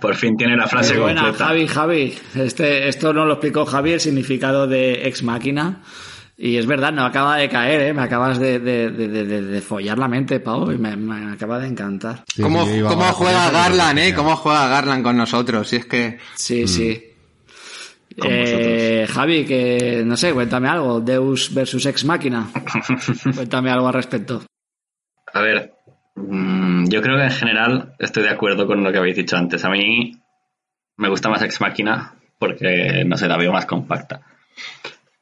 Por 0.00 0.14
fin 0.16 0.36
tiene 0.36 0.56
la 0.56 0.66
frase 0.66 0.94
Qué 0.94 1.00
buena, 1.00 1.22
completa. 1.22 1.46
Javi, 1.46 1.66
Javi. 1.68 2.14
Este, 2.34 2.88
esto 2.88 3.12
nos 3.12 3.26
lo 3.26 3.34
explicó 3.34 3.64
Javi, 3.64 3.92
el 3.92 4.00
significado 4.00 4.66
de 4.66 5.06
ex 5.06 5.22
máquina. 5.22 5.82
Y 6.40 6.56
es 6.56 6.66
verdad, 6.66 6.92
no 6.92 7.04
acaba 7.04 7.36
de 7.36 7.48
caer, 7.48 7.80
¿eh? 7.80 7.92
Me 7.92 8.02
acabas 8.02 8.38
de, 8.38 8.60
de, 8.60 8.90
de, 8.90 9.08
de- 9.08 9.24
de- 9.24 9.42
de 9.42 9.60
follar 9.60 9.98
la 9.98 10.06
mente, 10.06 10.38
Pau, 10.38 10.70
y 10.70 10.78
me, 10.78 10.94
me 10.96 11.32
acaba 11.32 11.58
de 11.58 11.66
encantar. 11.66 12.22
Sí, 12.32 12.42
¿Cómo, 12.42 12.64
sí, 12.64 12.80
cómo 12.80 13.02
juega 13.12 13.50
Garland, 13.50 13.98
no 13.98 14.04
eh? 14.04 14.14
¿Cómo 14.14 14.36
juega 14.36 14.68
Garland 14.68 15.02
con 15.02 15.16
nosotros? 15.16 15.68
Si 15.68 15.76
es 15.76 15.86
que... 15.86 16.18
Sí, 16.36 16.68
sí. 16.68 17.04
Con 18.16 18.30
Eh, 18.32 19.06
Javi, 19.08 19.44
que 19.44 20.02
no 20.04 20.16
sé, 20.16 20.32
cuéntame 20.32 20.68
algo. 20.68 21.00
Deus 21.00 21.52
versus 21.52 21.86
ex 21.86 22.04
máquina. 22.04 22.48
cuéntame 23.34 23.70
algo 23.70 23.88
al 23.88 23.94
respecto. 23.94 24.42
A 25.34 25.40
ver, 25.40 25.72
mm, 25.77 25.77
yo 26.88 27.02
creo 27.02 27.16
que 27.16 27.24
en 27.24 27.30
general 27.30 27.94
estoy 27.98 28.22
de 28.22 28.30
acuerdo 28.30 28.66
con 28.66 28.82
lo 28.82 28.92
que 28.92 28.98
habéis 28.98 29.16
dicho 29.16 29.36
antes. 29.36 29.64
A 29.64 29.70
mí 29.70 30.18
me 30.96 31.08
gusta 31.08 31.28
más 31.28 31.42
Ex 31.42 31.60
Máquina 31.60 32.14
porque, 32.38 33.04
no 33.06 33.16
sé, 33.16 33.28
la 33.28 33.36
veo 33.36 33.52
más 33.52 33.66
compacta. 33.66 34.22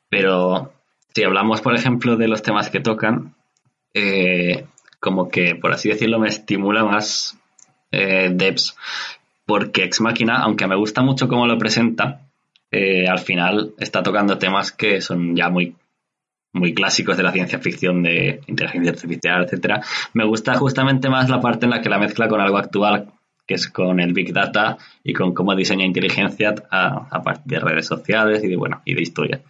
Pero 0.09 0.73
si 1.15 1.25
hablamos, 1.25 1.61
por 1.61 1.75
ejemplo, 1.75 2.17
de 2.17 2.29
los 2.29 2.43
temas 2.43 2.71
que 2.71 2.81
tocan, 2.81 3.35
eh, 3.95 4.67
como 5.01 5.29
que, 5.29 5.55
por 5.55 5.73
así 5.73 5.89
decirlo, 5.89 6.19
me 6.19 6.29
estimula 6.29 6.85
más 6.85 7.39
eh, 7.91 8.31
Devs. 8.33 8.77
Porque 9.45 9.85
Ex 9.85 10.01
Máquina, 10.01 10.39
aunque 10.39 10.67
me 10.67 10.77
gusta 10.77 11.03
mucho 11.03 11.29
cómo 11.29 11.47
lo 11.47 11.57
presenta, 11.59 12.23
eh, 12.71 13.07
al 13.09 13.21
final 13.21 13.75
está 13.79 14.03
tocando 14.03 14.39
temas 14.39 14.73
que 14.73 15.01
son 15.01 15.37
ya 15.37 15.49
muy 15.49 15.75
muy 16.57 16.75
clásicos 16.75 17.17
de 17.17 17.23
la 17.23 17.33
ciencia 17.33 17.59
ficción, 17.59 18.03
de 18.03 18.41
inteligencia 18.47 18.93
artificial, 18.93 19.45
etcétera. 19.45 19.81
Me 20.15 20.25
gusta 20.25 20.55
justamente 20.55 21.09
más 21.09 21.29
la 21.29 21.41
parte 21.41 21.67
en 21.67 21.71
la 21.71 21.81
que 21.81 21.89
la 21.89 21.99
mezcla 21.99 22.29
con 22.29 22.41
algo 22.41 22.59
actual, 22.59 23.13
que 23.47 23.55
es 23.55 23.69
con 23.69 24.01
el 24.01 24.13
Big 24.13 24.33
Data 24.33 24.77
y 25.05 25.13
con 25.13 25.33
cómo 25.33 25.55
diseña 25.55 25.85
inteligencia 25.85 26.55
a, 26.71 27.23
partir 27.23 27.59
de 27.59 27.61
redes 27.61 27.87
sociales 27.87 28.43
y 28.43 28.49
de, 28.49 28.57
bueno, 28.57 28.83
y 28.85 28.95
de 28.95 29.03
historia. 29.03 29.41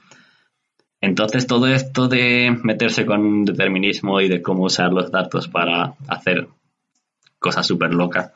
Entonces, 1.01 1.47
todo 1.47 1.67
esto 1.67 2.09
de 2.09 2.57
meterse 2.63 3.07
con 3.07 3.45
determinismo 3.45 4.21
y 4.21 4.29
de 4.29 4.43
cómo 4.43 4.65
usar 4.65 4.93
los 4.93 5.11
datos 5.11 5.49
para 5.49 5.95
hacer 6.09 6.49
cosas 7.39 7.67
súper 7.67 7.95
locas, 7.95 8.33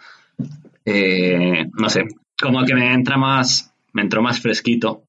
eh, 0.85 1.67
no 1.75 1.89
sé, 1.89 2.05
como 2.41 2.65
que 2.65 2.75
me 2.75 2.93
entra 2.93 3.17
más, 3.17 3.75
me 3.93 4.03
entró 4.03 4.23
más 4.23 4.41
fresquito, 4.41 5.03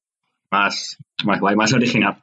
más, 0.50 0.98
más 1.24 1.40
guay, 1.40 1.56
más 1.56 1.72
original. 1.72 2.18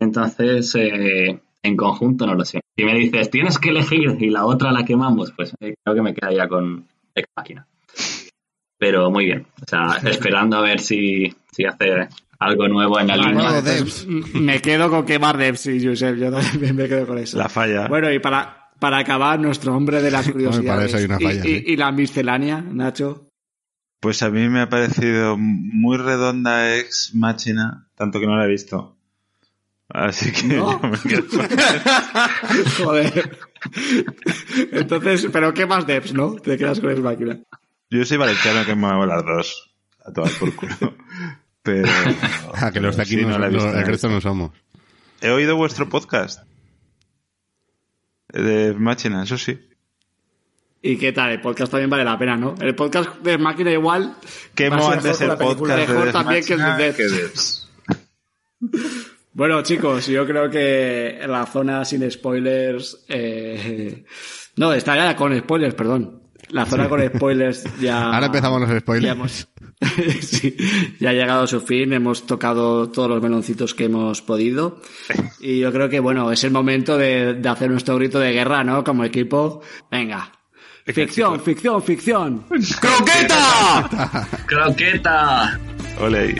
Entonces, 0.00 0.74
eh, 0.76 1.40
en 1.62 1.76
conjunto 1.76 2.26
no 2.26 2.34
lo 2.34 2.44
sé. 2.44 2.60
Si 2.76 2.84
me 2.84 2.94
dices, 2.94 3.30
tienes 3.30 3.58
que 3.58 3.70
elegir 3.70 4.16
y 4.20 4.30
la 4.30 4.44
otra 4.44 4.72
la 4.72 4.84
quemamos, 4.84 5.32
pues 5.32 5.54
eh, 5.60 5.74
creo 5.82 5.94
que 5.94 6.02
me 6.02 6.14
quedaría 6.14 6.48
con 6.48 6.86
Ex 7.14 7.28
Máquina. 7.36 7.66
Pero 8.78 9.10
muy 9.10 9.26
bien. 9.26 9.46
O 9.62 9.66
sea, 9.66 9.96
esperando 10.10 10.56
a 10.56 10.62
ver 10.62 10.80
si, 10.80 11.32
si 11.52 11.64
hace 11.64 12.08
algo 12.38 12.68
nuevo 12.68 12.98
en 13.00 13.06
la 13.06 13.16
línea. 13.16 13.60
Devs. 13.62 14.06
me 14.06 14.60
quedo 14.60 14.90
con 14.90 15.06
quemar 15.06 15.38
Devs, 15.38 15.60
sí, 15.60 15.84
Josep. 15.84 16.16
Yo 16.16 16.30
también 16.30 16.76
me 16.76 16.88
quedo 16.88 17.06
con 17.06 17.18
eso. 17.18 17.38
La 17.38 17.48
falla. 17.48 17.88
Bueno, 17.88 18.12
y 18.12 18.18
para, 18.18 18.70
para 18.78 18.98
acabar, 18.98 19.38
nuestro 19.40 19.74
hombre 19.74 20.02
de 20.02 20.10
las 20.10 20.30
curiosidades. 20.30 20.92
y- 21.44 21.48
y, 21.48 21.72
y 21.72 21.76
la 21.76 21.92
miscelánea, 21.92 22.60
Nacho. 22.60 23.28
Pues 24.00 24.22
a 24.22 24.28
mí 24.28 24.48
me 24.50 24.60
ha 24.60 24.68
parecido 24.68 25.36
muy 25.38 25.96
redonda 25.96 26.76
ex 26.76 27.12
máquina, 27.14 27.88
tanto 27.94 28.20
que 28.20 28.26
no 28.26 28.36
la 28.36 28.44
he 28.44 28.48
visto. 28.50 28.93
Así 29.88 30.32
que 30.32 30.56
¿No? 30.56 30.80
yo 30.80 30.88
me 30.88 30.98
quedo 30.98 31.24
Joder. 32.84 33.38
Entonces, 34.72 35.28
pero 35.32 35.52
¿qué 35.54 35.66
más 35.66 35.86
Devs, 35.86 36.14
no? 36.14 36.34
Te 36.36 36.56
quedas 36.56 36.80
con 36.80 36.90
Ex 36.90 37.00
Máquina. 37.00 37.38
Yo 37.90 38.04
soy 38.04 38.16
valenciano 38.16 38.64
que 38.64 38.74
me 38.74 38.86
hago 38.86 39.06
las 39.06 39.22
dos. 39.24 39.74
A 40.04 40.12
tomar 40.12 40.32
por 40.32 40.54
culo. 40.56 40.96
Pero. 41.62 41.88
Ah, 42.56 42.70
que 42.72 42.80
los 42.80 42.96
de 42.96 43.02
aquí 43.02 43.16
sí, 43.16 43.24
no, 43.24 43.38
no- 43.38 43.50
no 43.50 43.70
el 43.78 43.86
resto 43.86 44.08
no 44.08 44.20
somos. 44.20 44.52
He 45.20 45.30
oído 45.30 45.56
vuestro 45.56 45.88
podcast. 45.88 46.42
De 48.32 48.72
máquina, 48.74 49.22
eso 49.24 49.36
sí. 49.38 49.58
¿Y 50.82 50.96
qué 50.98 51.12
tal? 51.12 51.30
El 51.30 51.40
podcast 51.40 51.70
también 51.72 51.90
vale 51.90 52.04
la 52.04 52.18
pena, 52.18 52.36
¿no? 52.36 52.54
El 52.60 52.74
podcast 52.74 53.16
de 53.20 53.38
máquina 53.38 53.70
igual. 53.72 54.16
Quemo 54.54 54.76
Más 54.76 54.88
antes 54.88 55.20
mejor 55.20 55.30
el 55.30 55.36
podcast 55.38 55.78
de 55.78 55.86
Mejor 55.86 56.04
Death 56.04 56.12
también 56.12 56.44
que 56.44 56.52
el 56.54 56.60
de 56.60 56.92
Devs. 56.92 57.70
Bueno, 59.34 59.62
chicos, 59.62 60.06
yo 60.06 60.24
creo 60.26 60.48
que 60.48 61.18
la 61.26 61.44
zona 61.46 61.84
sin 61.84 62.08
spoilers. 62.10 63.04
eh, 63.08 64.04
No, 64.56 64.72
está 64.72 64.94
ya 64.96 65.16
con 65.16 65.36
spoilers, 65.36 65.74
perdón. 65.74 66.22
La 66.50 66.66
zona 66.66 66.88
con 66.88 67.00
spoilers 67.04 67.64
ya. 67.80 68.10
Ahora 68.14 68.26
empezamos 68.26 68.60
los 68.60 68.78
spoilers. 68.80 69.04
Ya, 69.06 69.12
hemos- 69.12 69.48
sí, 70.20 70.56
ya 71.00 71.10
ha 71.10 71.12
llegado 71.12 71.42
a 71.42 71.46
su 71.48 71.60
fin, 71.60 71.92
hemos 71.92 72.26
tocado 72.26 72.90
todos 72.90 73.08
los 73.10 73.20
meloncitos 73.22 73.74
que 73.74 73.84
hemos 73.84 74.22
podido. 74.22 74.80
Y 75.40 75.58
yo 75.58 75.72
creo 75.72 75.88
que, 75.88 75.98
bueno, 76.00 76.30
es 76.30 76.44
el 76.44 76.52
momento 76.52 76.96
de, 76.96 77.34
de 77.34 77.48
hacer 77.48 77.70
nuestro 77.70 77.96
grito 77.96 78.20
de 78.20 78.32
guerra, 78.32 78.62
¿no? 78.62 78.84
Como 78.84 79.04
equipo. 79.04 79.62
Venga. 79.90 80.30
Ficción, 80.86 81.40
ficción, 81.40 81.82
ficción. 81.82 82.44
¡Croqueta! 82.80 84.28
¡Croqueta! 84.46 85.58
Ole. 86.00 86.34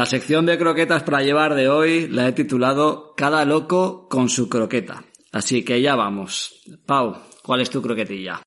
La 0.00 0.06
sección 0.06 0.46
de 0.46 0.56
croquetas 0.56 1.02
para 1.02 1.20
llevar 1.20 1.54
de 1.54 1.68
hoy 1.68 2.08
la 2.08 2.26
he 2.26 2.32
titulado 2.32 3.12
Cada 3.18 3.44
loco 3.44 4.08
con 4.08 4.30
su 4.30 4.48
croqueta. 4.48 5.04
Así 5.30 5.62
que 5.62 5.82
ya 5.82 5.94
vamos. 5.94 6.62
Pau, 6.86 7.16
¿cuál 7.42 7.60
es 7.60 7.68
tu 7.68 7.82
croquetilla? 7.82 8.40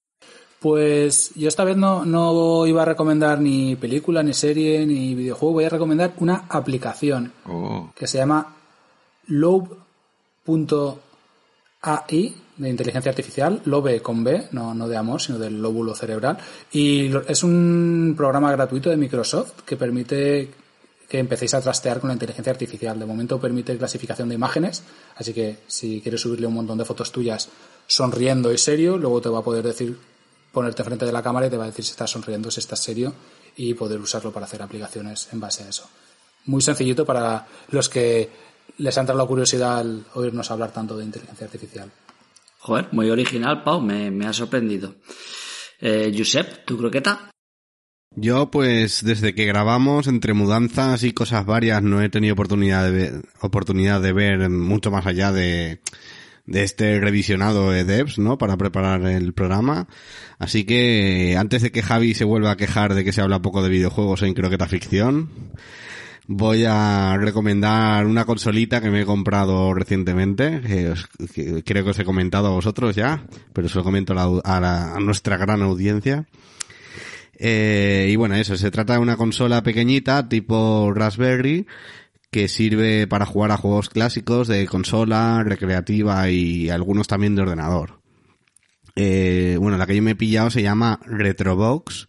Pues 0.60 1.32
yo 1.36 1.48
esta 1.48 1.64
vez 1.64 1.78
no, 1.78 2.06
no 2.06 2.66
iba 2.66 2.82
a 2.82 2.86
recomendar 2.86 3.40
ni 3.40 3.76
película, 3.76 4.24
ni 4.24 4.34
serie, 4.34 4.84
ni 4.88 5.14
videojuego. 5.14 5.54
Voy 5.54 5.66
a 5.66 5.70
recomendar 5.70 6.14
una 6.18 6.46
aplicación 6.50 7.32
Oh. 7.46 7.92
que 7.96 8.08
se 8.08 8.18
llama 8.18 8.56
Lobe.ai 9.28 9.76
de 12.58 12.70
inteligencia 12.70 13.12
artificial, 13.12 13.62
Lobe 13.66 14.02
con 14.02 14.24
B, 14.24 14.48
no, 14.54 14.74
no 14.74 14.88
de 14.88 14.98
amor, 14.98 15.22
sino 15.22 15.38
del 15.38 15.62
lóbulo 15.62 15.94
cerebral. 15.94 16.36
Y 16.72 17.12
es 17.28 17.44
un 17.44 18.16
programa 18.18 18.52
gratuito 18.52 18.90
de 18.90 18.98
Microsoft 18.98 19.62
que 19.64 19.78
permite 19.78 20.63
que 21.14 21.20
empecéis 21.20 21.54
a 21.54 21.62
trastear 21.62 22.00
con 22.00 22.08
la 22.08 22.16
inteligencia 22.16 22.50
artificial. 22.50 22.98
De 22.98 23.06
momento 23.06 23.40
permite 23.40 23.78
clasificación 23.78 24.30
de 24.30 24.34
imágenes, 24.34 24.82
así 25.16 25.32
que 25.32 25.60
si 25.68 26.02
quieres 26.02 26.22
subirle 26.22 26.48
un 26.48 26.56
montón 26.56 26.80
de 26.80 26.86
fotos 26.86 27.12
tuyas 27.12 27.50
sonriendo 27.86 28.52
y 28.52 28.58
serio, 28.58 28.98
luego 28.98 29.22
te 29.22 29.30
va 29.30 29.38
a 29.38 29.44
poder 29.44 29.64
decir, 29.64 29.96
ponerte 30.52 30.84
frente 30.84 31.06
de 31.06 31.12
la 31.12 31.22
cámara 31.22 31.46
y 31.46 31.52
te 31.52 31.58
va 31.58 31.66
a 31.66 31.68
decir 31.68 31.86
si 31.86 31.92
estás 31.92 32.10
sonriendo, 32.10 32.50
si 32.50 32.62
estás 32.62 32.80
serio 32.80 33.14
y 33.56 33.76
poder 33.76 34.00
usarlo 34.00 34.32
para 34.32 34.48
hacer 34.48 34.64
aplicaciones 34.64 35.30
en 35.32 35.40
base 35.40 35.64
a 35.66 35.70
eso. 35.70 35.88
Muy 36.46 36.64
sencillito 36.64 37.06
para 37.06 37.46
los 37.70 37.90
que 37.90 38.32
les 38.80 38.98
ha 38.98 39.02
entrado 39.02 39.22
la 39.22 39.28
curiosidad 39.28 39.78
al 39.78 40.04
oírnos 40.16 40.50
hablar 40.50 40.74
tanto 40.74 40.98
de 40.98 41.06
inteligencia 41.06 41.46
artificial. 41.46 41.92
Joder, 42.58 42.88
muy 42.92 43.12
original, 43.12 43.62
Pau, 43.62 43.80
me, 43.80 44.26
ha 44.26 44.34
sorprendido. 44.34 44.96
Eh, 45.80 46.12
Josep, 46.18 46.66
¿tu 46.66 46.76
croqueta? 46.76 47.33
Yo, 48.16 48.52
pues, 48.52 49.04
desde 49.04 49.34
que 49.34 49.46
grabamos, 49.46 50.08
entre 50.08 50.34
mudanzas 50.34 51.04
y 51.04 51.14
cosas 51.14 51.46
varias, 51.46 51.82
no 51.82 52.02
he 52.02 52.10
tenido 52.10 52.34
oportunidad 52.34 52.84
de 52.86 52.92
ver, 52.92 53.14
oportunidad 53.42 54.02
de 54.02 54.14
ver 54.14 54.50
mucho 54.52 54.92
más 54.92 55.08
allá 55.08 55.32
de, 55.32 55.80
de 56.46 56.64
este 56.64 57.00
revisionado 57.00 57.72
de 57.72 57.84
Devs, 57.86 58.20
¿no? 58.20 58.38
Para 58.38 58.56
preparar 58.56 59.02
el 59.08 59.34
programa. 59.34 59.88
Así 60.38 60.64
que, 60.64 61.36
antes 61.40 61.64
de 61.64 61.72
que 61.72 61.82
Javi 61.82 62.14
se 62.14 62.24
vuelva 62.24 62.52
a 62.52 62.58
quejar 62.58 62.94
de 62.94 63.04
que 63.04 63.14
se 63.14 63.22
habla 63.22 63.42
poco 63.42 63.64
de 63.64 63.70
videojuegos 63.70 64.22
en 64.22 64.36
Croqueta 64.36 64.68
Ficción, 64.68 65.30
voy 66.28 66.66
a 66.68 67.18
recomendar 67.18 68.06
una 68.06 68.26
consolita 68.26 68.80
que 68.80 68.92
me 68.92 69.02
he 69.02 69.06
comprado 69.06 69.74
recientemente, 69.74 70.62
que, 70.62 70.90
os- 70.92 71.08
que 71.34 71.64
creo 71.64 71.84
que 71.84 71.90
os 71.90 72.00
he 72.00 72.06
comentado 72.06 72.46
a 72.48 72.52
vosotros 72.52 72.96
ya, 72.96 73.26
pero 73.54 73.68
se 73.70 73.78
lo 73.80 73.84
comento 73.84 74.14
a, 74.14 74.16
la- 74.18 74.42
a 74.44 74.60
la- 74.62 74.96
a 74.96 75.00
nuestra 75.00 75.38
gran 75.38 75.64
audiencia. 75.64 76.28
Eh, 77.38 78.10
y 78.12 78.16
bueno, 78.16 78.36
eso, 78.36 78.56
se 78.58 78.72
trata 78.72 78.94
de 78.94 79.00
una 79.00 79.18
consola 79.18 79.64
pequeñita 79.64 80.30
tipo 80.30 80.92
Raspberry 80.94 81.66
que 82.32 82.48
sirve 82.48 83.08
para 83.08 83.26
jugar 83.26 83.52
a 83.52 83.58
juegos 83.58 83.90
clásicos 83.90 84.48
de 84.48 84.66
consola, 84.66 85.44
recreativa 85.46 86.30
y 86.30 86.70
algunos 86.70 87.08
también 87.08 87.36
de 87.36 87.44
ordenador. 87.44 88.02
Eh, 88.96 89.58
bueno, 89.60 89.78
la 89.78 89.86
que 89.86 89.96
yo 89.96 90.02
me 90.02 90.12
he 90.12 90.16
pillado 90.16 90.50
se 90.50 90.62
llama 90.62 91.00
Retrobox 91.06 92.08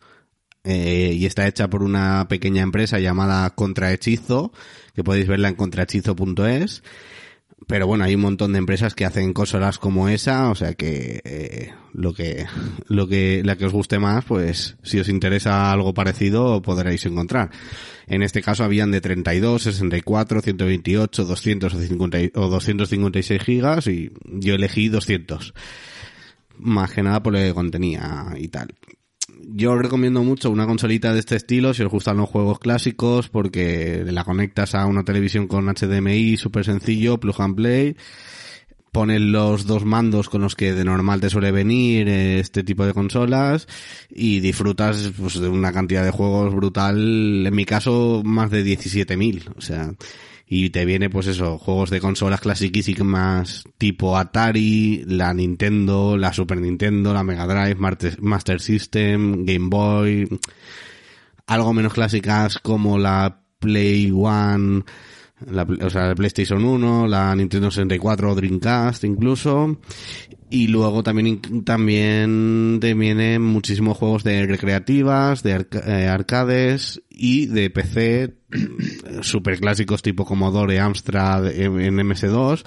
eh, 0.65 1.13
y 1.15 1.27
está 1.27 1.47
hecha 1.47 1.69
por 1.69 1.83
una 1.83 2.27
pequeña 2.29 2.63
empresa 2.63 2.99
llamada 2.99 3.51
Contrahechizo, 3.51 4.53
que 4.95 5.05
podéis 5.05 5.29
verla 5.29 5.49
en 5.49 5.57
contrahechizo.es. 5.57 6.83
Pero 7.67 7.87
bueno, 7.87 8.05
hay 8.05 8.15
un 8.15 8.21
montón 8.21 8.53
de 8.53 8.59
empresas 8.59 8.95
que 8.95 9.07
hacen 9.07 9.33
consolas 9.33 9.79
como 9.79 10.09
esa, 10.11 10.51
o 10.51 10.55
sea 10.55 10.75
que 10.75 11.23
eh, 11.25 11.73
lo 11.95 12.13
que 12.13 12.45
lo 12.89 13.07
que 13.09 13.43
la 13.43 13.57
que 13.57 13.65
os 13.65 13.73
guste 13.73 13.99
más, 13.99 14.25
pues 14.27 14.77
si 14.83 14.99
os 14.99 15.09
interesa 15.09 15.73
algo 15.73 15.95
parecido 15.95 16.61
podréis 16.61 17.07
encontrar. 17.07 17.51
En 18.07 18.23
este 18.23 18.43
caso 18.43 18.65
habían 18.65 18.91
de 18.91 19.01
32, 19.01 19.63
64, 19.63 20.43
128, 20.43 21.25
200 21.25 21.73
o 21.75 21.79
50 21.81 22.21
y- 22.21 22.33
o 22.35 22.49
256 22.49 23.43
gigas 23.43 23.87
y 23.87 24.13
yo 24.27 24.55
elegí 24.57 24.89
200. 24.91 25.55
Más 26.59 26.93
que 26.93 27.03
nada 27.03 27.23
por 27.23 27.33
lo 27.33 27.39
que 27.39 27.55
contenía 27.55 28.27
y 28.37 28.49
tal 28.49 28.69
yo 29.53 29.77
recomiendo 29.77 30.23
mucho 30.23 30.51
una 30.51 30.67
consolita 30.67 31.13
de 31.13 31.21
este 31.21 31.37
estilo 31.37 31.75
si 31.75 31.83
os 31.83 31.91
gustan 31.91 32.17
los 32.17 32.29
juegos 32.29 32.59
clásicos 32.59 33.29
porque 33.29 34.05
la 34.07 34.25
conectas 34.25 34.75
a 34.75 34.87
una 34.87 35.05
televisión 35.05 35.47
con 35.47 35.67
HDMI 35.67 36.37
súper 36.37 36.65
sencillo, 36.65 37.19
plug 37.19 37.41
and 37.41 37.57
play, 37.57 37.97
pones 38.93 39.21
los 39.21 39.67
dos 39.67 39.85
mandos 39.85 40.29
con 40.29 40.43
los 40.43 40.55
que 40.55 40.73
de 40.73 40.85
normal 40.85 41.21
te 41.21 41.29
suele 41.29 41.51
venir 41.51 42.09
eh, 42.09 42.39
este 42.39 42.63
tipo 42.63 42.87
de 42.87 42.95
consolas 42.95 43.67
y 44.09 44.41
disfrutas 44.41 45.11
pues, 45.19 45.41
de 45.41 45.49
una 45.49 45.73
cantidad 45.73 46.05
de 46.05 46.13
juegos 46.13 46.55
brutal, 46.55 47.45
en 47.47 47.55
mi 47.55 47.65
caso 47.65 48.23
más 48.25 48.51
de 48.51 48.65
17.000, 48.65 49.53
o 49.57 49.61
sea, 49.61 49.93
y 50.47 50.71
te 50.71 50.85
viene 50.85 51.09
pues 51.11 51.27
eso, 51.27 51.59
juegos 51.59 51.91
de 51.91 52.01
consolas 52.01 52.41
clasiquísimas 52.41 53.65
tipo 53.79 54.17
Atari, 54.17 55.05
la 55.07 55.33
Nintendo, 55.33 56.17
la 56.17 56.33
Super 56.33 56.61
Nintendo, 56.61 57.15
la 57.15 57.25
Mega 57.25 57.47
Drive, 57.47 58.17
Master 58.21 58.61
System, 58.61 59.45
Game 59.45 59.69
Boy, 59.69 60.29
algo 61.47 61.73
menos 61.73 61.95
clásicas 61.95 62.59
como 62.59 62.99
la 62.99 63.41
Play 63.59 64.13
One, 64.15 64.85
la, 65.51 65.63
o 65.63 65.91
sea, 65.91 66.09
la 66.09 66.15
PlayStation 66.15 66.65
1, 66.65 67.07
la 67.07 67.35
Nintendo 67.35 67.71
64, 67.71 68.35
Dreamcast 68.35 69.05
incluso, 69.05 69.81
y 70.55 70.69
luego 70.69 71.03
también 71.03 71.41
también 71.65 72.79
te 72.81 72.95
vienen 72.95 73.43
muchísimos 73.43 73.97
juegos 73.99 74.23
de 74.23 74.47
recreativas, 74.47 75.43
de 75.43 75.55
arca- 75.55 75.83
eh, 75.85 76.07
arcades 76.07 77.03
y 77.11 77.47
de 77.47 77.71
PC 77.71 78.35
super 79.23 79.59
clásicos 79.59 80.01
tipo 80.01 80.25
Commodore, 80.25 80.79
Amstrad 80.79 81.49
en 81.51 81.81
en 81.81 81.97
MS2 81.97 82.65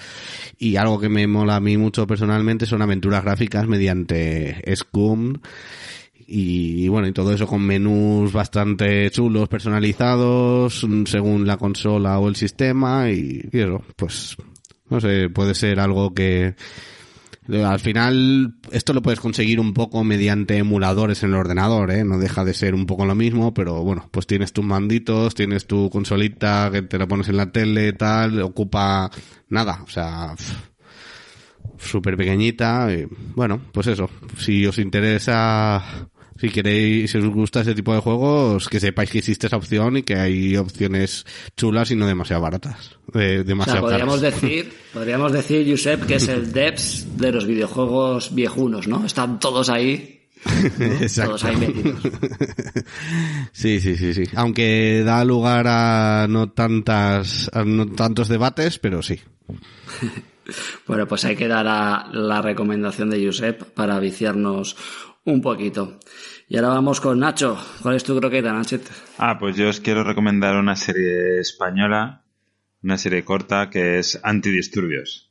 y 0.58 0.76
algo 0.76 1.00
que 1.00 1.08
me 1.08 1.26
mola 1.26 1.56
a 1.56 1.60
mí 1.60 1.78
mucho 1.78 2.06
personalmente 2.06 2.66
son 2.66 2.82
aventuras 2.82 3.24
gráficas 3.24 3.66
mediante 3.66 4.62
Scum. 4.76 5.34
Y, 6.30 6.88
bueno, 6.88 7.08
y 7.08 7.12
todo 7.12 7.32
eso 7.32 7.46
con 7.46 7.62
menús 7.62 8.34
bastante 8.34 9.10
chulos, 9.10 9.48
personalizados, 9.48 10.84
mm, 10.86 11.04
según 11.06 11.46
la 11.46 11.56
consola 11.56 12.18
o 12.18 12.28
el 12.28 12.36
sistema, 12.36 13.10
y, 13.10 13.48
y 13.50 13.58
eso, 13.60 13.82
pues, 13.96 14.36
no 14.90 15.00
sé, 15.00 15.30
puede 15.30 15.54
ser 15.54 15.80
algo 15.80 16.12
que, 16.12 16.54
al 17.48 17.80
final, 17.80 18.54
esto 18.72 18.92
lo 18.92 19.00
puedes 19.00 19.20
conseguir 19.20 19.58
un 19.58 19.72
poco 19.72 20.04
mediante 20.04 20.58
emuladores 20.58 21.22
en 21.22 21.30
el 21.30 21.36
ordenador, 21.36 21.90
¿eh? 21.90 22.04
No 22.04 22.18
deja 22.18 22.44
de 22.44 22.52
ser 22.52 22.74
un 22.74 22.84
poco 22.84 23.06
lo 23.06 23.14
mismo, 23.14 23.54
pero 23.54 23.82
bueno, 23.82 24.08
pues 24.10 24.26
tienes 24.26 24.52
tus 24.52 24.64
manditos, 24.64 25.34
tienes 25.34 25.66
tu 25.66 25.88
consolita 25.88 26.68
que 26.70 26.82
te 26.82 26.98
la 26.98 27.08
pones 27.08 27.28
en 27.28 27.38
la 27.38 27.50
tele, 27.50 27.94
tal, 27.94 28.42
ocupa 28.42 29.10
nada, 29.48 29.80
o 29.82 29.88
sea, 29.88 30.34
súper 31.78 32.16
pequeñita. 32.16 32.92
y, 32.92 33.06
bueno, 33.34 33.60
pues 33.72 33.86
eso. 33.86 34.10
Si 34.36 34.66
os 34.66 34.78
interesa, 34.78 35.82
si 36.40 36.48
queréis, 36.50 37.10
si 37.10 37.18
os 37.18 37.26
gusta 37.26 37.60
ese 37.60 37.74
tipo 37.74 37.92
de 37.94 38.00
juegos, 38.00 38.68
que 38.68 38.80
sepáis 38.80 39.10
que 39.10 39.18
existe 39.18 39.46
esa 39.48 39.56
opción 39.56 39.96
y 39.98 40.02
que 40.02 40.14
hay 40.16 40.56
opciones 40.56 41.26
chulas 41.56 41.90
y 41.90 41.96
no 41.96 42.06
demasiado 42.06 42.42
baratas. 42.42 42.90
eh, 42.90 42.98
O 43.08 43.12
sea, 43.18 43.44
demasiado 43.44 43.80
podríamos 43.82 44.20
caras. 44.20 44.40
decir, 44.40 44.72
podríamos 44.92 45.32
decir, 45.32 45.66
Josep, 45.70 46.06
que 46.06 46.14
es 46.16 46.28
el 46.28 46.52
Debs 46.52 47.16
de 47.16 47.32
los 47.32 47.46
videojuegos 47.46 48.34
viejunos, 48.34 48.86
¿no? 48.88 49.04
Están 49.04 49.38
todos 49.40 49.68
ahí. 49.68 50.14
Todos 51.16 51.42
ahí 51.44 51.56
metidos. 51.56 52.00
Sí, 53.52 53.80
sí, 53.80 53.96
sí, 53.96 54.14
sí. 54.14 54.22
Aunque 54.36 55.02
da 55.04 55.24
lugar 55.24 55.66
a 55.66 56.26
no 56.28 56.50
tantas, 56.50 57.50
a 57.52 57.64
no 57.64 57.86
tantos 57.86 58.28
debates, 58.28 58.78
pero 58.78 59.02
sí. 59.02 59.18
Bueno, 60.86 61.06
pues 61.06 61.26
ahí 61.26 61.36
queda 61.36 61.62
la, 61.62 62.08
la 62.10 62.40
recomendación 62.40 63.10
de 63.10 63.22
Josep 63.26 63.64
para 63.74 63.98
viciarnos 64.00 64.76
un 65.24 65.42
poquito. 65.42 65.98
Y 66.50 66.56
ahora 66.56 66.68
vamos 66.68 67.00
con 67.00 67.18
Nacho. 67.18 67.58
¿Cuál 67.82 67.96
es 67.96 68.04
tu 68.04 68.18
croqueta, 68.18 68.54
Nachet? 68.54 68.82
Ah, 69.18 69.38
pues 69.38 69.54
yo 69.56 69.68
os 69.68 69.80
quiero 69.80 70.02
recomendar 70.02 70.56
una 70.56 70.76
serie 70.76 71.40
española, 71.40 72.24
una 72.82 72.96
serie 72.96 73.22
corta 73.22 73.68
que 73.68 73.98
es 73.98 74.18
Antidisturbios, 74.22 75.30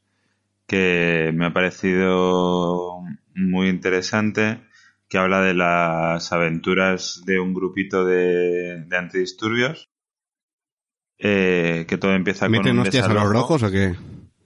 que 0.67 1.31
me 1.33 1.47
ha 1.47 1.53
parecido 1.53 3.01
muy 3.33 3.69
interesante, 3.69 4.59
que 5.09 5.17
habla 5.17 5.41
de 5.41 5.55
las 5.55 6.31
aventuras 6.31 7.23
de 7.25 7.39
un 7.39 7.55
grupito 7.55 8.05
de, 8.05 8.83
de 8.85 8.97
antidisturbios, 8.97 9.89
eh, 11.17 11.85
que 11.87 11.97
todo 11.97 12.13
empieza 12.13 12.45
con 12.45 12.51
¿Meten 12.51 12.77
hostias 12.77 13.07
a 13.07 13.13
los 13.13 13.27
rojos 13.27 13.63
o 13.63 13.71
qué? 13.71 13.95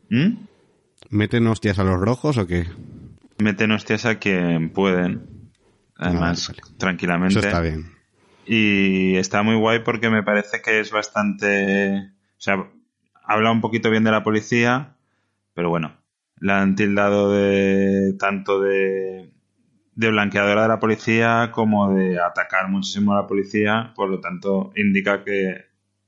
¿Mm? 0.10 0.38
¿Meten 1.10 1.48
hostias 1.48 1.80
a 1.80 1.84
los 1.84 1.99
rojos 1.99 2.38
o 2.38 2.48
qué? 2.48 2.65
Meten 3.39 3.72
hostias 3.72 4.06
a 4.06 4.19
quien 4.19 4.69
pueden, 4.69 5.30
además, 6.02 6.49
Ah, 6.49 6.53
vale, 6.53 6.61
vale. 6.64 6.78
tranquilamente. 6.78 7.40
Eso 7.40 7.48
está 7.48 7.61
bien. 7.61 7.91
Y 8.45 9.15
está 9.18 9.44
muy 9.44 9.56
guay 9.56 9.80
porque 9.80 10.10
me 10.10 10.23
parece 10.23 10.61
que 10.61 10.80
es 10.80 10.91
bastante. 10.91 12.11
O 12.38 12.41
sea, 12.41 12.65
habla 13.23 13.52
un 13.52 13.61
poquito 13.61 13.90
bien 13.90 14.03
de 14.03 14.11
la 14.11 14.23
policía, 14.23 14.95
pero 15.53 15.69
bueno, 15.69 15.95
la 16.38 16.61
han 16.61 16.76
tildado 16.76 17.32
de 17.32 18.14
tanto 18.19 18.60
de, 18.61 19.32
de 19.95 20.10
blanqueadora 20.10 20.64
de 20.64 20.68
la 20.68 20.80
policía 20.80 21.52
como 21.53 21.94
de 21.94 22.19
atacar 22.19 22.68
muchísimo 22.69 23.14
a 23.14 23.22
la 23.22 23.28
policía, 23.28 23.94
por 23.95 24.10
lo 24.10 24.19
tanto, 24.19 24.73
indica 24.76 25.23
que 25.23 25.65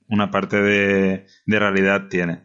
una 0.07 0.32
parte 0.32 0.61
de, 0.61 1.28
de 1.45 1.60
realidad 1.60 2.07
tiene. 2.10 2.41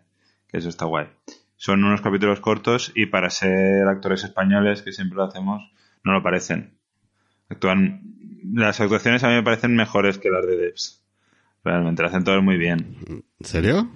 Que 0.48 0.58
eso 0.58 0.68
está 0.68 0.84
guay. 0.84 1.08
Son 1.56 1.82
unos 1.82 2.00
capítulos 2.02 2.40
cortos 2.40 2.92
y 2.94 3.06
para 3.06 3.30
ser 3.30 3.86
actores 3.88 4.22
españoles, 4.22 4.82
que 4.82 4.92
siempre 4.92 5.16
lo 5.16 5.24
hacemos, 5.24 5.72
no 6.04 6.12
lo 6.12 6.22
parecen. 6.22 6.77
Actúan, 7.48 8.02
las 8.52 8.80
actuaciones 8.80 9.24
a 9.24 9.28
mí 9.28 9.34
me 9.34 9.42
parecen 9.42 9.74
mejores 9.76 10.18
que 10.18 10.30
las 10.30 10.46
de 10.46 10.56
Devs. 10.56 11.02
Realmente, 11.64 12.02
lo 12.02 12.08
hacen 12.08 12.24
todos 12.24 12.42
muy 12.42 12.56
bien. 12.56 12.96
¿En 13.08 13.24
serio? 13.46 13.88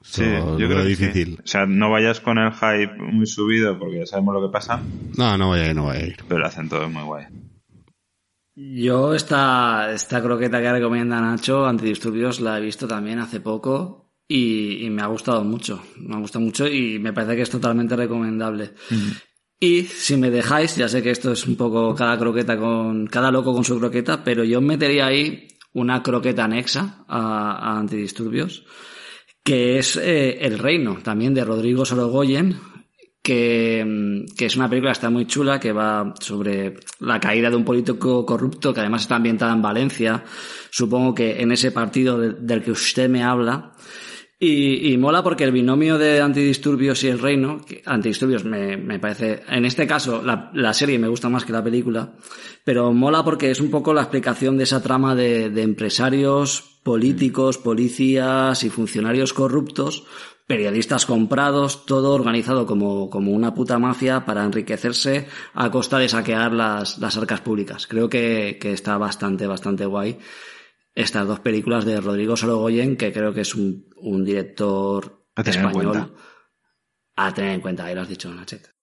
Sí, 0.00 0.22
yo 0.24 0.56
creo 0.68 0.82
sí. 0.84 0.88
difícil. 0.88 1.38
O 1.42 1.46
sea, 1.46 1.66
no 1.66 1.90
vayas 1.90 2.20
con 2.20 2.38
el 2.38 2.52
hype 2.52 2.94
muy 2.98 3.26
subido 3.26 3.78
porque 3.78 3.98
ya 3.98 4.06
sabemos 4.06 4.34
lo 4.34 4.46
que 4.48 4.52
pasa, 4.52 4.80
No, 5.16 5.36
no 5.36 5.48
voy 5.48 5.60
a 5.60 5.68
ir, 5.70 5.76
no 5.76 5.82
voy 5.84 5.96
a 5.96 6.06
ir. 6.06 6.16
pero 6.28 6.40
lo 6.40 6.46
hacen 6.46 6.68
todos 6.68 6.90
muy 6.90 7.02
guay. 7.02 7.26
Yo 8.54 9.14
esta, 9.14 9.92
esta 9.92 10.20
croqueta 10.22 10.60
que 10.60 10.72
recomienda 10.72 11.20
Nacho, 11.20 11.66
Antidisturbios, 11.66 12.40
la 12.40 12.58
he 12.58 12.60
visto 12.60 12.88
también 12.88 13.18
hace 13.20 13.40
poco 13.40 14.10
y, 14.26 14.84
y 14.84 14.90
me 14.90 15.02
ha 15.02 15.06
gustado 15.06 15.44
mucho. 15.44 15.82
Me 15.98 16.16
ha 16.16 16.18
gustado 16.18 16.44
mucho 16.44 16.66
y 16.66 16.98
me 16.98 17.12
parece 17.12 17.36
que 17.36 17.42
es 17.42 17.50
totalmente 17.50 17.94
recomendable. 17.94 18.72
Y 19.60 19.82
si 19.84 20.16
me 20.16 20.30
dejáis, 20.30 20.76
ya 20.76 20.88
sé 20.88 21.02
que 21.02 21.10
esto 21.10 21.32
es 21.32 21.46
un 21.46 21.56
poco 21.56 21.94
cada 21.94 22.16
croqueta 22.16 22.56
con, 22.56 23.06
cada 23.08 23.30
loco 23.32 23.52
con 23.52 23.64
su 23.64 23.78
croqueta, 23.78 24.22
pero 24.22 24.44
yo 24.44 24.60
metería 24.60 25.06
ahí 25.06 25.48
una 25.72 26.02
croqueta 26.02 26.44
anexa 26.44 27.04
a, 27.08 27.78
Antidisturbios, 27.78 28.64
que 29.42 29.78
es 29.78 29.96
eh, 29.96 30.38
El 30.42 30.58
Reino, 30.58 30.98
también 31.02 31.34
de 31.34 31.44
Rodrigo 31.44 31.84
Sorogoyen, 31.84 32.56
que, 33.20 33.84
mm, 33.84 34.36
que 34.36 34.46
es 34.46 34.56
una 34.56 34.68
película 34.68 34.90
que 34.92 34.98
está 34.98 35.10
muy 35.10 35.26
chula, 35.26 35.58
que 35.58 35.72
va 35.72 36.14
sobre 36.20 36.76
la 37.00 37.18
caída 37.18 37.50
de 37.50 37.56
un 37.56 37.64
político 37.64 38.24
corrupto, 38.24 38.72
que 38.72 38.80
además 38.80 39.02
está 39.02 39.16
ambientada 39.16 39.52
en 39.54 39.62
Valencia, 39.62 40.24
supongo 40.70 41.14
que 41.14 41.40
en 41.40 41.50
ese 41.50 41.72
partido 41.72 42.16
de- 42.18 42.34
del 42.34 42.62
que 42.62 42.70
usted 42.70 43.08
me 43.08 43.24
habla. 43.24 43.72
Y, 44.40 44.92
y 44.92 44.96
mola 44.98 45.24
porque 45.24 45.42
el 45.42 45.50
binomio 45.50 45.98
de 45.98 46.20
Antidisturbios 46.20 47.02
y 47.02 47.08
El 47.08 47.18
Reino, 47.18 47.60
que 47.66 47.82
Antidisturbios 47.84 48.44
me, 48.44 48.76
me 48.76 49.00
parece, 49.00 49.42
en 49.48 49.64
este 49.64 49.84
caso 49.84 50.22
la, 50.22 50.52
la 50.54 50.72
serie 50.72 50.96
me 50.96 51.08
gusta 51.08 51.28
más 51.28 51.44
que 51.44 51.52
la 51.52 51.64
película, 51.64 52.12
pero 52.62 52.92
mola 52.92 53.24
porque 53.24 53.50
es 53.50 53.60
un 53.60 53.68
poco 53.68 53.92
la 53.92 54.02
explicación 54.02 54.56
de 54.56 54.62
esa 54.62 54.80
trama 54.80 55.16
de, 55.16 55.50
de 55.50 55.62
empresarios, 55.62 56.78
políticos, 56.84 57.58
policías 57.58 58.62
y 58.62 58.70
funcionarios 58.70 59.32
corruptos, 59.32 60.04
periodistas 60.46 61.04
comprados, 61.04 61.84
todo 61.84 62.14
organizado 62.14 62.64
como, 62.64 63.10
como 63.10 63.32
una 63.32 63.54
puta 63.54 63.80
mafia 63.80 64.24
para 64.24 64.44
enriquecerse 64.44 65.26
a 65.52 65.68
costa 65.72 65.98
de 65.98 66.08
saquear 66.08 66.52
las, 66.52 66.98
las 66.98 67.16
arcas 67.16 67.40
públicas. 67.40 67.88
Creo 67.88 68.08
que, 68.08 68.56
que 68.60 68.72
está 68.72 68.98
bastante, 68.98 69.48
bastante 69.48 69.84
guay 69.84 70.16
estas 70.98 71.28
dos 71.28 71.38
películas 71.38 71.84
de 71.84 72.00
Rodrigo 72.00 72.36
Sorogoyen, 72.36 72.96
que 72.96 73.12
creo 73.12 73.32
que 73.32 73.42
es 73.42 73.54
un, 73.54 73.88
un 73.98 74.24
director 74.24 75.24
A 75.36 75.44
tener 75.44 75.60
en 75.60 75.66
español. 75.66 76.14
A 77.14 77.32
tener 77.32 77.52
en 77.52 77.60
cuenta, 77.60 77.84
ahí 77.84 77.94
lo 77.94 78.00
has 78.00 78.08
dicho, 78.08 78.34
Nachet. 78.34 78.74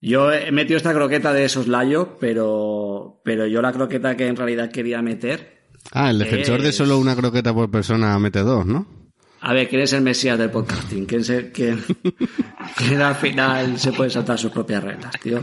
Yo 0.00 0.30
he 0.30 0.52
metido 0.52 0.76
esta 0.76 0.94
croqueta 0.94 1.32
de 1.32 1.48
soslayo, 1.48 2.18
pero, 2.20 3.20
pero 3.24 3.48
yo 3.48 3.62
la 3.62 3.72
croqueta 3.72 4.16
que 4.16 4.28
en 4.28 4.36
realidad 4.36 4.70
quería 4.70 5.02
meter. 5.02 5.70
Ah, 5.90 6.10
el 6.10 6.20
defensor 6.20 6.62
de 6.62 6.72
solo 6.72 6.98
una 6.98 7.16
croqueta 7.16 7.52
por 7.52 7.68
persona 7.68 8.16
mete 8.20 8.40
dos, 8.40 8.64
¿no? 8.64 9.03
A 9.46 9.52
ver, 9.52 9.68
¿quién 9.68 9.82
es 9.82 9.92
el 9.92 10.00
mesías 10.00 10.38
del 10.38 10.50
podcasting? 10.50 11.04
¿Quién, 11.04 11.22
se, 11.22 11.52
quién, 11.52 11.84
quién 12.76 13.02
al 13.02 13.14
final 13.14 13.78
se 13.78 13.92
puede 13.92 14.08
saltar 14.08 14.38
sus 14.38 14.50
propias 14.50 14.82
reglas, 14.82 15.12
tío? 15.20 15.42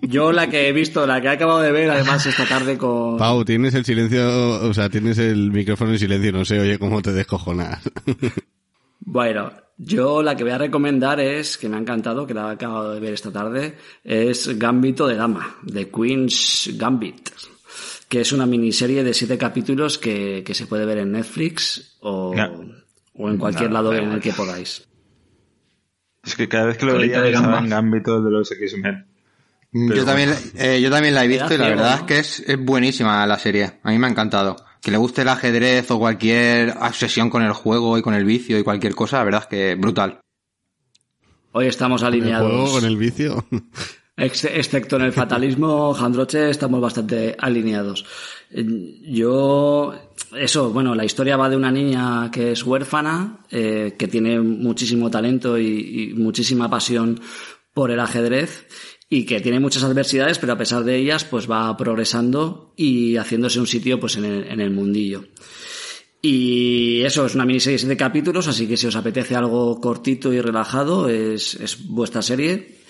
Yo 0.00 0.32
la 0.32 0.48
que 0.48 0.68
he 0.68 0.72
visto, 0.72 1.06
la 1.06 1.20
que 1.20 1.26
he 1.26 1.30
acabado 1.30 1.60
de 1.60 1.70
ver, 1.70 1.90
además 1.90 2.24
esta 2.24 2.46
tarde 2.46 2.78
con... 2.78 3.18
Pau, 3.18 3.44
tienes 3.44 3.74
el 3.74 3.84
silencio, 3.84 4.26
o 4.66 4.72
sea, 4.72 4.88
tienes 4.88 5.18
el 5.18 5.52
micrófono 5.52 5.92
en 5.92 5.98
silencio, 5.98 6.32
no 6.32 6.46
sé, 6.46 6.60
oye, 6.60 6.78
cómo 6.78 7.02
te 7.02 7.12
descojonas. 7.12 7.82
Bueno, 9.04 9.50
yo 9.76 10.22
la 10.22 10.36
que 10.36 10.44
voy 10.44 10.52
a 10.52 10.58
recomendar 10.58 11.18
es, 11.18 11.58
que 11.58 11.68
me 11.68 11.76
ha 11.76 11.80
encantado, 11.80 12.24
que 12.24 12.34
la 12.34 12.50
he 12.50 12.52
acabado 12.52 12.94
de 12.94 13.00
ver 13.00 13.12
esta 13.12 13.32
tarde, 13.32 13.76
es 14.04 14.56
Gambito 14.60 15.08
de 15.08 15.16
Dama, 15.16 15.56
de 15.64 15.90
Queen's 15.90 16.70
Gambit, 16.78 17.30
que 18.12 18.20
es 18.20 18.30
una 18.34 18.44
miniserie 18.44 19.02
de 19.04 19.14
siete 19.14 19.38
capítulos 19.38 19.96
que, 19.96 20.42
que 20.44 20.52
se 20.52 20.66
puede 20.66 20.84
ver 20.84 20.98
en 20.98 21.12
Netflix 21.12 21.96
o, 22.00 22.34
o 23.14 23.30
en 23.30 23.38
cualquier 23.38 23.70
No, 23.70 23.74
lado 23.76 23.94
en 23.94 24.12
el 24.12 24.20
que 24.20 24.34
podáis. 24.34 24.86
Es 26.22 26.36
que 26.36 26.46
cada 26.46 26.66
vez 26.66 26.76
que 26.76 26.84
lo 26.84 26.98
veía 26.98 27.22
pensaba 27.22 27.60
en 27.60 27.70
Gambito 27.70 28.22
de 28.22 28.30
los 28.30 28.52
X-Men. 28.52 29.06
Pero 29.72 29.94
Yo 29.94 30.04
también, 30.04 30.28
eh, 30.56 30.78
yo 30.82 30.90
también 30.90 31.14
la 31.14 31.24
he 31.24 31.26
visto 31.26 31.54
y 31.54 31.56
la 31.56 31.68
verdad 31.68 31.94
es 31.94 32.02
que 32.02 32.18
es, 32.18 32.40
es 32.40 32.62
buenísima 32.62 33.26
la 33.26 33.38
serie. 33.38 33.80
A 33.82 33.90
mí 33.90 33.98
me 33.98 34.08
ha 34.08 34.10
encantado. 34.10 34.56
Que 34.82 34.90
le 34.90 34.98
guste 34.98 35.22
el 35.22 35.28
ajedrez 35.28 35.90
o 35.90 35.98
cualquier 35.98 36.76
obsesión 36.82 37.30
con 37.30 37.42
el 37.42 37.54
juego 37.54 37.96
y 37.96 38.02
con 38.02 38.12
el 38.12 38.26
vicio 38.26 38.58
y 38.58 38.62
cualquier 38.62 38.94
cosa, 38.94 39.16
la 39.20 39.24
verdad 39.24 39.40
es 39.44 39.46
que 39.48 39.74
brutal. 39.74 40.20
Hoy 41.52 41.66
estamos 41.66 42.02
¿El 42.02 42.08
alineados. 42.08 42.50
juego 42.52 42.72
con 42.72 42.84
el 42.84 42.98
vicio? 42.98 43.46
Ex- 44.16 44.44
excepto 44.44 44.96
en 44.96 45.02
el 45.02 45.12
fatalismo, 45.12 45.94
Jandroche, 45.94 46.50
estamos 46.50 46.80
bastante 46.80 47.34
alineados. 47.38 48.04
Yo, 48.50 49.94
eso, 50.38 50.70
bueno, 50.70 50.94
la 50.94 51.04
historia 51.04 51.36
va 51.36 51.48
de 51.48 51.56
una 51.56 51.70
niña 51.72 52.30
que 52.30 52.52
es 52.52 52.62
huérfana, 52.62 53.40
eh, 53.50 53.94
que 53.98 54.08
tiene 54.08 54.38
muchísimo 54.38 55.10
talento 55.10 55.58
y, 55.58 56.10
y 56.10 56.14
muchísima 56.14 56.68
pasión 56.68 57.20
por 57.72 57.90
el 57.90 58.00
ajedrez 58.00 58.66
y 59.08 59.24
que 59.24 59.40
tiene 59.40 59.60
muchas 59.60 59.82
adversidades, 59.84 60.38
pero 60.38 60.52
a 60.52 60.58
pesar 60.58 60.84
de 60.84 60.96
ellas, 60.96 61.24
pues 61.24 61.50
va 61.50 61.74
progresando 61.76 62.74
y 62.76 63.16
haciéndose 63.16 63.60
un 63.60 63.66
sitio, 63.66 63.98
pues 63.98 64.16
en 64.16 64.24
el, 64.26 64.44
en 64.44 64.60
el 64.60 64.70
mundillo. 64.70 65.24
Y 66.20 67.02
eso 67.02 67.26
es 67.26 67.34
una 67.34 67.44
miniserie 67.44 67.84
de 67.84 67.96
capítulos, 67.96 68.46
así 68.46 68.68
que 68.68 68.76
si 68.76 68.86
os 68.86 68.94
apetece 68.96 69.34
algo 69.34 69.80
cortito 69.80 70.32
y 70.32 70.40
relajado, 70.40 71.08
es, 71.08 71.54
es 71.56 71.88
vuestra 71.88 72.22
serie. 72.22 72.81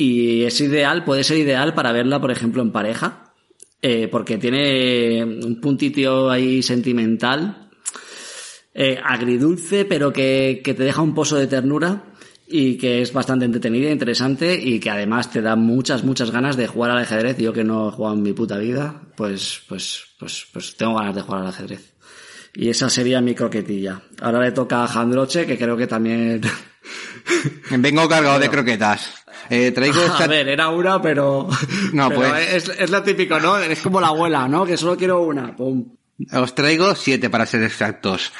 Y 0.00 0.44
es 0.44 0.58
ideal, 0.62 1.04
puede 1.04 1.24
ser 1.24 1.36
ideal 1.36 1.74
para 1.74 1.92
verla, 1.92 2.18
por 2.22 2.30
ejemplo, 2.30 2.62
en 2.62 2.72
pareja, 2.72 3.34
eh, 3.82 4.08
porque 4.08 4.38
tiene 4.38 5.22
un 5.22 5.60
puntito 5.60 6.30
ahí 6.30 6.62
sentimental, 6.62 7.68
eh, 8.72 8.98
agridulce, 9.04 9.84
pero 9.84 10.10
que, 10.10 10.62
que 10.64 10.72
te 10.72 10.84
deja 10.84 11.02
un 11.02 11.12
pozo 11.12 11.36
de 11.36 11.48
ternura 11.48 12.14
y 12.48 12.78
que 12.78 13.02
es 13.02 13.12
bastante 13.12 13.44
entretenida 13.44 13.90
e 13.90 13.92
interesante 13.92 14.58
y 14.58 14.80
que 14.80 14.88
además 14.88 15.30
te 15.30 15.42
da 15.42 15.54
muchas, 15.54 16.02
muchas 16.02 16.30
ganas 16.30 16.56
de 16.56 16.66
jugar 16.66 16.92
al 16.92 17.02
ajedrez. 17.02 17.36
Yo 17.36 17.52
que 17.52 17.62
no 17.62 17.90
he 17.90 17.92
jugado 17.92 18.16
en 18.16 18.22
mi 18.22 18.32
puta 18.32 18.56
vida, 18.56 19.02
pues, 19.18 19.60
pues, 19.68 20.06
pues, 20.18 20.46
pues 20.50 20.76
tengo 20.78 20.94
ganas 20.94 21.14
de 21.14 21.20
jugar 21.20 21.42
al 21.42 21.48
ajedrez. 21.48 21.92
Y 22.54 22.70
esa 22.70 22.88
sería 22.88 23.20
mi 23.20 23.34
croquetilla. 23.34 24.00
Ahora 24.22 24.40
le 24.40 24.52
toca 24.52 24.82
a 24.82 24.88
Jandroche, 24.88 25.44
que 25.44 25.58
creo 25.58 25.76
que 25.76 25.86
también... 25.86 26.40
Vengo 27.70 28.08
cargado 28.08 28.38
de 28.38 28.48
croquetas. 28.48 29.10
Eh, 29.48 29.72
traigo 29.72 30.00
esta... 30.04 30.24
A 30.24 30.26
ver, 30.26 30.48
era 30.48 30.68
una, 30.68 31.00
pero... 31.00 31.48
No, 31.92 32.08
pero 32.08 32.20
pues- 32.30 32.68
Es, 32.68 32.68
es 32.78 32.90
lo 32.90 33.02
típico, 33.02 33.38
¿no? 33.40 33.58
Es 33.58 33.80
como 33.80 34.00
la 34.00 34.08
abuela, 34.08 34.46
¿no? 34.48 34.64
Que 34.64 34.76
solo 34.76 34.96
quiero 34.96 35.22
una. 35.22 35.54
Pum. 35.56 35.84
Os 36.32 36.54
traigo 36.54 36.94
siete 36.94 37.30
para 37.30 37.46
ser 37.46 37.62
exactos. 37.62 38.32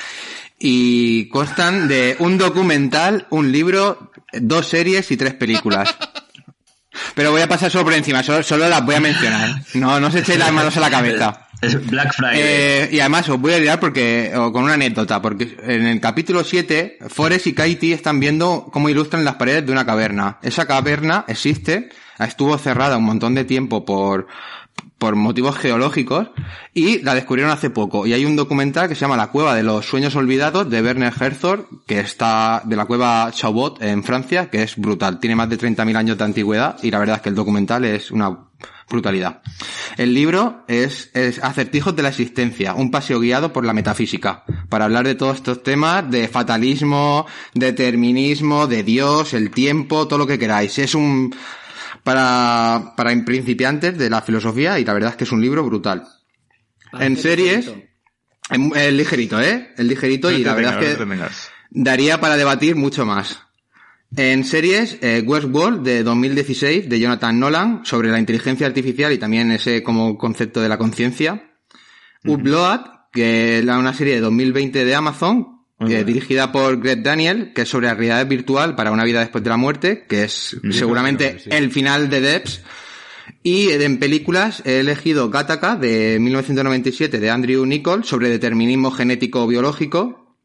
Y 0.59 1.29
constan 1.31 1.89
de 1.89 2.17
un 2.19 2.37
documental, 2.37 3.27
un 3.31 3.51
libro, 3.51 4.11
dos 4.33 4.67
series 4.67 5.11
y 5.11 5.17
tres 5.17 5.35
películas. 5.35 5.97
Pero 7.15 7.31
voy 7.31 7.41
a 7.41 7.49
pasar 7.49 7.71
solo 7.71 7.85
por 7.85 7.95
encima, 7.95 8.23
solo, 8.23 8.43
solo 8.43 8.69
las 8.69 8.85
voy 8.85 8.97
a 8.97 9.01
mencionar. 9.01 9.63
No, 9.75 9.99
no 9.99 10.09
os 10.09 10.15
echéis 10.15 10.39
las 10.39 10.53
manos 10.53 10.77
a 10.77 10.81
la 10.81 10.91
cabeza. 10.91 11.49
Black 11.91 12.15
Friday. 12.15 12.41
Eh, 12.43 12.89
y 12.93 13.01
además 13.01 13.29
os 13.29 13.41
voy 13.41 13.53
a 13.55 13.59
liar 13.59 13.81
porque, 13.81 14.31
con 14.35 14.65
una 14.65 14.75
anécdota, 14.75 15.21
porque 15.21 15.57
en 15.63 15.87
el 15.87 16.01
capítulo 16.01 16.45
7, 16.45 16.99
Forrest 17.09 17.47
y 17.47 17.55
Katie 17.55 17.95
están 17.95 18.21
viendo 18.21 18.69
cómo 18.73 18.89
ilustran 18.89 19.25
las 19.25 19.35
paredes 19.35 19.67
de 19.67 19.73
una 19.73 19.85
caverna. 19.85 20.39
Esa 20.43 20.67
caverna 20.67 21.25
existe, 21.29 21.91
estuvo 22.19 22.57
cerrada 22.59 22.97
un 22.97 23.05
montón 23.05 23.35
de 23.35 23.45
tiempo 23.45 23.85
por, 23.85 24.27
por 25.01 25.17
motivos 25.17 25.57
geológicos 25.57 26.29
y 26.75 27.01
la 27.03 27.15
descubrieron 27.15 27.51
hace 27.51 27.71
poco. 27.71 28.07
Y 28.07 28.13
hay 28.13 28.27
un 28.27 28.37
documental 28.37 28.87
que 28.87 28.95
se 28.95 29.01
llama 29.01 29.17
La 29.17 29.31
cueva 29.31 29.55
de 29.55 29.63
los 29.63 29.87
sueños 29.87 30.15
olvidados 30.15 30.69
de 30.69 30.83
Werner 30.83 31.13
Herzog, 31.19 31.67
que 31.87 32.01
está 32.01 32.63
de 32.67 32.77
la 32.77 32.85
cueva 32.85 33.31
Chaubot 33.33 33.83
en 33.83 34.05
Francia, 34.05 34.51
que 34.51 34.63
es 34.63 34.77
brutal. 34.77 35.19
Tiene 35.19 35.37
más 35.37 35.49
de 35.49 35.59
30.000 35.59 35.97
años 35.97 36.19
de 36.19 36.25
antigüedad 36.25 36.77
y 36.83 36.91
la 36.91 36.99
verdad 36.99 37.17
es 37.17 37.23
que 37.23 37.31
el 37.31 37.35
documental 37.35 37.87
es 37.87 38.11
una 38.11 38.51
brutalidad. 38.91 39.41
El 39.97 40.13
libro 40.13 40.65
es, 40.69 41.11
es 41.15 41.43
Acertijos 41.43 41.97
de 41.97 42.03
la 42.03 42.11
existencia, 42.11 42.75
un 42.75 42.91
paseo 42.91 43.21
guiado 43.21 43.53
por 43.55 43.65
la 43.65 43.73
metafísica, 43.73 44.45
para 44.69 44.85
hablar 44.85 45.07
de 45.07 45.15
todos 45.15 45.37
estos 45.37 45.63
temas 45.63 46.11
de 46.11 46.29
fatalismo, 46.29 47.27
determinismo, 47.55 48.67
de 48.67 48.83
Dios, 48.83 49.33
el 49.33 49.51
tiempo, 49.51 50.07
todo 50.07 50.19
lo 50.19 50.27
que 50.27 50.39
queráis. 50.39 50.79
Es 50.79 50.95
un 50.95 51.35
para 52.03 52.95
para 52.97 53.25
principiantes 53.25 53.97
de 53.99 54.11
la 54.11 54.23
filosofía 54.23 54.79
y 54.79 54.85
la 54.85 54.95
verdad 54.95 55.11
es 55.11 55.17
que 55.17 55.25
es 55.25 55.33
un 55.33 55.41
libro 55.41 55.65
brutal. 55.65 56.07
En 56.93 57.17
series, 57.17 57.67
es 57.69 57.75
es 58.77 58.93
ligerito, 58.93 59.41
¿eh? 59.41 59.71
Es 59.77 59.85
ligerito 59.85 60.31
y 60.31 60.43
la 60.43 60.55
verdad 60.55 60.83
es 60.83 60.97
que 60.97 61.07
daría 61.71 62.21
para 62.21 62.37
debatir 62.37 62.77
mucho 62.77 63.07
más. 63.07 63.43
En 64.17 64.45
series, 64.45 64.99
eh, 65.03 65.23
Westworld 65.25 65.85
de 65.85 66.03
2016 66.03 66.89
de 66.89 66.99
Jonathan 66.99 67.39
Nolan 67.39 67.83
sobre 67.85 68.11
la 68.11 68.19
inteligencia 68.19 68.67
artificial 68.67 69.13
y 69.13 69.19
también 69.19 69.53
ese 69.53 69.85
como 69.85 70.19
concepto 70.19 70.61
de 70.61 70.69
la 70.69 70.79
conciencia. 70.79 71.53
Upload, 72.25 72.81
que 73.13 73.61
es 73.61 73.65
una 73.65 73.95
serie 73.95 74.15
de 74.15 74.21
2020 74.21 74.85
de 74.85 74.95
Amazon, 74.97 75.60
eh, 75.89 76.05
dirigida 76.05 76.53
por 76.53 76.81
Greg 76.81 77.03
Daniel, 77.03 77.53
que 77.55 77.63
es 77.63 77.69
sobre 77.69 77.87
la 77.87 77.95
realidad 77.95 78.27
virtual 78.27 78.75
para 78.77 78.91
una 78.93 79.05
vida 79.05 79.21
después 79.21 79.43
de 79.45 79.51
la 79.51 79.57
muerte, 79.57 80.05
que 80.09 80.25
es 80.25 80.57
seguramente 80.73 81.39
el 81.51 81.71
final 81.71 82.11
de 82.11 82.21
Debs. 82.21 82.63
Y 83.43 83.69
eh, 83.69 83.83
en 83.85 83.99
películas 83.99 84.63
he 84.67 84.81
elegido 84.81 85.31
Gattaca 85.31 85.77
de 85.77 86.19
1997 86.21 87.19
de 87.21 87.31
Andrew 87.31 87.65
Nichol 87.65 88.05
sobre 88.05 88.29
determinismo 88.29 88.91
genético 88.91 89.47
biológico. 89.47 90.37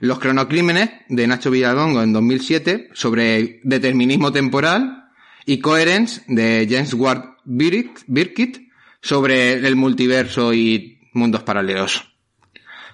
Los 0.00 0.18
cronocrímenes 0.18 0.90
de 1.08 1.26
Nacho 1.28 1.50
Villalongo 1.52 2.02
en 2.02 2.12
2007 2.12 2.88
sobre 2.92 3.60
determinismo 3.62 4.32
temporal. 4.32 4.98
Y 5.46 5.58
Coherence 5.58 6.22
de 6.28 6.66
James 6.70 6.94
Ward 6.94 7.22
Birk- 7.44 8.04
Birkitt 8.06 8.68
sobre 9.00 9.54
el 9.54 9.74
multiverso 9.76 10.52
y 10.54 11.00
mundos 11.12 11.42
paralelos. 11.42 12.14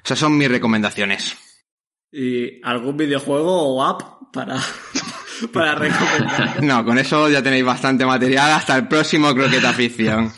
Esas 0.05 0.19
son 0.19 0.37
mis 0.39 0.49
recomendaciones. 0.49 1.37
¿Y 2.11 2.61
algún 2.63 2.97
videojuego 2.97 3.75
o 3.75 3.85
app 3.85 4.33
para, 4.33 4.57
para 5.53 5.75
recomendar? 5.75 6.63
No, 6.63 6.85
con 6.85 6.99
eso 6.99 7.29
ya 7.29 7.43
tenéis 7.43 7.65
bastante 7.65 8.07
material. 8.07 8.53
Hasta 8.53 8.77
el 8.77 8.89
próximo 8.89 9.35
Croqueta 9.35 9.73
Ficción. 9.73 10.33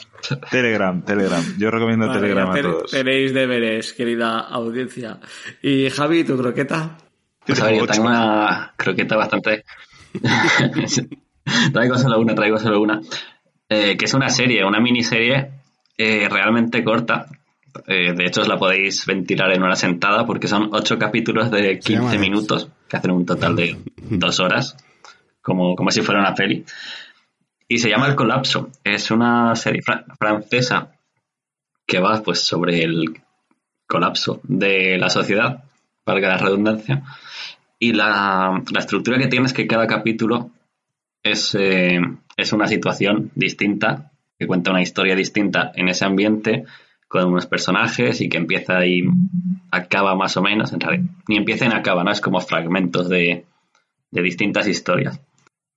Telegram, 0.51 1.03
Telegram. 1.05 1.43
Yo 1.59 1.71
recomiendo 1.71 2.07
Vale, 2.07 2.21
Telegram 2.21 2.51
a 2.51 2.61
todos. 2.61 2.91
Tenéis 2.91 3.33
deberes, 3.33 3.93
querida 3.93 4.41
audiencia. 4.41 5.19
Y 5.63 5.89
Javi, 5.91 6.25
¿tu 6.25 6.37
croqueta? 6.37 6.99
Pues 7.47 7.61
a 7.61 7.67
ver, 7.67 7.79
yo 7.79 7.87
tengo 7.87 8.09
una 8.09 8.75
croqueta 8.77 9.17
bastante. 9.17 9.65
traigo 11.73 11.99
solo 11.99 12.21
una, 12.21 12.35
traigo 12.35 12.59
solo 12.59 12.81
una. 12.81 13.01
Eh, 13.69 13.97
que 13.97 14.05
es 14.05 14.15
una 14.15 14.29
serie, 14.29 14.65
una 14.65 14.81
miniserie 14.81 15.51
eh, 15.97 16.29
realmente 16.29 16.83
corta. 16.85 17.27
Eh, 17.93 18.13
de 18.15 18.25
hecho, 18.27 18.43
os 18.43 18.49
la 18.49 18.57
podéis 18.57 19.05
ventilar 19.05 19.51
en 19.53 19.63
una 19.65 19.75
sentada 19.75 20.25
porque 20.25 20.47
son 20.47 20.69
ocho 20.73 20.97
capítulos 20.99 21.51
de 21.51 21.81
15 21.81 21.93
llama 21.93 22.11
Debs. 22.13 22.21
minutos, 22.21 22.69
que 22.89 22.97
hacen 22.97 23.11
un 23.11 23.27
total 23.27 23.57
de 23.57 23.77
dos 23.97 24.39
horas, 24.39 24.77
como, 25.43 25.75
como 25.75 25.91
si 25.91 26.01
fuera 26.03 26.21
una 26.21 26.35
peli. 26.35 26.65
Y 27.67 27.79
se 27.79 27.89
llama 27.91 28.07
El 28.07 28.15
Colapso. 28.15 28.71
Es 28.85 29.11
una 29.11 29.55
serie 29.57 29.83
fra- 29.83 30.05
francesa 30.19 30.93
que 31.87 31.99
va 31.99 32.23
pues 32.23 32.41
sobre 32.47 32.83
el 32.85 33.21
colapso 33.89 34.41
de 34.45 34.97
la 34.99 35.11
sociedad, 35.11 35.65
valga 36.07 36.29
la 36.29 36.39
redundancia. 36.39 37.03
Y 37.81 37.93
la, 37.93 38.63
la 38.73 38.79
estructura 38.79 39.19
que 39.19 39.27
tiene 39.27 39.47
es 39.47 39.53
que 39.53 39.67
cada 39.67 39.87
capítulo 39.89 40.51
es, 41.25 41.57
eh, 41.59 41.99
es 42.37 42.53
una 42.53 42.69
situación 42.69 43.33
distinta, 43.35 44.13
que 44.39 44.47
cuenta 44.47 44.71
una 44.71 44.83
historia 44.83 45.17
distinta 45.17 45.73
en 45.75 45.89
ese 45.89 46.05
ambiente, 46.05 46.65
con 47.11 47.25
unos 47.25 47.47
personajes 47.47 48.21
y 48.21 48.29
que 48.29 48.37
empieza 48.37 48.87
y 48.87 49.03
acaba 49.73 50.15
más 50.15 50.37
o 50.37 50.43
menos. 50.43 50.73
En 50.73 50.79
realidad, 50.79 51.11
ni 51.27 51.39
empieza 51.39 51.67
ni 51.67 51.75
acaba, 51.75 52.05
¿no? 52.05 52.13
Es 52.13 52.21
como 52.21 52.41
fragmentos 52.41 53.09
de, 53.09 53.47
de 54.13 54.23
distintas 54.23 54.69
historias. 54.69 55.21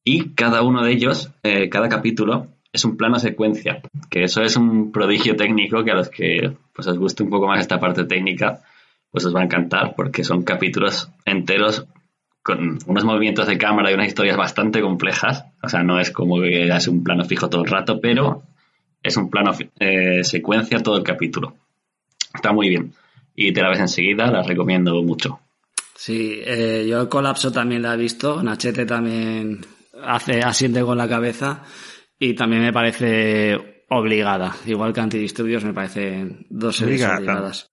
Y 0.03 0.35
cada 0.35 0.61
uno 0.61 0.84
de 0.84 0.91
ellos, 0.91 1.31
eh, 1.41 1.69
cada 1.69 1.89
capítulo, 1.89 2.49
es 2.72 2.85
un 2.85 2.97
plano 2.97 3.18
secuencia, 3.18 3.81
que 4.11 4.23
eso 4.23 4.43
es 4.43 4.55
un 4.55 4.91
prodigio 4.91 5.35
técnico 5.35 5.84
que 5.84 5.89
a 5.89 5.95
los 5.95 6.10
que 6.10 6.55
pues, 6.72 6.88
os 6.88 6.99
guste 6.99 7.23
un 7.23 7.31
poco 7.31 7.47
más 7.47 7.61
esta 7.61 7.80
parte 7.80 8.03
técnica, 8.03 8.61
pues 9.10 9.26
os 9.26 9.35
va 9.35 9.41
a 9.41 9.45
encantar, 9.45 9.95
porque 9.95 10.23
son 10.23 10.43
capítulos 10.43 11.10
enteros 11.26 11.88
con 12.43 12.77
unos 12.85 13.05
movimientos 13.05 13.47
de 13.47 13.57
cámara 13.57 13.89
y 13.89 13.95
unas 13.95 14.07
historias 14.07 14.38
bastante 14.38 14.81
complejas. 14.81 15.45
O 15.64 15.69
sea, 15.69 15.81
no 15.81 15.99
es 15.99 16.11
como 16.11 16.39
que 16.41 16.68
es 16.68 16.88
un 16.88 17.03
plano 17.03 17.26
fijo 17.26 17.49
todo 17.49 17.64
el 17.64 17.72
rato, 17.72 17.99
pero 17.99 18.43
es 19.03 19.17
un 19.17 19.30
plano 19.30 19.51
eh, 19.80 20.23
secuencia 20.23 20.80
todo 20.80 20.97
el 20.97 21.03
capítulo. 21.03 21.55
Está 22.34 22.51
muy 22.51 22.69
bien. 22.69 22.93
Y 23.35 23.51
te 23.51 23.61
la 23.61 23.69
ves 23.69 23.80
enseguida, 23.80 24.27
la 24.27 24.41
recomiendo 24.43 25.01
mucho. 25.03 25.39
Sí, 25.95 26.39
eh, 26.43 26.85
yo 26.89 27.01
el 27.01 27.09
colapso 27.09 27.51
también 27.51 27.81
la 27.81 27.93
he 27.93 27.97
visto. 27.97 28.41
Nachete 28.41 28.85
también 28.85 29.65
hace 30.03 30.41
asiente 30.41 30.81
con 30.81 30.97
la 30.97 31.07
cabeza 31.07 31.63
y 32.17 32.34
también 32.34 32.63
me 32.63 32.73
parece 32.73 33.85
obligada. 33.89 34.55
Igual 34.65 34.93
que 34.93 35.01
Antidisturbios 35.01 35.63
me 35.63 35.73
parecen 35.73 36.45
dos 36.49 36.77
series 36.77 37.01
Obligada. 37.01 37.17
obligadas. 37.19 37.71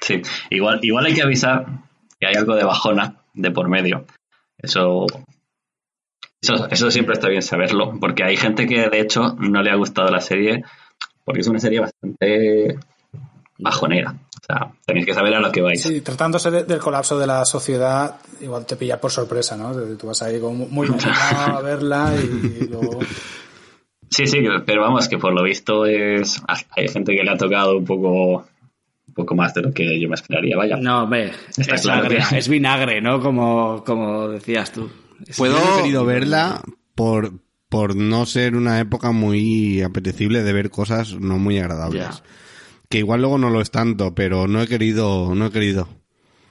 Sí, 0.00 0.20
igual, 0.50 0.80
igual 0.82 1.06
hay 1.06 1.14
que 1.14 1.22
avisar 1.22 1.66
que 2.18 2.26
hay 2.26 2.34
algo 2.34 2.54
de 2.54 2.64
bajona 2.64 3.16
de 3.34 3.50
por 3.50 3.68
medio. 3.68 4.06
Eso, 4.58 5.06
eso, 6.54 6.68
eso 6.70 6.90
siempre 6.90 7.14
está 7.14 7.28
bien 7.28 7.42
saberlo, 7.42 7.94
porque 8.00 8.24
hay 8.24 8.36
gente 8.36 8.66
que 8.66 8.88
de 8.88 9.00
hecho 9.00 9.34
no 9.38 9.62
le 9.62 9.70
ha 9.70 9.74
gustado 9.76 10.08
la 10.10 10.20
serie, 10.20 10.62
porque 11.24 11.40
es 11.40 11.46
una 11.48 11.58
serie 11.58 11.80
bastante 11.80 12.78
bajonera. 13.58 14.12
O 14.12 14.44
sea, 14.46 14.70
tenéis 14.84 15.06
que 15.06 15.14
saber 15.14 15.34
a 15.34 15.40
lo 15.40 15.50
que 15.50 15.60
vais. 15.62 15.82
Sí, 15.82 16.00
tratándose 16.02 16.50
de- 16.50 16.64
del 16.64 16.78
colapso 16.78 17.18
de 17.18 17.26
la 17.26 17.44
sociedad, 17.44 18.16
igual 18.40 18.64
te 18.64 18.76
pilla 18.76 19.00
por 19.00 19.10
sorpresa, 19.10 19.56
¿no? 19.56 19.72
Tú 19.96 20.06
vas 20.06 20.22
ahí 20.22 20.38
como 20.38 20.66
muy 20.66 20.86
emocionado 20.86 21.56
a 21.56 21.60
verla 21.62 22.12
y 22.16 22.66
luego... 22.70 23.00
Sí, 24.08 24.26
sí, 24.28 24.38
pero 24.64 24.82
vamos, 24.82 25.08
que 25.08 25.18
por 25.18 25.32
lo 25.34 25.42
visto 25.42 25.84
es 25.84 26.40
hay 26.76 26.86
gente 26.88 27.16
que 27.16 27.24
le 27.24 27.30
ha 27.32 27.36
tocado 27.36 27.76
un 27.76 27.84
poco 27.84 28.46
un 29.08 29.14
poco 29.14 29.34
más 29.34 29.52
de 29.54 29.62
lo 29.62 29.72
que 29.72 29.98
yo 30.00 30.08
me 30.08 30.14
esperaría, 30.14 30.56
vaya. 30.56 30.76
No, 30.76 31.04
hombre, 31.04 31.32
Está 31.56 31.74
es, 31.74 31.82
claro 31.82 32.08
que- 32.08 32.18
es 32.38 32.48
vinagre, 32.48 33.00
¿no? 33.00 33.20
Como, 33.20 33.82
como 33.84 34.28
decías 34.28 34.70
tú. 34.72 34.88
No 35.38 35.78
he 35.78 35.82
querido 35.82 36.04
verla 36.04 36.62
por, 36.94 37.40
por 37.68 37.96
no 37.96 38.26
ser 38.26 38.56
una 38.56 38.80
época 38.80 39.12
muy 39.12 39.82
apetecible 39.82 40.42
de 40.42 40.52
ver 40.52 40.70
cosas 40.70 41.14
no 41.14 41.38
muy 41.38 41.58
agradables. 41.58 42.22
Que 42.88 42.98
igual 42.98 43.20
luego 43.20 43.38
no 43.38 43.50
lo 43.50 43.60
es 43.60 43.70
tanto, 43.70 44.14
pero 44.14 44.46
no 44.46 44.62
he 44.62 44.68
querido, 44.68 45.34
no 45.34 45.46
he 45.46 45.50
querido. 45.50 45.88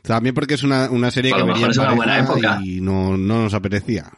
También 0.01 0.35
porque 0.35 0.53
es 0.53 0.63
una, 0.63 0.89
una 0.89 1.09
serie 1.11 1.31
A 1.31 1.35
que 1.35 1.39
lo 1.41 1.47
vería 1.47 1.67
mejor 1.67 1.71
es 1.71 1.77
en 1.77 1.83
una 1.83 1.93
buena 1.95 2.13
pareja 2.13 2.33
época. 2.33 2.59
y 2.63 2.81
no, 2.81 3.17
no 3.17 3.43
nos 3.43 3.53
apetecía. 3.53 4.11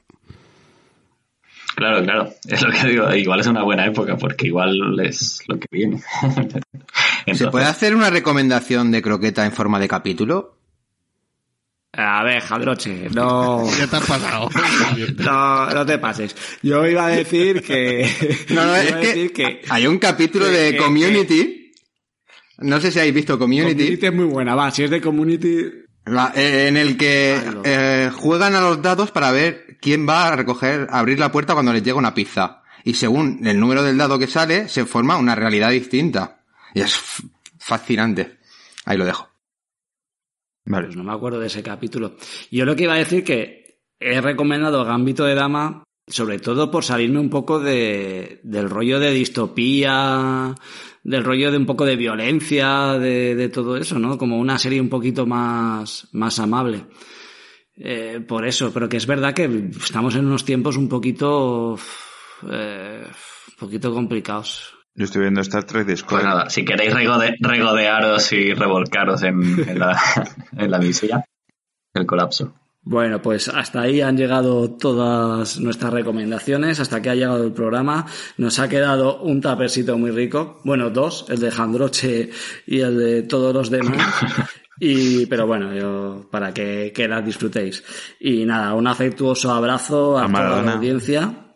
Claro, 1.75 2.03
claro, 2.03 2.33
es 2.47 2.61
lo 2.63 2.71
que 2.71 2.87
digo, 2.87 3.13
igual 3.13 3.39
es 3.39 3.45
una 3.45 3.61
buena 3.61 3.85
época 3.85 4.17
porque 4.17 4.47
igual 4.47 4.99
es 4.99 5.41
lo 5.47 5.59
que 5.59 5.67
viene. 5.69 6.01
¿Se 7.33 7.47
puede 7.49 7.65
hacer 7.65 7.95
una 7.95 8.09
recomendación 8.09 8.89
de 8.89 9.03
croqueta 9.03 9.45
en 9.45 9.51
forma 9.51 9.79
de 9.79 9.87
capítulo? 9.87 10.56
A 11.99 12.23
ver, 12.23 12.41
Jadroche, 12.41 13.09
no, 13.11 13.67
Ya 13.79 13.87
te 13.87 13.95
has 13.95 14.05
pasado. 14.05 14.49
no, 15.17 15.69
no 15.71 15.85
te 15.85 15.97
pases. 15.97 16.35
Yo 16.61 16.85
iba 16.85 17.07
a 17.07 17.09
decir 17.09 17.63
que... 17.63 18.45
No, 18.49 18.63
no, 18.65 18.75
es 18.75 18.91
a 18.93 18.99
que, 18.99 19.07
decir 19.07 19.33
que 19.33 19.61
hay 19.67 19.87
un 19.87 19.97
capítulo 19.97 20.45
que- 20.45 20.51
de 20.51 20.71
que- 20.73 20.77
Community. 20.77 21.73
No 22.59 22.79
sé 22.79 22.91
si 22.91 22.99
habéis 22.99 23.15
visto 23.15 23.37
Community. 23.39 23.73
Community 23.75 24.05
es 24.05 24.13
muy 24.13 24.25
buena, 24.25 24.53
va, 24.55 24.69
si 24.71 24.83
es 24.83 24.89
de 24.91 25.01
Community... 25.01 25.65
la- 26.05 26.31
eh, 26.35 26.67
en 26.67 26.77
el 26.77 26.97
que 26.97 27.39
Claro. 27.41 27.61
eh, 27.65 28.11
juegan 28.15 28.53
a 28.55 28.61
los 28.61 28.81
dados 28.81 29.11
para 29.11 29.31
ver 29.31 29.77
quién 29.81 30.07
va 30.07 30.27
a 30.27 30.35
recoger, 30.35 30.87
a 30.91 30.99
abrir 30.99 31.19
la 31.19 31.31
puerta 31.31 31.53
cuando 31.53 31.73
les 31.73 31.81
llega 31.83 31.97
una 31.97 32.13
pizza. 32.13 32.61
Y 32.83 32.93
según 32.93 33.41
el 33.45 33.59
número 33.59 33.81
del 33.83 33.97
dado 33.97 34.17
que 34.19 34.27
sale, 34.27 34.69
se 34.69 34.85
forma 34.85 35.17
una 35.17 35.33
realidad 35.35 35.71
distinta. 35.71 36.41
Y 36.75 36.81
es 36.81 36.95
fascinante. 37.59 38.37
Ahí 38.85 38.97
lo 38.97 39.05
dejo. 39.05 39.26
No 40.67 41.03
me 41.03 41.13
acuerdo 41.13 41.39
de 41.39 41.47
ese 41.47 41.63
capítulo. 41.63 42.15
Yo 42.51 42.65
lo 42.65 42.75
que 42.75 42.83
iba 42.83 42.93
a 42.93 42.97
decir 42.97 43.23
que 43.23 43.79
he 43.99 44.21
recomendado 44.21 44.83
Gambito 44.83 45.23
de 45.25 45.35
Dama, 45.35 45.83
sobre 46.05 46.39
todo 46.39 46.69
por 46.69 46.83
salirme 46.83 47.19
un 47.19 47.29
poco 47.29 47.59
de, 47.59 48.41
del 48.43 48.69
rollo 48.69 48.99
de 48.99 49.11
distopía, 49.11 50.53
del 51.03 51.23
rollo 51.23 51.51
de 51.51 51.57
un 51.57 51.65
poco 51.65 51.85
de 51.85 51.95
violencia, 51.95 52.93
de, 52.99 53.35
de 53.35 53.49
todo 53.49 53.77
eso, 53.77 53.97
¿no? 53.97 54.17
Como 54.17 54.37
una 54.37 54.59
serie 54.59 54.81
un 54.81 54.89
poquito 54.89 55.25
más, 55.25 56.07
más 56.11 56.39
amable. 56.39 56.85
Eh, 57.77 58.21
por 58.27 58.45
eso, 58.45 58.71
pero 58.73 58.89
que 58.89 58.97
es 58.97 59.05
verdad 59.05 59.33
que 59.33 59.69
estamos 59.83 60.15
en 60.15 60.25
unos 60.25 60.43
tiempos 60.43 60.77
un 60.77 60.89
poquito, 60.89 61.77
eh, 62.49 63.05
un 63.05 63.55
poquito 63.57 63.93
complicados. 63.93 64.76
Yo 64.97 65.05
estoy 65.05 65.21
viendo 65.21 65.39
Star 65.41 65.63
Trek 65.63 65.85
pues 65.85 65.95
Discovery. 65.99 66.25
nada, 66.27 66.49
si 66.49 66.65
queréis 66.65 66.93
regode- 66.93 67.35
regodearos 67.39 68.33
y 68.33 68.53
revolcaros 68.53 69.23
en, 69.23 69.41
en 69.69 69.79
la, 69.79 69.97
en 70.57 70.71
la 70.71 70.79
miseria, 70.79 71.23
el 71.93 72.05
colapso. 72.05 72.53
Bueno, 72.81 73.21
pues 73.21 73.49
hasta 73.49 73.81
ahí 73.81 73.99
han 74.01 74.15
llegado 74.17 74.71
todas 74.71 75.59
nuestras 75.59 75.91
recomendaciones, 75.93 76.79
hasta 76.79 77.01
que 77.01 77.09
ha 77.09 77.15
llegado 77.15 77.43
el 77.43 77.51
programa. 77.51 78.05
Nos 78.37 78.59
ha 78.59 78.69
quedado 78.69 79.21
un 79.21 79.41
tapercito 79.41 79.97
muy 79.97 80.09
rico, 80.11 80.61
bueno, 80.63 80.89
dos, 80.89 81.25
el 81.29 81.39
de 81.41 81.51
Jandroche 81.51 82.29
y 82.65 82.79
el 82.79 82.97
de 82.97 83.21
todos 83.23 83.53
los 83.53 83.69
demás. 83.69 83.97
Y, 84.79 85.25
pero 85.25 85.47
bueno, 85.47 85.73
yo, 85.73 86.27
para 86.29 86.53
que, 86.53 86.91
que 86.93 87.07
las 87.07 87.25
disfrutéis. 87.25 87.83
Y 88.19 88.45
nada, 88.45 88.75
un 88.75 88.85
afectuoso 88.85 89.51
abrazo 89.51 90.19
a, 90.19 90.25
A 90.25 90.27
toda 90.31 90.61
la 90.61 90.73
audiencia, 90.73 91.46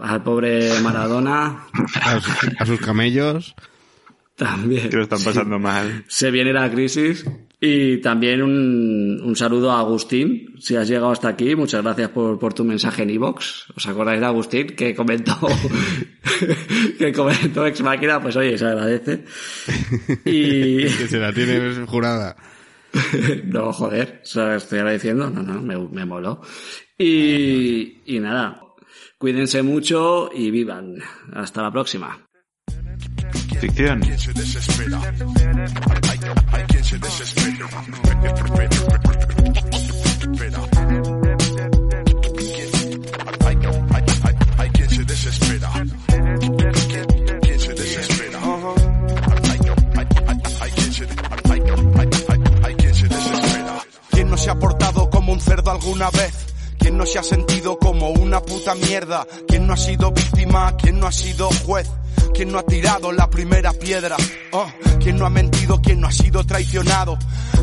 al 0.00 0.22
pobre 0.22 0.80
Maradona. 0.80 1.64
A 2.02 2.20
sus, 2.20 2.34
a 2.58 2.66
sus 2.66 2.80
camellos. 2.80 3.54
También. 4.36 4.88
que 4.88 4.96
lo 4.96 5.02
están 5.02 5.22
pasando 5.22 5.58
mal. 5.58 6.04
Se 6.06 6.30
viene 6.30 6.52
la 6.52 6.70
crisis. 6.70 7.24
Y 7.60 7.96
también 8.00 8.40
un, 8.40 9.20
un 9.20 9.34
saludo 9.34 9.72
a 9.72 9.80
Agustín, 9.80 10.54
si 10.60 10.76
has 10.76 10.86
llegado 10.86 11.10
hasta 11.10 11.26
aquí, 11.26 11.56
muchas 11.56 11.82
gracias 11.82 12.10
por, 12.10 12.38
por 12.38 12.54
tu 12.54 12.64
mensaje 12.64 13.02
en 13.02 13.10
iVoox. 13.10 13.70
¿Os 13.74 13.86
acordáis 13.88 14.20
de 14.20 14.26
Agustín 14.26 14.68
que 14.68 14.94
comentó, 14.94 15.36
que 16.98 17.12
comentó 17.12 17.66
Ex 17.66 17.82
Máquina? 17.82 18.22
Pues 18.22 18.36
oye, 18.36 18.56
se 18.56 18.64
agradece. 18.64 19.24
Y, 20.24 20.84
Que 20.98 21.08
se 21.08 21.18
la 21.18 21.32
tiene 21.32 21.84
jurada. 21.84 22.36
no, 23.44 23.72
joder, 23.72 24.20
o 24.22 24.26
sea, 24.26 24.54
estoy 24.54 24.78
agradeciendo, 24.78 25.28
no, 25.28 25.42
no, 25.42 25.60
me, 25.60 25.76
me 25.76 26.04
moló. 26.04 26.40
Y, 26.96 28.02
y 28.06 28.20
nada, 28.20 28.62
cuídense 29.18 29.62
mucho 29.62 30.30
y 30.32 30.50
vivan. 30.50 30.96
Hasta 31.32 31.62
la 31.62 31.70
próxima. 31.70 32.18
Ficción. 33.60 34.00
¿Quién 54.10 54.30
no 54.30 54.36
se 54.36 54.50
ha 54.50 54.54
portado 54.58 55.10
como 55.10 55.32
un 55.32 55.40
cerdo 55.40 55.70
alguna 55.70 56.10
vez? 56.10 56.47
¿Quién 56.88 56.96
no 56.96 57.04
se 57.04 57.18
ha 57.18 57.22
sentido 57.22 57.78
como 57.78 58.08
una 58.08 58.40
puta 58.40 58.74
mierda? 58.74 59.26
¿Quién 59.46 59.66
no 59.66 59.74
ha 59.74 59.76
sido 59.76 60.10
víctima? 60.10 60.74
¿Quién 60.78 60.98
no 60.98 61.06
ha 61.06 61.12
sido 61.12 61.50
juez? 61.66 61.86
¿Quién 62.32 62.50
no 62.50 62.58
ha 62.58 62.62
tirado 62.62 63.12
la 63.12 63.28
primera 63.28 63.74
piedra? 63.74 64.16
Oh, 64.52 64.64
¿Quién 64.98 65.18
no 65.18 65.26
ha 65.26 65.28
mentido? 65.28 65.82
¿Quién 65.82 66.00
no 66.00 66.06
ha 66.06 66.12
sido 66.12 66.44
traicionado? 66.44 67.18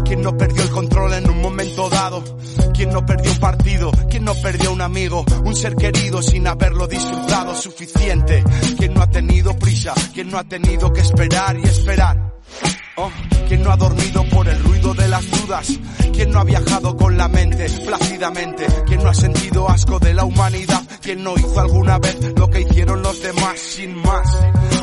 ¿Quién 0.06 0.22
no 0.22 0.38
perdió 0.38 0.62
el 0.62 0.70
control 0.70 1.14
en 1.14 1.28
un 1.28 1.42
momento 1.42 1.90
dado? 1.90 2.24
¿Quién 2.76 2.92
no 2.92 3.04
perdió 3.04 3.32
un 3.32 3.40
partido? 3.40 3.92
¿Quién 4.12 4.26
no 4.26 4.36
perdió 4.36 4.72
un 4.72 4.82
amigo? 4.82 5.26
Un 5.44 5.56
ser 5.56 5.76
querido 5.76 6.22
sin 6.22 6.46
haberlo 6.46 6.86
disfrutado 6.86 7.56
suficiente. 7.56 8.44
¿Quién 8.78 8.94
no 8.94 9.02
ha 9.02 9.10
tenido 9.10 9.58
prisa? 9.58 9.96
¿Quién 10.14 10.30
no 10.30 10.38
ha 10.38 10.44
tenido 10.44 10.94
que 10.94 11.02
esperar 11.02 11.58
y 11.58 11.64
esperar? 11.64 12.36
Oh, 12.98 13.12
¿Quién 13.50 13.62
no 13.62 13.72
ha 13.72 13.76
dormido 13.76 14.24
por 14.30 14.48
el 14.48 14.58
ruido 14.64 14.94
de 14.94 15.10
las 15.10 15.30
dudas? 15.30 15.68
¿Quién 16.14 16.32
no 16.32 16.40
ha 16.40 16.44
viajado 16.46 16.96
con 16.96 17.18
la 17.18 17.28
mente 17.28 17.70
plácidamente? 17.86 18.66
¿Quién 18.86 19.04
no 19.04 19.10
ha 19.10 19.14
sentido 19.14 19.70
asco 19.70 20.00
de 20.00 20.14
la 20.14 20.24
humanidad? 20.24 20.82
¿Quién 21.02 21.22
no 21.22 21.34
hizo 21.36 21.60
alguna 21.60 22.00
vez 22.00 22.18
lo 22.38 22.50
que 22.50 22.62
hicieron 22.62 23.02
los 23.02 23.22
demás 23.22 23.60
sin 23.60 24.02
más? 24.02 24.26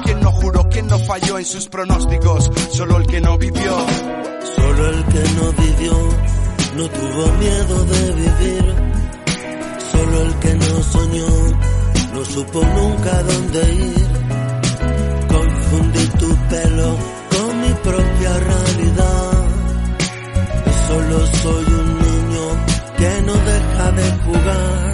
¿Quién 0.05 0.21
no 0.21 0.31
juró? 0.31 0.69
¿Quién 0.69 0.89
no 0.89 0.99
falló 0.99 1.39
en 1.39 1.45
sus 1.47 1.69
pronósticos? 1.69 2.51
Solo 2.73 2.99
el 2.99 3.07
que 3.07 3.21
no 3.23 3.39
vivió. 3.39 3.87
Solo 4.57 4.89
el 4.91 5.05
que 5.07 5.21
no 5.21 5.53
vivió 5.53 6.09
no 6.77 6.89
tuvo 6.91 7.33
miedo 7.39 7.85
de 7.85 8.13
vivir. 8.13 8.75
Solo 9.91 10.23
el 10.23 10.35
que 10.35 10.55
no 10.55 10.83
soñó 10.83 11.27
no 12.13 12.25
supo 12.27 12.63
nunca 12.63 13.23
dónde 13.23 13.75
ir. 13.75 14.09
Confundí 15.29 16.07
tu 16.19 16.37
pelo 16.51 17.22
propia 17.83 18.39
realidad. 18.39 19.33
Solo 20.89 21.27
soy 21.43 21.65
un 21.65 21.89
niño 21.99 22.47
que 22.99 23.23
no 23.23 23.33
deja 23.33 23.93
de 23.93 24.13
jugar. 24.25 24.92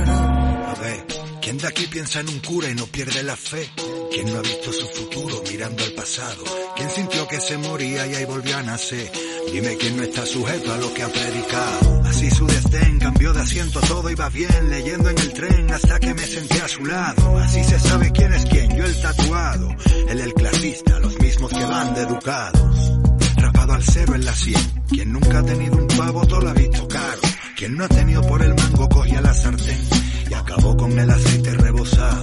¿Quién 1.49 1.57
de 1.57 1.67
aquí 1.67 1.87
piensa 1.87 2.21
en 2.21 2.29
un 2.29 2.41
cura 2.41 2.69
y 2.69 2.75
no 2.75 2.85
pierde 2.85 3.23
la 3.23 3.35
fe? 3.35 3.71
¿Quién 4.13 4.27
no 4.27 4.39
ha 4.39 4.43
visto 4.43 4.71
su 4.71 4.87
futuro 4.87 5.43
mirando 5.51 5.83
al 5.83 5.93
pasado? 5.93 6.45
¿Quién 6.77 6.91
sintió 6.91 7.27
que 7.27 7.41
se 7.41 7.57
moría 7.57 8.07
y 8.07 8.15
ahí 8.17 8.25
volvió 8.27 8.55
a 8.55 8.63
nacer? 8.63 9.11
Dime 9.51 9.75
quién 9.79 9.97
no 9.97 10.03
está 10.03 10.27
sujeto 10.27 10.75
a 10.75 10.77
lo 10.77 10.93
que 10.93 11.03
ha 11.03 11.09
predicado. 11.09 12.03
Así 12.05 12.31
su 12.31 12.47
desdén 12.47 12.99
cambió 12.99 13.33
de 13.33 13.41
asiento, 13.41 13.81
todo 13.81 14.11
iba 14.11 14.29
bien, 14.29 14.69
leyendo 14.69 15.09
en 15.09 15.19
el 15.19 15.33
tren 15.33 15.73
hasta 15.73 15.99
que 15.99 16.13
me 16.13 16.27
senté 16.27 16.61
a 16.61 16.69
su 16.69 16.85
lado. 16.85 17.39
Así 17.39 17.65
se 17.65 17.81
sabe 17.81 18.13
quién 18.13 18.35
es 18.35 18.45
quién, 18.45 18.77
yo 18.77 18.85
el 18.85 19.01
tatuado, 19.01 19.75
él 20.07 20.21
el 20.21 20.35
clasista, 20.35 20.99
los 20.99 21.19
mismos 21.19 21.51
que 21.51 21.65
van 21.65 21.95
de 21.95 22.03
educados. 22.03 22.93
Rapado 23.37 23.73
al 23.73 23.85
cero 23.85 24.15
en 24.15 24.25
la 24.27 24.37
sien, 24.37 24.85
quien 24.91 25.13
nunca 25.15 25.39
ha 25.39 25.43
tenido 25.43 25.77
un 25.79 25.87
pavo 25.87 26.27
todo 26.27 26.43
lo 26.43 26.51
ha 26.51 26.55
visto 26.55 26.87
caro. 26.89 27.23
Quien 27.57 27.75
no 27.75 27.87
ha 27.87 27.89
tenido 27.89 28.21
por 28.21 28.43
el 28.43 28.55
mango 28.55 28.87
cogía 28.91 29.23
la 29.23 29.33
sartén 29.33 29.98
y 30.29 30.35
acabó 30.35 30.77
con 30.77 30.99
el 30.99 31.11
aceite 31.11 31.51
rebosado. 31.53 32.23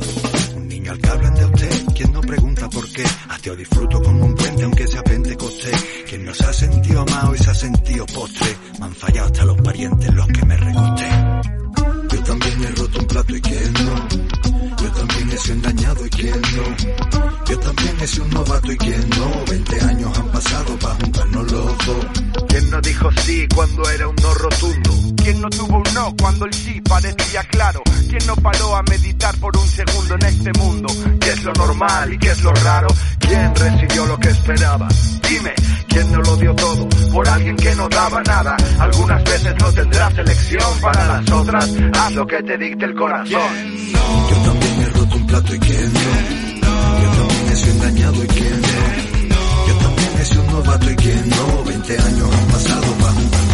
Un 0.56 0.67
niño 0.67 0.92
al 0.92 1.00
que 1.00 1.09
hablan 1.09 1.35
de 1.35 1.45
usted, 1.45 1.85
quien 1.95 2.11
no 2.11 2.22
pregunta 2.22 2.69
por 2.69 2.90
qué. 2.92 3.03
Hasta 3.03 3.45
yo 3.45 3.56
disfruto 3.56 4.01
con 4.01 4.22
un 4.22 4.35
puente 4.35 4.64
aunque 4.64 4.88
sea 4.88 5.03
pentecostés. 5.03 5.85
Quien 6.09 6.25
no 6.25 6.34
se 6.34 6.45
ha 6.45 6.53
sentido 6.53 7.01
amado 7.01 7.35
y 7.35 7.38
se 7.38 7.50
ha 7.50 7.53
sentido 7.53 8.06
postre. 8.06 8.56
Me 8.80 8.85
han 8.85 8.95
fallado 8.95 9.27
hasta 9.27 9.45
los 9.45 9.61
parientes 9.61 10.14
los 10.14 10.27
que 10.27 10.45
me 10.45 10.58
recosté. 10.58 11.09
Yo 12.11 12.24
también 12.24 12.64
he 12.64 12.72
roto 12.72 13.00
un 13.00 13.08
plato 13.08 13.35
y 13.35 13.42
sido 15.38 15.56
engañado 15.56 16.06
y 16.06 16.10
quien 16.10 16.42
no. 16.42 17.46
Yo 17.48 17.60
también 17.60 17.96
he 18.02 18.08
sido 18.08 18.26
un 18.26 18.32
novato 18.32 18.72
y 18.72 18.78
quien 18.78 19.10
no. 19.10 19.46
Veinte 19.50 19.82
años 19.82 20.18
han 20.18 20.32
pasado 20.32 20.80
para 20.80 20.96
juntarnos 20.96 21.52
los 21.52 21.78
dos. 21.86 22.06
¿Quién 22.48 22.70
no 22.70 22.82
dijo 22.82 23.10
sí 23.24 23.48
cuando 23.54 23.90
era 23.90 24.08
un 24.08 24.16
no 24.16 24.34
rotundo? 24.34 24.92
¿Quién 25.24 25.42
no 25.42 25.50
tuvo 25.50 25.78
un 25.78 25.94
no 25.94 26.16
cuando 26.22 26.46
el 26.46 26.54
sí 26.54 26.82
parecía 26.82 27.44
claro? 27.44 27.82
¿Quién 28.10 28.28
no 28.28 28.36
paró 28.36 28.76
a 28.76 28.84
meditar 28.84 29.36
por 29.38 29.58
un 29.58 29.68
segundo 29.68 30.16
en 30.16 30.26
este 30.26 30.52
mundo? 30.60 30.88
¿Qué 31.20 31.30
es 31.30 31.44
lo 31.44 31.54
normal 31.54 32.14
y 32.14 32.18
qué 32.18 32.32
es 32.32 32.42
lo 32.42 32.54
raro? 32.54 32.88
¿Quién 33.20 33.56
recibió 33.56 34.06
lo 34.06 34.18
que 34.20 34.30
esperaba? 34.30 34.88
Dime, 35.28 35.54
¿quién 35.88 36.12
no 36.12 36.22
lo 36.22 36.38
dio 36.38 36.56
todo 36.56 36.88
por 37.12 37.28
alguien 37.28 37.56
que 37.56 37.76
no 37.76 37.90
daba 37.90 38.22
nada? 38.24 38.56
Algunas 38.80 39.24
veces 39.24 39.56
no 39.60 39.72
tendrás 39.74 40.18
elección, 40.18 40.80
para 40.82 41.08
las 41.08 41.32
otras 41.32 41.72
haz 41.94 42.12
lo 42.14 42.28
que 42.28 42.44
te 42.44 42.58
dicte 42.58 42.86
el 42.86 42.96
corazón. 42.96 43.86
Plato 45.26 45.56
y 45.56 45.60
quien 45.60 45.94
no. 45.94 46.00
Yo 47.02 47.10
también 47.18 47.52
he 47.52 47.56
sido 47.56 47.74
engañado 47.76 48.24
y 48.24 48.28
quien 48.28 48.62
no. 48.62 49.38
Yo 49.68 49.76
también 49.78 50.10
he 50.20 50.26
sido 50.26 50.42
un 50.42 50.48
novato 50.48 50.92
y 50.92 50.95
quien 50.95 51.30
no. 51.30 51.64
Veinte 51.64 51.98
años 52.00 52.30
han 52.36 52.48
pasado 52.48 52.94
para 53.00 53.45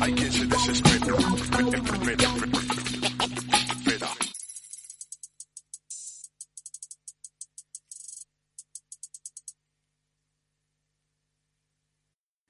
Hay, 0.00 0.12
quien 0.14 0.32
se 0.32 0.46
desespera. 0.46 1.16
Espera. 3.70 4.08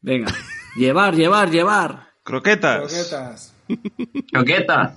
Venga, 0.01 0.35
llevar, 0.77 1.15
llevar, 1.15 1.51
llevar. 1.51 2.09
Croquetas. 2.23 2.93
Croquetas. 2.93 3.55
Croqueta. 4.33 4.97